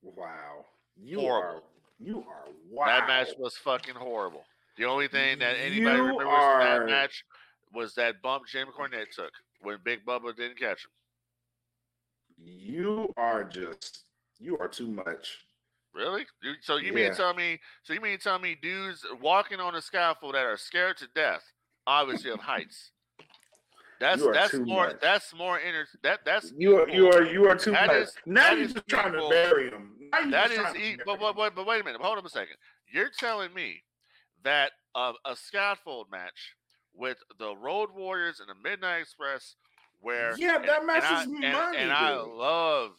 Wow, 0.01 0.65
you 0.95 1.19
Horrible. 1.19 1.59
are 1.59 1.63
you 1.99 2.17
are 2.27 2.45
wow. 2.69 2.85
That 2.87 3.07
match 3.07 3.29
was 3.37 3.55
fucking 3.57 3.93
horrible. 3.95 4.43
The 4.77 4.85
only 4.85 5.07
thing 5.07 5.37
that 5.39 5.57
anybody 5.57 5.97
You 5.97 6.03
remembers 6.03 6.25
from 6.25 6.59
that 6.59 6.85
match 6.87 7.23
was 7.73 7.93
that 7.95 8.21
bump 8.23 8.47
Jim 8.47 8.67
Cornette 8.75 9.11
took 9.15 9.31
when 9.61 9.77
Big 9.83 10.03
Bubba 10.05 10.35
didn't 10.35 10.57
catch 10.57 10.83
him. 10.85 10.91
You 12.43 13.13
are 13.17 13.43
just 13.43 14.05
you 14.39 14.57
are 14.57 14.67
too 14.67 14.87
much. 14.87 15.37
Really? 15.93 16.25
So 16.61 16.77
you 16.77 16.93
mean 16.93 17.05
Yeah. 17.05 17.13
tell 17.13 17.33
me? 17.33 17.59
So 17.83 17.93
you 17.93 17.99
mean 18.01 18.17
tell 18.19 18.39
me 18.39 18.55
dudes 18.55 19.05
walking 19.21 19.59
on 19.59 19.75
a 19.75 19.81
scaffold 19.81 20.35
that 20.35 20.45
are 20.45 20.57
scared 20.57 20.97
to 20.97 21.07
death, 21.07 21.43
obviously 21.85 22.31
of 22.31 22.39
heights? 22.39 22.91
That's 23.99 24.23
that's 24.33 24.53
more 24.55 24.87
much. 24.87 24.99
that's 25.01 25.33
more 25.33 25.59
inter 25.59 25.85
that 26.01 26.25
that's 26.25 26.51
You 26.57 26.79
are 26.79 26.89
you 26.89 27.07
are 27.11 27.23
you 27.23 27.47
are 27.47 27.55
too 27.55 27.71
That 27.71 27.87
much. 27.87 27.95
is- 27.97 28.15
now 28.25 28.51
you're 28.51 28.67
just 28.67 28.87
trying 28.87 29.11
to 29.13 29.29
bury 29.29 29.69
you're 29.69 30.31
That 30.31 30.49
is, 30.51 30.75
e- 30.75 30.97
but, 31.05 31.19
but, 31.19 31.35
but, 31.35 31.53
but 31.55 31.65
wait 31.67 31.81
a 31.81 31.83
minute. 31.83 32.01
Hold 32.01 32.17
on 32.17 32.25
a 32.25 32.29
second. 32.29 32.55
You're 32.91 33.11
telling 33.17 33.53
me 33.53 33.83
that 34.43 34.71
uh, 34.95 35.13
a 35.25 35.35
scaffold 35.35 36.07
match 36.11 36.55
with 36.93 37.17
the 37.37 37.55
Road 37.55 37.89
Warriors 37.95 38.39
and 38.41 38.49
the 38.49 38.55
Midnight 38.67 39.01
Express, 39.01 39.55
where 39.99 40.35
Yeah, 40.37 40.55
and- 40.55 40.67
that 40.67 40.85
match 40.85 41.03
and 41.03 41.15
I, 41.15 41.21
is 41.21 41.27
and, 41.27 41.39
money, 41.53 41.77
and 41.77 41.91
I 41.91 42.15
love, 42.15 42.91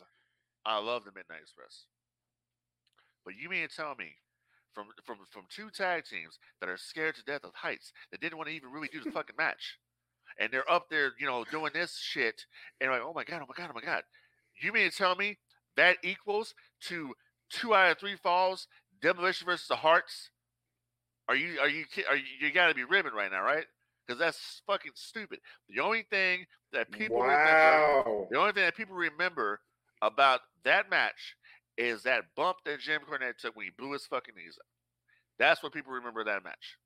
I 0.64 0.78
love 0.78 1.04
the 1.04 1.10
Midnight 1.12 1.40
Express. 1.42 1.84
But 3.24 3.34
you 3.36 3.48
mean 3.48 3.68
to 3.68 3.74
tell 3.74 3.94
me, 3.94 4.16
from 4.74 4.86
from 5.04 5.18
from 5.30 5.42
two 5.54 5.70
tag 5.70 6.04
teams 6.04 6.38
that 6.60 6.68
are 6.68 6.76
scared 6.76 7.14
to 7.16 7.24
death 7.24 7.44
of 7.44 7.54
heights, 7.54 7.92
that 8.10 8.20
didn't 8.20 8.38
want 8.38 8.48
to 8.48 8.54
even 8.54 8.70
really 8.70 8.88
do 8.92 9.00
the 9.00 9.10
fucking 9.10 9.36
match, 9.36 9.78
and 10.38 10.50
they're 10.52 10.70
up 10.70 10.88
there, 10.90 11.12
you 11.18 11.26
know, 11.26 11.44
doing 11.50 11.72
this 11.74 11.98
shit, 11.98 12.46
and 12.80 12.90
like, 12.90 13.02
oh 13.04 13.12
my 13.14 13.24
god, 13.24 13.42
oh 13.42 13.46
my 13.48 13.54
god, 13.56 13.70
oh 13.70 13.74
my 13.74 13.84
god. 13.84 14.02
You 14.60 14.72
mean 14.72 14.90
to 14.90 14.96
tell 14.96 15.14
me 15.16 15.38
that 15.76 15.96
equals 16.02 16.54
to 16.88 17.14
two 17.50 17.74
out 17.74 17.92
of 17.92 17.98
three 17.98 18.16
falls, 18.16 18.66
demolition 19.00 19.46
versus 19.46 19.68
the 19.68 19.76
Harts? 19.76 20.30
Are 21.28 21.36
you 21.36 21.58
are 21.60 21.68
you 21.68 21.84
are 22.08 22.16
you, 22.16 22.24
you 22.40 22.52
got 22.52 22.68
to 22.68 22.74
be 22.74 22.84
ribbing 22.84 23.12
right 23.12 23.30
now, 23.30 23.42
right? 23.42 23.64
Because 24.06 24.18
that's 24.18 24.62
fucking 24.66 24.92
stupid. 24.94 25.38
The 25.68 25.80
only 25.80 26.02
thing 26.10 26.46
that 26.72 26.90
people 26.90 27.20
remember, 27.20 28.26
the 28.30 28.38
only 28.38 28.52
thing 28.52 28.64
that 28.64 28.76
people 28.76 28.96
remember 28.96 29.60
about 30.00 30.40
that 30.64 30.90
match 30.90 31.36
is 31.78 32.02
that 32.04 32.24
bump 32.36 32.58
that 32.64 32.80
Jim 32.80 33.00
Cornette 33.08 33.38
took 33.38 33.56
when 33.56 33.64
he 33.66 33.70
blew 33.76 33.92
his 33.92 34.06
fucking 34.06 34.34
knees 34.36 34.58
up. 34.58 34.66
That's 35.38 35.62
what 35.62 35.72
people 35.72 35.92
remember 35.92 36.24
that 36.24 36.44
match. 36.44 36.76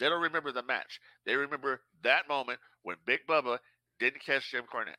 They 0.00 0.08
don't 0.08 0.22
remember 0.22 0.50
the 0.52 0.62
match. 0.62 1.00
They 1.24 1.36
remember 1.36 1.80
that 2.02 2.28
moment 2.28 2.58
when 2.82 2.96
Big 3.06 3.20
Bubba 3.28 3.58
didn't 4.00 4.24
catch 4.24 4.50
Jim 4.50 4.64
Cornette. 4.72 4.94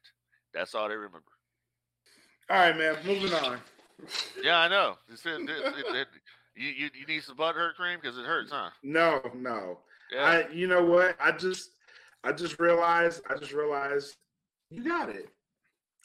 That's 0.53 0.73
all 0.73 0.87
they 0.87 0.95
remember. 0.95 1.23
All 2.49 2.57
right, 2.57 2.77
man. 2.77 2.95
Moving 3.05 3.33
on. 3.33 3.57
Yeah, 4.41 4.57
I 4.59 4.67
know. 4.67 4.97
It's- 5.11 5.25
it- 5.25 5.49
it- 5.49 5.95
it- 5.95 6.07
you, 6.55 6.69
you 6.69 6.89
you 6.93 7.05
need 7.05 7.21
some 7.23 7.35
butt 7.35 7.55
hurt 7.55 7.75
cream 7.75 7.99
because 8.01 8.17
it 8.17 8.25
hurts, 8.25 8.51
huh? 8.51 8.69
No, 8.81 9.21
no. 9.33 9.79
Yeah. 10.09 10.23
I 10.23 10.49
you 10.51 10.67
know 10.67 10.83
what? 10.83 11.17
I 11.19 11.31
just 11.33 11.71
I 12.23 12.31
just 12.31 12.59
realized 12.59 13.21
I 13.29 13.35
just 13.35 13.51
realized 13.51 14.15
you 14.69 14.81
got 14.83 15.09
it. 15.09 15.29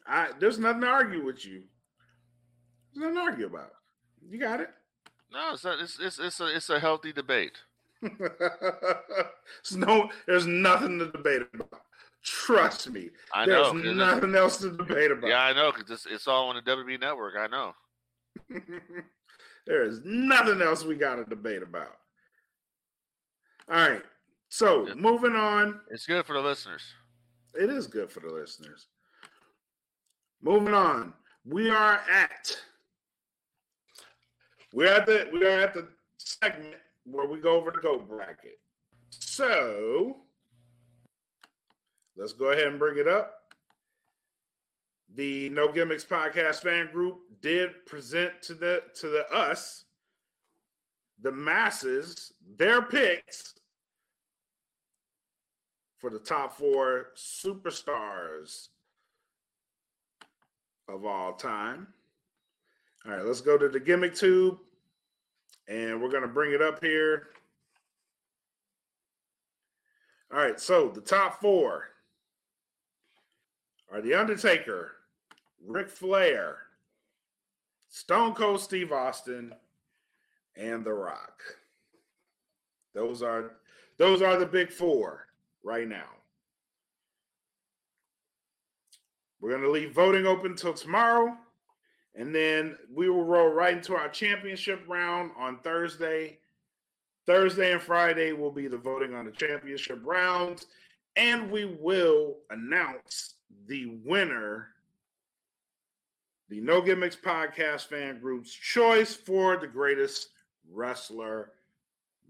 I 0.06 0.30
there's 0.40 0.58
nothing 0.58 0.80
to 0.80 0.88
argue 0.88 1.24
with 1.24 1.46
you. 1.46 1.62
There's 2.94 3.02
nothing 3.02 3.14
to 3.14 3.20
argue 3.20 3.46
about. 3.46 3.72
You 4.28 4.38
got 4.38 4.60
it. 4.60 4.70
no, 5.32 5.52
it's, 5.54 5.64
not, 5.64 5.80
it's 5.80 5.98
it's 6.00 6.18
it's 6.18 6.40
a 6.40 6.46
it's 6.46 6.70
a 6.70 6.78
healthy 6.80 7.12
debate. 7.12 7.58
there's 8.02 9.76
no 9.76 10.10
there's 10.26 10.46
nothing 10.46 10.98
to 10.98 11.10
debate 11.10 11.42
about. 11.54 11.82
Trust 12.22 12.90
me. 12.90 13.10
I 13.34 13.46
there's 13.46 13.72
know. 13.72 13.78
it's- 13.78 13.96
nothing 13.96 14.34
else 14.34 14.58
to 14.58 14.70
debate 14.70 15.10
about. 15.10 15.28
Yeah, 15.28 15.42
I 15.42 15.52
know 15.52 15.72
because 15.72 15.90
it's, 15.90 16.06
it's 16.06 16.28
all 16.28 16.48
on 16.48 16.56
the 16.56 16.62
WB 16.70 17.00
network. 17.00 17.34
I 17.38 17.46
know. 17.46 17.72
there 19.66 19.84
is 19.84 20.00
nothing 20.04 20.60
else 20.60 20.84
we 20.84 20.96
got 20.96 21.16
to 21.16 21.24
debate 21.24 21.62
about. 21.62 21.96
All 23.70 23.88
right. 23.88 24.02
So 24.48 24.88
moving 24.96 25.34
on. 25.36 25.80
It's 25.90 26.06
good 26.06 26.26
for 26.26 26.32
the 26.34 26.40
listeners. 26.40 26.82
It 27.54 27.70
is 27.70 27.86
good 27.86 28.10
for 28.10 28.20
the 28.20 28.32
listeners. 28.32 28.86
Moving 30.42 30.74
on. 30.74 31.12
We 31.44 31.70
are 31.70 32.00
at 32.12 32.56
we're 34.72 34.92
at 34.92 35.06
the 35.06 35.28
we 35.32 35.44
are 35.44 35.60
at 35.60 35.74
the 35.74 35.88
segment 36.18 36.76
where 37.04 37.26
we 37.26 37.40
go 37.40 37.56
over 37.56 37.70
the 37.70 37.80
goat 37.80 38.08
bracket. 38.08 38.58
So 39.10 40.16
let's 42.16 42.32
go 42.32 42.52
ahead 42.52 42.68
and 42.68 42.78
bring 42.78 42.98
it 42.98 43.08
up. 43.08 43.34
The 45.14 45.48
No 45.50 45.72
Gimmicks 45.72 46.04
podcast 46.04 46.62
fan 46.62 46.90
group 46.92 47.18
did 47.40 47.70
present 47.86 48.42
to 48.42 48.54
the 48.54 48.82
to 49.00 49.08
the 49.08 49.26
us 49.32 49.84
the 51.22 51.32
masses 51.32 52.32
their 52.56 52.82
picks 52.82 53.54
for 55.98 56.10
the 56.10 56.18
top 56.18 56.56
four 56.56 57.08
superstars 57.16 58.68
of 60.88 61.04
all 61.04 61.34
time. 61.34 61.88
All 63.06 63.12
right, 63.12 63.24
let's 63.24 63.40
go 63.40 63.56
to 63.56 63.68
the 63.68 63.80
gimmick 63.80 64.14
tube 64.14 64.58
and 65.68 66.02
we're 66.02 66.10
going 66.10 66.22
to 66.22 66.28
bring 66.28 66.52
it 66.52 66.60
up 66.60 66.82
here. 66.82 67.28
All 70.32 70.38
right, 70.38 70.60
so 70.60 70.88
the 70.88 71.00
top 71.00 71.40
four 71.40 71.84
are 73.90 74.00
The 74.00 74.14
Undertaker, 74.14 74.92
Ric 75.66 75.88
Flair, 75.88 76.58
Stone 77.88 78.34
Cold 78.34 78.60
Steve 78.60 78.92
Austin, 78.92 79.52
and 80.56 80.84
The 80.84 80.92
Rock. 80.92 81.40
Those 82.94 83.22
are 83.22 83.52
those 83.98 84.22
are 84.22 84.36
the 84.38 84.46
big 84.46 84.70
four 84.70 85.26
right 85.62 85.88
now. 85.88 86.08
We're 89.40 89.50
going 89.50 89.62
to 89.62 89.70
leave 89.70 89.92
voting 89.92 90.26
open 90.26 90.54
till 90.54 90.74
tomorrow. 90.74 91.36
And 92.20 92.34
then 92.34 92.76
we 92.94 93.08
will 93.08 93.24
roll 93.24 93.48
right 93.48 93.78
into 93.78 93.96
our 93.96 94.10
championship 94.10 94.84
round 94.86 95.30
on 95.38 95.58
Thursday. 95.60 96.36
Thursday 97.24 97.72
and 97.72 97.80
Friday 97.80 98.32
will 98.32 98.50
be 98.50 98.68
the 98.68 98.76
voting 98.76 99.14
on 99.14 99.24
the 99.24 99.30
championship 99.30 100.02
rounds. 100.04 100.66
And 101.16 101.50
we 101.50 101.64
will 101.64 102.36
announce 102.50 103.36
the 103.66 103.98
winner, 104.04 104.68
the 106.50 106.60
No 106.60 106.82
Gimmicks 106.82 107.16
Podcast 107.16 107.86
fan 107.86 108.20
group's 108.20 108.52
choice 108.52 109.14
for 109.14 109.56
the 109.56 109.66
greatest 109.66 110.28
wrestler 110.70 111.52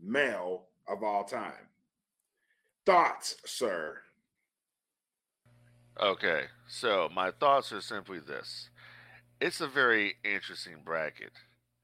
male 0.01 0.67
of 0.87 1.03
all 1.03 1.25
time. 1.25 1.67
Thoughts, 2.87 3.39
sir? 3.45 3.99
Okay, 6.01 6.45
so 6.69 7.09
my 7.12 7.33
thoughts 7.33 7.73
are 7.73 7.81
simply 7.81 8.21
this. 8.21 8.69
It's 9.41 9.61
a 9.61 9.69
very 9.69 10.17
interesting 10.25 10.83
bracket. 10.85 11.33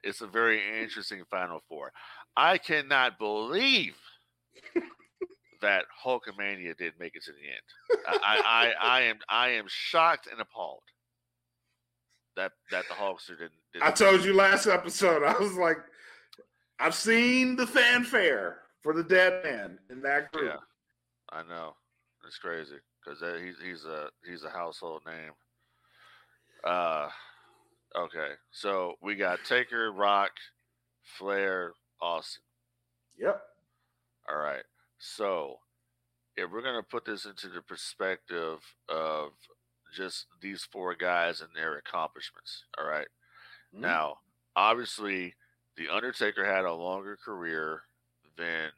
It's 0.03 0.21
a 0.21 0.27
very 0.27 0.61
interesting 0.83 1.25
Final 1.31 1.63
Four. 1.69 1.93
I 2.37 2.59
cannot 2.59 3.19
believe 3.19 3.97
that 5.63 5.85
Hulkamania 6.05 6.77
didn't 6.77 7.01
make 7.01 7.17
it 7.17 7.25
to 7.25 7.33
the 7.33 7.39
end. 7.39 8.07
I, 8.07 8.19
I, 8.25 8.43
I, 8.47 8.99
I 8.99 9.01
am 9.03 9.17
I 9.29 9.49
am 9.51 9.65
shocked 9.69 10.29
and 10.31 10.41
appalled 10.41 10.83
that 12.37 12.53
that 12.71 12.85
the 12.89 12.95
Hulkster 12.95 13.39
didn't. 13.39 13.53
didn't 13.73 13.87
I 13.87 13.91
told 13.91 14.25
you 14.25 14.35
last 14.35 14.67
episode, 14.67 15.23
I 15.25 15.37
was 15.39 15.55
like, 15.55 15.79
I've 16.79 16.95
seen 16.95 17.57
the 17.57 17.67
fanfare 17.67 18.59
for 18.83 18.93
the 18.93 19.03
dead 19.03 19.43
man 19.43 19.79
in 19.91 20.03
that 20.03 20.31
group. 20.31 20.53
Yeah, 20.53 20.59
I 21.31 21.43
know. 21.43 21.75
It's 22.27 22.39
crazy 22.39 22.77
because 23.05 23.23
he's 23.43 23.57
he's 23.65 23.85
a 23.85 24.09
he's 24.29 24.45
a 24.45 24.51
household 24.51 25.03
name. 25.07 25.33
Uh, 26.65 27.09
okay. 27.97 28.31
So 28.51 28.95
we 29.01 29.15
got 29.15 29.45
Taker, 29.45 29.93
Rock, 29.93 30.33
Flair, 31.03 31.73
Austin. 32.01 32.43
Yep. 33.19 33.43
All 34.29 34.39
right. 34.39 34.65
So 34.99 35.59
if 36.37 36.51
we're 36.51 36.63
gonna 36.63 36.83
put 36.83 37.05
this 37.05 37.25
into 37.25 37.49
the 37.49 37.63
perspective 37.63 38.59
of 38.89 39.33
just 39.95 40.27
these 40.41 40.65
four 40.65 40.95
guys 40.95 41.41
and 41.41 41.51
their 41.55 41.77
accomplishments, 41.79 42.65
all 42.79 42.87
right. 42.87 43.09
Mhm. 43.75 43.81
Now, 43.81 44.21
obviously, 44.55 45.35
the 45.77 45.89
Undertaker 45.89 46.45
had 46.45 46.65
a 46.65 46.73
longer 46.73 47.17
career 47.17 47.85
than 48.37 48.73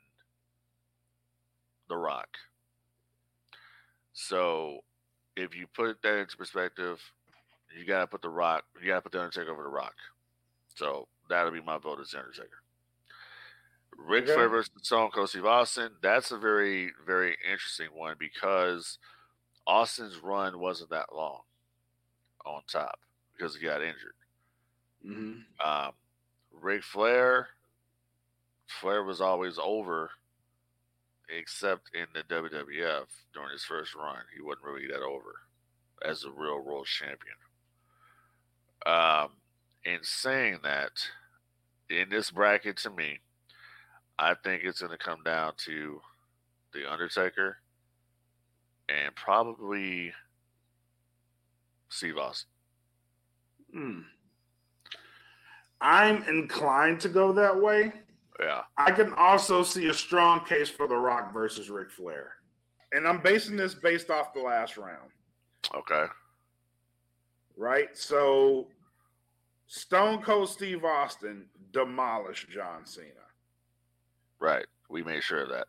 The 1.88 1.96
Rock. 1.96 2.38
So, 4.12 4.84
if 5.36 5.54
you 5.54 5.66
put 5.66 6.02
that 6.02 6.18
into 6.18 6.36
perspective, 6.36 7.12
you 7.76 7.84
gotta 7.84 8.06
put 8.06 8.22
the 8.22 8.28
Rock, 8.28 8.64
you 8.80 8.88
gotta 8.88 9.02
put 9.02 9.12
the 9.12 9.20
Undertaker 9.20 9.50
over 9.50 9.62
the 9.62 9.68
Rock. 9.68 9.94
So 10.74 11.08
that'll 11.28 11.52
be 11.52 11.60
my 11.60 11.78
vote 11.78 12.00
as 12.00 12.10
the 12.10 12.18
Undertaker. 12.18 12.62
Ric 13.96 14.24
Okay. 14.24 14.34
Flair 14.34 14.48
versus 14.48 14.70
Stone 14.82 15.10
Cold 15.10 15.28
Steve 15.28 15.44
Austin. 15.46 15.96
That's 16.00 16.30
a 16.30 16.38
very, 16.38 16.92
very 17.04 17.36
interesting 17.44 17.88
one 17.92 18.16
because 18.18 18.98
Austin's 19.66 20.18
run 20.18 20.58
wasn't 20.60 20.90
that 20.90 21.12
long 21.14 21.42
on 22.46 22.62
top 22.68 23.00
because 23.36 23.56
he 23.56 23.62
got 23.62 23.82
injured. 23.82 24.14
Mhm. 25.04 25.44
Um, 25.60 25.94
Ric 26.52 26.82
Flair, 26.84 27.50
Flair 28.66 29.02
was 29.02 29.20
always 29.20 29.58
over, 29.58 30.12
except 31.28 31.90
in 31.94 32.06
the 32.12 32.22
WWF 32.22 33.08
during 33.32 33.50
his 33.50 33.64
first 33.64 33.94
run. 33.94 34.24
He 34.34 34.40
wasn't 34.40 34.64
really 34.64 34.86
that 34.88 35.02
over 35.02 35.42
as 36.02 36.24
a 36.24 36.30
real 36.30 36.60
world 36.60 36.86
champion. 36.86 37.36
Um, 38.86 39.30
in 39.84 39.98
saying 40.02 40.60
that, 40.62 40.92
in 41.90 42.08
this 42.08 42.30
bracket, 42.30 42.76
to 42.78 42.90
me, 42.90 43.18
I 44.18 44.34
think 44.34 44.62
it's 44.64 44.80
going 44.80 44.92
to 44.92 44.98
come 44.98 45.22
down 45.24 45.52
to 45.66 46.00
the 46.72 46.90
Undertaker 46.90 47.58
and 48.88 49.14
probably 49.14 50.12
Steve 51.88 52.18
Austin. 52.18 52.48
Hmm. 53.72 54.00
I'm 55.80 56.22
inclined 56.24 57.00
to 57.00 57.08
go 57.08 57.32
that 57.32 57.60
way. 57.60 57.92
Yeah. 58.40 58.62
I 58.76 58.90
can 58.90 59.12
also 59.14 59.62
see 59.62 59.88
a 59.88 59.94
strong 59.94 60.44
case 60.44 60.68
for 60.68 60.86
The 60.86 60.96
Rock 60.96 61.32
versus 61.32 61.70
Ric 61.70 61.90
Flair. 61.90 62.32
And 62.92 63.06
I'm 63.06 63.20
basing 63.20 63.56
this 63.56 63.74
based 63.74 64.10
off 64.10 64.32
the 64.32 64.40
last 64.40 64.76
round. 64.76 65.10
Okay. 65.74 66.04
Right? 67.58 67.96
So 67.96 68.68
Stone 69.66 70.22
Cold 70.22 70.48
Steve 70.48 70.84
Austin 70.84 71.46
demolished 71.72 72.48
John 72.48 72.86
Cena. 72.86 73.08
Right. 74.40 74.66
We 74.88 75.02
made 75.02 75.22
sure 75.22 75.42
of 75.42 75.50
that. 75.50 75.66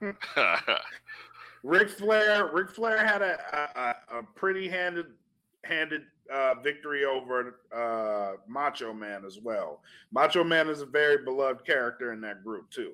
Ric 1.64 1.90
Flair, 1.90 2.50
Ric 2.52 2.70
Flair 2.70 3.04
had 3.04 3.22
a, 3.22 3.96
a, 4.12 4.18
a 4.18 4.22
pretty 4.22 4.68
handed 4.68 5.06
handed 5.64 6.02
uh, 6.32 6.54
victory 6.62 7.04
over 7.04 7.58
uh, 7.74 8.36
Macho 8.46 8.92
Man 8.92 9.24
as 9.24 9.38
well. 9.38 9.80
Macho 10.12 10.44
Man 10.44 10.68
is 10.68 10.80
a 10.80 10.86
very 10.86 11.24
beloved 11.24 11.64
character 11.64 12.12
in 12.12 12.20
that 12.20 12.44
group 12.44 12.70
too. 12.70 12.92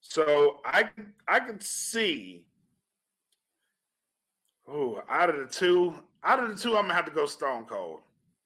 So 0.00 0.60
I 0.64 0.88
I 1.28 1.40
could 1.40 1.62
see. 1.62 2.44
Oh, 4.68 5.02
out 5.08 5.30
of 5.30 5.36
the 5.36 5.46
two, 5.46 5.94
out 6.24 6.42
of 6.42 6.48
the 6.48 6.60
two, 6.60 6.76
I'm 6.76 6.84
gonna 6.84 6.94
have 6.94 7.06
to 7.06 7.10
go 7.10 7.26
Stone 7.26 7.64
Cold, 7.64 8.00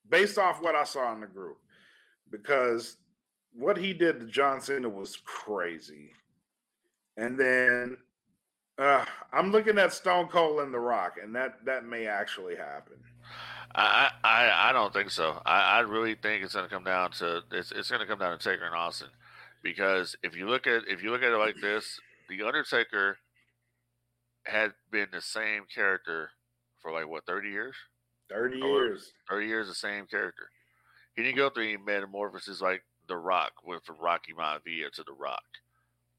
based 0.09 0.39
off 0.39 0.63
what 0.63 0.75
I 0.75 0.85
saw 0.85 1.13
in 1.13 1.21
the 1.21 1.27
group, 1.27 1.59
because 2.31 2.97
what 3.53 3.77
he 3.77 3.93
did 3.93 4.21
to 4.21 4.27
John 4.27 4.61
Cena 4.61 4.89
was 4.89 5.17
crazy. 5.25 6.13
And 7.17 7.39
then 7.39 7.97
uh, 8.79 9.05
I'm 9.33 9.53
looking 9.53 9.79
at 9.79 9.93
Stone 9.93 10.29
Cold 10.29 10.61
and 10.61 10.75
The 10.75 10.81
Rock, 10.81 11.15
and 11.23 11.35
that 11.37 11.65
that 11.65 11.85
may 11.85 12.07
actually 12.07 12.57
happen. 12.57 12.97
I, 13.75 14.11
I 14.23 14.71
I 14.71 14.73
don't 14.73 14.93
think 14.93 15.11
so. 15.11 15.41
I, 15.45 15.79
I 15.79 15.81
really 15.81 16.15
think 16.15 16.45
it's 16.45 16.55
to 16.55 16.67
come 16.69 16.85
down 16.85 17.11
to 17.13 17.43
it's 17.53 17.73
it's 17.73 17.89
to 17.89 18.07
come 18.07 18.19
down 18.19 18.37
to 18.37 18.43
Taker 18.43 18.65
and 18.65 18.75
Austin, 18.75 19.09
because 19.63 20.17
if 20.23 20.37
you 20.37 20.49
look 20.49 20.67
at 20.67 20.83
if 20.89 21.03
you 21.03 21.11
look 21.11 21.23
at 21.23 21.33
it 21.33 21.39
like 21.39 21.57
this, 21.61 22.01
the 22.29 22.43
Undertaker 22.43 23.19
had 24.45 24.73
been 24.91 25.09
the 25.13 25.21
same 25.21 25.63
character 25.73 26.31
for 26.85 26.93
like 26.93 27.09
what 27.09 27.27
thirty 27.27 27.49
years. 27.49 27.75
Thirty 28.31 28.59
years. 28.59 29.13
30 29.29 29.47
years, 29.47 29.69
the 29.69 29.75
same 29.75 30.07
character. 30.07 30.49
He 31.17 31.23
didn't 31.23 31.37
go 31.37 31.51
through 31.51 31.65
any 31.65 31.77
metamorphosis 31.77 32.61
like 32.61 32.83
The 33.09 33.17
Rock 33.17 33.53
went 33.67 33.85
from 33.85 33.97
Rocky 34.01 34.33
Maivia 34.33 34.91
to 34.95 35.03
The 35.03 35.13
Rock. 35.13 35.43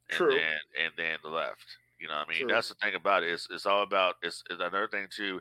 And 0.10 0.18
True. 0.18 0.32
then 0.32 0.84
and 0.84 0.94
then 0.98 1.18
the 1.24 1.30
left. 1.30 1.66
You 2.00 2.08
know 2.08 2.16
what 2.16 2.28
I 2.28 2.30
mean? 2.30 2.40
True. 2.42 2.48
That's 2.50 2.70
the 2.70 2.76
thing 2.76 2.96
about 2.96 3.24
it. 3.24 3.32
It's, 3.32 3.48
it's 3.50 3.66
all 3.66 3.84
about 3.84 4.16
it's, 4.22 4.44
it's 4.50 4.60
another 4.60 4.88
thing 4.88 5.08
too, 5.16 5.40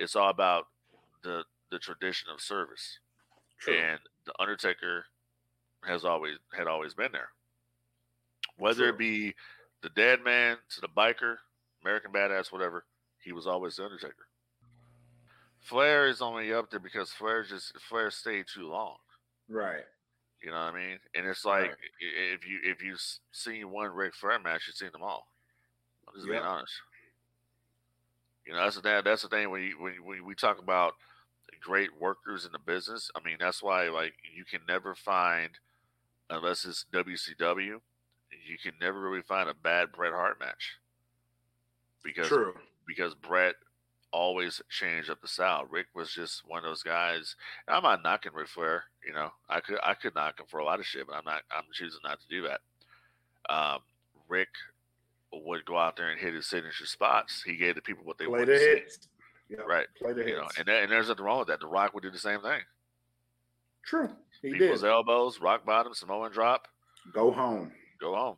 it's 0.00 0.16
all 0.16 0.30
about 0.30 0.66
the 1.22 1.44
the 1.70 1.78
tradition 1.78 2.28
of 2.32 2.40
service. 2.40 2.98
True. 3.60 3.74
And 3.74 4.00
the 4.26 4.32
Undertaker 4.40 5.04
has 5.84 6.04
always 6.04 6.36
had 6.56 6.66
always 6.66 6.94
been 6.94 7.12
there. 7.12 7.28
Whether 8.58 8.88
it 8.88 8.98
be 8.98 9.34
the 9.82 9.88
dead 9.90 10.22
man 10.22 10.56
to 10.74 10.80
the 10.80 10.88
biker, 10.88 11.36
American 11.82 12.12
badass, 12.12 12.52
whatever, 12.52 12.84
he 13.22 13.32
was 13.32 13.46
always 13.46 13.76
the 13.76 13.84
Undertaker. 13.84 14.26
Flair 15.62 16.08
is 16.08 16.20
only 16.20 16.52
up 16.52 16.70
there 16.70 16.80
because 16.80 17.10
Flair 17.12 17.44
just 17.44 17.72
Flair 17.80 18.10
stayed 18.10 18.46
too 18.52 18.68
long. 18.68 18.96
right. 19.48 19.84
You 20.42 20.50
know 20.50 20.56
what 20.56 20.74
I 20.74 20.76
mean? 20.88 20.98
And 21.14 21.24
it's 21.26 21.44
like 21.44 21.68
Right. 21.70 21.76
if 22.34 22.44
you 22.46 22.58
if 22.64 22.82
you 22.82 22.96
seen 23.30 23.70
one 23.70 23.92
Ric 23.92 24.12
Flair 24.14 24.40
match, 24.40 24.64
you've 24.66 24.74
seen 24.74 24.90
them 24.92 25.02
all. 25.02 25.28
I'm 26.08 26.14
just 26.16 26.26
being 26.26 26.42
honest. 26.42 26.72
You 28.44 28.52
know 28.54 28.58
that's 28.64 28.74
the 28.74 28.82
thing. 28.82 29.00
That's 29.04 29.22
the 29.22 29.28
thing 29.28 29.50
when 29.50 29.62
you, 29.62 29.80
when 29.80 30.04
when 30.04 30.24
we 30.24 30.34
talk 30.34 30.58
about 30.58 30.94
great 31.60 31.90
workers 32.00 32.44
in 32.44 32.50
the 32.50 32.58
business. 32.58 33.08
I 33.14 33.20
mean 33.24 33.36
that's 33.38 33.62
why 33.62 33.88
like 33.88 34.14
you 34.36 34.44
can 34.44 34.62
never 34.66 34.96
find 34.96 35.50
unless 36.28 36.64
it's 36.64 36.86
WCW, 36.92 37.80
you 38.46 38.58
can 38.60 38.72
never 38.80 39.00
really 39.00 39.22
find 39.22 39.48
a 39.48 39.54
bad 39.54 39.92
Bret 39.92 40.12
Hart 40.12 40.40
match 40.40 40.78
because 42.02 42.26
True. 42.26 42.54
because 42.84 43.14
Bret 43.14 43.54
always 44.12 44.60
changed 44.70 45.10
up 45.10 45.20
the 45.20 45.28
style. 45.28 45.66
Ric 45.70 45.86
was 45.94 46.10
just 46.12 46.42
one 46.46 46.58
of 46.58 46.64
those 46.64 46.82
guys. 46.82 47.34
and 47.66 47.76
I'm 47.76 47.82
not 47.82 48.02
knocking 48.02 48.32
Ric 48.34 48.48
Flair. 48.48 48.84
You 49.06 49.12
know, 49.14 49.30
I 49.48 49.60
could 49.60 49.78
I 49.82 49.94
could 49.94 50.14
knock 50.14 50.38
him 50.40 50.46
for 50.48 50.58
a 50.60 50.64
lot 50.64 50.80
of 50.80 50.86
shit, 50.86 51.06
but 51.06 51.16
I'm 51.16 51.24
not. 51.24 51.42
I'm 51.50 51.64
choosing 51.72 52.00
not 52.04 52.20
to 52.20 52.28
do 52.28 52.46
that. 52.48 52.60
Um, 53.52 53.78
Ric 54.28 54.48
would 55.32 55.64
go 55.64 55.78
out 55.78 55.96
there 55.96 56.10
and 56.10 56.20
hit 56.20 56.34
his 56.34 56.46
signature 56.46 56.86
spots. 56.86 57.42
He 57.44 57.56
gave 57.56 57.74
the 57.74 57.80
people 57.80 58.04
what 58.04 58.18
they 58.18 58.26
Play 58.26 58.40
wanted 58.40 58.48
the 58.48 58.52
to 58.52 58.58
see. 58.58 58.66
hits. 58.66 58.98
Yep. 59.48 59.60
Right. 59.66 59.86
Play 60.00 60.12
the 60.12 60.24
You 60.26 60.36
know, 60.36 60.48
and, 60.58 60.66
that, 60.66 60.82
and 60.84 60.92
there's 60.92 61.08
nothing 61.08 61.24
wrong 61.24 61.38
with 61.40 61.48
that. 61.48 61.60
The 61.60 61.66
Rock 61.66 61.92
would 61.94 62.02
do 62.02 62.10
the 62.10 62.18
same 62.18 62.40
thing. 62.40 62.60
True. 63.84 64.08
He 64.40 64.52
People's 64.52 64.80
did. 64.82 64.90
elbows, 64.90 65.40
rock 65.40 65.64
bottom, 65.66 65.92
Samoan 65.94 66.30
drop, 66.32 66.68
Go 67.12 67.30
home. 67.32 67.72
go 68.00 68.14
home. 68.14 68.36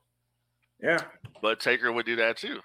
Yeah. 0.83 0.99
But 1.43 1.61
Taker 1.61 1.93
would 1.93 2.07
do 2.07 2.17
that 2.17 2.37
too. 2.37 2.61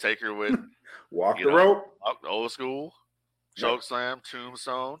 Taker 0.00 0.34
would 0.34 0.56
Walk 1.10 1.38
You 1.38 1.46
the 1.46 1.50
know, 1.52 1.56
rope. 1.56 1.96
Old 2.26 2.50
school, 2.52 2.92
Yep. 3.56 3.62
choke 3.68 3.82
slam, 3.82 4.20
tombstone. 4.28 4.98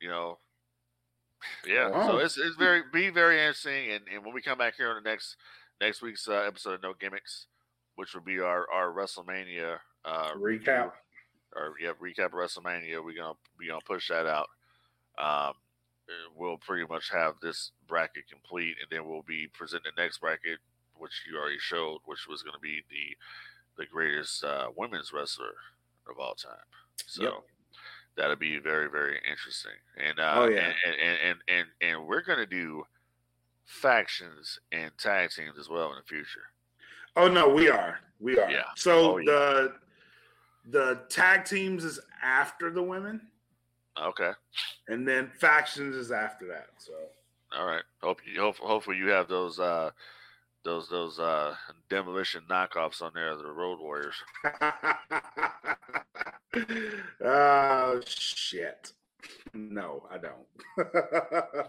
You 0.00 0.08
know, 0.08 0.38
yeah. 1.66 1.90
Wow. 1.90 2.06
So 2.08 2.18
it's 2.18 2.36
it's 2.38 2.56
very 2.56 2.82
be 2.92 3.10
very 3.10 3.38
interesting. 3.40 3.90
And, 3.92 4.04
and 4.12 4.24
when 4.24 4.34
we 4.34 4.42
come 4.42 4.58
back 4.58 4.74
here 4.76 4.90
on 4.90 5.02
the 5.02 5.08
next 5.08 5.36
next 5.80 6.02
week's 6.02 6.26
uh, 6.28 6.44
episode 6.46 6.74
of 6.74 6.82
No 6.82 6.94
Gimmicks, 6.98 7.46
which 7.96 8.14
will 8.14 8.22
be 8.22 8.40
our 8.40 8.66
our 8.72 8.92
WrestleMania 8.92 9.78
uh, 10.04 10.30
Recap. 10.34 10.92
or 11.54 11.74
yeah 11.80 11.92
recap 12.00 12.30
WrestleMania, 12.30 13.04
we're 13.04 13.16
gonna 13.16 13.34
we 13.58 13.66
gonna 13.68 13.80
push 13.86 14.08
that 14.08 14.26
out. 14.26 14.48
Um, 15.18 15.54
we'll 16.36 16.58
pretty 16.58 16.86
much 16.88 17.10
have 17.10 17.34
this 17.42 17.72
bracket 17.86 18.28
complete, 18.30 18.76
and 18.80 18.88
then 18.90 19.06
we'll 19.08 19.22
be 19.22 19.48
presenting 19.52 19.92
the 19.94 20.02
next 20.02 20.18
bracket, 20.18 20.58
which 20.96 21.22
you 21.30 21.36
already 21.38 21.58
showed, 21.58 21.98
which 22.06 22.26
was 22.28 22.42
going 22.42 22.54
to 22.54 22.60
be 22.60 22.82
the 22.88 23.16
the 23.78 23.86
greatest 23.86 24.44
uh, 24.44 24.68
women's 24.76 25.12
wrestler 25.12 25.54
of 26.10 26.18
all 26.18 26.34
time. 26.34 26.56
So 27.06 27.22
Yep. 27.22 27.32
that'll 28.16 28.36
be 28.36 28.58
very 28.58 28.88
very 28.90 29.18
interesting. 29.28 29.72
And 29.96 30.18
uh, 30.18 30.32
Oh, 30.36 30.48
yeah. 30.48 30.72
and, 30.86 30.94
and 31.00 31.18
and 31.24 31.38
and 31.48 31.66
and 31.80 32.06
we're 32.06 32.22
going 32.22 32.38
to 32.38 32.46
do 32.46 32.84
factions 33.64 34.58
and 34.72 34.90
tag 34.98 35.30
teams 35.30 35.58
as 35.58 35.68
well 35.68 35.90
in 35.90 35.96
the 35.96 36.02
future. 36.06 36.50
Oh 37.16 37.28
no, 37.28 37.48
we 37.48 37.68
are. 37.68 38.00
We 38.20 38.38
are. 38.38 38.50
Yeah. 38.50 38.64
So 38.76 39.14
Oh, 39.14 39.18
yeah. 39.18 39.24
the 39.30 39.74
the 40.70 41.00
tag 41.08 41.44
teams 41.44 41.84
is 41.84 41.98
after 42.22 42.70
the 42.70 42.82
women, 42.82 43.20
Okay. 44.00 44.32
and 44.88 45.06
then 45.06 45.30
factions 45.38 45.96
is 45.96 46.10
after 46.12 46.46
that. 46.48 46.68
So 46.78 46.92
All 47.56 47.66
right. 47.66 47.82
Hope 48.02 48.20
you 48.26 48.40
hope, 48.40 48.56
hopefully 48.58 48.96
you 48.98 49.08
have 49.08 49.28
those 49.28 49.58
uh 49.60 49.90
those 50.68 50.88
those 50.90 51.18
uh 51.18 51.54
demolition 51.88 52.42
knockoffs 52.48 53.00
on 53.00 53.12
there, 53.14 53.34
the 53.36 53.50
Road 53.50 53.80
Warriors. 53.80 54.16
oh 57.24 58.00
shit. 58.04 58.92
No, 59.54 60.06
I 60.10 60.18
don't. 60.18 60.46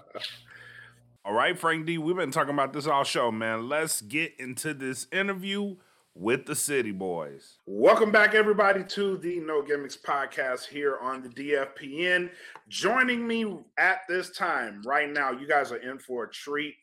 all 1.25 1.33
right, 1.33 1.57
Frank 1.57 1.85
Dee, 1.85 1.97
we've 1.97 2.17
been 2.17 2.31
talking 2.31 2.53
about 2.53 2.73
this 2.73 2.87
all 2.87 3.05
show, 3.05 3.31
man. 3.31 3.69
Let's 3.69 4.01
get 4.01 4.33
into 4.37 4.73
this 4.73 5.07
interview 5.13 5.77
with 6.13 6.45
the 6.45 6.55
City 6.55 6.91
Bois. 6.91 7.29
Welcome 7.65 8.11
back, 8.11 8.35
everybody, 8.35 8.83
to 8.83 9.15
the 9.17 9.39
No 9.39 9.61
Gimmicks 9.61 9.95
podcast 9.95 10.65
here 10.65 10.97
on 10.97 11.23
the 11.23 11.29
DFPN. 11.29 12.31
Joining 12.67 13.25
me 13.25 13.59
at 13.77 13.99
this 14.09 14.31
time 14.31 14.81
right 14.85 15.09
now, 15.09 15.31
you 15.31 15.47
guys 15.47 15.71
are 15.71 15.77
in 15.77 15.99
for 15.99 16.25
a 16.25 16.29
treat. 16.29 16.75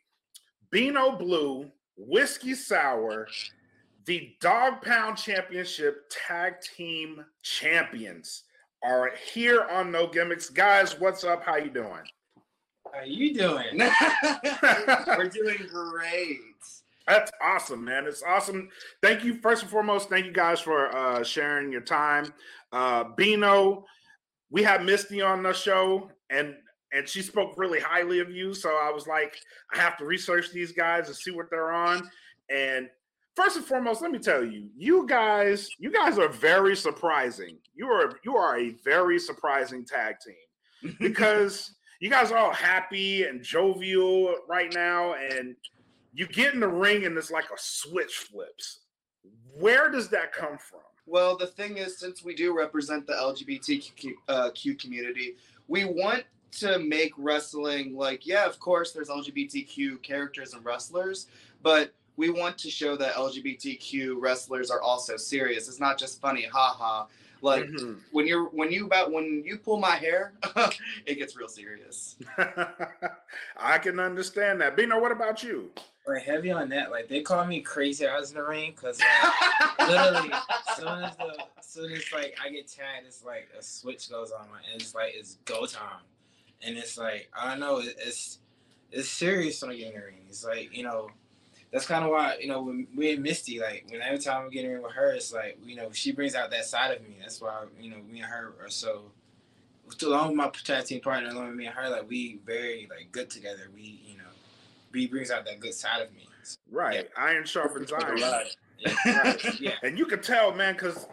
Beano 0.71 1.17
Blue, 1.17 1.71
Whiskey 1.97 2.55
Sour, 2.55 3.29
the 4.05 4.35
Dog 4.41 4.83
Pound 4.83 5.17
Championship 5.17 6.11
Tag 6.11 6.61
Team 6.61 7.25
Champions 7.43 8.45
are 8.83 9.13
here 9.33 9.63
on 9.71 9.91
No 9.91 10.07
Gimmicks. 10.07 10.49
Guys, 10.49 10.99
what's 11.01 11.25
up? 11.25 11.43
How 11.43 11.57
you 11.57 11.71
doing? 11.71 12.03
How 12.93 13.03
you 13.05 13.35
doing? 13.35 13.79
We're 15.09 15.29
doing 15.29 15.67
great. 15.73 16.39
That's 17.07 17.31
awesome, 17.41 17.85
man. 17.85 18.07
It's 18.07 18.23
awesome. 18.23 18.69
Thank 19.03 19.25
you. 19.25 19.37
First 19.41 19.63
and 19.63 19.71
foremost, 19.71 20.09
thank 20.09 20.27
you 20.27 20.33
guys 20.33 20.61
for 20.61 20.95
uh, 20.95 21.23
sharing 21.23 21.71
your 21.71 21.81
time. 21.81 22.33
Uh, 22.73 23.05
Bino, 23.17 23.85
we 24.51 24.63
had 24.63 24.85
Misty 24.85 25.23
on 25.23 25.43
the 25.43 25.53
show, 25.53 26.11
and 26.31 26.57
and 26.93 27.09
she 27.09 27.23
spoke 27.23 27.55
really 27.57 27.81
highly 27.81 28.21
of 28.21 28.31
you. 28.31 28.55
So 28.55 28.71
I 28.71 28.91
was 28.91 29.07
like, 29.07 29.37
I 29.73 29.79
have 29.79 29.97
to 29.99 30.05
research 30.05 30.53
these 30.53 30.73
guys 30.73 31.09
and 31.09 31.17
see 31.17 31.31
what 31.31 31.51
they're 31.51 31.73
on. 31.73 32.09
And 32.51 32.89
first 33.35 33.57
and 33.57 33.65
foremost, 33.65 34.03
let 34.03 34.11
me 34.11 34.19
tell 34.19 34.45
you, 34.45 34.69
you 34.77 35.07
guys, 35.07 35.69
you 35.79 35.91
guys 35.91 36.19
are 36.19 36.29
very 36.29 36.77
surprising. 36.77 37.59
You 37.75 37.89
are 37.89 38.19
you 38.25 38.37
are 38.37 38.59
a 38.59 38.71
very 38.85 39.19
surprising 39.19 39.85
tag 39.85 40.17
team 40.21 40.97
because 41.01 41.75
you 42.01 42.11
guys 42.11 42.31
are 42.31 42.39
all 42.39 42.53
happy 42.53 43.25
and 43.25 43.43
jovial 43.43 44.35
right 44.49 44.73
now, 44.73 45.15
and 45.15 45.57
you 46.13 46.27
get 46.27 46.55
in 46.55 46.61
the 46.61 46.69
ring 46.69 47.05
and 47.05 47.17
it's 47.17 47.31
like 47.31 47.47
a 47.47 47.59
switch 47.59 48.15
flips. 48.17 48.81
Where 49.59 49.91
does 49.91 50.09
that 50.11 50.33
come 50.33 50.59
from? 50.59 50.81
Well, 51.07 51.37
the 51.37 51.47
thing 51.47 51.77
is, 51.77 51.99
since 51.99 52.25
we 52.25 52.35
do 52.35 52.57
represent 52.57 53.07
the 53.07 53.13
LGBTQ 53.13 54.13
uh, 54.29 54.51
community, 54.79 55.37
we 55.69 55.85
want 55.85 56.25
to 56.53 56.79
make 56.79 57.13
wrestling 57.17 57.95
like, 57.95 58.27
yeah, 58.27 58.47
of 58.47 58.59
course, 58.59 58.93
there's 58.93 59.09
LGBTQ 59.09 60.03
characters 60.03 60.55
and 60.55 60.65
wrestlers, 60.65 61.27
but 61.63 61.93
we 62.17 62.31
want 62.31 62.57
to 62.59 62.71
show 62.71 62.97
that 62.97 63.15
LGBTQ 63.15 64.17
wrestlers 64.19 64.71
are 64.71 64.81
also 64.81 65.17
serious. 65.17 65.69
It's 65.69 65.81
not 65.81 65.99
just 65.99 66.21
funny, 66.21 66.47
haha. 66.47 67.07
Like 67.43 67.67
mm-hmm. 67.67 67.95
when 68.13 68.27
you're 68.27 68.47
when 68.47 68.73
you 68.73 68.87
about 68.87 69.13
when 69.13 69.43
you 69.45 69.59
pull 69.59 69.79
my 69.79 69.97
hair, 69.97 70.33
it 71.07 71.17
gets 71.17 71.37
real 71.37 71.49
serious. 71.49 72.17
I 73.57 73.79
can 73.79 74.01
understand 74.01 74.61
that. 74.63 74.77
Bino, 74.77 74.99
what 74.99 75.13
about 75.13 75.43
you? 75.43 75.71
Like 76.07 76.23
heavy 76.23 76.51
on 76.51 76.69
that. 76.71 76.91
Like 76.91 77.09
they 77.09 77.21
call 77.21 77.45
me 77.45 77.61
crazy 77.61 78.07
eyes 78.07 78.31
in 78.31 78.37
the 78.37 78.43
ring 78.43 78.73
because 78.75 79.01
like, 79.01 79.79
literally, 79.89 80.33
as 80.33 80.77
soon 80.77 80.89
as 80.89 81.17
the 81.17 81.37
as 81.59 81.67
soon 81.67 81.93
as 81.93 82.05
like 82.13 82.37
I 82.43 82.49
get 82.49 82.69
tagged, 82.69 83.07
it's 83.07 83.25
like 83.25 83.49
a 83.59 83.63
switch 83.63 84.09
goes 84.09 84.33
on, 84.33 84.49
my 84.51 84.59
and 84.73 84.81
it's 84.81 84.95
like 84.95 85.13
it's 85.15 85.35
go 85.45 85.67
time, 85.67 86.01
and 86.67 86.77
it's 86.77 86.99
like 86.99 87.31
I 87.39 87.51
don't 87.51 87.61
know, 87.61 87.81
it's 87.83 88.39
it's 88.91 89.09
serious 89.09 89.63
when 89.63 89.71
I 89.71 89.77
get 89.77 89.89
in 89.89 90.01
the 90.01 90.07
ring. 90.07 90.25
It's 90.29 90.45
like 90.45 90.75
you 90.77 90.83
know 90.83 91.09
that's 91.73 91.87
kind 91.87 92.05
of 92.05 92.11
why 92.11 92.37
you 92.41 92.49
know 92.49 92.63
when 92.63 92.87
we 92.97 93.13
and 93.13 93.23
Misty 93.23 93.61
like 93.61 93.87
when 93.89 94.03
every 94.03 94.19
time 94.19 94.45
we 94.45 94.51
get 94.51 94.65
in 94.65 94.83
with 94.83 94.93
her, 94.93 95.13
it's 95.13 95.33
like 95.33 95.59
you 95.65 95.77
know 95.77 95.91
she 95.93 96.13
brings 96.13 96.35
out 96.35 96.51
that 96.51 96.65
side 96.65 96.95
of 96.95 97.03
me. 97.03 97.17
That's 97.21 97.41
why 97.41 97.65
you 97.81 97.91
know 97.91 97.99
me 98.11 98.21
and 98.21 98.29
her 98.29 98.55
are 98.63 98.71
so. 98.71 99.13
Along 100.03 100.31
with 100.31 100.37
my 100.37 100.51
tag 100.65 100.85
team 100.87 101.01
partner, 101.01 101.31
along 101.31 101.47
with 101.47 101.57
me 101.57 101.67
and 101.67 101.75
her, 101.77 101.89
like 101.89 102.11
we 102.11 102.41
very 102.45 102.89
like 102.91 103.13
good 103.13 103.31
together. 103.31 103.69
We 103.73 104.01
you 104.05 104.19
know, 104.19 104.25
he 104.93 105.07
brings 105.07 105.31
out 105.31 105.45
that 105.45 105.61
good 105.61 105.75
side 105.75 106.03
of 106.03 106.13
me. 106.13 106.29
So, 106.43 106.59
right, 106.73 106.95
yeah. 106.95 107.23
iron 107.23 107.45
sharpens 107.45 107.93
iron. 107.97 108.19
Yeah. 108.19 108.43
right. 109.07 109.61
yeah, 109.61 109.75
and 109.85 109.97
you 109.97 110.05
can 110.07 110.21
tell, 110.21 110.53
man, 110.53 110.75
because 110.75 111.07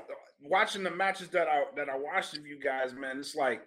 watching 0.44 0.84
the 0.84 0.92
matches 0.92 1.30
that 1.30 1.48
I 1.48 1.66
that 1.76 1.88
I 1.88 1.98
watched 1.98 2.36
of 2.36 2.46
you 2.46 2.60
guys, 2.60 2.94
man, 2.94 3.20
it's 3.20 3.36
like 3.36 3.64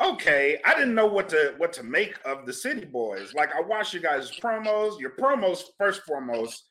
okay, 0.00 0.58
I 0.64 0.74
didn't 0.74 0.94
know 0.94 1.06
what 1.06 1.28
to 1.30 1.54
what 1.58 1.72
to 1.74 1.82
make 1.82 2.14
of 2.24 2.46
the 2.46 2.52
City 2.52 2.84
Bois. 2.84 3.26
Like 3.34 3.54
I 3.54 3.60
watched 3.60 3.94
you 3.94 4.00
guys' 4.00 4.30
promos. 4.42 4.98
Your 5.00 5.10
promos, 5.10 5.62
first 5.78 6.02
foremost, 6.02 6.64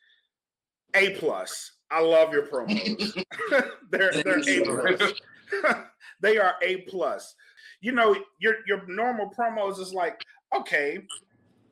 a 0.95 1.11
plus. 1.11 1.71
I 1.91 2.01
love 2.01 2.33
your 2.33 2.43
promos. 2.43 3.13
they're 3.91 4.11
they're 4.23 4.39
a 4.39 4.95
plus. 4.97 5.13
they 6.21 6.37
are 6.37 6.55
a 6.61 6.77
plus. 6.81 7.35
You 7.81 7.91
know, 7.91 8.15
your 8.39 8.55
your 8.67 8.85
normal 8.87 9.31
promos 9.37 9.79
is 9.79 9.93
like, 9.93 10.21
okay, 10.55 10.99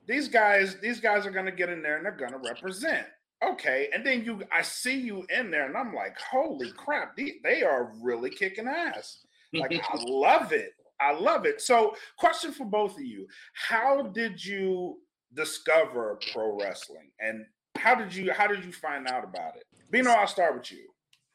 these 0.08 0.28
guys 0.28 0.78
these 0.82 1.00
guys 1.00 1.26
are 1.26 1.32
gonna 1.32 1.52
get 1.52 1.70
in 1.70 1.82
there 1.82 1.98
and 1.98 2.06
they're 2.06 2.12
gonna 2.12 2.42
represent. 2.44 3.08
Okay, 3.44 3.90
and 3.94 4.06
then 4.06 4.24
you 4.24 4.42
I 4.52 4.62
see 4.62 4.98
you 5.00 5.26
in 5.36 5.52
there 5.52 5.66
and 5.66 5.76
I'm 5.76 5.94
like, 5.94 6.18
holy 6.20 6.72
crap, 6.72 7.16
they, 7.16 7.36
they 7.44 7.64
are 7.64 7.92
really 8.02 8.30
kicking 8.30 8.68
ass. 8.68 9.20
Like 9.54 9.74
I 9.74 9.98
love 10.06 10.52
it. 10.52 10.74
I 11.00 11.14
love 11.14 11.46
it. 11.46 11.62
So, 11.62 11.96
question 12.18 12.52
for 12.52 12.66
both 12.66 12.96
of 12.96 13.04
you: 13.04 13.28
How 13.54 14.04
did 14.04 14.44
you 14.44 15.00
discover 15.34 16.20
pro 16.32 16.58
wrestling, 16.58 17.12
and 17.20 17.46
how 17.76 17.96
did 17.96 18.14
you 18.14 18.32
how 18.34 18.48
did 18.48 18.64
you 18.64 18.72
find 18.72 19.08
out 19.08 19.24
about 19.24 19.58
it? 19.58 19.66
Bino, 19.92 20.12
I'll 20.12 20.28
start 20.28 20.56
with 20.56 20.72
you. 20.72 20.88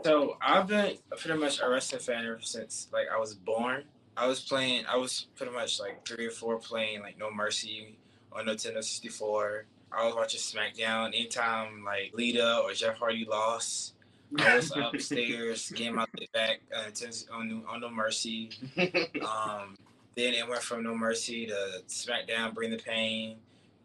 So 0.03 0.37
I've 0.41 0.67
been 0.67 0.97
pretty 1.19 1.39
much 1.39 1.61
a 1.61 1.69
wrestling 1.69 2.01
fan 2.01 2.25
ever 2.25 2.41
since 2.41 2.89
like 2.93 3.07
I 3.15 3.19
was 3.19 3.35
born. 3.35 3.85
I 4.17 4.27
was 4.27 4.41
playing. 4.41 4.85
I 4.89 4.97
was 4.97 5.27
pretty 5.37 5.53
much 5.53 5.79
like 5.79 6.07
three 6.07 6.27
or 6.27 6.31
four 6.31 6.59
playing 6.59 7.01
like 7.01 7.19
No 7.19 7.31
Mercy 7.31 7.99
on 8.33 8.47
Nintendo 8.47 8.83
64. 8.83 9.67
I 9.93 10.07
was 10.07 10.15
watching 10.15 10.41
SmackDown 10.41 11.09
anytime 11.09 11.85
like 11.85 12.13
Lita 12.15 12.61
or 12.65 12.73
Jeff 12.73 12.99
Hardy 12.99 13.27
lost. 13.29 13.95
I 14.39 14.57
was 14.57 14.73
upstairs 14.77 15.71
getting 15.71 15.97
my 15.97 16.07
back 16.33 16.61
uh, 16.77 16.91
on, 17.33 17.65
on 17.69 17.81
No 17.81 17.91
Mercy. 17.91 18.51
Um, 19.21 19.77
then 20.17 20.35
it 20.35 20.49
went 20.49 20.63
from 20.63 20.83
No 20.83 20.95
Mercy 20.95 21.47
to 21.47 21.83
SmackDown, 21.89 22.55
Bring 22.55 22.71
the 22.71 22.79
Pain. 22.79 23.37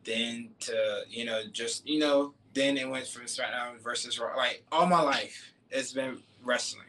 Then 0.03 0.49
to, 0.61 1.01
you 1.09 1.25
know, 1.25 1.41
just, 1.51 1.87
you 1.87 1.99
know, 1.99 2.33
then 2.53 2.77
it 2.77 2.89
went 2.89 3.07
from 3.07 3.23
SmackDown 3.23 3.79
versus 3.81 4.19
Raw. 4.19 4.35
Like 4.35 4.63
all 4.71 4.87
my 4.87 5.01
life, 5.01 5.53
it's 5.69 5.93
been 5.93 6.19
wrestling. 6.43 6.85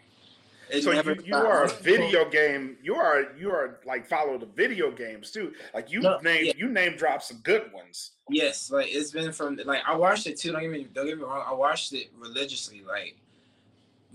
It 0.69 0.83
so 0.83 0.91
you, 0.91 1.17
you 1.25 1.35
are 1.35 1.65
a 1.65 1.69
video 1.69 2.29
game. 2.29 2.77
You 2.83 2.97
are 2.97 3.27
you 3.39 3.51
are 3.53 3.79
like 3.87 4.07
follow 4.07 4.37
the 4.37 4.47
video 4.47 4.91
games 4.91 5.31
too. 5.31 5.53
Like 5.73 5.93
you 5.93 6.01
no, 6.01 6.19
name 6.19 6.47
yeah. 6.47 6.53
you 6.57 6.69
name 6.69 6.97
drop 6.97 7.23
some 7.23 7.39
good 7.39 7.73
ones. 7.73 8.13
Yes, 8.29 8.71
like 8.71 8.89
it's 8.89 9.13
been 9.13 9.33
from 9.33 9.61
like 9.65 9.83
I 9.87 9.95
watched 9.95 10.27
it 10.27 10.39
too. 10.39 10.51
Don't 10.53 10.63
get 10.63 10.71
me 10.71 10.89
don't 10.93 11.07
get 11.07 11.19
me 11.19 11.25
wrong. 11.25 11.45
I 11.47 11.55
watched 11.55 11.93
it 11.93 12.11
religiously. 12.19 12.83
Like 12.87 13.17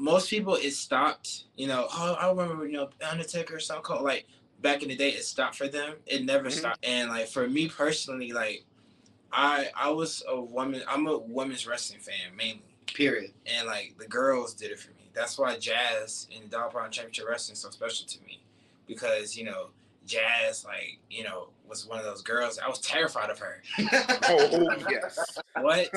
most 0.01 0.29
people 0.29 0.55
it 0.55 0.73
stopped. 0.73 1.43
You 1.55 1.67
know, 1.67 1.87
oh, 1.93 2.13
I 2.19 2.29
remember 2.29 2.65
you 2.65 2.73
know 2.73 2.89
Undertaker, 3.07 3.59
Stone 3.59 3.83
Cold. 3.83 4.01
Like 4.01 4.25
back 4.61 4.81
in 4.81 4.89
the 4.89 4.95
day, 4.95 5.09
it 5.09 5.23
stopped 5.23 5.55
for 5.55 5.67
them. 5.67 5.95
It 6.07 6.25
never 6.25 6.49
mm-hmm. 6.49 6.59
stopped. 6.59 6.83
And 6.83 7.09
like 7.09 7.27
for 7.27 7.47
me 7.47 7.69
personally, 7.69 8.31
like 8.31 8.65
I 9.31 9.69
I 9.75 9.89
was 9.89 10.23
a 10.27 10.41
woman. 10.41 10.81
I'm 10.87 11.07
a 11.07 11.17
women's 11.17 11.67
wrestling 11.67 11.99
fan 11.99 12.35
mainly. 12.35 12.63
Period. 12.87 13.31
And 13.45 13.67
like 13.67 13.95
the 13.99 14.07
girls 14.07 14.53
did 14.53 14.71
it 14.71 14.79
for 14.79 14.89
me. 14.91 15.09
That's 15.13 15.37
why 15.37 15.57
Jazz 15.59 16.27
and 16.35 16.49
Dog 16.49 16.73
Pound 16.73 16.91
Championship 16.91 17.27
Wrestling 17.29 17.53
is 17.53 17.59
so 17.59 17.69
special 17.69 18.07
to 18.07 18.23
me, 18.25 18.41
because 18.87 19.37
you 19.37 19.45
know 19.45 19.67
Jazz, 20.11 20.65
like 20.65 20.99
you 21.09 21.23
know, 21.23 21.47
was 21.67 21.87
one 21.87 21.97
of 21.97 22.05
those 22.05 22.21
girls. 22.21 22.59
I 22.59 22.67
was 22.67 22.79
terrified 22.79 23.29
of 23.29 23.39
her. 23.39 23.63
Oh, 24.23 24.49
oh 24.51 24.75
yes. 24.89 25.39
What? 25.59 25.89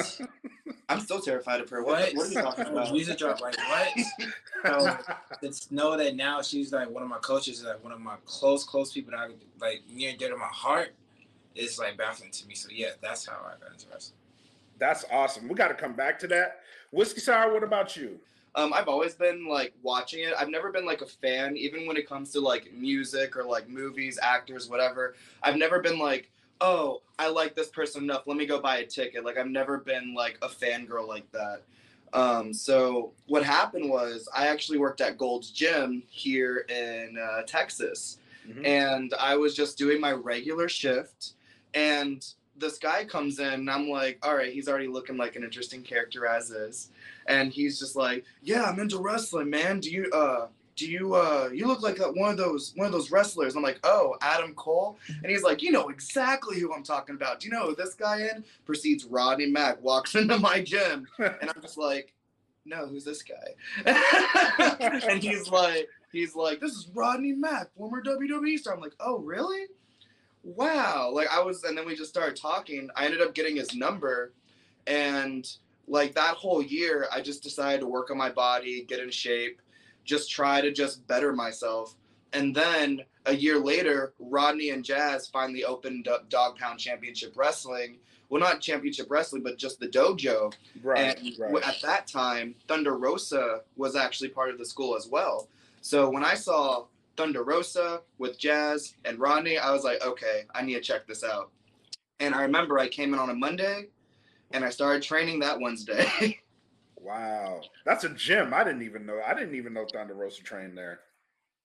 I'm 0.89 1.01
still 1.01 1.21
terrified 1.21 1.61
of 1.61 1.69
her. 1.71 1.83
What? 1.83 2.15
What, 2.15 2.17
what 2.17 2.27
are 2.27 2.31
you 2.31 2.43
talking 2.43 2.67
about? 2.67 2.93
Music 2.93 3.19
drop 3.19 3.41
like 3.41 3.57
what? 3.69 4.99
so 5.43 5.67
to 5.67 5.75
know 5.75 5.97
that 5.97 6.17
now 6.17 6.43
she's 6.43 6.73
like 6.73 6.89
one 6.91 7.03
of 7.03 7.09
my 7.09 7.19
coaches, 7.19 7.65
like 7.65 7.83
one 7.83 7.93
of 7.93 8.01
my 8.01 8.17
close, 8.25 8.65
close 8.65 8.93
people 8.93 9.11
that 9.13 9.19
I 9.19 9.29
like 9.61 9.83
near 9.91 10.11
and 10.11 10.19
dear 10.19 10.31
to 10.31 10.37
my 10.37 10.47
heart, 10.47 10.95
is 11.55 11.79
like 11.79 11.97
baffling 11.99 12.31
to 12.31 12.47
me. 12.47 12.55
So 12.55 12.69
yeah, 12.73 12.91
that's 13.03 13.27
how 13.27 13.41
I 13.45 13.61
got 13.63 13.73
into 13.73 13.87
wrestling. 13.91 14.19
That's 14.79 15.05
awesome. 15.11 15.49
We 15.49 15.55
got 15.55 15.69
to 15.69 15.75
come 15.75 15.95
back 15.95 16.19
to 16.21 16.29
that. 16.29 16.61
Whiskey 16.93 17.21
sour. 17.21 17.53
What 17.53 17.63
about 17.65 17.97
you? 17.97 18.19
Um, 18.57 18.73
I've 18.73 18.89
always 18.89 19.15
been 19.15 19.49
like 19.49 19.75
watching 19.83 20.21
it. 20.21 20.35
I've 20.39 20.49
never 20.49 20.71
been 20.71 20.87
like 20.87 21.01
a 21.01 21.07
fan, 21.07 21.57
even 21.57 21.87
when 21.87 21.97
it 21.97 22.09
comes 22.09 22.31
to 22.33 22.41
like 22.41 22.73
music 22.73 23.37
or 23.37 23.45
like 23.45 23.69
movies, 23.69 24.19
actors, 24.23 24.69
whatever. 24.69 25.15
I've 25.43 25.57
never 25.57 25.81
been 25.81 25.99
like, 25.99 26.31
oh, 26.61 27.03
I 27.19 27.29
like 27.29 27.55
this 27.55 27.69
person 27.69 28.05
enough. 28.05 28.23
Let 28.27 28.37
me 28.37 28.47
go 28.47 28.61
buy 28.61 28.79
a 28.79 28.87
ticket. 28.87 29.25
Like 29.25 29.39
I've 29.39 29.49
never 29.49 29.79
been 29.79 30.15
like 30.15 30.39
a 30.43 30.49
fangirl 30.49 31.09
like 31.09 31.31
that. 31.33 31.63
Um, 32.13 32.55
so 32.55 33.13
what 33.27 33.43
happened 33.43 33.91
was 33.91 34.29
I 34.35 34.47
actually 34.47 34.79
worked 34.79 35.01
at 35.01 35.19
Gold's 35.19 35.51
Gym 35.51 36.05
here 36.09 36.59
in 36.69 37.19
uh, 37.19 37.43
Texas, 37.43 38.19
mm-hmm. 38.49 38.65
and 38.65 39.13
I 39.19 39.37
was 39.37 39.57
just 39.57 39.77
doing 39.77 40.01
my 40.01 40.13
regular 40.13 40.69
shift, 40.69 41.33
and 41.75 42.25
this 42.57 42.79
guy 42.79 43.05
comes 43.05 43.39
in, 43.39 43.53
and 43.53 43.71
I'm 43.71 43.89
like, 43.89 44.19
all 44.23 44.37
right, 44.37 44.53
he's 44.53 44.69
already 44.69 44.89
looking 44.89 45.17
like 45.17 45.37
an 45.37 45.45
interesting 45.45 45.83
character 45.83 46.27
as 46.27 46.51
is 46.51 46.91
and 47.27 47.53
he's 47.53 47.79
just 47.79 47.97
like, 47.97 48.25
"Yeah, 48.43 48.65
I'm 48.65 48.79
into 48.81 48.99
wrestling, 48.99 49.51
man. 49.51 49.81
Do 49.81 49.91
you 49.91 50.11
uh 50.13 50.49
do 50.77 50.91
you 50.91 51.15
uh 51.15 51.51
you 51.53 51.67
look 51.67 51.83
like 51.83 51.99
one 51.99 52.31
of 52.31 52.37
those 52.37 52.73
one 52.77 52.87
of 52.87 52.93
those 52.93 53.11
wrestlers?" 53.11 53.57
I'm 53.57 53.63
like, 53.63 53.81
"Oh, 53.85 54.17
Adam 54.21 54.55
Cole," 54.55 54.99
and 55.09 55.27
he's 55.27 55.43
like, 55.43 55.63
"You 55.63 55.73
know 55.73 55.89
exactly 55.89 56.59
who 56.59 56.73
I'm 56.73 56.83
talking 56.83 57.15
about. 57.15 57.41
Do 57.41 57.47
you 57.49 57.53
know 57.53 57.69
who 57.69 57.75
this 57.75 57.95
guy 57.95 58.29
in?" 58.35 58.45
Proceeds 58.67 59.05
Rodney 59.05 59.47
Mack 59.47 59.83
walks 59.83 60.15
into 60.15 60.39
my 60.39 60.61
gym, 60.63 61.07
and 61.19 61.51
I'm 61.55 61.63
just 61.63 61.79
like, 61.79 62.13
"No, 62.65 62.87
who's 62.87 63.05
this 63.05 63.23
guy?" 63.23 63.85
and 65.09 65.23
he's 65.23 65.49
like, 65.49 65.89
he's 66.13 66.35
like, 66.35 66.61
"This 66.61 66.73
is 66.73 66.91
Rodney 66.95 67.33
Mack, 67.33 67.75
former 67.77 68.03
WWE 68.03 68.59
star." 68.59 68.75
I'm 68.75 68.81
like, 68.81 68.97
"Oh, 69.01 69.19
really?" 69.19 69.67
Wow. 70.45 71.11
Like 71.13 71.29
I 71.33 71.43
was, 71.43 71.65
and 71.65 71.77
then 71.77 71.87
we 71.87 71.97
just 71.97 72.11
started 72.11 72.37
talking. 72.37 72.89
I 72.95 73.07
ended 73.07 73.21
up 73.21 73.35
getting 73.35 73.57
his 73.57 73.75
number, 73.75 74.33
and 74.87 75.49
like 75.87 76.15
that 76.15 76.35
whole 76.35 76.63
year 76.63 77.07
i 77.13 77.21
just 77.21 77.43
decided 77.43 77.81
to 77.81 77.87
work 77.87 78.11
on 78.11 78.17
my 78.17 78.31
body 78.31 78.85
get 78.85 79.01
in 79.01 79.11
shape 79.11 79.61
just 80.05 80.31
try 80.31 80.61
to 80.61 80.73
just 80.73 81.07
better 81.07 81.33
myself 81.33 81.95
and 82.33 82.55
then 82.55 83.01
a 83.27 83.35
year 83.35 83.59
later 83.59 84.13
rodney 84.19 84.71
and 84.71 84.85
jazz 84.85 85.29
finally 85.29 85.65
opened 85.65 86.09
up 86.09 86.29
dog 86.29 86.57
pound 86.57 86.79
championship 86.79 87.33
wrestling 87.37 87.97
well 88.29 88.41
not 88.41 88.61
championship 88.61 89.07
wrestling 89.11 89.43
but 89.43 89.59
just 89.59 89.79
the 89.79 89.89
dojo 89.89 90.53
right, 90.83 91.19
and 91.19 91.39
right. 91.39 91.67
at 91.67 91.77
that 91.83 92.07
time 92.07 92.55
thunder 92.67 92.97
rosa 92.97 93.61
was 93.77 93.97
actually 93.97 94.29
part 94.29 94.51
of 94.51 94.59
the 94.59 94.65
school 94.65 94.97
as 94.97 95.07
well 95.07 95.49
so 95.83 96.09
when 96.09 96.25
i 96.25 96.35
saw 96.35 96.85
Thunder 97.17 97.43
Rosa 97.45 98.03
with 98.19 98.39
Jazz 98.39 98.95
and 99.05 99.19
Rodney. 99.19 99.59
I 99.59 99.73
was 99.73 99.85
like, 99.85 100.05
okay, 100.05 100.45
I 100.55 100.63
need 100.63 100.75
to 100.75 100.81
check 100.81 101.07
this 101.07 101.25
out. 101.25 101.51
And 102.21 102.35
I 102.35 102.43
remember 102.43 102.79
I 102.79 102.89
came 102.89 103.13
in 103.15 103.21
on 103.21 103.31
a 103.31 103.35
Monday, 103.35 103.89
and 104.53 104.65
I 104.65 104.71
started 104.71 105.03
training 105.03 105.41
that 105.41 105.61
Wednesday. 105.61 106.41
Wow, 107.01 107.61
that's 107.85 108.05
a 108.05 108.09
gym. 108.09 108.55
I 108.55 108.65
didn't 108.65 108.83
even 108.83 109.05
know. 109.05 109.21
I 109.27 109.35
didn't 109.35 109.55
even 109.57 109.75
know 109.75 109.85
Thunder 109.93 110.15
Rosa 110.15 110.43
trained 110.43 110.77
there. 110.79 111.01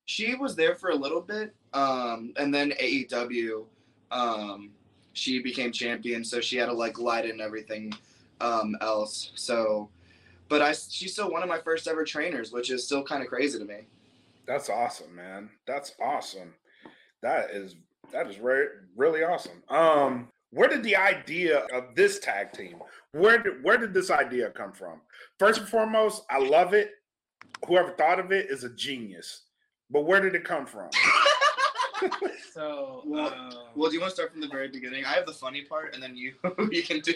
she 0.05 0.35
was 0.35 0.55
there 0.55 0.75
for 0.75 0.89
a 0.89 0.95
little 0.95 1.21
bit, 1.21 1.55
um, 1.73 2.33
and 2.37 2.53
then 2.53 2.71
AEW, 2.71 3.65
um, 4.11 4.71
she 5.13 5.41
became 5.41 5.71
champion, 5.71 6.25
so 6.25 6.41
she 6.41 6.57
had 6.57 6.65
to 6.65 6.73
like 6.73 6.99
light 6.99 7.23
and 7.29 7.39
everything 7.39 7.93
um, 8.41 8.75
else. 8.81 9.31
So, 9.35 9.89
but 10.49 10.61
I 10.61 10.73
she's 10.73 11.13
still 11.13 11.31
one 11.31 11.43
of 11.43 11.47
my 11.49 11.59
first 11.59 11.87
ever 11.87 12.03
trainers, 12.03 12.51
which 12.51 12.69
is 12.69 12.85
still 12.85 13.03
kind 13.03 13.21
of 13.23 13.29
crazy 13.29 13.59
to 13.59 13.65
me. 13.65 13.87
That's 14.49 14.67
awesome, 14.67 15.15
man. 15.15 15.51
That's 15.67 15.93
awesome. 16.01 16.55
That 17.21 17.51
is 17.51 17.75
that 18.11 18.27
is 18.27 18.39
re- 18.39 18.65
really 18.97 19.21
awesome. 19.23 19.61
Um, 19.69 20.27
where 20.49 20.67
did 20.67 20.81
the 20.81 20.95
idea 20.95 21.59
of 21.71 21.93
this 21.95 22.17
tag 22.17 22.51
team? 22.51 22.77
Where 23.11 23.37
did 23.37 23.63
where 23.63 23.77
did 23.77 23.93
this 23.93 24.09
idea 24.09 24.49
come 24.49 24.73
from? 24.73 25.01
First 25.37 25.59
and 25.59 25.69
foremost, 25.69 26.23
I 26.31 26.39
love 26.39 26.73
it. 26.73 26.93
Whoever 27.67 27.91
thought 27.91 28.19
of 28.19 28.31
it 28.31 28.49
is 28.49 28.63
a 28.63 28.69
genius. 28.71 29.43
But 29.91 30.05
where 30.05 30.19
did 30.19 30.33
it 30.33 30.43
come 30.43 30.65
from? 30.65 30.89
So, 32.53 33.03
Well- 33.05 33.33
um, 33.33 33.51
Well, 33.75 33.89
do 33.89 33.95
you 33.95 34.01
want 34.01 34.11
to 34.11 34.15
start 34.15 34.31
from 34.31 34.41
the 34.41 34.47
very 34.47 34.69
beginning? 34.69 35.05
I 35.05 35.09
have 35.13 35.25
the 35.27 35.33
funny 35.33 35.61
part, 35.63 35.93
and 35.93 36.01
then 36.01 36.15
you 36.15 36.33
you 36.71 36.81
can 36.81 37.01
do. 37.01 37.13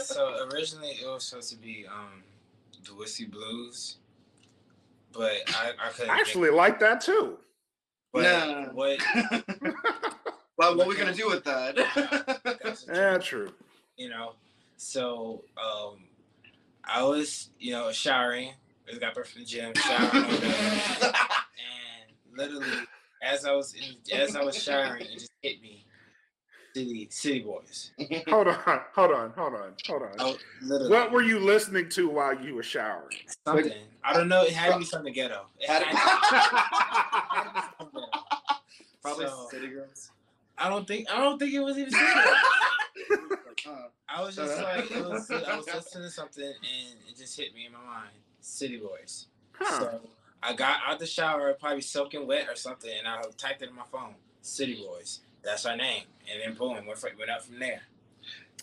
so 0.00 0.46
originally 0.52 0.90
it 0.90 1.06
was 1.06 1.24
supposed 1.24 1.50
to 1.50 1.56
be 1.56 1.86
um 1.90 2.22
the 2.84 2.94
Whiskey 2.94 3.24
Blues, 3.26 3.96
but 5.12 5.32
I, 5.48 5.72
I 5.78 5.88
couldn't. 5.90 6.10
I 6.10 6.18
actually 6.18 6.50
like 6.50 6.78
that 6.80 7.00
too. 7.00 7.38
but 8.12 8.22
Nah. 8.22 8.66
what? 8.72 8.98
well, 10.56 10.76
what 10.76 10.86
are 10.86 10.88
we 10.88 10.96
gonna 10.96 11.14
do 11.14 11.28
with 11.28 11.44
that? 11.44 11.76
that's 12.62 12.86
Yeah, 12.86 13.18
true. 13.18 13.52
you 13.96 14.08
know. 14.08 14.34
So 14.76 15.44
um, 15.56 16.04
I 16.84 17.02
was 17.02 17.50
you 17.58 17.72
know 17.72 17.90
showering. 17.92 18.50
I 18.86 18.90
just 18.90 19.00
got 19.00 19.14
back 19.14 19.26
from 19.26 19.40
the 19.42 19.46
gym, 19.46 19.72
showering, 19.74 20.24
and 20.42 22.10
literally 22.36 22.86
as 23.22 23.44
I 23.44 23.52
was 23.52 23.74
in, 23.74 23.96
as 24.18 24.34
I 24.34 24.42
was 24.42 24.60
showering, 24.60 25.02
it 25.02 25.12
just 25.12 25.30
hit 25.42 25.60
me. 25.62 25.84
City 26.74 27.08
City 27.10 27.40
Bois. 27.40 27.60
Hold 28.28 28.48
on, 28.48 28.54
hold 28.94 29.10
on, 29.12 29.30
hold 29.36 29.54
on, 29.54 29.72
hold 29.86 30.02
on. 30.02 30.10
Oh. 30.18 30.36
What 30.88 31.10
were 31.12 31.22
you 31.22 31.38
listening 31.38 31.88
to 31.90 32.08
while 32.08 32.34
you 32.40 32.54
were 32.54 32.62
showering? 32.62 33.16
Something. 33.46 33.72
I 34.04 34.12
don't 34.14 34.28
know. 34.28 34.42
It 34.42 34.52
had 34.52 34.72
to 34.72 34.78
be 34.78 34.84
something 34.84 35.12
ghetto. 35.12 35.46
It 35.58 35.68
Had 35.68 35.82
had 35.82 35.90
to- 35.90 35.96
to- 36.28 36.36
it 36.36 36.40
had 37.30 37.92
be 37.92 38.00
ghetto. 38.00 38.06
Probably 39.02 39.26
So- 39.26 39.48
City 39.50 39.68
Girls. 39.68 40.10
I 40.58 40.68
don't 40.68 40.86
think. 40.86 41.10
I 41.10 41.16
don't 41.18 41.38
think 41.38 41.54
it 41.54 41.60
was 41.60 41.78
even. 41.78 41.90
City. 41.92 42.04
Uh, 43.66 43.70
I 44.08 44.22
was 44.22 44.36
just 44.36 44.60
like, 44.60 44.90
it 44.90 45.04
was, 45.04 45.30
I 45.30 45.56
was 45.56 45.66
listening 45.66 46.04
to 46.04 46.10
something 46.10 46.44
and 46.44 46.98
it 47.08 47.16
just 47.16 47.38
hit 47.38 47.54
me 47.54 47.66
in 47.66 47.72
my 47.72 47.78
mind. 47.78 48.10
City 48.40 48.76
Bois. 48.76 49.26
Huh. 49.52 49.78
So 49.80 50.00
I 50.42 50.52
got 50.54 50.80
out 50.86 50.98
the 50.98 51.06
shower, 51.06 51.54
probably 51.54 51.80
soaking 51.80 52.26
wet 52.26 52.48
or 52.48 52.56
something, 52.56 52.90
and 52.98 53.06
I 53.06 53.22
typed 53.38 53.62
it 53.62 53.68
in 53.70 53.74
my 53.76 53.84
phone. 53.90 54.14
City 54.42 54.74
Bois. 54.84 55.18
That's 55.42 55.66
our 55.66 55.76
name. 55.76 56.04
And 56.30 56.40
then 56.42 56.54
boom, 56.54 56.86
went, 56.86 56.98
fr- 56.98 57.08
went 57.18 57.30
up 57.30 57.42
from 57.42 57.58
there. 57.58 57.80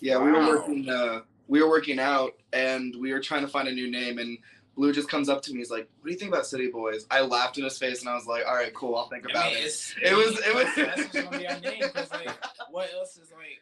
Yeah, 0.02 0.18
we 0.20 0.32
were 0.32 0.45
working. 0.48 0.90
Uh, 0.90 1.22
we 1.48 1.62
were 1.62 1.70
working 1.70 1.99
out, 1.99 2.34
and 2.54 2.95
we 2.99 3.12
were 3.14 3.20
trying 3.20 3.41
to 3.41 3.48
find 3.48 3.68
a 3.68 3.72
new 3.72 3.90
name. 3.90 4.20
And 4.20 4.38
Blue 4.76 4.94
just 4.94 5.10
comes 5.10 5.28
up 5.28 5.41
to 5.44 5.52
me. 5.52 5.58
He's 5.60 5.72
like, 5.72 5.90
"What 5.99 6.06
do 6.06 6.12
you 6.12 6.18
think 6.20 6.32
about 6.32 6.45
City 6.45 6.70
Bois?" 6.70 6.99
I 7.10 7.22
laughed 7.22 7.58
in 7.58 7.64
his 7.64 7.78
face, 7.80 8.02
and 8.02 8.10
I 8.10 8.14
was 8.14 8.28
like, 8.28 8.45
"All 8.45 8.54
right, 8.56 8.74
cool. 8.74 8.95
I'll 8.95 9.08
think 9.10 9.26
I 9.28 9.32
about 9.32 9.52
mean, 9.54 9.58
it." 9.62 9.66
it's, 9.66 9.95
It 10.04 10.14
was- 10.16 10.40
it 10.45 10.54
was- 10.54 10.66
That's, 10.76 10.76
that's 10.76 11.14
what's 11.14 11.26
gonna 11.26 11.38
be 11.40 11.48
our 11.48 11.60
name. 11.60 11.82
Cause 11.94 12.12
like, 12.12 12.30
what 12.70 12.90
else 12.94 13.18
is 13.18 13.32
like? 13.32 13.60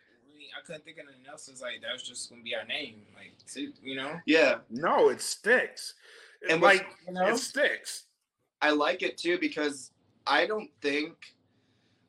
I 0.58 0.62
couldn't 0.66 0.84
think 0.86 0.98
of 0.98 1.06
anything 1.08 1.28
else. 1.30 1.48
It's 1.48 1.62
like 1.62 1.82
that 1.82 1.92
was 1.94 2.04
just 2.04 2.30
gonna 2.30 2.42
be 2.44 2.56
our 2.56 2.66
name. 2.66 3.02
Like, 3.16 3.34
you 3.84 3.96
know, 3.96 4.20
Yeah, 4.26 4.56
No, 4.70 5.10
it 5.10 5.22
sticks. 5.22 5.94
And 6.44 6.54
And 6.54 6.62
what's- 6.62 6.80
like 6.80 6.88
you 7.08 7.14
know. 7.14 7.28
it 7.28 7.38
sticks. 7.38 8.04
I 8.62 8.72
like 8.72 9.02
it 9.04 9.18
too 9.18 9.38
because 9.40 9.92
I 10.28 10.46
don't 10.48 10.70
think, 10.82 11.35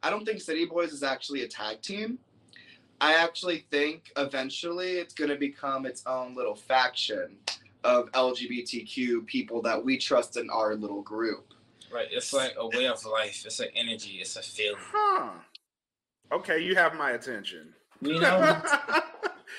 I 0.06 0.10
don't 0.10 0.24
think 0.24 0.40
City 0.40 0.66
Bois 0.66 0.82
is 0.82 1.02
actually 1.02 1.42
a 1.42 1.48
tag 1.48 1.82
team. 1.82 2.20
I 3.00 3.14
actually 3.14 3.66
think 3.72 4.12
eventually 4.16 4.98
it's 4.98 5.12
going 5.12 5.30
to 5.30 5.36
become 5.36 5.84
its 5.84 6.06
own 6.06 6.36
little 6.36 6.54
faction 6.54 7.38
of 7.82 8.12
LGBTQ 8.12 9.26
people 9.26 9.60
that 9.62 9.84
we 9.84 9.98
trust 9.98 10.36
in 10.36 10.48
our 10.48 10.76
little 10.76 11.02
group. 11.02 11.54
Right. 11.92 12.06
It's 12.08 12.32
like 12.32 12.54
a 12.56 12.68
way 12.68 12.86
of 12.86 13.04
life. 13.04 13.42
It's 13.44 13.58
an 13.58 13.66
energy. 13.74 14.18
It's 14.20 14.36
a 14.36 14.42
feeling. 14.42 14.78
Huh. 14.92 15.30
Okay, 16.30 16.60
you 16.60 16.76
have 16.76 16.94
my 16.94 17.10
attention. 17.10 17.74
You 18.00 18.12
know. 18.20 18.62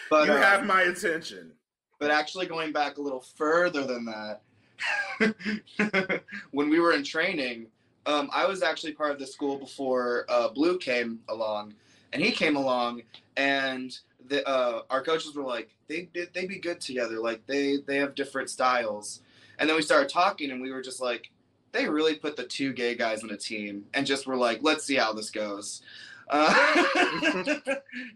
But 0.10 0.28
you 0.28 0.34
uh, 0.34 0.38
have 0.38 0.65
my 0.65 0.84
attention. 0.84 1.52
But 1.99 2.10
actually, 2.10 2.45
going 2.45 2.72
back 2.72 2.99
a 2.99 3.02
little 3.02 3.26
further 3.36 3.84
than 3.84 4.06
that, 4.06 6.24
when 6.52 6.69
we 6.69 6.80
were 6.80 6.94
in 6.94 7.03
training, 7.03 7.68
um, 8.07 8.29
I 8.34 8.47
was 8.47 8.63
actually 8.63 8.93
part 8.93 9.11
of 9.11 9.19
the 9.19 9.27
school 9.27 9.57
before 9.57 10.25
uh, 10.29 10.47
Blue 10.47 10.77
came 10.77 11.19
along, 11.27 11.73
and 12.13 12.21
he 12.21 12.31
came 12.31 12.55
along, 12.55 13.03
and 13.35 13.95
the, 14.29 14.47
uh, 14.47 14.84
our 14.89 15.03
coaches 15.03 15.35
were 15.35 15.43
like, 15.43 15.75
they 15.88 16.09
they 16.34 16.47
be 16.47 16.57
good 16.57 16.81
together, 16.81 17.19
like 17.19 17.45
they 17.45 17.77
they 17.85 17.97
have 17.97 18.15
different 18.15 18.49
styles, 18.49 19.21
and 19.59 19.69
then 19.69 19.75
we 19.75 19.81
started 19.81 20.09
talking, 20.09 20.51
and 20.51 20.61
we 20.61 20.71
were 20.71 20.81
just 20.81 21.01
like, 21.01 21.29
they 21.73 21.88
really 21.88 22.15
put 22.15 22.38
the 22.38 22.45
two 22.45 22.73
gay 22.73 22.95
guys 22.95 23.23
on 23.23 23.29
a 23.29 23.38
team, 23.38 23.85
and 23.93 24.07
just 24.07 24.25
were 24.25 24.38
like, 24.38 24.59
let's 24.61 24.85
see 24.85 24.95
how 24.95 25.11
this 25.11 25.29
goes, 25.29 25.81
uh, 26.29 26.85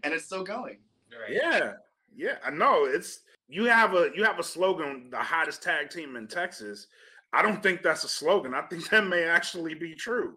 and 0.02 0.14
it's 0.14 0.24
still 0.24 0.44
going. 0.44 0.78
Right. 1.10 1.36
Yeah, 1.42 1.74
yeah. 2.16 2.36
I 2.44 2.50
know. 2.50 2.86
It's 2.86 3.20
you 3.48 3.64
have 3.66 3.94
a 3.94 4.10
you 4.14 4.24
have 4.24 4.38
a 4.38 4.42
slogan, 4.42 5.08
the 5.10 5.18
hottest 5.18 5.62
tag 5.62 5.90
team 5.90 6.16
in 6.16 6.26
Texas. 6.26 6.86
I 7.32 7.42
don't 7.42 7.62
think 7.62 7.82
that's 7.82 8.04
a 8.04 8.08
slogan. 8.08 8.54
I 8.54 8.62
think 8.62 8.88
that 8.90 9.06
may 9.06 9.24
actually 9.24 9.74
be 9.74 9.94
true. 9.94 10.36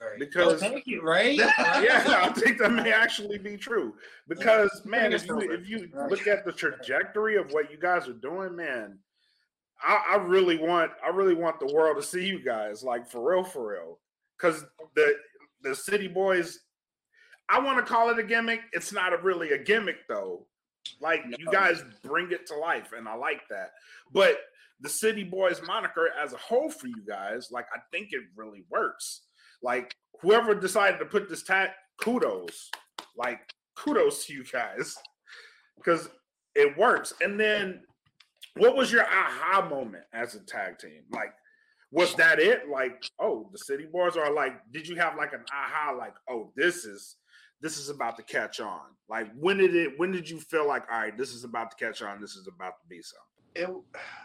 Right. 0.00 0.18
Because- 0.18 0.54
oh, 0.54 0.56
thank 0.58 0.86
you. 0.86 1.02
Right. 1.02 1.38
Yeah, 1.58 2.20
I 2.22 2.28
think 2.34 2.58
that 2.58 2.72
may 2.72 2.92
actually 2.92 3.38
be 3.38 3.56
true. 3.56 3.94
Because 4.28 4.82
man, 4.84 5.12
if 5.12 5.26
you 5.26 5.38
if 5.40 5.68
you 5.68 5.88
Right. 5.92 6.10
look 6.10 6.26
at 6.26 6.44
the 6.44 6.52
trajectory 6.52 7.36
of 7.36 7.50
what 7.52 7.70
you 7.70 7.78
guys 7.78 8.06
are 8.08 8.12
doing, 8.12 8.54
man, 8.54 8.98
I, 9.82 10.02
I 10.12 10.16
really 10.16 10.58
want 10.58 10.92
I 11.04 11.08
really 11.08 11.34
want 11.34 11.60
the 11.60 11.72
world 11.72 11.96
to 11.96 12.02
see 12.02 12.26
you 12.26 12.42
guys 12.42 12.82
like 12.82 13.08
for 13.08 13.30
real, 13.30 13.44
for 13.44 13.72
real. 13.72 13.98
Because 14.36 14.64
the 14.94 15.14
the 15.62 15.74
City 15.74 16.08
Bois, 16.08 16.42
I 17.48 17.58
want 17.58 17.78
to 17.78 17.82
call 17.90 18.10
it 18.10 18.18
a 18.18 18.22
gimmick. 18.22 18.60
It's 18.72 18.92
not 18.92 19.14
a, 19.14 19.16
really 19.18 19.52
a 19.52 19.58
gimmick 19.58 20.06
though. 20.08 20.46
Like 21.00 21.22
you 21.38 21.46
guys 21.50 21.82
bring 22.02 22.30
it 22.32 22.46
to 22.48 22.54
life, 22.56 22.92
and 22.96 23.08
I 23.08 23.14
like 23.14 23.48
that. 23.48 23.70
But 24.12 24.38
the 24.80 24.88
City 24.88 25.24
Bois 25.24 25.52
moniker 25.66 26.10
as 26.22 26.32
a 26.32 26.38
whole 26.38 26.70
for 26.70 26.86
you 26.86 27.02
guys, 27.06 27.48
like 27.50 27.66
I 27.74 27.78
think 27.90 28.08
it 28.12 28.22
really 28.36 28.64
works. 28.70 29.22
Like 29.62 29.94
whoever 30.20 30.54
decided 30.54 30.98
to 30.98 31.06
put 31.06 31.28
this 31.28 31.42
tag, 31.42 31.70
kudos. 32.00 32.70
Like 33.16 33.40
kudos 33.76 34.26
to 34.26 34.34
you 34.34 34.44
guys 34.44 34.94
because 35.76 36.08
it 36.54 36.76
works. 36.76 37.14
And 37.20 37.38
then, 37.38 37.82
what 38.56 38.76
was 38.76 38.90
your 38.90 39.04
aha 39.04 39.68
moment 39.68 40.04
as 40.12 40.34
a 40.34 40.40
tag 40.40 40.78
team? 40.78 41.02
Like, 41.10 41.32
was 41.90 42.14
that 42.14 42.38
it? 42.38 42.68
Like, 42.70 43.04
oh, 43.20 43.48
the 43.52 43.58
City 43.58 43.86
Bois 43.90 44.16
are 44.18 44.32
like, 44.32 44.54
did 44.72 44.88
you 44.88 44.96
have 44.96 45.16
like 45.16 45.34
an 45.34 45.44
aha? 45.52 45.94
Like, 45.96 46.14
oh, 46.28 46.52
this 46.56 46.84
is 46.84 47.16
this 47.60 47.78
is 47.78 47.88
about 47.88 48.16
to 48.16 48.22
catch 48.22 48.60
on. 48.60 48.80
Like, 49.08 49.28
when 49.38 49.58
did 49.58 49.74
it? 49.74 49.98
When 49.98 50.10
did 50.12 50.28
you 50.28 50.40
feel 50.40 50.66
like, 50.66 50.84
all 50.90 50.98
right, 50.98 51.16
this 51.16 51.32
is 51.32 51.44
about 51.44 51.70
to 51.70 51.84
catch 51.84 52.02
on? 52.02 52.20
This 52.20 52.36
is 52.36 52.48
about 52.48 52.74
to 52.80 52.86
be 52.88 53.00
something. 53.02 53.35
It, 53.56 53.70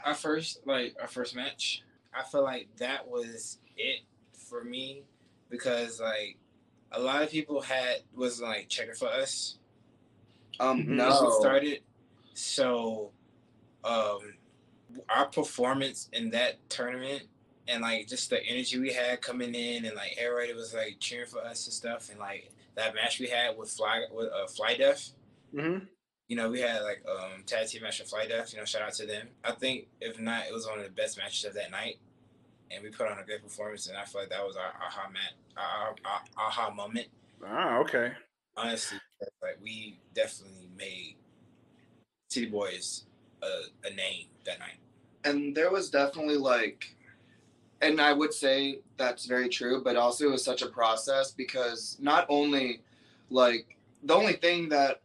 our 0.05 0.13
first 0.13 0.61
like 0.65 0.95
our 0.99 1.07
first 1.07 1.35
match 1.35 1.83
i 2.13 2.23
feel 2.23 2.43
like 2.43 2.67
that 2.77 3.07
was 3.07 3.59
it 3.77 4.01
for 4.33 4.63
me 4.63 5.03
because 5.49 5.99
like 5.99 6.37
a 6.91 6.99
lot 6.99 7.23
of 7.23 7.31
people 7.31 7.61
had 7.61 7.97
was 8.13 8.41
like 8.41 8.67
checking 8.67 8.93
for 8.93 9.07
us 9.07 9.57
um, 10.59 10.95
no. 10.95 11.07
we 11.07 11.39
started 11.39 11.79
so 12.33 13.11
um 13.83 14.19
our 15.09 15.25
performance 15.27 16.09
in 16.13 16.29
that 16.31 16.57
tournament 16.69 17.23
and 17.67 17.81
like 17.81 18.07
just 18.07 18.29
the 18.29 18.43
energy 18.45 18.79
we 18.79 18.91
had 18.91 19.21
coming 19.21 19.55
in 19.55 19.85
and 19.85 19.95
like 19.95 20.15
everybody 20.19 20.53
was 20.53 20.73
like 20.73 20.97
cheering 20.99 21.27
for 21.27 21.39
us 21.39 21.65
and 21.65 21.73
stuff 21.73 22.09
and 22.09 22.19
like 22.19 22.51
that 22.75 22.93
match 22.93 23.19
we 23.19 23.27
had 23.27 23.57
with 23.57 23.69
fly 23.69 24.03
with 24.13 24.27
uh, 24.27 24.47
fly 24.47 24.75
deaf 24.75 25.11
Mm-hmm. 25.53 25.85
You 26.31 26.37
know, 26.37 26.49
we 26.49 26.61
had 26.61 26.83
like 26.83 27.03
um 27.11 27.43
tag 27.45 27.67
team 27.67 27.81
match 27.81 27.99
with 27.99 28.07
Fly 28.07 28.25
Death, 28.25 28.53
you 28.53 28.59
know, 28.59 28.63
shout 28.63 28.83
out 28.83 28.93
to 28.93 29.05
them. 29.05 29.27
I 29.43 29.51
think 29.51 29.87
if 29.99 30.17
not, 30.17 30.45
it 30.47 30.53
was 30.53 30.65
one 30.65 30.79
of 30.79 30.85
the 30.85 30.89
best 30.89 31.17
matches 31.17 31.43
of 31.43 31.53
that 31.55 31.71
night. 31.71 31.97
And 32.71 32.81
we 32.81 32.89
put 32.89 33.11
on 33.11 33.19
a 33.19 33.25
great 33.25 33.43
performance 33.43 33.87
and 33.89 33.97
I 33.97 34.05
feel 34.05 34.21
like 34.21 34.29
that 34.29 34.41
was 34.41 34.55
our 34.55 34.71
aha 34.81 35.09
mat 35.11 35.33
our, 35.57 35.89
our, 36.05 36.21
our 36.37 36.47
aha 36.47 36.73
moment. 36.73 37.07
Ah, 37.45 37.79
okay. 37.79 38.13
Honestly. 38.55 38.97
Like 39.41 39.57
we 39.61 39.99
definitely 40.15 40.69
made 40.77 41.15
City 42.29 42.45
Bois 42.45 43.01
a, 43.43 43.89
a 43.89 43.93
name 43.93 44.27
that 44.45 44.59
night. 44.59 44.79
and 45.25 45.53
there 45.53 45.69
was 45.69 45.89
definitely 45.89 46.37
like 46.37 46.95
and 47.81 47.99
I 47.99 48.13
would 48.13 48.33
say 48.33 48.79
that's 48.95 49.25
very 49.25 49.49
true, 49.49 49.83
but 49.83 49.97
also 49.97 50.29
it 50.29 50.31
was 50.31 50.45
such 50.45 50.61
a 50.61 50.67
process 50.67 51.31
because 51.31 51.97
not 51.99 52.25
only 52.29 52.83
like 53.29 53.75
the 54.03 54.13
only 54.13 54.33
thing 54.33 54.69
that 54.69 55.01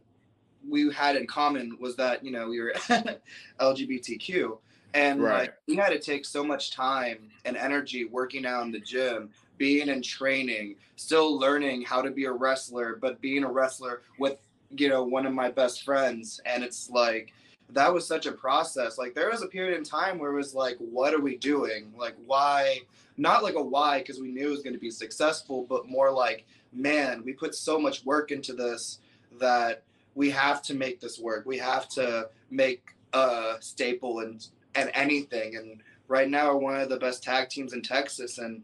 we 0.67 0.91
had 0.91 1.15
in 1.15 1.27
common 1.27 1.77
was 1.79 1.95
that 1.95 2.23
you 2.23 2.31
know 2.31 2.49
we 2.49 2.59
were 2.59 2.73
LGBTQ, 3.59 4.57
and 4.93 5.21
Right. 5.21 5.39
like 5.39 5.53
we 5.67 5.75
had 5.75 5.89
to 5.89 5.99
take 5.99 6.25
so 6.25 6.43
much 6.43 6.71
time 6.71 7.29
and 7.45 7.57
energy 7.57 8.05
working 8.05 8.45
out 8.45 8.63
in 8.63 8.71
the 8.71 8.79
gym, 8.79 9.29
being 9.57 9.87
in 9.89 10.01
training, 10.01 10.75
still 10.95 11.37
learning 11.37 11.83
how 11.83 12.01
to 12.01 12.11
be 12.11 12.25
a 12.25 12.31
wrestler, 12.31 12.97
but 13.01 13.21
being 13.21 13.43
a 13.43 13.51
wrestler 13.51 14.01
with 14.19 14.37
you 14.77 14.89
know 14.89 15.03
one 15.03 15.25
of 15.25 15.33
my 15.33 15.49
best 15.49 15.83
friends, 15.83 16.39
and 16.45 16.63
it's 16.63 16.89
like 16.89 17.33
that 17.69 17.93
was 17.93 18.07
such 18.07 18.25
a 18.25 18.31
process. 18.31 18.97
Like 18.97 19.13
there 19.13 19.29
was 19.29 19.41
a 19.41 19.47
period 19.47 19.77
in 19.77 19.83
time 19.83 20.19
where 20.19 20.31
it 20.31 20.35
was 20.35 20.55
like, 20.55 20.77
what 20.77 21.13
are 21.13 21.21
we 21.21 21.35
doing? 21.37 21.91
Like 21.97 22.15
why? 22.25 22.81
Not 23.17 23.43
like 23.43 23.55
a 23.55 23.61
why 23.61 23.99
because 23.99 24.19
we 24.21 24.29
knew 24.29 24.47
it 24.47 24.51
was 24.51 24.61
going 24.61 24.75
to 24.75 24.79
be 24.79 24.91
successful, 24.91 25.65
but 25.67 25.89
more 25.89 26.11
like, 26.11 26.45
man, 26.71 27.23
we 27.25 27.33
put 27.33 27.55
so 27.55 27.79
much 27.79 28.05
work 28.05 28.31
into 28.31 28.53
this 28.53 28.99
that 29.39 29.83
we 30.17 30.31
have 30.31 30.63
to 30.63 30.73
make 30.73 30.99
this 30.99 31.19
work. 31.19 31.45
We 31.45 31.59
have 31.59 31.87
to 31.89 32.29
make 32.49 32.95
a 33.13 33.53
staple 33.59 34.19
and 34.19 34.45
and 34.73 34.89
anything. 34.95 35.55
And 35.55 35.83
right 36.07 36.27
now, 36.27 36.53
we're 36.53 36.57
one 36.57 36.81
of 36.81 36.89
the 36.89 36.97
best 36.97 37.21
tag 37.23 37.49
teams 37.49 37.73
in 37.73 37.83
Texas, 37.83 38.39
and 38.39 38.63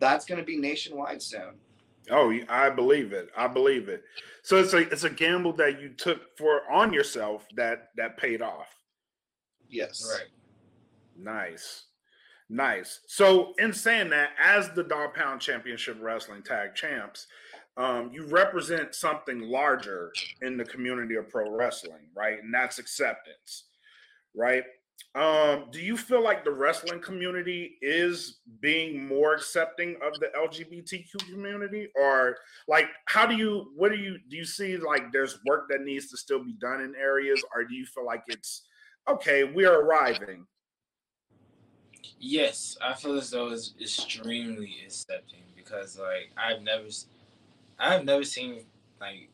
that's 0.00 0.26
going 0.26 0.40
to 0.40 0.44
be 0.44 0.56
nationwide 0.56 1.22
soon. 1.22 1.54
Oh, 2.10 2.36
I 2.48 2.70
believe 2.70 3.12
it. 3.12 3.30
I 3.36 3.46
believe 3.46 3.88
it. 3.88 4.02
So 4.42 4.56
it's 4.56 4.74
a 4.74 4.78
it's 4.78 5.04
a 5.04 5.10
gamble 5.10 5.52
that 5.54 5.80
you 5.80 5.90
took 5.90 6.36
for 6.36 6.62
on 6.70 6.92
yourself 6.92 7.46
that 7.54 7.90
that 7.96 8.16
paid 8.16 8.42
off. 8.42 8.74
Yes. 9.68 10.04
Right. 10.12 10.28
Nice. 11.16 11.84
Nice. 12.50 13.00
So 13.06 13.52
in 13.58 13.72
saying 13.72 14.10
that, 14.10 14.30
as 14.42 14.70
the 14.70 14.82
Dog 14.82 15.14
Pound 15.14 15.40
Championship 15.40 15.98
Wrestling 16.00 16.42
Tag 16.42 16.74
Champs, 16.74 17.26
um, 17.78 18.10
you 18.12 18.26
represent 18.26 18.94
something 18.94 19.40
larger 19.40 20.12
in 20.42 20.56
the 20.56 20.64
community 20.64 21.14
of 21.14 21.30
pro 21.30 21.48
wrestling, 21.50 22.10
right? 22.14 22.42
And 22.42 22.52
that's 22.52 22.78
acceptance, 22.78 23.64
right? 24.34 24.64
Um, 25.14 25.66
do 25.70 25.80
you 25.80 25.96
feel 25.96 26.22
like 26.22 26.44
the 26.44 26.50
wrestling 26.50 27.00
community 27.00 27.78
is 27.80 28.40
being 28.60 29.06
more 29.06 29.34
accepting 29.34 29.96
of 30.02 30.18
the 30.20 30.26
LGBTQ 30.36 31.30
community, 31.30 31.88
or 31.94 32.36
like 32.66 32.88
how 33.06 33.26
do 33.26 33.36
you 33.36 33.72
what 33.76 33.90
do 33.90 33.96
you 33.96 34.18
do 34.28 34.36
you 34.36 34.44
see 34.44 34.76
like 34.76 35.12
there's 35.12 35.38
work 35.46 35.68
that 35.70 35.82
needs 35.82 36.10
to 36.10 36.16
still 36.16 36.44
be 36.44 36.54
done 36.54 36.80
in 36.80 36.94
areas, 36.96 37.42
or 37.54 37.64
do 37.64 37.74
you 37.74 37.86
feel 37.86 38.04
like 38.04 38.22
it's 38.26 38.66
okay, 39.08 39.44
we 39.44 39.64
are 39.64 39.80
arriving? 39.82 40.46
Yes, 42.18 42.76
I 42.82 42.94
feel 42.94 43.16
as 43.16 43.30
though 43.30 43.50
it's 43.50 43.74
extremely 43.80 44.76
accepting 44.84 45.42
because 45.56 45.98
like 45.98 46.30
I've 46.36 46.62
never, 46.62 46.88
I've 47.78 48.04
never 48.04 48.24
seen 48.24 48.64
like 49.00 49.28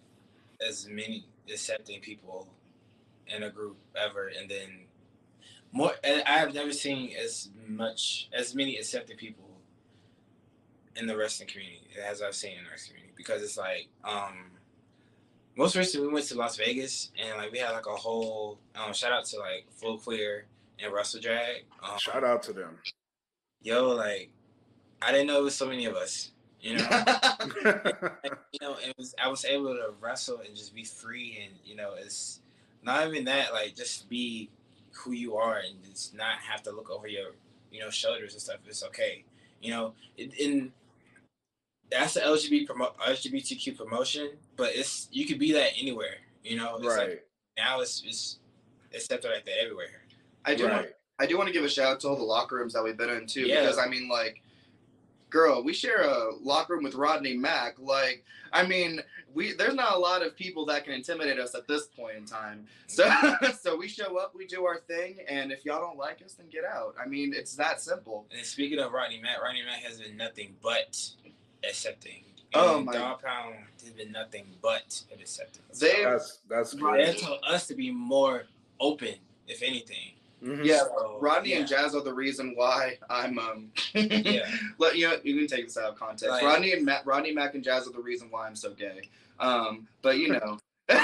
as 0.66 0.88
many 0.88 1.26
accepting 1.52 2.00
people 2.00 2.48
in 3.26 3.42
a 3.42 3.50
group 3.50 3.76
ever, 3.96 4.28
and 4.28 4.48
then 4.50 4.80
more. 5.72 5.92
And 6.02 6.22
I 6.26 6.38
have 6.38 6.54
never 6.54 6.72
seen 6.72 7.12
as 7.16 7.50
much 7.66 8.28
as 8.32 8.54
many 8.54 8.76
accepting 8.76 9.16
people 9.16 9.48
in 10.96 11.06
the 11.06 11.16
wrestling 11.16 11.48
community 11.48 11.80
as 12.08 12.22
I've 12.22 12.34
seen 12.34 12.58
in 12.58 12.64
the 12.64 12.70
wrestling 12.70 12.96
community 12.96 13.14
because 13.16 13.42
it's 13.42 13.56
like 13.58 13.88
um 14.04 14.50
most 15.56 15.74
recently 15.76 16.06
we 16.06 16.12
went 16.14 16.26
to 16.26 16.36
Las 16.36 16.56
Vegas 16.56 17.10
and 17.20 17.36
like 17.36 17.50
we 17.50 17.58
had 17.58 17.72
like 17.72 17.86
a 17.86 17.96
whole 17.96 18.58
um 18.76 18.92
shout 18.92 19.10
out 19.12 19.24
to 19.26 19.38
like 19.38 19.66
Full 19.72 19.98
Queer 19.98 20.46
and 20.78 20.92
Russell 20.92 21.20
Drag. 21.20 21.64
Um, 21.82 21.98
Shout 21.98 22.22
out 22.24 22.42
to 22.44 22.52
them. 22.52 22.78
yo, 23.62 23.88
like 23.90 24.30
I 25.02 25.10
didn't 25.12 25.26
know 25.26 25.40
it 25.40 25.44
was 25.44 25.54
so 25.56 25.66
many 25.66 25.86
of 25.86 25.94
us. 25.96 26.30
You 26.64 26.78
know, 26.78 26.88
And, 27.64 28.34
you 28.52 28.58
know, 28.62 28.76
it 28.82 28.94
was 28.96 29.14
I 29.22 29.28
was 29.28 29.44
able 29.44 29.74
to 29.74 29.92
wrestle 30.00 30.38
and 30.38 30.56
just 30.56 30.74
be 30.74 30.82
free, 30.82 31.38
and 31.44 31.52
you 31.62 31.76
know, 31.76 31.92
it's 31.98 32.40
not 32.82 33.06
even 33.06 33.26
that 33.26 33.52
like 33.52 33.76
just 33.76 34.08
be 34.08 34.48
who 34.92 35.12
you 35.12 35.36
are 35.36 35.58
and 35.58 35.74
just 35.84 36.14
not 36.14 36.38
have 36.38 36.62
to 36.62 36.70
look 36.72 36.90
over 36.90 37.06
your 37.06 37.32
you 37.70 37.80
know 37.80 37.90
shoulders 37.90 38.32
and 38.32 38.40
stuff. 38.40 38.60
It's 38.66 38.82
okay, 38.84 39.24
you 39.60 39.72
know. 39.72 39.92
In, 40.16 40.30
in 40.40 40.72
that's 41.90 42.14
the 42.14 42.20
LGBT 42.20 42.66
promo- 42.66 42.96
LGBTQ 42.96 43.76
promotion, 43.76 44.30
but 44.56 44.70
it's 44.74 45.08
you 45.12 45.26
could 45.26 45.38
be 45.38 45.52
that 45.52 45.72
anywhere. 45.78 46.16
You 46.42 46.56
know, 46.56 46.76
it's 46.76 46.86
right. 46.86 47.08
like 47.10 47.26
now 47.58 47.80
it's 47.80 48.02
it's 48.06 48.38
accepted 48.94 49.30
like 49.30 49.44
that 49.44 49.62
everywhere. 49.62 50.02
I 50.46 50.54
do. 50.54 50.66
Want. 50.66 50.86
I 51.18 51.26
do 51.26 51.36
want 51.36 51.46
to 51.46 51.52
give 51.52 51.62
a 51.62 51.68
shout 51.68 51.92
out 51.92 52.00
to 52.00 52.08
all 52.08 52.16
the 52.16 52.24
locker 52.24 52.56
rooms 52.56 52.72
that 52.72 52.82
we've 52.82 52.96
been 52.96 53.10
in 53.10 53.26
too, 53.26 53.42
Yeah. 53.42 53.60
because 53.60 53.78
I 53.78 53.86
mean, 53.86 54.08
like, 54.08 54.42
girl, 55.34 55.64
we 55.64 55.72
share 55.72 56.02
a 56.02 56.32
locker 56.40 56.74
room 56.74 56.84
with 56.84 56.94
Rodney 56.94 57.36
Mack. 57.36 57.74
Like, 57.80 58.24
I 58.52 58.64
mean, 58.64 59.00
we 59.34 59.52
there's 59.52 59.74
not 59.74 59.94
a 59.96 59.98
lot 59.98 60.22
of 60.24 60.36
people 60.36 60.64
that 60.66 60.84
can 60.84 60.94
intimidate 60.94 61.40
us 61.40 61.56
at 61.56 61.66
this 61.66 61.88
point 61.88 62.16
in 62.16 62.24
time. 62.24 62.66
So, 62.86 63.10
so 63.60 63.76
we 63.76 63.88
show 63.88 64.16
up, 64.16 64.32
we 64.34 64.46
do 64.46 64.64
our 64.64 64.78
thing, 64.78 65.18
and 65.28 65.50
if 65.50 65.64
y'all 65.64 65.80
don't 65.80 65.98
like 65.98 66.22
us, 66.24 66.34
then 66.34 66.46
get 66.50 66.64
out. 66.64 66.94
I 67.04 67.08
mean, 67.08 67.34
it's 67.34 67.56
that 67.56 67.80
simple. 67.80 68.26
And 68.34 68.46
speaking 68.46 68.78
of 68.78 68.92
Rodney 68.92 69.20
Mack, 69.20 69.42
Rodney 69.42 69.62
Mack 69.64 69.82
has 69.82 70.00
been 70.00 70.16
nothing 70.16 70.54
but 70.62 70.96
accepting. 71.68 72.22
Oh, 72.56 72.76
And 72.76 72.86
my- 72.86 72.92
Dog 72.92 73.20
Pound 73.20 73.56
has 73.82 73.90
been 73.92 74.12
nothing 74.12 74.46
but 74.62 75.02
accepting. 75.20 75.64
They- 75.80 76.04
That's 76.04 76.38
that's 76.48 76.74
Right. 76.76 77.04
They 77.06 77.12
good. 77.14 77.22
told 77.22 77.40
us 77.48 77.66
to 77.66 77.74
be 77.74 77.90
more 77.90 78.44
open, 78.78 79.14
if 79.48 79.62
anything. 79.62 80.12
Mhm. 80.44 80.64
Yeah, 80.64 80.78
So, 80.80 81.18
Rodney 81.20 81.50
yeah. 81.50 81.58
and 81.60 81.68
Jazz 81.68 81.94
are 81.94 82.02
the 82.02 82.12
reason 82.12 82.52
why 82.54 82.98
I'm 83.08 83.38
um. 83.38 83.72
Yeah. 83.94 84.48
Let 84.78 84.96
you 84.96 85.08
know, 85.08 85.18
you 85.22 85.36
can 85.38 85.46
take 85.46 85.66
this 85.66 85.76
out 85.78 85.84
of 85.92 85.98
context. 85.98 86.26
Like- 86.28 86.42
Rodney 86.42 86.72
and 86.72 86.84
Matt, 86.84 87.06
Rodney 87.06 87.32
Mack 87.32 87.54
and 87.54 87.64
Jazz 87.64 87.86
are 87.88 87.92
the 87.92 88.00
reason 88.00 88.28
why 88.30 88.46
I'm 88.46 88.56
so 88.56 88.70
gay. 88.74 89.02
Um, 89.40 89.88
but 90.02 90.18
you 90.18 90.28
know. 90.32 90.58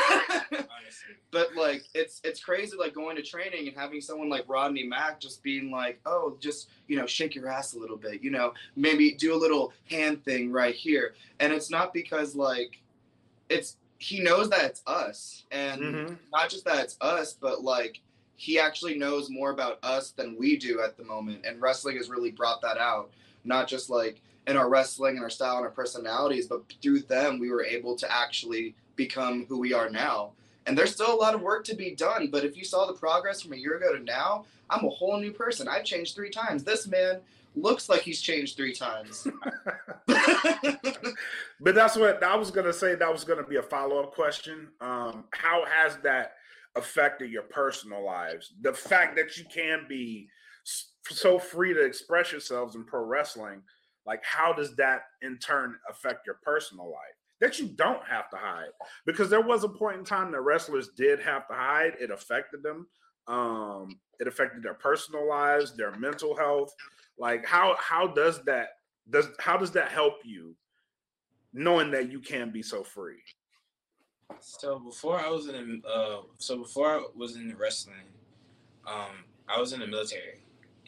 But 1.33 1.55
like 1.55 1.85
it's 1.95 2.21
it's 2.25 2.43
crazy 2.43 2.77
like 2.77 2.93
going 2.93 3.15
to 3.15 3.23
training 3.23 3.69
and 3.69 3.77
having 3.77 4.01
someone 4.01 4.29
like 4.29 4.45
Rodney 4.49 4.83
Mack 4.83 5.21
just 5.21 5.45
being 5.45 5.71
like, 5.71 6.01
oh, 6.05 6.37
just 6.41 6.69
you 6.89 6.97
know, 6.97 7.07
shake 7.07 7.37
your 7.37 7.49
ass 7.49 7.75
a 7.75 7.79
little 7.79 7.97
bit, 7.97 8.21
you 8.21 8.31
know, 8.33 8.53
maybe 8.75 9.13
do 9.13 9.33
a 9.33 9.39
little 9.39 9.73
hand 9.89 10.25
thing 10.25 10.51
right 10.51 10.75
here. 10.75 11.15
And 11.39 11.53
it's 11.53 11.71
not 11.71 11.95
because 11.95 12.35
like 12.35 12.81
it's 13.49 13.77
he 13.99 14.21
knows 14.21 14.51
that 14.51 14.65
it's 14.65 14.83
us. 14.89 15.45
And 15.53 15.81
Mhm. 15.81 16.19
not 16.33 16.51
just 16.51 16.65
that 16.65 16.81
it's 16.81 16.97
us, 17.01 17.33
but 17.35 17.63
like 17.63 18.01
he 18.41 18.59
actually 18.59 18.97
knows 18.97 19.29
more 19.29 19.51
about 19.51 19.79
us 19.83 20.13
than 20.13 20.35
we 20.35 20.57
do 20.57 20.81
at 20.81 20.97
the 20.97 21.05
moment. 21.05 21.45
And 21.45 21.61
wrestling 21.61 21.99
has 21.99 22.09
really 22.09 22.31
brought 22.31 22.63
that 22.63 22.79
out. 22.79 23.11
Not 23.45 23.69
just 23.69 23.91
like 23.91 24.23
in 24.47 24.57
our 24.57 24.71
wrestling 24.71 25.17
and 25.17 25.23
our 25.23 25.29
style 25.29 25.57
and 25.57 25.67
our 25.67 25.71
personalities, 25.71 26.47
but 26.47 26.63
through 26.81 27.01
them 27.01 27.39
we 27.39 27.51
were 27.51 27.63
able 27.63 27.97
to 27.97 28.11
actually 28.11 28.75
become 28.97 29.45
who 29.47 29.59
we 29.59 29.75
are 29.75 29.91
now. 29.91 30.31
And 30.65 30.77
there's 30.77 30.91
still 30.91 31.15
a 31.15 31.21
lot 31.21 31.35
of 31.35 31.43
work 31.43 31.65
to 31.65 31.75
be 31.75 31.95
done, 31.95 32.29
but 32.29 32.43
if 32.43 32.57
you 32.57 32.65
saw 32.65 32.87
the 32.87 32.95
progress 32.95 33.43
from 33.43 33.53
a 33.53 33.57
year 33.57 33.77
ago 33.77 33.95
to 33.95 34.03
now, 34.03 34.47
I'm 34.71 34.87
a 34.87 34.89
whole 34.89 35.19
new 35.19 35.33
person. 35.33 35.69
I've 35.69 35.85
changed 35.85 36.15
three 36.15 36.31
times. 36.31 36.65
This 36.65 36.87
man 36.87 37.21
looks 37.55 37.91
like 37.91 38.01
he's 38.01 38.23
changed 38.23 38.57
three 38.57 38.73
times. 38.73 39.29
But 41.61 41.75
that's 41.75 41.95
what 41.95 42.23
I 42.23 42.37
was 42.37 42.51
gonna 42.51 42.73
say. 42.73 42.95
That 42.95 43.13
was 43.13 43.23
gonna 43.23 43.43
be 43.43 43.57
a 43.57 43.63
follow 43.63 44.03
up 44.03 44.15
question. 44.15 44.69
Um, 44.81 45.25
how 45.33 45.65
has 45.67 45.99
that 45.99 46.37
affected 46.77 47.31
your 47.31 47.43
personal 47.43 48.05
lives? 48.05 48.55
The 48.61 48.73
fact 48.73 49.17
that 49.17 49.37
you 49.37 49.45
can 49.53 49.87
be 49.89 50.29
so 51.09 51.39
free 51.39 51.75
to 51.75 51.85
express 51.85 52.33
yourselves 52.33 52.75
in 52.77 52.85
pro 52.85 53.05
wrestling, 53.05 53.63
like 54.07 54.23
how 54.25 54.53
does 54.53 54.75
that 54.77 55.03
in 55.23 55.39
turn 55.39 55.77
affect 55.89 56.27
your 56.27 56.39
personal 56.43 56.87
life? 56.87 57.17
That 57.41 57.59
you 57.59 57.69
don't 57.69 58.05
have 58.07 58.29
to 58.31 58.37
hide, 58.37 58.69
because 59.07 59.31
there 59.31 59.41
was 59.41 59.65
a 59.65 59.69
point 59.69 59.99
in 59.99 60.05
time 60.05 60.31
that 60.33 60.43
wrestlers 60.43 60.91
did 60.97 61.21
have 61.21 61.49
to 61.49 61.55
hide. 61.55 61.95
It 61.99 62.11
affected 62.11 62.63
them. 62.63 62.87
Um, 63.29 63.99
it 64.19 64.29
affected 64.29 64.63
their 64.63 64.75
personal 64.75 65.27
lives, 65.27 65.75
their 65.75 65.93
mental 65.93 66.37
health. 66.37 66.75
Like 67.19 67.47
how 67.47 67.77
how 67.81 68.09
does 68.09 68.43
that 68.45 68.69
does 69.09 69.29
how 69.39 69.57
does 69.57 69.71
that 69.73 69.91
help 69.91 70.17
you 70.25 70.55
knowing 71.53 71.91
that 71.91 72.11
you 72.11 72.21
can 72.21 72.51
be 72.51 72.63
so 72.63 72.83
free. 72.83 73.23
So 74.41 74.79
before 74.79 75.19
I 75.19 75.29
was 75.29 75.49
in 75.49 75.83
the, 75.83 75.89
uh, 75.89 76.23
so 76.39 76.59
before 76.59 76.89
I 76.89 77.03
was 77.17 77.37
in 77.37 77.55
wrestling, 77.57 77.97
um, 78.87 79.25
I 79.49 79.59
was 79.59 79.73
in 79.73 79.81
the 79.81 79.87
military, 79.87 80.41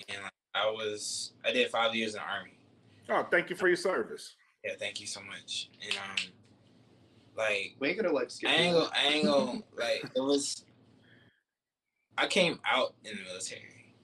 and 0.08 0.22
like, 0.22 0.32
I 0.54 0.66
was 0.66 1.32
I 1.44 1.52
did 1.52 1.70
five 1.70 1.94
years 1.94 2.14
in 2.14 2.20
the 2.20 2.26
army. 2.26 2.58
Oh, 3.08 3.26
thank 3.30 3.50
you 3.50 3.56
for 3.56 3.68
your 3.68 3.76
service. 3.76 4.36
Yeah, 4.64 4.72
thank 4.78 5.00
you 5.00 5.06
so 5.06 5.20
much. 5.22 5.70
And 5.84 5.96
um, 5.96 6.32
like 7.36 7.74
we 7.78 7.88
ain't 7.88 8.00
gonna 8.00 8.12
like 8.12 8.30
skip. 8.30 8.50
I 8.50 8.54
ain't 8.54 8.76
over 8.76 8.86
gonna, 8.86 8.96
I 8.96 9.06
ain't 9.08 9.26
gonna 9.26 9.62
like 9.76 10.04
it 10.14 10.20
was. 10.20 10.64
I 12.16 12.26
came 12.26 12.60
out 12.70 12.94
in 13.04 13.16
the 13.16 13.22
military, 13.24 13.94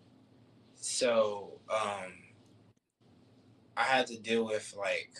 so 0.75 1.53
um, 1.71 2.13
I 3.77 3.83
had 3.83 4.07
to 4.09 4.19
deal 4.19 4.45
with 4.47 4.75
like, 4.77 5.11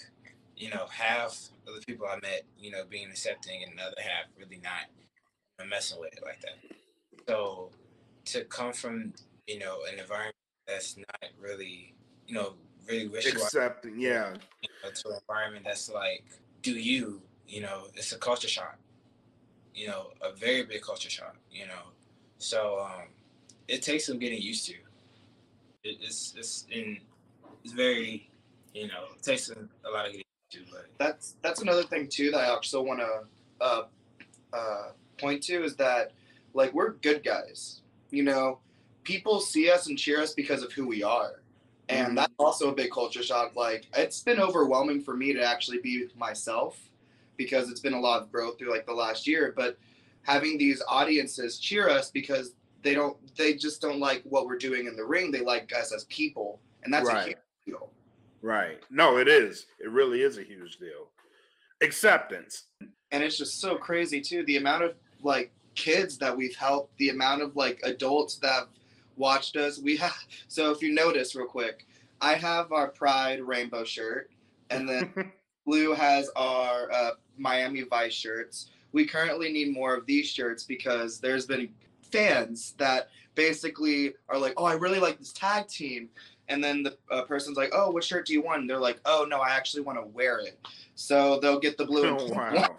you 0.57 0.71
know, 0.71 0.87
half 0.91 1.51
of 1.69 1.81
the 1.81 1.87
people 1.87 2.07
I 2.07 2.19
met, 2.21 2.43
you 2.59 2.71
know, 2.71 2.85
being 2.89 3.09
accepting, 3.11 3.63
and 3.65 3.79
the 3.79 3.83
other 3.83 4.01
half 4.01 4.27
really 4.39 4.61
not 4.63 5.69
messing 5.69 6.01
with 6.01 6.13
it 6.15 6.23
like 6.25 6.41
that. 6.41 6.77
So 7.29 7.71
to 8.27 8.45
come 8.45 8.73
from 8.73 9.13
you 9.47 9.59
know 9.59 9.79
an 9.93 9.99
environment 9.99 10.37
that's 10.67 10.97
not 10.97 11.31
really 11.41 11.95
you 12.27 12.35
know 12.35 12.55
really 12.89 13.09
wish 13.09 13.27
you 13.27 13.33
Accepting, 13.33 14.01
yeah. 14.01 14.35
to 14.83 15.09
an 15.09 15.19
environment 15.29 15.65
that's 15.65 15.91
like, 15.91 16.25
do 16.63 16.73
you, 16.73 17.21
you 17.47 17.61
know, 17.61 17.85
it's 17.95 18.13
a 18.13 18.19
culture 18.19 18.49
shock. 18.49 18.79
You 19.75 19.89
know, 19.89 20.11
a 20.23 20.33
very 20.33 20.65
big 20.65 20.83
culture 20.83 21.11
shock, 21.11 21.37
you 21.51 21.67
know. 21.67 21.93
So 22.39 22.81
um 22.81 23.09
it 23.69 23.83
takes 23.83 24.07
some 24.07 24.19
getting 24.19 24.41
used 24.41 24.67
to. 24.67 24.75
It, 25.85 25.99
it's 26.01 26.35
it's 26.37 26.67
in 26.71 26.99
it's 27.65 27.73
very, 27.73 28.31
you 28.75 28.89
know, 28.89 29.05
it 29.17 29.23
takes 29.23 29.51
a, 29.51 29.55
a 29.55 29.91
lot 29.91 30.07
of 30.07 30.13
getting 30.13 30.19
used 30.19 30.25
to, 30.25 30.25
but 30.25 30.28
that's 30.99 31.37
that's 31.43 31.63
another 31.63 31.85
thing 31.85 32.09
too 32.09 32.31
that 32.31 32.41
I 32.41 32.49
also 32.49 32.83
want 32.83 33.01
to 33.01 33.23
uh, 33.61 33.83
uh, 34.53 34.89
point 35.19 35.43
to 35.45 35.63
is 35.63 35.77
that 35.77 36.13
like 36.55 36.73
we're 36.75 36.93
good 36.95 37.23
guys. 37.25 37.83
You 38.11 38.25
know, 38.25 38.59
people 39.05 39.41
see 39.41 39.71
us 39.71 39.87
and 39.87 39.99
cheer 39.99 40.21
us 40.21 40.33
because 40.35 40.63
of 40.63 40.73
who 40.73 40.87
we 40.87 41.03
are, 41.03 41.43
and 41.89 42.13
Mhm. 42.13 42.17
that's 42.17 42.35
also 42.39 42.71
a 42.71 42.75
big 42.75 42.91
culture 42.91 43.23
shock. 43.23 43.55
Like 43.57 43.87
it's 43.95 44.23
been 44.23 44.41
overwhelming 44.41 45.03
for 45.03 45.17
me 45.17 45.33
to 45.33 45.43
actually 45.43 45.79
be 45.79 46.09
myself 46.17 46.79
because 47.37 47.71
it's 47.71 47.81
been 47.81 47.95
a 47.95 48.01
lot 48.01 48.23
of 48.23 48.33
growth 48.33 48.59
through 48.59 48.71
like 48.73 48.87
the 48.87 48.93
last 48.93 49.27
year. 49.27 49.53
But 49.57 49.79
having 50.23 50.59
these 50.59 50.83
audiences 50.89 51.59
cheer 51.59 51.89
us 51.89 52.11
because 52.11 52.55
they 52.83 52.95
don't 52.95 53.17
they 53.37 53.55
just 53.55 53.81
don't 53.81 54.01
like 54.01 54.23
what 54.25 54.47
we're 54.47 54.59
doing 54.59 54.87
in 54.87 54.97
the 54.97 55.05
ring. 55.05 55.31
They 55.31 55.41
like 55.41 55.73
us 55.77 55.93
as 55.93 56.05
people, 56.05 56.61
and 56.83 56.93
that's 56.93 57.09
a 57.09 57.13
Right. 57.13 57.27
huge 57.27 57.39
deal. 57.67 57.91
Right. 58.43 58.81
No, 58.91 59.19
it 59.19 59.29
is. 59.29 59.67
It 59.79 59.91
really 59.91 60.23
is 60.23 60.39
a 60.39 60.43
huge 60.43 60.79
deal. 60.79 61.09
Acceptance. 61.83 62.65
and 63.11 63.23
it's 63.23 63.39
just 63.39 63.61
so 63.61 63.77
crazy 63.77 64.21
too 64.21 64.45
the 64.45 64.57
amount 64.57 64.83
of 64.85 64.95
like 65.23 65.53
kids 65.75 66.19
that 66.19 66.37
we've 66.37 66.57
helped 66.57 66.97
the 66.99 67.09
amount 67.11 67.41
of 67.41 67.55
like 67.57 67.81
adults 67.85 68.37
that 68.39 68.53
have 68.53 68.69
watched 69.17 69.57
us 69.57 69.79
we 69.79 69.97
have 69.97 70.13
so 70.49 70.71
if 70.71 70.83
you 70.83 70.93
notice 70.93 71.35
real 71.37 71.47
quick 71.47 71.87
i 72.21 72.35
have 72.35 72.73
our 72.73 72.89
pride 72.89 73.41
rainbow 73.41 73.85
shirt 73.85 74.31
and 74.71 74.89
then 74.89 75.33
blue 75.67 75.95
has 75.95 76.29
our 76.37 76.91
uh, 76.93 77.11
miami 77.37 77.83
vice 77.83 78.13
shirts 78.13 78.71
we 78.93 79.07
currently 79.07 79.53
need 79.53 79.73
more 79.73 79.95
of 79.95 80.05
these 80.07 80.27
shirts 80.29 80.65
because 80.65 81.21
there's 81.21 81.47
been 81.47 81.69
fans 82.03 82.75
that 82.79 83.09
basically 83.37 84.13
are 84.29 84.39
like 84.39 84.53
oh 84.57 84.65
i 84.65 84.75
really 84.75 84.99
like 85.01 85.19
this 85.19 85.33
tag 85.33 85.67
team 85.69 86.09
and 86.49 86.63
then 86.63 86.83
the 86.83 86.97
uh, 87.11 87.23
person's 87.23 87.57
like 87.57 87.71
oh 87.73 87.91
what 87.91 88.03
shirt 88.05 88.27
do 88.27 88.33
you 88.33 88.43
want 88.43 88.61
and 88.61 88.71
they're 88.71 88.79
like 88.79 89.01
oh 89.05 89.27
no 89.29 89.41
i 89.41 89.51
actually 89.51 89.83
want 89.83 89.99
to 89.99 90.07
wear 90.09 90.39
it 90.39 90.59
so 91.01 91.39
they'll 91.39 91.61
get 91.61 91.79
the 91.79 91.85
blue 91.85 92.17
Oh, 92.19 92.27
wow. 92.35 92.53
one 92.53 92.75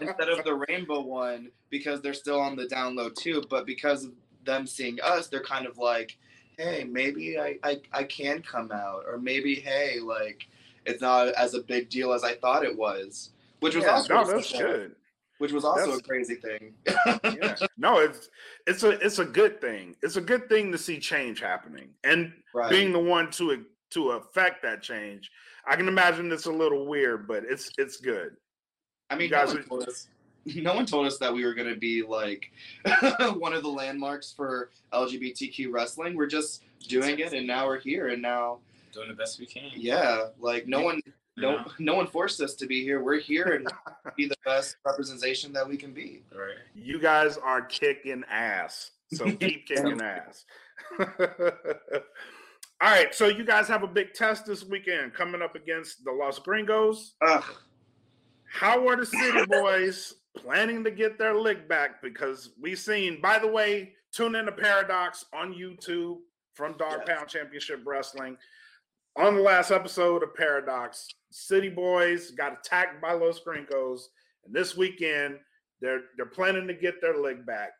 instead 0.00 0.28
of 0.30 0.42
the 0.42 0.64
rainbow 0.68 1.00
one 1.02 1.50
because 1.68 2.00
they're 2.00 2.14
still 2.14 2.40
on 2.40 2.56
the 2.56 2.64
download 2.64 3.14
too. 3.14 3.42
But 3.50 3.66
because 3.66 4.04
of 4.04 4.12
them 4.46 4.66
seeing 4.66 4.98
us, 5.02 5.28
they're 5.28 5.42
kind 5.42 5.66
of 5.66 5.76
like, 5.76 6.16
hey, 6.56 6.84
maybe 6.84 7.38
I, 7.38 7.58
I, 7.62 7.80
I 7.92 8.04
can 8.04 8.40
come 8.40 8.72
out, 8.72 9.04
or 9.06 9.18
maybe 9.18 9.54
hey, 9.54 10.00
like 10.00 10.46
it's 10.86 11.02
not 11.02 11.28
as 11.34 11.52
a 11.52 11.60
big 11.60 11.90
deal 11.90 12.14
as 12.14 12.24
I 12.24 12.36
thought 12.36 12.64
it 12.64 12.74
was, 12.76 13.32
which 13.60 13.74
was 13.74 13.84
Yeah, 13.84 13.92
also 13.96 14.14
no, 14.14 14.24
that's 14.24 14.50
good. 14.52 14.96
Which 15.40 15.52
was 15.52 15.64
also 15.64 15.80
That's- 15.80 15.98
a 16.00 16.02
crazy 16.02 16.34
thing. 16.34 16.74
Yeah. 16.86 17.56
No, 17.78 17.98
it's 17.98 18.28
it's 18.66 18.82
a 18.82 18.90
it's 18.90 19.20
a 19.20 19.24
good 19.24 19.58
thing. 19.58 19.96
It's 20.02 20.16
a 20.16 20.20
good 20.20 20.50
thing 20.50 20.70
to 20.70 20.76
see 20.76 20.98
change 20.98 21.40
happening. 21.40 21.88
And 22.04 22.30
right. 22.54 22.68
being 22.68 22.92
the 22.92 22.98
one 22.98 23.30
to 23.32 23.64
to 23.92 24.10
affect 24.10 24.62
that 24.62 24.82
change. 24.82 25.30
I 25.66 25.76
can 25.76 25.88
imagine 25.88 26.30
it's 26.30 26.44
a 26.44 26.52
little 26.52 26.86
weird, 26.86 27.26
but 27.26 27.44
it's 27.48 27.70
it's 27.78 27.96
good. 27.96 28.36
I 29.08 29.14
mean, 29.14 29.24
you 29.24 29.30
guys 29.30 29.48
no, 29.48 29.54
one 29.54 29.64
told 29.64 29.88
us, 29.88 30.08
no 30.44 30.74
one 30.74 30.84
told 30.84 31.06
us 31.06 31.16
that 31.18 31.32
we 31.32 31.44
were 31.46 31.54
going 31.54 31.72
to 31.72 31.80
be 31.80 32.02
like 32.02 32.52
one 33.36 33.54
of 33.54 33.62
the 33.62 33.70
landmarks 33.70 34.30
for 34.30 34.70
LGBTQ 34.92 35.72
wrestling. 35.72 36.16
We're 36.16 36.26
just 36.26 36.64
doing 36.86 37.18
it, 37.18 37.32
and 37.32 37.46
now 37.46 37.66
we're 37.66 37.80
here, 37.80 38.08
and 38.08 38.20
now 38.20 38.58
doing 38.92 39.08
the 39.08 39.14
best 39.14 39.40
we 39.40 39.46
can. 39.46 39.70
yeah, 39.74 40.26
like 40.38 40.68
no 40.68 40.82
one 40.82 41.00
you 41.06 41.12
no 41.40 41.56
know? 41.56 41.64
no 41.78 41.94
one 41.94 42.06
forced 42.06 42.40
us 42.40 42.54
to 42.54 42.66
be 42.66 42.82
here. 42.82 43.02
We're 43.02 43.20
here 43.20 43.54
and 43.54 43.68
be 44.16 44.26
the 44.26 44.36
best 44.44 44.76
representation 44.84 45.52
that 45.52 45.68
we 45.68 45.76
can 45.76 45.92
be. 45.92 46.22
Right. 46.32 46.56
You 46.74 47.00
guys 47.00 47.36
are 47.38 47.62
kicking 47.62 48.24
ass. 48.30 48.92
So 49.12 49.24
keep 49.36 49.66
kicking 49.66 50.00
ass. 50.00 50.44
All 52.82 52.90
right, 52.90 53.14
so 53.14 53.26
you 53.26 53.44
guys 53.44 53.68
have 53.68 53.82
a 53.82 53.86
big 53.86 54.14
test 54.14 54.46
this 54.46 54.64
weekend 54.64 55.12
coming 55.12 55.42
up 55.42 55.54
against 55.54 56.02
the 56.02 56.12
Los 56.12 56.38
Gringos. 56.38 57.14
Ugh. 57.20 57.44
How 58.50 58.88
are 58.88 58.96
the 58.96 59.04
City 59.04 59.44
Bois 59.46 60.12
planning 60.34 60.82
to 60.84 60.90
get 60.90 61.18
their 61.18 61.34
lick 61.34 61.68
back? 61.68 62.02
Because 62.02 62.50
we've 62.60 62.78
seen, 62.78 63.20
by 63.20 63.38
the 63.38 63.46
way, 63.46 63.92
tune 64.12 64.34
in 64.34 64.46
to 64.46 64.52
Paradox 64.52 65.26
on 65.34 65.52
YouTube 65.52 66.18
from 66.54 66.76
Dog 66.76 67.02
Yes. 67.06 67.08
Pound 67.08 67.28
Championship 67.28 67.82
Wrestling. 67.84 68.36
On 69.16 69.34
the 69.34 69.42
last 69.42 69.70
episode 69.70 70.22
of 70.22 70.34
Paradox, 70.34 71.08
City 71.30 71.68
Bois 71.68 72.16
got 72.36 72.58
attacked 72.58 73.00
by 73.00 73.12
Los 73.12 73.40
Gringos, 73.40 74.10
and 74.44 74.54
this 74.54 74.76
weekend 74.76 75.38
they're 75.80 76.02
they're 76.16 76.26
planning 76.26 76.66
to 76.66 76.74
get 76.74 77.00
their 77.00 77.16
leg 77.16 77.46
back. 77.46 77.70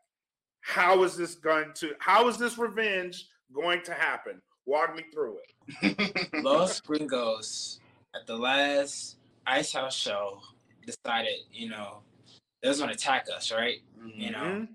How 0.63 1.03
is 1.03 1.17
this 1.17 1.35
going 1.35 1.73
to? 1.77 1.93
How 1.99 2.29
is 2.29 2.37
this 2.39 2.59
revenge 2.59 3.27
going 3.55 3.83
to 3.85 3.93
happen? 3.95 4.41
Walk 4.67 4.95
me 4.95 5.05
through 5.13 5.39
it. 5.83 6.33
Los 6.45 6.81
Gringos 6.81 7.81
at 8.15 8.27
the 8.27 8.37
last 8.37 9.17
Ice 9.47 9.73
House 9.73 9.95
show 9.97 10.41
decided, 10.87 11.35
you 11.53 11.69
know, 11.71 12.03
they 12.63 12.69
was 12.69 12.81
gonna 12.81 12.93
attack 12.93 13.27
us, 13.35 13.51
right? 13.51 13.79
You 14.05 14.31
know. 14.31 14.39
Mhm. 14.39 14.69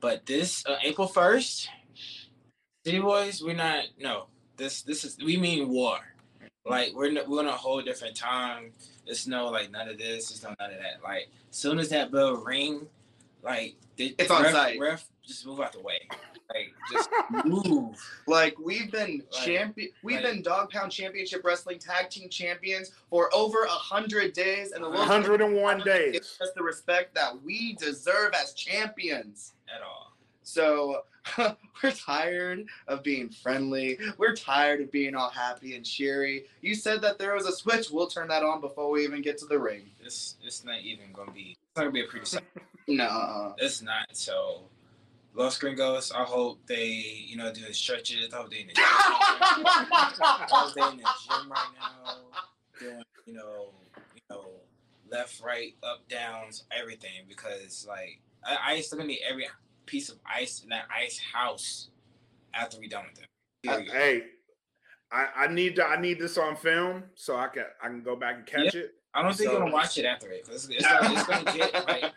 But 0.00 0.26
this 0.26 0.64
uh, 0.66 0.76
April 0.82 1.08
first, 1.08 1.68
City 2.84 3.00
Bois, 3.00 3.32
we're 3.42 3.54
not. 3.54 3.84
No, 3.98 4.26
this 4.56 4.82
this 4.82 5.04
is 5.04 5.18
we 5.18 5.36
mean 5.36 5.68
war. 5.68 5.98
Like 6.68 6.92
we're 6.94 7.06
n- 7.08 7.18
we're 7.28 7.40
on 7.40 7.46
a 7.46 7.52
whole 7.52 7.80
different 7.82 8.16
time. 8.16 8.72
It's 9.06 9.26
no 9.26 9.46
like 9.48 9.70
none 9.70 9.88
of 9.88 9.98
this. 9.98 10.30
It's 10.30 10.42
no 10.42 10.54
none 10.60 10.70
of 10.72 10.78
that. 10.78 11.02
Like 11.02 11.28
soon 11.50 11.78
as 11.78 11.88
that 11.90 12.10
bell 12.12 12.36
ring, 12.36 12.86
like 13.42 13.76
they, 13.96 14.14
It's 14.18 14.30
on 14.30 14.42
ref, 14.42 14.52
site. 14.52 14.78
Ref, 14.80 15.04
just 15.26 15.46
move 15.46 15.60
out 15.60 15.72
the 15.72 15.80
way. 15.80 16.00
Like 16.54 16.72
just 16.90 17.10
move. 17.44 17.96
Like 18.26 18.58
we've 18.58 18.90
been 18.90 19.22
Like- 19.32 19.44
champion, 19.44 19.90
we've 20.02 20.16
like- 20.22 20.24
been 20.32 20.42
Dog 20.42 20.70
Pound 20.70 20.90
Championship 20.92 21.42
Wrestling 21.44 21.78
Tag 21.78 22.10
Team 22.10 22.28
Champions 22.28 22.92
for 23.10 23.34
over 23.34 23.64
a 23.64 23.68
hundred 23.68 24.32
days, 24.34 24.72
and 24.72 24.82
the 24.84 24.88
Los 24.88 25.08
101 25.08 25.80
days. 25.80 26.12
give 26.12 26.22
us 26.22 26.52
the 26.54 26.62
respect 26.62 27.14
that 27.14 27.42
we 27.42 27.74
deserve 27.74 28.32
as 28.34 28.52
champions. 28.54 29.54
At 29.74 29.82
all. 29.82 30.12
So 30.42 31.02
we're 31.82 31.92
tired 31.92 32.66
of 32.86 33.02
being 33.02 33.28
friendly. 33.28 33.98
We're 34.16 34.34
tired 34.34 34.80
of 34.80 34.90
being 34.90 35.14
all 35.14 35.30
happy 35.30 35.74
and 35.74 35.84
cheery. 35.84 36.46
You 36.60 36.74
said 36.74 37.00
that 37.02 37.18
there 37.18 37.34
was 37.34 37.46
a 37.46 37.52
switch. 37.52 37.90
We'll 37.90 38.06
turn 38.06 38.28
that 38.28 38.42
on 38.42 38.60
before 38.60 38.90
we 38.90 39.04
even 39.04 39.22
get 39.22 39.38
to 39.38 39.46
the 39.46 39.58
ring. 39.58 39.82
It's 40.00 40.36
it's 40.42 40.64
not 40.64 40.80
even 40.82 41.12
gonna 41.12 41.32
be. 41.32 41.56
It's 41.58 41.76
not 41.76 41.82
gonna 41.82 41.92
be 41.92 42.02
a 42.02 42.06
pretty 42.06 42.26
sight. 42.26 42.44
No. 42.90 43.54
It's 43.58 43.82
not. 43.82 44.06
So, 44.12 44.62
Los 45.34 45.58
Gringos. 45.58 46.10
I 46.10 46.24
hope 46.24 46.58
they, 46.66 46.86
you 46.86 47.36
know, 47.36 47.52
doing 47.52 47.74
stretches. 47.74 48.32
I 48.32 48.38
hope 48.38 48.50
they 48.50 48.60
in 48.60 48.68
the 48.68 48.72
gym. 48.72 48.82
I 48.86 50.46
hope 50.48 50.74
they 50.74 50.80
in 50.80 50.96
the 50.96 51.02
gym 51.02 51.50
right 51.50 51.68
now, 51.78 52.16
doing, 52.80 53.02
you 53.26 53.34
know, 53.34 53.72
you 54.14 54.22
know, 54.30 54.46
left, 55.12 55.42
right, 55.42 55.74
up, 55.82 56.08
downs, 56.08 56.64
everything. 56.74 57.26
Because 57.28 57.86
like, 57.86 58.22
I, 58.42 58.72
ice, 58.72 58.88
they're 58.88 58.96
gonna 58.98 59.08
need 59.08 59.20
every 59.28 59.46
piece 59.88 60.08
of 60.08 60.18
ice 60.26 60.62
in 60.62 60.68
that 60.70 60.86
ice 60.94 61.18
house 61.18 61.88
after 62.54 62.78
we 62.78 62.88
done 62.88 63.04
with 63.10 63.20
them. 63.20 63.26
Period. 63.62 63.90
Hey, 63.92 64.22
I, 65.10 65.26
I 65.44 65.46
need 65.48 65.76
to, 65.76 65.84
I 65.84 66.00
need 66.00 66.18
this 66.18 66.36
on 66.38 66.54
film 66.56 67.04
so 67.14 67.36
I 67.36 67.48
can 67.48 67.64
I 67.82 67.86
can 67.88 68.02
go 68.02 68.14
back 68.16 68.36
and 68.36 68.46
catch 68.46 68.74
it. 68.74 68.94
I 69.14 69.22
don't 69.22 69.34
think 69.34 69.48
So- 69.48 69.54
they're 69.54 69.60
gonna 69.64 69.72
watch 69.72 69.96
it 69.98 70.04
after 70.04 70.30
it 70.30 70.44
because 70.44 70.68
it's, 70.68 70.84
gonna- 70.86 71.12
it's 71.14 71.26
gonna 71.26 71.56
get 71.56 71.72
like. 71.88 72.12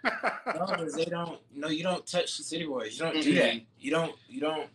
No, 0.56 0.66
'cause 0.66 0.94
they 0.94 1.06
don't. 1.06 1.40
No, 1.54 1.70
you 1.70 1.84
don't 1.84 2.06
touch 2.06 2.38
the 2.38 2.44
City 2.44 2.66
Bois. 2.66 2.84
You 2.92 3.00
don't 3.00 3.22
do 3.22 3.34
that. 3.36 3.62
You 3.80 3.92
don't. 3.92 4.16
You 4.28 4.42
don't. 4.42 4.70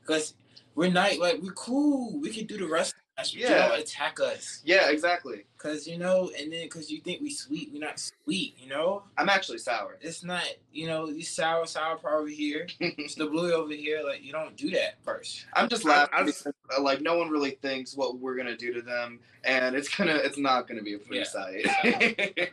Because 0.00 0.34
we're 0.74 0.90
not 0.90 1.16
like 1.18 1.40
we're 1.40 1.52
cool. 1.52 2.18
We 2.20 2.30
can 2.30 2.46
do 2.46 2.58
the 2.58 2.66
rest. 2.66 2.94
Of 3.28 3.34
yeah. 3.34 3.48
You 3.48 3.54
Yeah. 3.54 3.68
don't 3.68 3.80
attack 3.80 4.20
us. 4.20 4.60
Yeah, 4.64 4.90
exactly. 4.90 5.44
Cause 5.58 5.86
you 5.86 5.98
know, 5.98 6.30
and 6.38 6.52
then 6.52 6.68
cause 6.68 6.90
you 6.90 7.00
think 7.00 7.20
we 7.20 7.30
sweet, 7.30 7.70
we're 7.72 7.80
not 7.80 7.98
sweet. 7.98 8.54
You 8.58 8.68
know, 8.68 9.02
I'm 9.18 9.28
actually 9.28 9.58
sour. 9.58 9.98
it's 10.00 10.22
not. 10.24 10.44
You 10.72 10.86
know, 10.86 11.08
you 11.08 11.22
sour, 11.22 11.66
sour 11.66 11.96
part 11.96 12.14
over 12.20 12.28
here. 12.28 12.66
It's 12.80 13.14
the 13.14 13.26
blue 13.26 13.52
over 13.52 13.72
here. 13.72 14.02
Like 14.04 14.22
you 14.22 14.32
don't 14.32 14.56
do 14.56 14.70
that 14.70 15.02
first. 15.04 15.44
I'm 15.54 15.68
just 15.68 15.84
I- 15.86 15.90
laughing 15.90 16.14
I- 16.14 16.22
because 16.24 16.46
uh, 16.46 16.80
like 16.82 17.00
no 17.02 17.16
one 17.18 17.28
really 17.30 17.52
thinks 17.62 17.96
what 17.96 18.18
we're 18.18 18.36
gonna 18.36 18.56
do 18.56 18.72
to 18.72 18.82
them, 18.82 19.20
and 19.44 19.74
it's 19.76 19.94
gonna 19.94 20.14
it's 20.14 20.38
not 20.38 20.66
gonna 20.68 20.82
be 20.82 20.94
a 20.94 20.98
pretty 20.98 21.18
Yeah. 21.18 21.24
sight. 21.24 22.50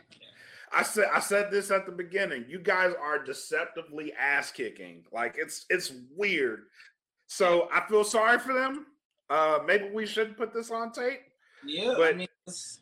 I 0.70 0.82
said 0.82 1.06
I 1.12 1.20
said 1.20 1.50
this 1.50 1.70
at 1.70 1.86
the 1.86 1.92
beginning. 1.92 2.44
You 2.46 2.58
guys 2.58 2.92
are 3.00 3.22
deceptively 3.24 4.12
ass 4.12 4.50
kicking. 4.50 5.04
Like 5.12 5.36
it's 5.38 5.64
it's 5.70 5.92
weird. 6.14 6.64
So 7.26 7.68
I 7.72 7.86
feel 7.88 8.04
sorry 8.04 8.38
for 8.38 8.52
them. 8.52 8.86
Uh 9.30 9.58
maybe 9.66 9.90
we 9.90 10.06
should 10.06 10.36
put 10.36 10.52
this 10.54 10.70
on 10.70 10.92
tape. 10.92 11.20
Yeah, 11.64 11.92
I 11.92 11.96
But- 11.96 12.16
mean, 12.16 12.28
it's, 12.46 12.80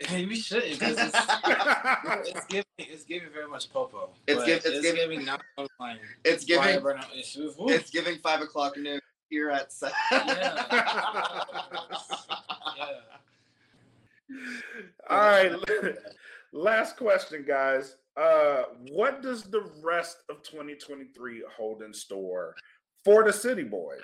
we 0.12 0.36
shouldn't. 0.36 0.78
'cause 0.80 0.96
it's, 0.98 1.16
it's 2.36 2.46
giving. 2.46 2.64
It's 2.78 3.04
giving 3.04 3.30
very 3.32 3.48
much 3.48 3.70
popo. 3.72 4.10
It's 4.26 4.38
but 4.38 4.46
give- 4.46 4.56
it's 4.58 4.66
it's 4.66 4.80
giving- 4.82 5.00
giving 5.10 5.24
not 5.24 5.42
online. 5.56 5.98
it's 6.24 6.44
giving 6.44 6.62
Fire 6.64 6.80
burnout 6.80 7.06
it's 7.12 7.90
giving 7.90 8.18
five 8.18 8.40
o'clock 8.40 8.76
noon 8.76 9.00
here 9.30 9.50
at. 9.50 9.72
Sa- 9.72 9.90
Yeah. 12.76 13.00
All 15.10 15.18
right. 15.18 15.52
Last 16.52 16.96
question, 16.96 17.44
guys. 17.46 17.96
Uh, 18.16 18.64
what 18.90 19.22
does 19.22 19.44
the 19.44 19.70
rest 19.82 20.18
of 20.28 20.42
2023 20.42 21.44
hold 21.56 21.82
in 21.82 21.92
store 21.94 22.54
for 23.04 23.24
the 23.24 23.32
City 23.32 23.62
Bois? 23.64 23.94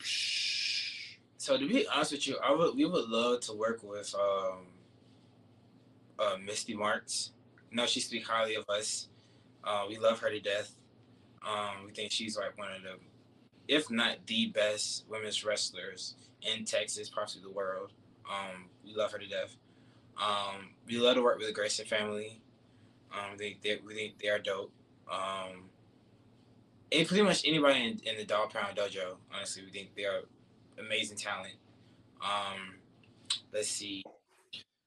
So 0.00 1.56
to 1.56 1.66
be 1.68 1.86
honest 1.88 2.12
with 2.12 2.26
you, 2.26 2.36
I 2.44 2.52
would 2.52 2.76
we 2.76 2.84
would 2.84 3.08
love 3.08 3.40
to 3.42 3.52
work 3.54 3.82
with 3.82 4.14
um 4.14 4.66
uh 6.18 6.36
Misty 6.44 6.74
Marks. 6.74 7.32
Know 7.70 7.86
she 7.86 8.00
speaks 8.00 8.28
highly 8.28 8.54
of 8.54 8.68
us. 8.68 9.08
Uh, 9.64 9.84
we 9.88 9.98
love 9.98 10.18
her 10.20 10.30
to 10.30 10.40
death. 10.40 10.74
Um, 11.46 11.86
we 11.86 11.92
think 11.92 12.10
she's 12.10 12.36
like 12.36 12.56
one 12.58 12.68
of 12.72 12.82
the, 12.82 12.94
if 13.66 13.90
not 13.90 14.26
the 14.26 14.46
best 14.46 15.04
women's 15.08 15.44
wrestlers 15.44 16.14
in 16.42 16.64
Texas, 16.64 17.10
possibly 17.10 17.48
the 17.48 17.54
world. 17.54 17.92
Um, 18.28 18.66
we 18.84 18.94
love 18.94 19.12
her 19.12 19.18
to 19.18 19.26
death. 19.26 19.56
Um, 20.20 20.70
we 20.86 20.98
love 20.98 21.16
to 21.16 21.22
work 21.22 21.38
with 21.38 21.46
the 21.46 21.52
Grayson 21.52 21.86
family. 21.86 22.40
Um, 23.12 23.36
they, 23.38 23.58
they 23.62 23.78
we 23.86 23.94
think 23.94 24.18
they 24.18 24.28
are 24.28 24.38
dope. 24.38 24.72
Um, 25.10 25.67
and 26.92 27.06
pretty 27.06 27.22
much 27.22 27.42
anybody 27.46 27.80
in, 27.84 28.00
in 28.10 28.16
the 28.16 28.24
Dog 28.24 28.52
Pound 28.52 28.76
Dojo, 28.76 29.16
honestly, 29.34 29.62
we 29.64 29.70
think 29.70 29.94
they 29.96 30.04
are 30.04 30.20
amazing 30.78 31.16
talent. 31.18 31.54
Um, 32.22 32.74
let's 33.52 33.68
see. 33.68 34.02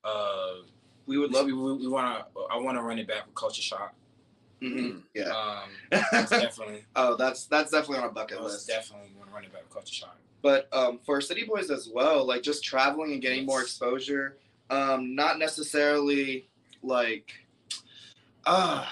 Uh, 0.03 0.63
We 1.05 1.17
would 1.17 1.31
love. 1.31 1.45
we, 1.45 1.53
we, 1.53 1.87
want 1.87 2.25
to. 2.33 2.41
I 2.51 2.57
want 2.57 2.77
to 2.77 2.81
run 2.81 2.99
it 2.99 3.07
back 3.07 3.25
with 3.25 3.35
Culture 3.35 3.61
Shock. 3.61 3.93
Mhm. 4.61 5.01
Yeah. 5.13 5.23
Um, 5.29 5.69
that's 6.11 6.29
definitely. 6.29 6.85
oh, 6.95 7.15
that's 7.15 7.45
that's 7.45 7.71
definitely 7.71 7.97
on 7.97 8.03
our 8.03 8.11
bucket 8.11 8.41
list. 8.41 8.67
definitely 8.67 9.09
want 9.17 9.29
to 9.29 9.35
run 9.35 9.43
it 9.43 9.51
back 9.53 9.63
with 9.63 9.73
Culture 9.73 9.93
Shock. 9.93 10.17
but 10.41 10.67
um, 10.71 10.99
for 11.05 11.19
City 11.21 11.45
Bois 11.45 11.71
as 11.71 11.89
well, 11.93 12.25
like 12.25 12.43
just 12.43 12.63
traveling 12.63 13.13
and 13.13 13.21
getting 13.21 13.45
more 13.45 13.61
exposure. 13.61 14.37
Um, 14.69 15.15
not 15.15 15.37
necessarily 15.37 16.47
like, 16.81 17.33
uh, 18.45 18.85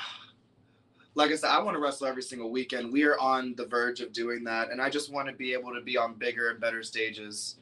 like 1.20 1.32
I 1.32 1.36
said, 1.36 1.50
I 1.50 1.62
want 1.62 1.76
to 1.76 1.82
wrestle 1.82 2.08
every 2.08 2.24
single 2.24 2.50
weekend. 2.50 2.92
We 2.94 3.04
are 3.04 3.20
on 3.20 3.54
the 3.56 3.66
verge 3.66 4.00
of 4.00 4.14
doing 4.14 4.44
that, 4.46 4.72
and 4.72 4.82
I 4.82 4.90
just 4.90 5.12
want 5.12 5.28
to 5.28 5.34
be 5.36 5.52
able 5.54 5.74
to 5.74 5.82
be 5.82 5.98
on 5.98 6.14
bigger 6.14 6.50
and 6.50 6.60
better 6.62 6.82
stages 6.82 7.58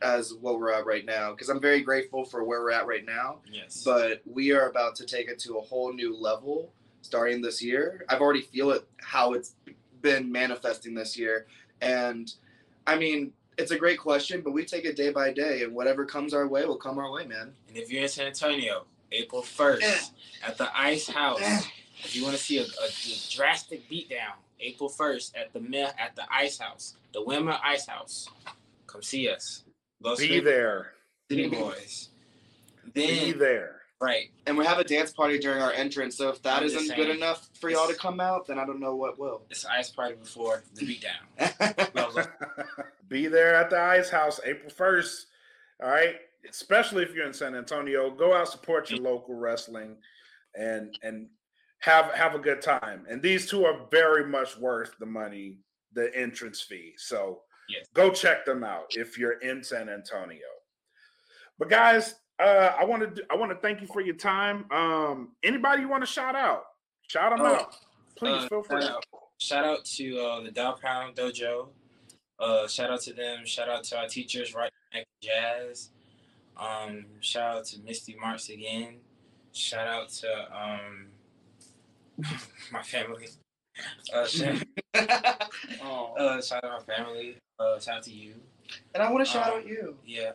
as 0.00 0.32
what 0.34 0.60
we're 0.60 0.72
at 0.72 0.86
right 0.86 1.04
now. 1.04 1.32
Because 1.32 1.48
I'm 1.48 1.60
very 1.60 1.82
grateful 1.82 2.24
for 2.24 2.44
where 2.44 2.60
we're 2.62 2.70
at 2.70 2.86
right 2.86 3.04
now, 3.04 3.40
Yes. 3.50 3.82
but 3.84 4.22
we 4.24 4.52
are 4.52 4.70
about 4.70 4.94
to 4.96 5.04
take 5.06 5.28
it 5.28 5.40
to 5.40 5.58
a 5.58 5.60
whole 5.60 5.92
new 5.92 6.16
level 6.16 6.72
starting 7.02 7.42
this 7.42 7.60
year. 7.60 8.06
I've 8.08 8.20
already 8.20 8.42
feel 8.42 8.70
it 8.70 8.86
how 9.00 9.32
it's 9.32 9.56
been 10.02 10.30
manifesting 10.30 10.94
this 10.94 11.18
year, 11.18 11.46
and 11.80 12.32
I 12.86 12.96
mean 12.96 13.32
it's 13.58 13.72
a 13.72 13.76
great 13.78 13.98
question, 13.98 14.40
but 14.40 14.52
we 14.52 14.64
take 14.64 14.84
it 14.84 14.94
day 14.96 15.10
by 15.10 15.32
day, 15.32 15.64
and 15.64 15.74
whatever 15.74 16.06
comes 16.06 16.32
our 16.32 16.46
way 16.46 16.64
will 16.64 16.76
come 16.78 16.96
our 16.98 17.10
way, 17.10 17.26
man. 17.26 17.52
and 17.68 17.76
if 17.76 17.90
you're 17.90 18.02
in 18.02 18.08
San 18.08 18.28
Antonio, 18.28 18.86
April 19.10 19.42
1st 19.42 19.82
Eh. 19.82 19.98
at 20.46 20.56
the 20.56 20.70
Ice 20.78 21.08
House. 21.08 21.40
If 22.04 22.16
you 22.16 22.22
want 22.22 22.36
to 22.36 22.42
see 22.42 22.58
a, 22.58 22.62
a, 22.62 22.88
drastic 23.30 23.88
beatdown, 23.88 24.34
April 24.60 24.90
1st 24.90 25.32
at 25.36 25.52
the 25.52 25.92
at 25.98 26.16
the 26.16 26.22
Ice 26.30 26.58
House, 26.58 26.96
the 27.12 27.22
Women 27.22 27.54
Ice 27.64 27.86
House, 27.86 28.28
come 28.86 29.02
see 29.02 29.28
us. 29.28 29.64
Los 30.02 30.18
Be 30.18 30.28
City 30.28 30.40
there. 30.40 30.92
Boys. 31.28 32.08
Be 32.92 33.32
there. 33.32 33.82
right, 34.00 34.30
And 34.46 34.58
we 34.58 34.64
have 34.64 34.78
a 34.78 34.84
dance 34.84 35.12
party 35.12 35.38
during 35.38 35.62
our 35.62 35.72
entrance, 35.72 36.16
so 36.16 36.30
if 36.30 36.42
that 36.42 36.62
I'm 36.62 36.68
just 36.68 36.76
isn't 36.76 36.96
good 36.96 37.10
enough 37.10 37.48
for 37.60 37.70
y'all 37.70 37.86
to 37.86 37.94
come 37.94 38.18
out, 38.18 38.46
then 38.46 38.58
I 38.58 38.66
don't 38.66 38.80
know 38.80 38.96
what 38.96 39.18
will. 39.18 39.42
it's 39.50 39.62
the 39.62 39.70
ice 39.70 39.90
party 39.90 40.16
before 40.16 40.62
the 40.74 40.86
beatdown. 40.86 42.26
Be 43.08 43.26
there 43.26 43.54
at 43.54 43.70
the 43.70 43.78
Ice 43.78 44.08
House 44.08 44.40
April 44.44 44.70
1st. 44.70 45.24
All 45.82 45.90
right. 45.90 46.16
Especially 46.48 47.02
if 47.02 47.14
you're 47.14 47.26
in 47.26 47.34
San 47.34 47.54
Antonio. 47.54 48.10
Go 48.10 48.34
out, 48.34 48.48
support 48.48 48.90
your 48.90 49.00
local 49.00 49.34
wrestling 49.34 49.96
and 50.54 50.98
and 51.02 51.28
have 51.80 52.12
have 52.14 52.34
a 52.34 52.38
good 52.38 52.60
time. 52.62 53.04
And 53.08 53.22
these 53.22 53.46
two 53.48 53.64
are 53.64 53.86
very 53.90 54.24
much 54.26 54.56
worth 54.56 54.94
the 54.98 55.06
money, 55.06 55.58
the 55.92 56.14
entrance 56.16 56.60
fee. 56.60 56.94
So 56.96 57.42
Yes. 57.68 57.86
go 57.94 58.10
check 58.10 58.44
them 58.44 58.64
out 58.64 58.86
if 58.96 59.16
you're 59.16 59.38
in 59.40 59.62
San 59.62 59.88
Antonio. 59.88 60.46
But 61.58 61.68
guys, 61.68 62.16
uh, 62.38 62.72
I 62.78 62.84
want 62.84 63.14
to 63.16 63.22
I 63.30 63.36
want 63.36 63.52
to 63.52 63.58
thank 63.58 63.80
you 63.80 63.86
for 63.86 64.00
your 64.00 64.16
time. 64.16 64.64
Um, 64.72 65.32
anybody 65.42 65.82
you 65.82 65.88
want 65.88 66.02
to 66.02 66.06
shout 66.10 66.34
out? 66.34 66.64
Shout 67.08 67.30
them 67.36 67.46
Oh, 67.46 67.54
out. 67.54 67.76
Please 68.16 68.44
uh, 68.44 68.48
feel 68.48 68.62
free. 68.62 68.80
shout 68.82 68.90
out, 68.92 69.04
shout 69.38 69.64
out 69.64 69.84
to 69.84 70.18
uh, 70.18 70.40
the 70.42 70.50
Dog 70.50 70.80
Pound 70.80 71.16
Dojo. 71.16 71.68
Uh, 72.38 72.66
shout 72.66 72.90
out 72.90 73.02
to 73.02 73.12
them. 73.12 73.44
Shout 73.44 73.68
out 73.68 73.84
to 73.84 73.98
our 73.98 74.08
teachers, 74.08 74.54
right? 74.54 74.72
Jazz. 75.22 75.90
Um, 76.56 77.06
shout 77.20 77.58
out 77.58 77.64
to 77.66 77.80
Misty 77.82 78.16
Marks 78.20 78.48
again. 78.48 78.96
Shout 79.52 79.86
out 79.86 80.08
to 80.10 80.28
um, 80.56 81.08
my 82.72 82.82
family. 82.82 83.28
Uh, 84.12 84.26
shout, 84.26 84.62
Aw. 85.82 86.12
uh, 86.14 86.42
shout 86.42 86.64
out 86.64 86.70
our 86.70 86.80
family. 86.80 87.36
Uh, 87.58 87.78
shout 87.78 87.98
out 87.98 88.02
to 88.04 88.12
you. 88.12 88.34
and 88.94 89.02
I 89.02 89.10
want 89.10 89.24
to 89.26 89.30
shout 89.30 89.48
um, 89.52 89.58
out 89.58 89.66
you. 89.66 89.96
Yeah. 90.06 90.32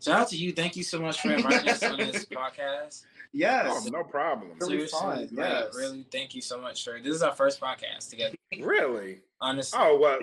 Shout 0.00 0.20
out 0.20 0.28
to 0.30 0.36
you. 0.36 0.52
Thank 0.52 0.76
you 0.76 0.82
so 0.82 1.00
much 1.00 1.20
for 1.20 1.32
inviting 1.32 1.68
us 1.68 1.82
on 1.82 1.96
this 1.98 2.24
podcast. 2.32 3.02
Yes. 3.32 3.66
Oh, 3.86 3.88
no 3.90 4.02
problem. 4.04 4.52
Really 4.60 4.72
Seriously, 4.86 4.98
fun, 5.00 5.18
like, 5.32 5.48
yes. 5.48 5.74
really, 5.76 6.04
thank 6.10 6.34
you 6.34 6.42
so 6.42 6.60
much 6.60 6.84
for 6.84 6.98
this. 7.00 7.14
Is 7.16 7.22
our 7.22 7.34
first 7.34 7.60
podcast 7.60 8.10
together. 8.10 8.34
Really? 8.60 9.20
Honestly, 9.40 9.78
Oh 9.80 9.98
well, 9.98 10.18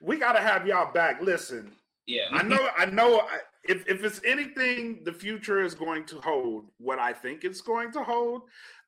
we 0.00 0.16
got 0.18 0.32
to 0.32 0.40
have 0.40 0.66
y'all 0.66 0.92
back. 0.92 1.20
Listen, 1.20 1.72
yeah. 2.06 2.26
I 2.32 2.42
know, 2.42 2.68
I 2.76 2.86
know. 2.86 3.20
I- 3.20 3.40
If 3.66 3.88
if 3.88 4.04
it's 4.04 4.20
anything, 4.26 5.00
the 5.04 5.12
future 5.12 5.62
is 5.64 5.74
going 5.74 6.04
to 6.06 6.20
hold 6.20 6.66
what 6.78 6.98
I 6.98 7.12
think 7.14 7.44
it's 7.44 7.62
going 7.62 7.92
to 7.92 8.02
hold. 8.04 8.42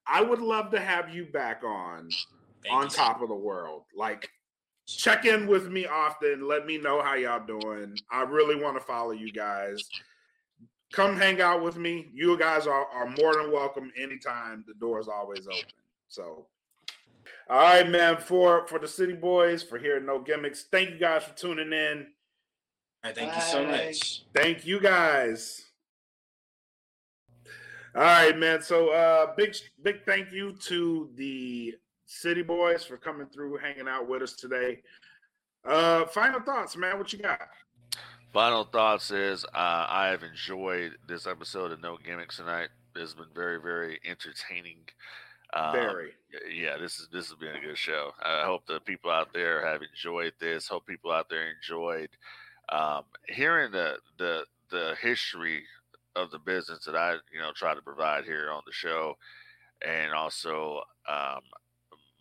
I 0.07 0.23
would 0.23 0.41
love 0.41 0.71
to 0.71 0.81
have 0.81 1.15
you 1.15 1.27
back 1.27 1.63
on 1.65 2.09
Thank 2.63 2.75
on 2.75 2.83
you 2.85 2.91
top 2.91 3.23
of 3.23 3.29
the 3.29 3.35
world. 3.35 3.83
Like, 3.95 4.29
check 4.87 5.25
in 5.25 5.47
with 5.47 5.71
me 5.71 5.87
often. 5.87 6.47
Let 6.47 6.67
me 6.67 6.79
know 6.79 7.03
how 7.03 7.15
y'all 7.15 7.45
doing. 7.45 7.97
I 8.11 8.23
really 8.23 8.57
want 8.57 8.77
to 8.77 8.85
follow 8.85 9.13
you 9.13 9.33
guys. 9.33 9.89
Come 10.93 11.17
hang 11.17 11.41
out 11.41 11.63
with 11.63 11.77
me. 11.77 12.09
You 12.15 12.39
guys 12.39 12.67
are, 12.67 12.87
are 12.87 13.09
more 13.21 13.35
than 13.35 13.53
welcome 13.53 13.93
anytime. 14.01 14.65
The 14.67 14.75
door 14.75 15.01
is 15.01 15.09
always 15.09 15.47
open. 15.47 15.65
So, 16.09 16.47
all 17.51 17.59
right, 17.59 17.89
man. 17.89 18.19
For 18.19 18.67
for 18.69 18.79
the 18.79 18.89
City 18.89 19.13
Bois, 19.13 19.59
for 19.59 19.79
hearing 19.79 20.07
no 20.07 20.21
gimmicks. 20.21 20.67
Thank 20.71 20.91
you 20.91 20.99
guys 20.99 21.25
for 21.25 21.35
tuning 21.35 21.73
in. 21.73 22.07
All 23.05 23.11
right, 23.11 23.15
thank 23.15 23.35
you 23.35 23.43
so 23.43 23.67
much. 23.67 24.23
Thank 24.35 24.65
you 24.67 24.81
guys. 24.81 25.66
All 27.97 28.03
right, 28.03 28.37
man. 28.37 28.61
So 28.61 28.91
uh 28.91 29.33
big 29.37 29.57
big 29.83 30.05
thank 30.05 30.31
you 30.31 30.53
to 30.67 31.09
the 31.15 31.75
City 32.05 32.43
Bois 32.43 32.77
for 32.87 32.99
coming 32.99 33.27
through, 33.27 33.57
hanging 33.57 33.89
out 33.89 34.07
with 34.07 34.21
us 34.21 34.35
today. 34.35 34.83
Uh 35.65 36.05
final 36.05 36.41
thoughts, 36.41 36.77
man. 36.77 36.99
What 36.99 37.11
you 37.15 37.21
got? 37.21 37.41
Final 38.35 38.65
thoughts 38.65 39.11
is 39.11 39.47
uh, 39.47 39.87
I 39.89 40.09
have 40.09 40.23
enjoyed 40.23 40.93
this 41.09 41.27
episode 41.27 41.73
of 41.73 41.81
No 41.81 41.97
Gimmicks 41.97 42.37
tonight. 42.37 42.69
It's 42.95 43.15
been 43.15 43.33
very, 43.35 43.59
very 43.59 43.99
entertaining. 44.05 44.81
Um, 45.55 45.73
Very. 45.73 46.11
yeah, 46.53 46.77
this 46.77 46.99
is 46.99 47.09
this 47.11 47.29
has 47.29 47.37
been 47.39 47.55
a 47.55 47.67
good 47.67 47.79
show. 47.79 48.11
I 48.23 48.45
hope 48.45 48.67
the 48.67 48.81
people 48.81 49.11
out 49.11 49.33
there 49.33 49.65
have 49.65 49.81
enjoyed 49.81 50.35
this. 50.39 50.69
Hope 50.69 50.87
people 50.87 51.13
out 51.13 51.31
there 51.31 51.47
enjoyed 51.51 52.11
um, 52.69 53.05
hearing 53.27 53.71
the 53.73 53.97
the 54.19 54.45
the 54.71 54.97
history 55.01 55.63
of 56.17 56.31
the 56.31 56.39
business 56.39 56.85
that 56.87 56.97
I 56.97 57.13
you 57.33 57.39
know 57.41 57.53
try 57.55 57.75
to 57.75 57.83
provide 57.83 58.25
here 58.25 58.51
on 58.51 58.63
the 58.67 58.73
show, 58.73 59.17
and 59.87 60.13
also 60.13 60.81
um, 61.09 61.41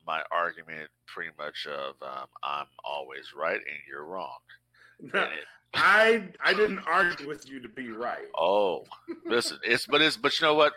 my 0.05 0.21
argument 0.31 0.89
pretty 1.07 1.31
much 1.37 1.65
of 1.67 1.95
um, 2.01 2.27
I'm 2.43 2.67
always 2.83 3.33
right 3.35 3.55
and 3.55 3.79
you're 3.89 4.05
wrong. 4.05 4.37
It- 5.13 5.29
I 5.77 6.29
I 6.41 6.53
didn't 6.53 6.79
argue 6.87 7.27
with 7.27 7.49
you 7.49 7.59
to 7.59 7.67
be 7.67 7.89
right. 7.89 8.27
Oh, 8.37 8.85
listen, 9.25 9.57
it's 9.61 9.85
but 9.85 10.01
it's 10.01 10.15
but 10.15 10.39
you 10.39 10.47
know 10.47 10.53
what? 10.53 10.71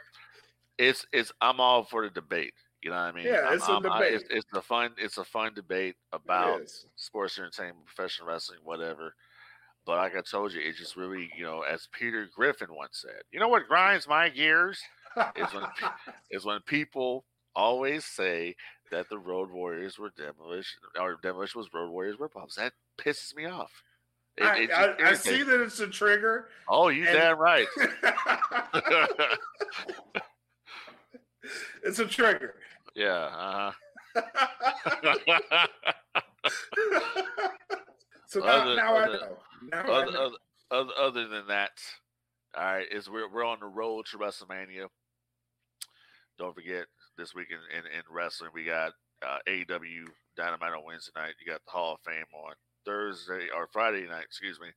It's 0.77 1.07
it's 1.13 1.31
I'm 1.41 1.61
all 1.61 1.85
for 1.85 2.03
the 2.03 2.11
debate. 2.11 2.53
You 2.83 2.91
know 2.91 2.97
what 2.97 3.03
I 3.03 3.13
mean? 3.13 3.27
Yeah, 3.27 3.43
I'm- 3.47 3.55
it's 3.55 3.69
a 3.69 3.73
I'm- 3.73 3.87
I- 3.93 4.03
it's, 4.07 4.23
debate. 4.25 4.39
it's 4.39 4.53
a 4.55 4.61
fun 4.61 4.91
it's 4.99 5.19
a 5.19 5.25
fun 5.25 5.55
debate 5.55 5.95
about 6.13 6.63
sports 6.97 7.39
entertainment, 7.39 7.87
professional 7.87 8.27
wrestling, 8.27 8.59
whatever. 8.65 9.15
But 9.89 9.97
like 9.97 10.15
I 10.15 10.21
told 10.21 10.53
you, 10.53 10.61
it 10.61 10.77
just 10.77 10.97
really, 10.97 11.31
you 11.35 11.43
know, 11.45 11.63
as 11.63 11.89
Peter 11.91 12.29
Griffin 12.37 12.69
once 12.71 12.99
said, 13.01 13.23
you 13.33 13.41
know 13.41 13.49
what 13.49 13.67
grinds 13.67 14.07
my 14.07 14.29
gears 14.29 14.79
is 15.35 15.55
when 15.55 15.65
is 16.31 16.45
when 16.45 16.61
people 16.67 17.25
always 17.57 18.05
say 18.05 18.55
that 18.91 19.09
the 19.09 19.19
Road 19.19 19.51
Warriors 19.51 19.99
were 19.99 20.11
demolition 20.15 20.81
or 21.01 21.17
demolition 21.23 21.59
was 21.59 21.73
Road 21.73 21.89
Warriors 21.91 22.17
ripoffs. 22.19 22.57
That 22.57 22.75
pisses 23.01 23.35
me 23.35 23.47
off. 23.47 23.83
It- 24.37 24.45
I, 24.45 24.59
it 24.59 24.71
I, 24.71 24.95
I 25.09 25.15
see 25.15 25.43
that 25.43 25.59
it's 25.63 25.81
a 25.81 25.87
trigger. 25.89 26.49
Oh, 26.69 26.89
you 26.89 27.07
and- 27.07 27.17
damn 27.17 27.39
right. 27.39 27.67
it's 31.83 31.99
a 31.99 32.05
trigger. 32.05 32.57
yeah. 32.95 33.73
Uh-huh. 34.15 34.27
So 38.29 38.41
now, 38.41 38.47
Other- 38.47 38.77
now 38.77 38.97
I 38.97 39.07
know. 39.07 39.39
Now 39.73 39.81
I 39.83 40.03
other, 40.03 40.13
know. 40.13 40.25
other, 40.27 40.37
other, 40.71 40.93
other 41.01 41.29
than 41.29 41.47
that, 41.49 41.73
all 42.57 42.63
right, 42.65 42.87
is 42.93 43.11
we're 43.11 43.29
we're 43.29 43.45
on 43.45 43.59
the 43.61 43.67
road 43.67 44.07
to 44.13 44.19
WrestleMania. 44.19 44.87
Don't 46.39 46.55
forget 46.55 46.87
this 47.17 47.35
week 47.35 47.49
in, 47.51 47.59
in, 47.77 47.85
in 47.87 48.03
wrestling 48.11 48.51
we 48.55 48.65
got 48.65 48.93
uh, 49.27 49.39
AEW 49.49 50.05
Dynamite 50.37 50.73
on 50.73 50.85
Wednesday 50.87 51.11
night. 51.17 51.35
You 51.45 51.51
got 51.51 51.61
the 51.65 51.71
Hall 51.73 51.95
of 51.95 52.01
Fame 52.07 52.25
on 52.33 52.53
Thursday 52.85 53.49
or 53.55 53.67
Friday 53.73 54.07
night. 54.07 54.23
Excuse 54.25 54.61
me. 54.61 54.69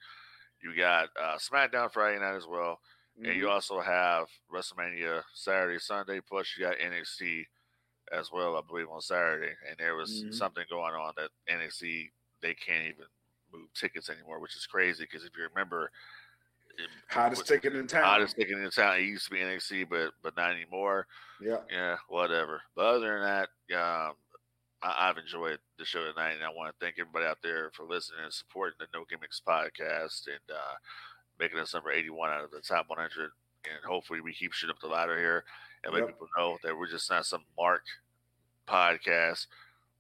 You 0.63 0.75
got 0.75 1.09
uh, 1.21 1.37
SmackDown 1.37 1.91
Friday 1.91 2.19
night 2.19 2.35
as 2.35 2.47
well, 2.47 2.79
and 3.23 3.35
you 3.35 3.45
Mhm. 3.45 3.51
also 3.51 3.79
have 3.79 4.27
WrestleMania 4.51 5.21
Saturday, 5.33 5.77
Sunday. 5.79 6.19
Plus, 6.27 6.55
you 6.57 6.65
got 6.65 6.77
NXT 6.79 7.45
as 8.11 8.31
well, 8.31 8.57
I 8.57 8.61
believe, 8.67 8.89
on 8.89 9.01
Saturday. 9.01 9.53
And 9.67 9.77
there 9.77 9.95
was 9.95 10.23
Mhm. 10.23 10.33
something 10.33 10.65
going 10.69 10.95
on 10.95 11.13
that 11.17 11.29
NXT 11.47 12.11
they 12.41 12.55
can't 12.55 12.85
even 12.87 13.05
move 13.53 13.73
tickets 13.73 14.09
anymore, 14.09 14.39
which 14.39 14.55
is 14.55 14.65
crazy 14.65 15.03
because 15.03 15.23
if 15.25 15.31
you 15.37 15.43
remember, 15.53 15.91
it- 16.77 16.89
Hottest 17.09 17.45
ticket 17.47 17.75
in 17.75 17.87
town. 17.87 18.03
hottest 18.03 18.35
ticket 18.37 18.57
in 18.57 18.69
town. 18.71 18.97
It 18.97 19.03
used 19.03 19.25
to 19.25 19.31
be 19.31 19.39
NXT, 19.39 19.89
but 19.89 20.13
but 20.23 20.35
not 20.37 20.51
anymore. 20.51 21.07
Yeah. 21.41 21.57
Yeah, 21.69 21.97
whatever. 22.07 22.61
But 22.75 22.85
other 22.85 23.19
than 23.19 23.21
that, 23.23 23.49
um, 23.77 24.15
I, 24.81 25.09
I've 25.09 25.17
enjoyed 25.17 25.59
the 25.77 25.85
show 25.85 26.03
tonight, 26.05 26.33
and 26.33 26.43
I 26.43 26.49
want 26.49 26.73
to 26.73 26.83
thank 26.85 26.95
everybody 26.99 27.25
out 27.25 27.39
there 27.43 27.71
for 27.73 27.83
listening 27.85 28.21
and 28.23 28.33
supporting 28.33 28.77
the 28.79 28.87
No 28.93 29.05
Gimmicks 29.09 29.41
podcast 29.45 30.27
and 30.27 30.39
uh, 30.49 30.75
making 31.39 31.59
us 31.59 31.73
number 31.73 31.91
81 31.91 32.29
out 32.29 32.43
of 32.45 32.51
the 32.51 32.61
top 32.61 32.85
100. 32.89 33.31
And 33.65 33.85
hopefully, 33.85 34.21
we 34.21 34.33
keep 34.33 34.53
shooting 34.53 34.73
up 34.73 34.79
the 34.81 34.87
ladder 34.87 35.17
here 35.19 35.43
and 35.83 35.93
let 35.93 35.99
Yep. 36.01 36.07
people 36.09 36.27
know 36.37 36.57
that 36.63 36.75
we're 36.77 36.89
just 36.89 37.09
not 37.11 37.25
some 37.25 37.43
mark 37.57 37.83
podcast. 38.67 39.47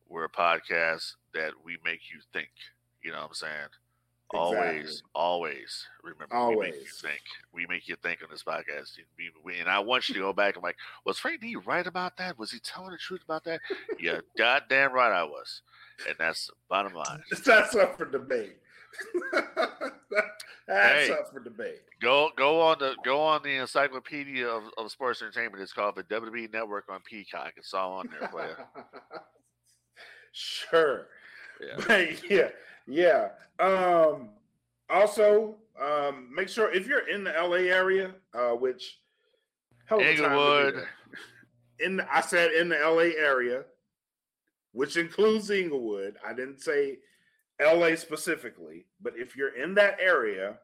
We're 0.07 0.25
a 0.25 0.29
podcast 0.29 1.13
that 1.33 1.51
we 1.63 1.77
make 1.83 2.01
you 2.11 2.19
think. 2.33 2.49
You 3.03 3.11
know 3.11 3.19
what 3.19 3.27
I'm 3.29 3.33
saying? 3.33 3.67
Always, 4.33 4.81
Exactly. 4.83 5.09
always 5.13 5.87
remember. 6.03 6.27
We 6.49 6.55
make 6.55 6.73
you 6.73 6.79
Always. 6.79 6.99
think. 7.01 7.21
We 7.53 7.65
make 7.67 7.87
you 7.89 7.97
think 8.01 8.19
on 8.23 8.29
this 8.31 8.43
podcast. 8.43 8.97
And 9.59 9.67
I 9.67 9.79
want 9.79 10.07
you 10.07 10.15
to 10.15 10.21
go 10.21 10.31
back 10.31 10.55
and 10.55 10.63
like, 10.63 10.77
was 11.05 11.17
Frank 11.19 11.41
Dee 11.41 11.57
right 11.57 11.85
about 11.85 12.15
that? 12.17 12.39
Was 12.39 12.49
he 12.51 12.59
telling 12.59 12.91
the 12.91 12.97
truth 12.97 13.23
about 13.25 13.43
that? 13.43 13.59
yeah, 13.99 14.19
goddamn 14.37 14.93
right 14.93 15.11
I 15.11 15.23
was. 15.25 15.61
And 16.07 16.15
that's 16.17 16.47
the 16.47 16.53
bottom 16.69 16.93
line. 16.93 17.21
That's 17.45 17.75
up 17.75 17.97
for 17.97 18.05
debate. 18.05 18.55
That's 20.67 21.07
Hey. 21.07 21.11
up 21.11 21.29
for 21.31 21.39
debate. 21.41 21.81
Go 22.01 22.29
go 22.37 22.61
on 22.61 22.77
the 22.79 22.95
go 23.03 23.19
on 23.21 23.43
the 23.43 23.55
encyclopedia 23.57 24.47
of, 24.47 24.63
of 24.77 24.91
sports 24.91 25.21
entertainment. 25.21 25.61
It's 25.61 25.73
called 25.73 25.95
the 25.95 26.03
WWE 26.03 26.51
Network 26.53 26.85
on 26.89 27.01
Peacock. 27.01 27.53
It's 27.57 27.73
all 27.73 27.93
on 27.93 28.09
there 28.09 28.29
you. 28.33 29.19
sure. 30.31 31.07
Yeah. 31.59 31.83
But 31.87 32.29
yeah, 32.31 32.49
yeah. 32.87 33.29
Um, 33.59 34.29
also, 34.89 35.55
um, 35.81 36.29
make 36.33 36.49
sure 36.49 36.73
if 36.73 36.87
you're 36.87 37.07
in 37.07 37.23
the 37.23 37.31
LA 37.31 37.69
area, 37.69 38.13
uh, 38.33 38.51
which 38.51 38.99
hell 39.85 39.99
of 39.99 40.05
a 40.05 40.15
time 40.15 40.15
to 40.15 40.21
do 40.21 40.25
Inglewood. 40.25 40.87
In 41.79 42.01
I 42.11 42.21
said 42.21 42.51
in 42.51 42.69
the 42.69 42.77
LA 42.77 43.19
area, 43.19 43.63
which 44.71 44.97
includes 44.97 45.49
Inglewood. 45.49 46.15
I 46.25 46.33
didn't 46.33 46.61
say 46.61 46.99
LA 47.59 47.95
specifically, 47.95 48.85
but 49.01 49.13
if 49.15 49.35
you're 49.35 49.55
in 49.55 49.73
that 49.75 49.97
area, 49.99 50.57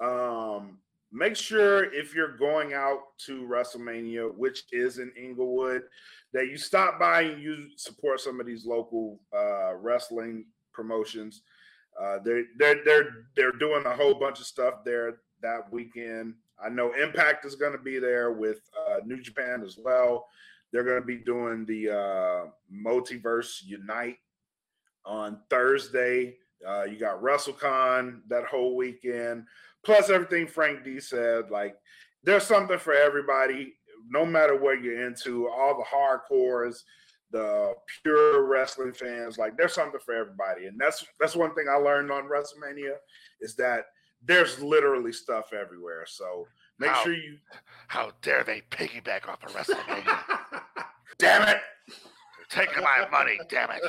um, 0.00 0.78
make 1.12 1.36
sure 1.36 1.92
if 1.92 2.14
you're 2.14 2.36
going 2.36 2.72
out 2.74 3.16
to 3.26 3.42
WrestleMania, 3.42 4.34
which 4.34 4.64
is 4.72 4.98
in 4.98 5.12
Inglewood, 5.16 5.82
that 6.32 6.48
you 6.48 6.56
stop 6.56 6.98
by 6.98 7.22
and 7.22 7.42
you 7.42 7.68
support 7.76 8.20
some 8.20 8.40
of 8.40 8.46
these 8.46 8.66
local 8.66 9.20
uh, 9.36 9.74
wrestling 9.74 10.46
promotions. 10.72 11.42
Uh, 12.00 12.18
they're 12.24 12.44
they're 12.58 12.84
they're 12.84 13.10
they're 13.36 13.52
doing 13.52 13.84
a 13.86 13.94
whole 13.94 14.14
bunch 14.14 14.40
of 14.40 14.46
stuff 14.46 14.84
there 14.84 15.18
that 15.42 15.70
weekend. 15.70 16.34
I 16.62 16.68
know 16.68 16.92
Impact 16.94 17.44
is 17.44 17.56
going 17.56 17.72
to 17.72 17.78
be 17.78 17.98
there 17.98 18.32
with 18.32 18.60
uh, 18.78 18.98
New 19.04 19.20
Japan 19.20 19.62
as 19.64 19.76
well. 19.76 20.26
They're 20.72 20.84
going 20.84 21.00
to 21.00 21.06
be 21.06 21.18
doing 21.18 21.66
the 21.66 21.90
uh, 21.90 22.46
Multiverse 22.72 23.58
Unite 23.64 24.16
on 25.04 25.40
Thursday. 25.50 26.36
Uh, 26.66 26.84
you 26.84 26.98
got 26.98 27.20
WrestleCon 27.20 28.20
that 28.28 28.44
whole 28.44 28.76
weekend, 28.76 29.44
plus 29.84 30.08
everything 30.08 30.46
Frank 30.46 30.84
Dee 30.84 31.00
said. 31.00 31.50
Like, 31.50 31.74
there's 32.22 32.44
something 32.44 32.78
for 32.78 32.94
everybody, 32.94 33.74
no 34.08 34.24
matter 34.24 34.56
what 34.56 34.80
you're 34.80 35.06
into. 35.06 35.48
All 35.48 35.76
the 35.76 35.84
hardcores, 35.84 36.82
the 37.32 37.74
pure 38.02 38.44
wrestling 38.44 38.92
fans, 38.92 39.38
like, 39.38 39.56
there's 39.56 39.74
something 39.74 40.00
for 40.04 40.14
everybody. 40.14 40.66
And 40.66 40.78
that's 40.78 41.04
that's 41.18 41.34
one 41.36 41.54
thing 41.54 41.66
I 41.70 41.76
learned 41.76 42.10
on 42.12 42.24
WrestleMania 42.24 42.94
is 43.40 43.54
that 43.56 43.86
there's 44.24 44.60
literally 44.62 45.12
stuff 45.12 45.52
everywhere. 45.52 46.04
So 46.06 46.46
make 46.78 46.90
How- 46.90 47.04
sure 47.04 47.14
you. 47.14 47.38
How 47.88 48.12
dare 48.22 48.44
they 48.44 48.62
piggyback 48.70 49.28
off 49.28 49.42
of 49.44 49.52
WrestleMania? 49.52 50.18
Damn 51.18 51.42
it! 51.48 51.60
They're 51.88 52.66
taking 52.66 52.82
my 52.82 53.06
money, 53.10 53.38
damn 53.48 53.70
it. 53.70 53.82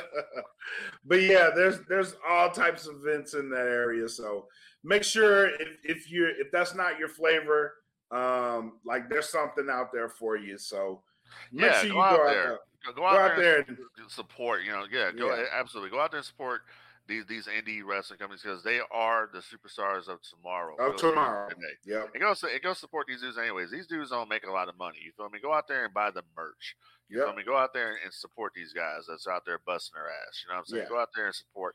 but 1.04 1.20
yeah, 1.22 1.50
there's 1.54 1.80
there's 1.88 2.14
all 2.28 2.50
types 2.50 2.86
of 2.86 2.96
events 3.04 3.34
in 3.34 3.48
that 3.50 3.66
area. 3.66 4.08
So 4.08 4.46
make 4.84 5.02
sure 5.02 5.46
if, 5.60 5.78
if 5.82 6.10
you 6.10 6.26
if 6.38 6.50
that's 6.52 6.74
not 6.74 6.98
your 6.98 7.08
flavor, 7.08 7.74
um, 8.10 8.78
like 8.84 9.08
there's 9.08 9.28
something 9.30 9.68
out 9.70 9.90
there 9.92 10.08
for 10.08 10.36
you. 10.36 10.58
So 10.58 11.02
make 11.50 11.70
Yeah, 11.70 11.78
sure 11.80 11.86
you 11.88 11.92
go 11.94 12.00
out 12.02 12.16
go 12.18 12.22
out 12.22 12.30
there. 12.30 12.44
there. 12.44 12.58
Go, 12.86 12.92
go 12.92 13.00
Go 13.02 13.06
out, 13.06 13.30
out 13.32 13.36
there, 13.38 13.58
and 13.60 13.68
and 13.68 13.78
uh, 13.78 14.08
support. 14.08 14.62
You 14.64 14.72
know, 14.72 14.84
yeah, 14.90 15.10
go 15.12 15.34
Yeah. 15.34 15.44
absolutely 15.52 15.90
go 15.90 16.00
out 16.00 16.10
there 16.10 16.18
and 16.18 16.26
support 16.26 16.62
these 17.06 17.24
these 17.26 17.46
indie 17.46 17.82
wrestling 17.84 18.18
companies 18.18 18.42
because 18.42 18.62
they 18.62 18.80
are 18.90 19.28
the 19.32 19.40
superstars 19.40 20.08
of 20.08 20.20
tomorrow. 20.22 20.74
of 20.76 20.96
tomorrow. 20.96 21.48
Yep. 21.84 22.10
And 22.14 22.22
go, 22.22 22.34
and 22.50 22.62
go 22.62 22.72
support 22.72 23.06
these 23.06 23.20
dudes 23.20 23.36
anyways. 23.38 23.70
These 23.70 23.86
dudes 23.86 24.10
don't 24.10 24.28
make 24.28 24.46
a 24.46 24.50
lot 24.50 24.68
of 24.68 24.78
money. 24.78 24.98
You 25.04 25.12
feel 25.16 25.28
me? 25.28 25.38
Go 25.40 25.52
out 25.52 25.68
there 25.68 25.84
and 25.84 25.92
buy 25.92 26.10
the 26.10 26.22
merch. 26.36 26.76
You 27.08 27.22
feel 27.22 27.34
me? 27.34 27.42
Go 27.42 27.56
out 27.56 27.74
there 27.74 27.98
and 28.02 28.12
support 28.12 28.52
these 28.54 28.72
guys 28.72 29.04
that's 29.08 29.26
out 29.26 29.44
there 29.44 29.58
busting 29.66 29.92
their 29.94 30.08
ass. 30.08 30.42
You 30.42 30.48
know 30.50 30.54
what 30.56 30.60
I'm 30.60 30.66
saying? 30.66 30.82
Yeah. 30.84 30.88
Go 30.88 31.00
out 31.00 31.10
there 31.14 31.26
and 31.26 31.34
support. 31.34 31.74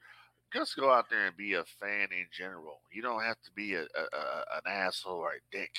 Just 0.51 0.75
go 0.75 0.91
out 0.91 1.11
there 1.11 1.27
and 1.27 1.37
be 1.37 1.53
a 1.53 1.63
fan 1.79 2.07
in 2.11 2.25
general. 2.35 2.79
You 2.91 3.03
don't 3.03 3.21
have 3.23 3.39
to 3.43 3.51
be 3.51 3.75
a, 3.75 3.81
a, 3.81 3.83
a 3.83 4.43
an 4.57 4.61
asshole 4.67 5.13
or 5.19 5.33
a 5.33 5.55
dick. 5.55 5.69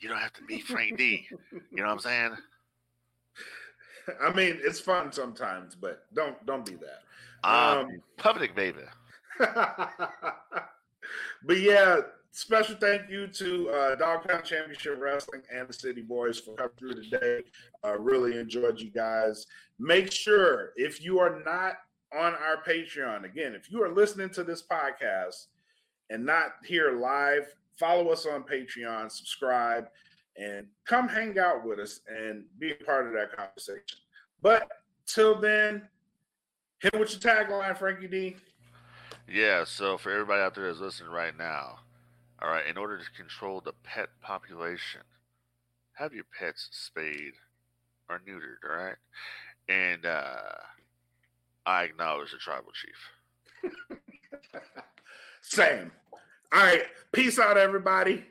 You 0.00 0.08
don't 0.08 0.18
have 0.18 0.32
to 0.34 0.42
be 0.42 0.60
Frank 0.60 0.98
Dee. 0.98 1.28
You 1.52 1.60
know 1.78 1.84
what 1.84 1.92
I'm 1.92 1.98
saying? 2.00 2.36
I 4.22 4.32
mean, 4.32 4.58
it's 4.62 4.80
fun 4.80 5.12
sometimes, 5.12 5.74
but 5.74 6.04
don't 6.14 6.44
don't 6.46 6.64
be 6.64 6.74
that. 6.74 7.02
Um, 7.48 7.78
Um, 7.78 7.88
public 8.16 8.54
baby. 8.54 8.82
but 9.38 9.90
yeah, 11.58 12.00
special 12.32 12.76
thank 12.76 13.10
you 13.10 13.26
to 13.28 13.70
uh, 13.70 13.94
Dog 13.96 14.26
Pound 14.26 14.44
Championship 14.44 14.98
Wrestling 15.00 15.42
and 15.54 15.68
the 15.68 15.72
City 15.72 16.02
Bois 16.02 16.32
for 16.32 16.54
coming 16.54 16.72
through 16.76 17.02
today. 17.02 17.42
Uh, 17.84 17.98
really 17.98 18.38
enjoyed 18.38 18.80
you 18.80 18.90
guys. 18.90 19.46
Make 19.78 20.10
sure 20.10 20.70
if 20.76 21.02
you 21.02 21.20
are 21.20 21.40
not 21.44 21.74
on 22.12 22.34
our 22.34 22.62
Patreon, 22.66 23.24
again, 23.24 23.54
if 23.54 23.70
you 23.70 23.82
are 23.82 23.94
listening 23.94 24.30
to 24.30 24.42
this 24.42 24.62
podcast 24.62 25.46
and 26.10 26.24
not 26.24 26.52
here 26.64 26.98
live, 26.98 27.54
follow 27.78 28.08
us 28.08 28.26
on 28.26 28.42
Patreon, 28.42 29.12
subscribe, 29.12 29.88
and 30.38 30.66
come 30.86 31.08
hang 31.08 31.38
out 31.38 31.66
with 31.66 31.78
us 31.78 32.00
and 32.08 32.44
be 32.58 32.70
a 32.70 32.84
part 32.84 33.06
of 33.06 33.12
that 33.12 33.36
conversation. 33.36 33.98
But 34.40 34.68
till 35.06 35.40
then, 35.40 35.88
hit 36.80 36.98
with 36.98 37.10
your 37.10 37.20
tagline, 37.20 37.76
Frankie 37.76 38.06
Dee. 38.06 38.36
Yeah, 39.28 39.64
so 39.64 39.98
for 39.98 40.10
everybody 40.10 40.40
out 40.40 40.54
there 40.54 40.66
that's 40.66 40.80
listening 40.80 41.10
right 41.10 41.36
now, 41.36 41.80
all 42.40 42.50
right, 42.50 42.66
in 42.66 42.78
order 42.78 42.98
to 42.98 43.10
control 43.16 43.60
the 43.60 43.72
pet 43.82 44.08
population, 44.22 45.02
have 45.94 46.14
your 46.14 46.24
pets 46.38 46.68
spayed 46.70 47.32
or 48.08 48.20
neutered, 48.26 48.68
all 48.68 48.76
right? 48.76 48.96
And 49.68 50.06
uh, 50.06 50.54
I 51.66 51.82
acknowledge 51.82 52.30
the 52.30 52.38
tribal 52.38 52.72
chief. 52.72 53.72
Same. 55.42 55.90
All 56.52 56.62
right. 56.62 56.84
Peace 57.12 57.38
out, 57.38 57.58
everybody. 57.58 58.24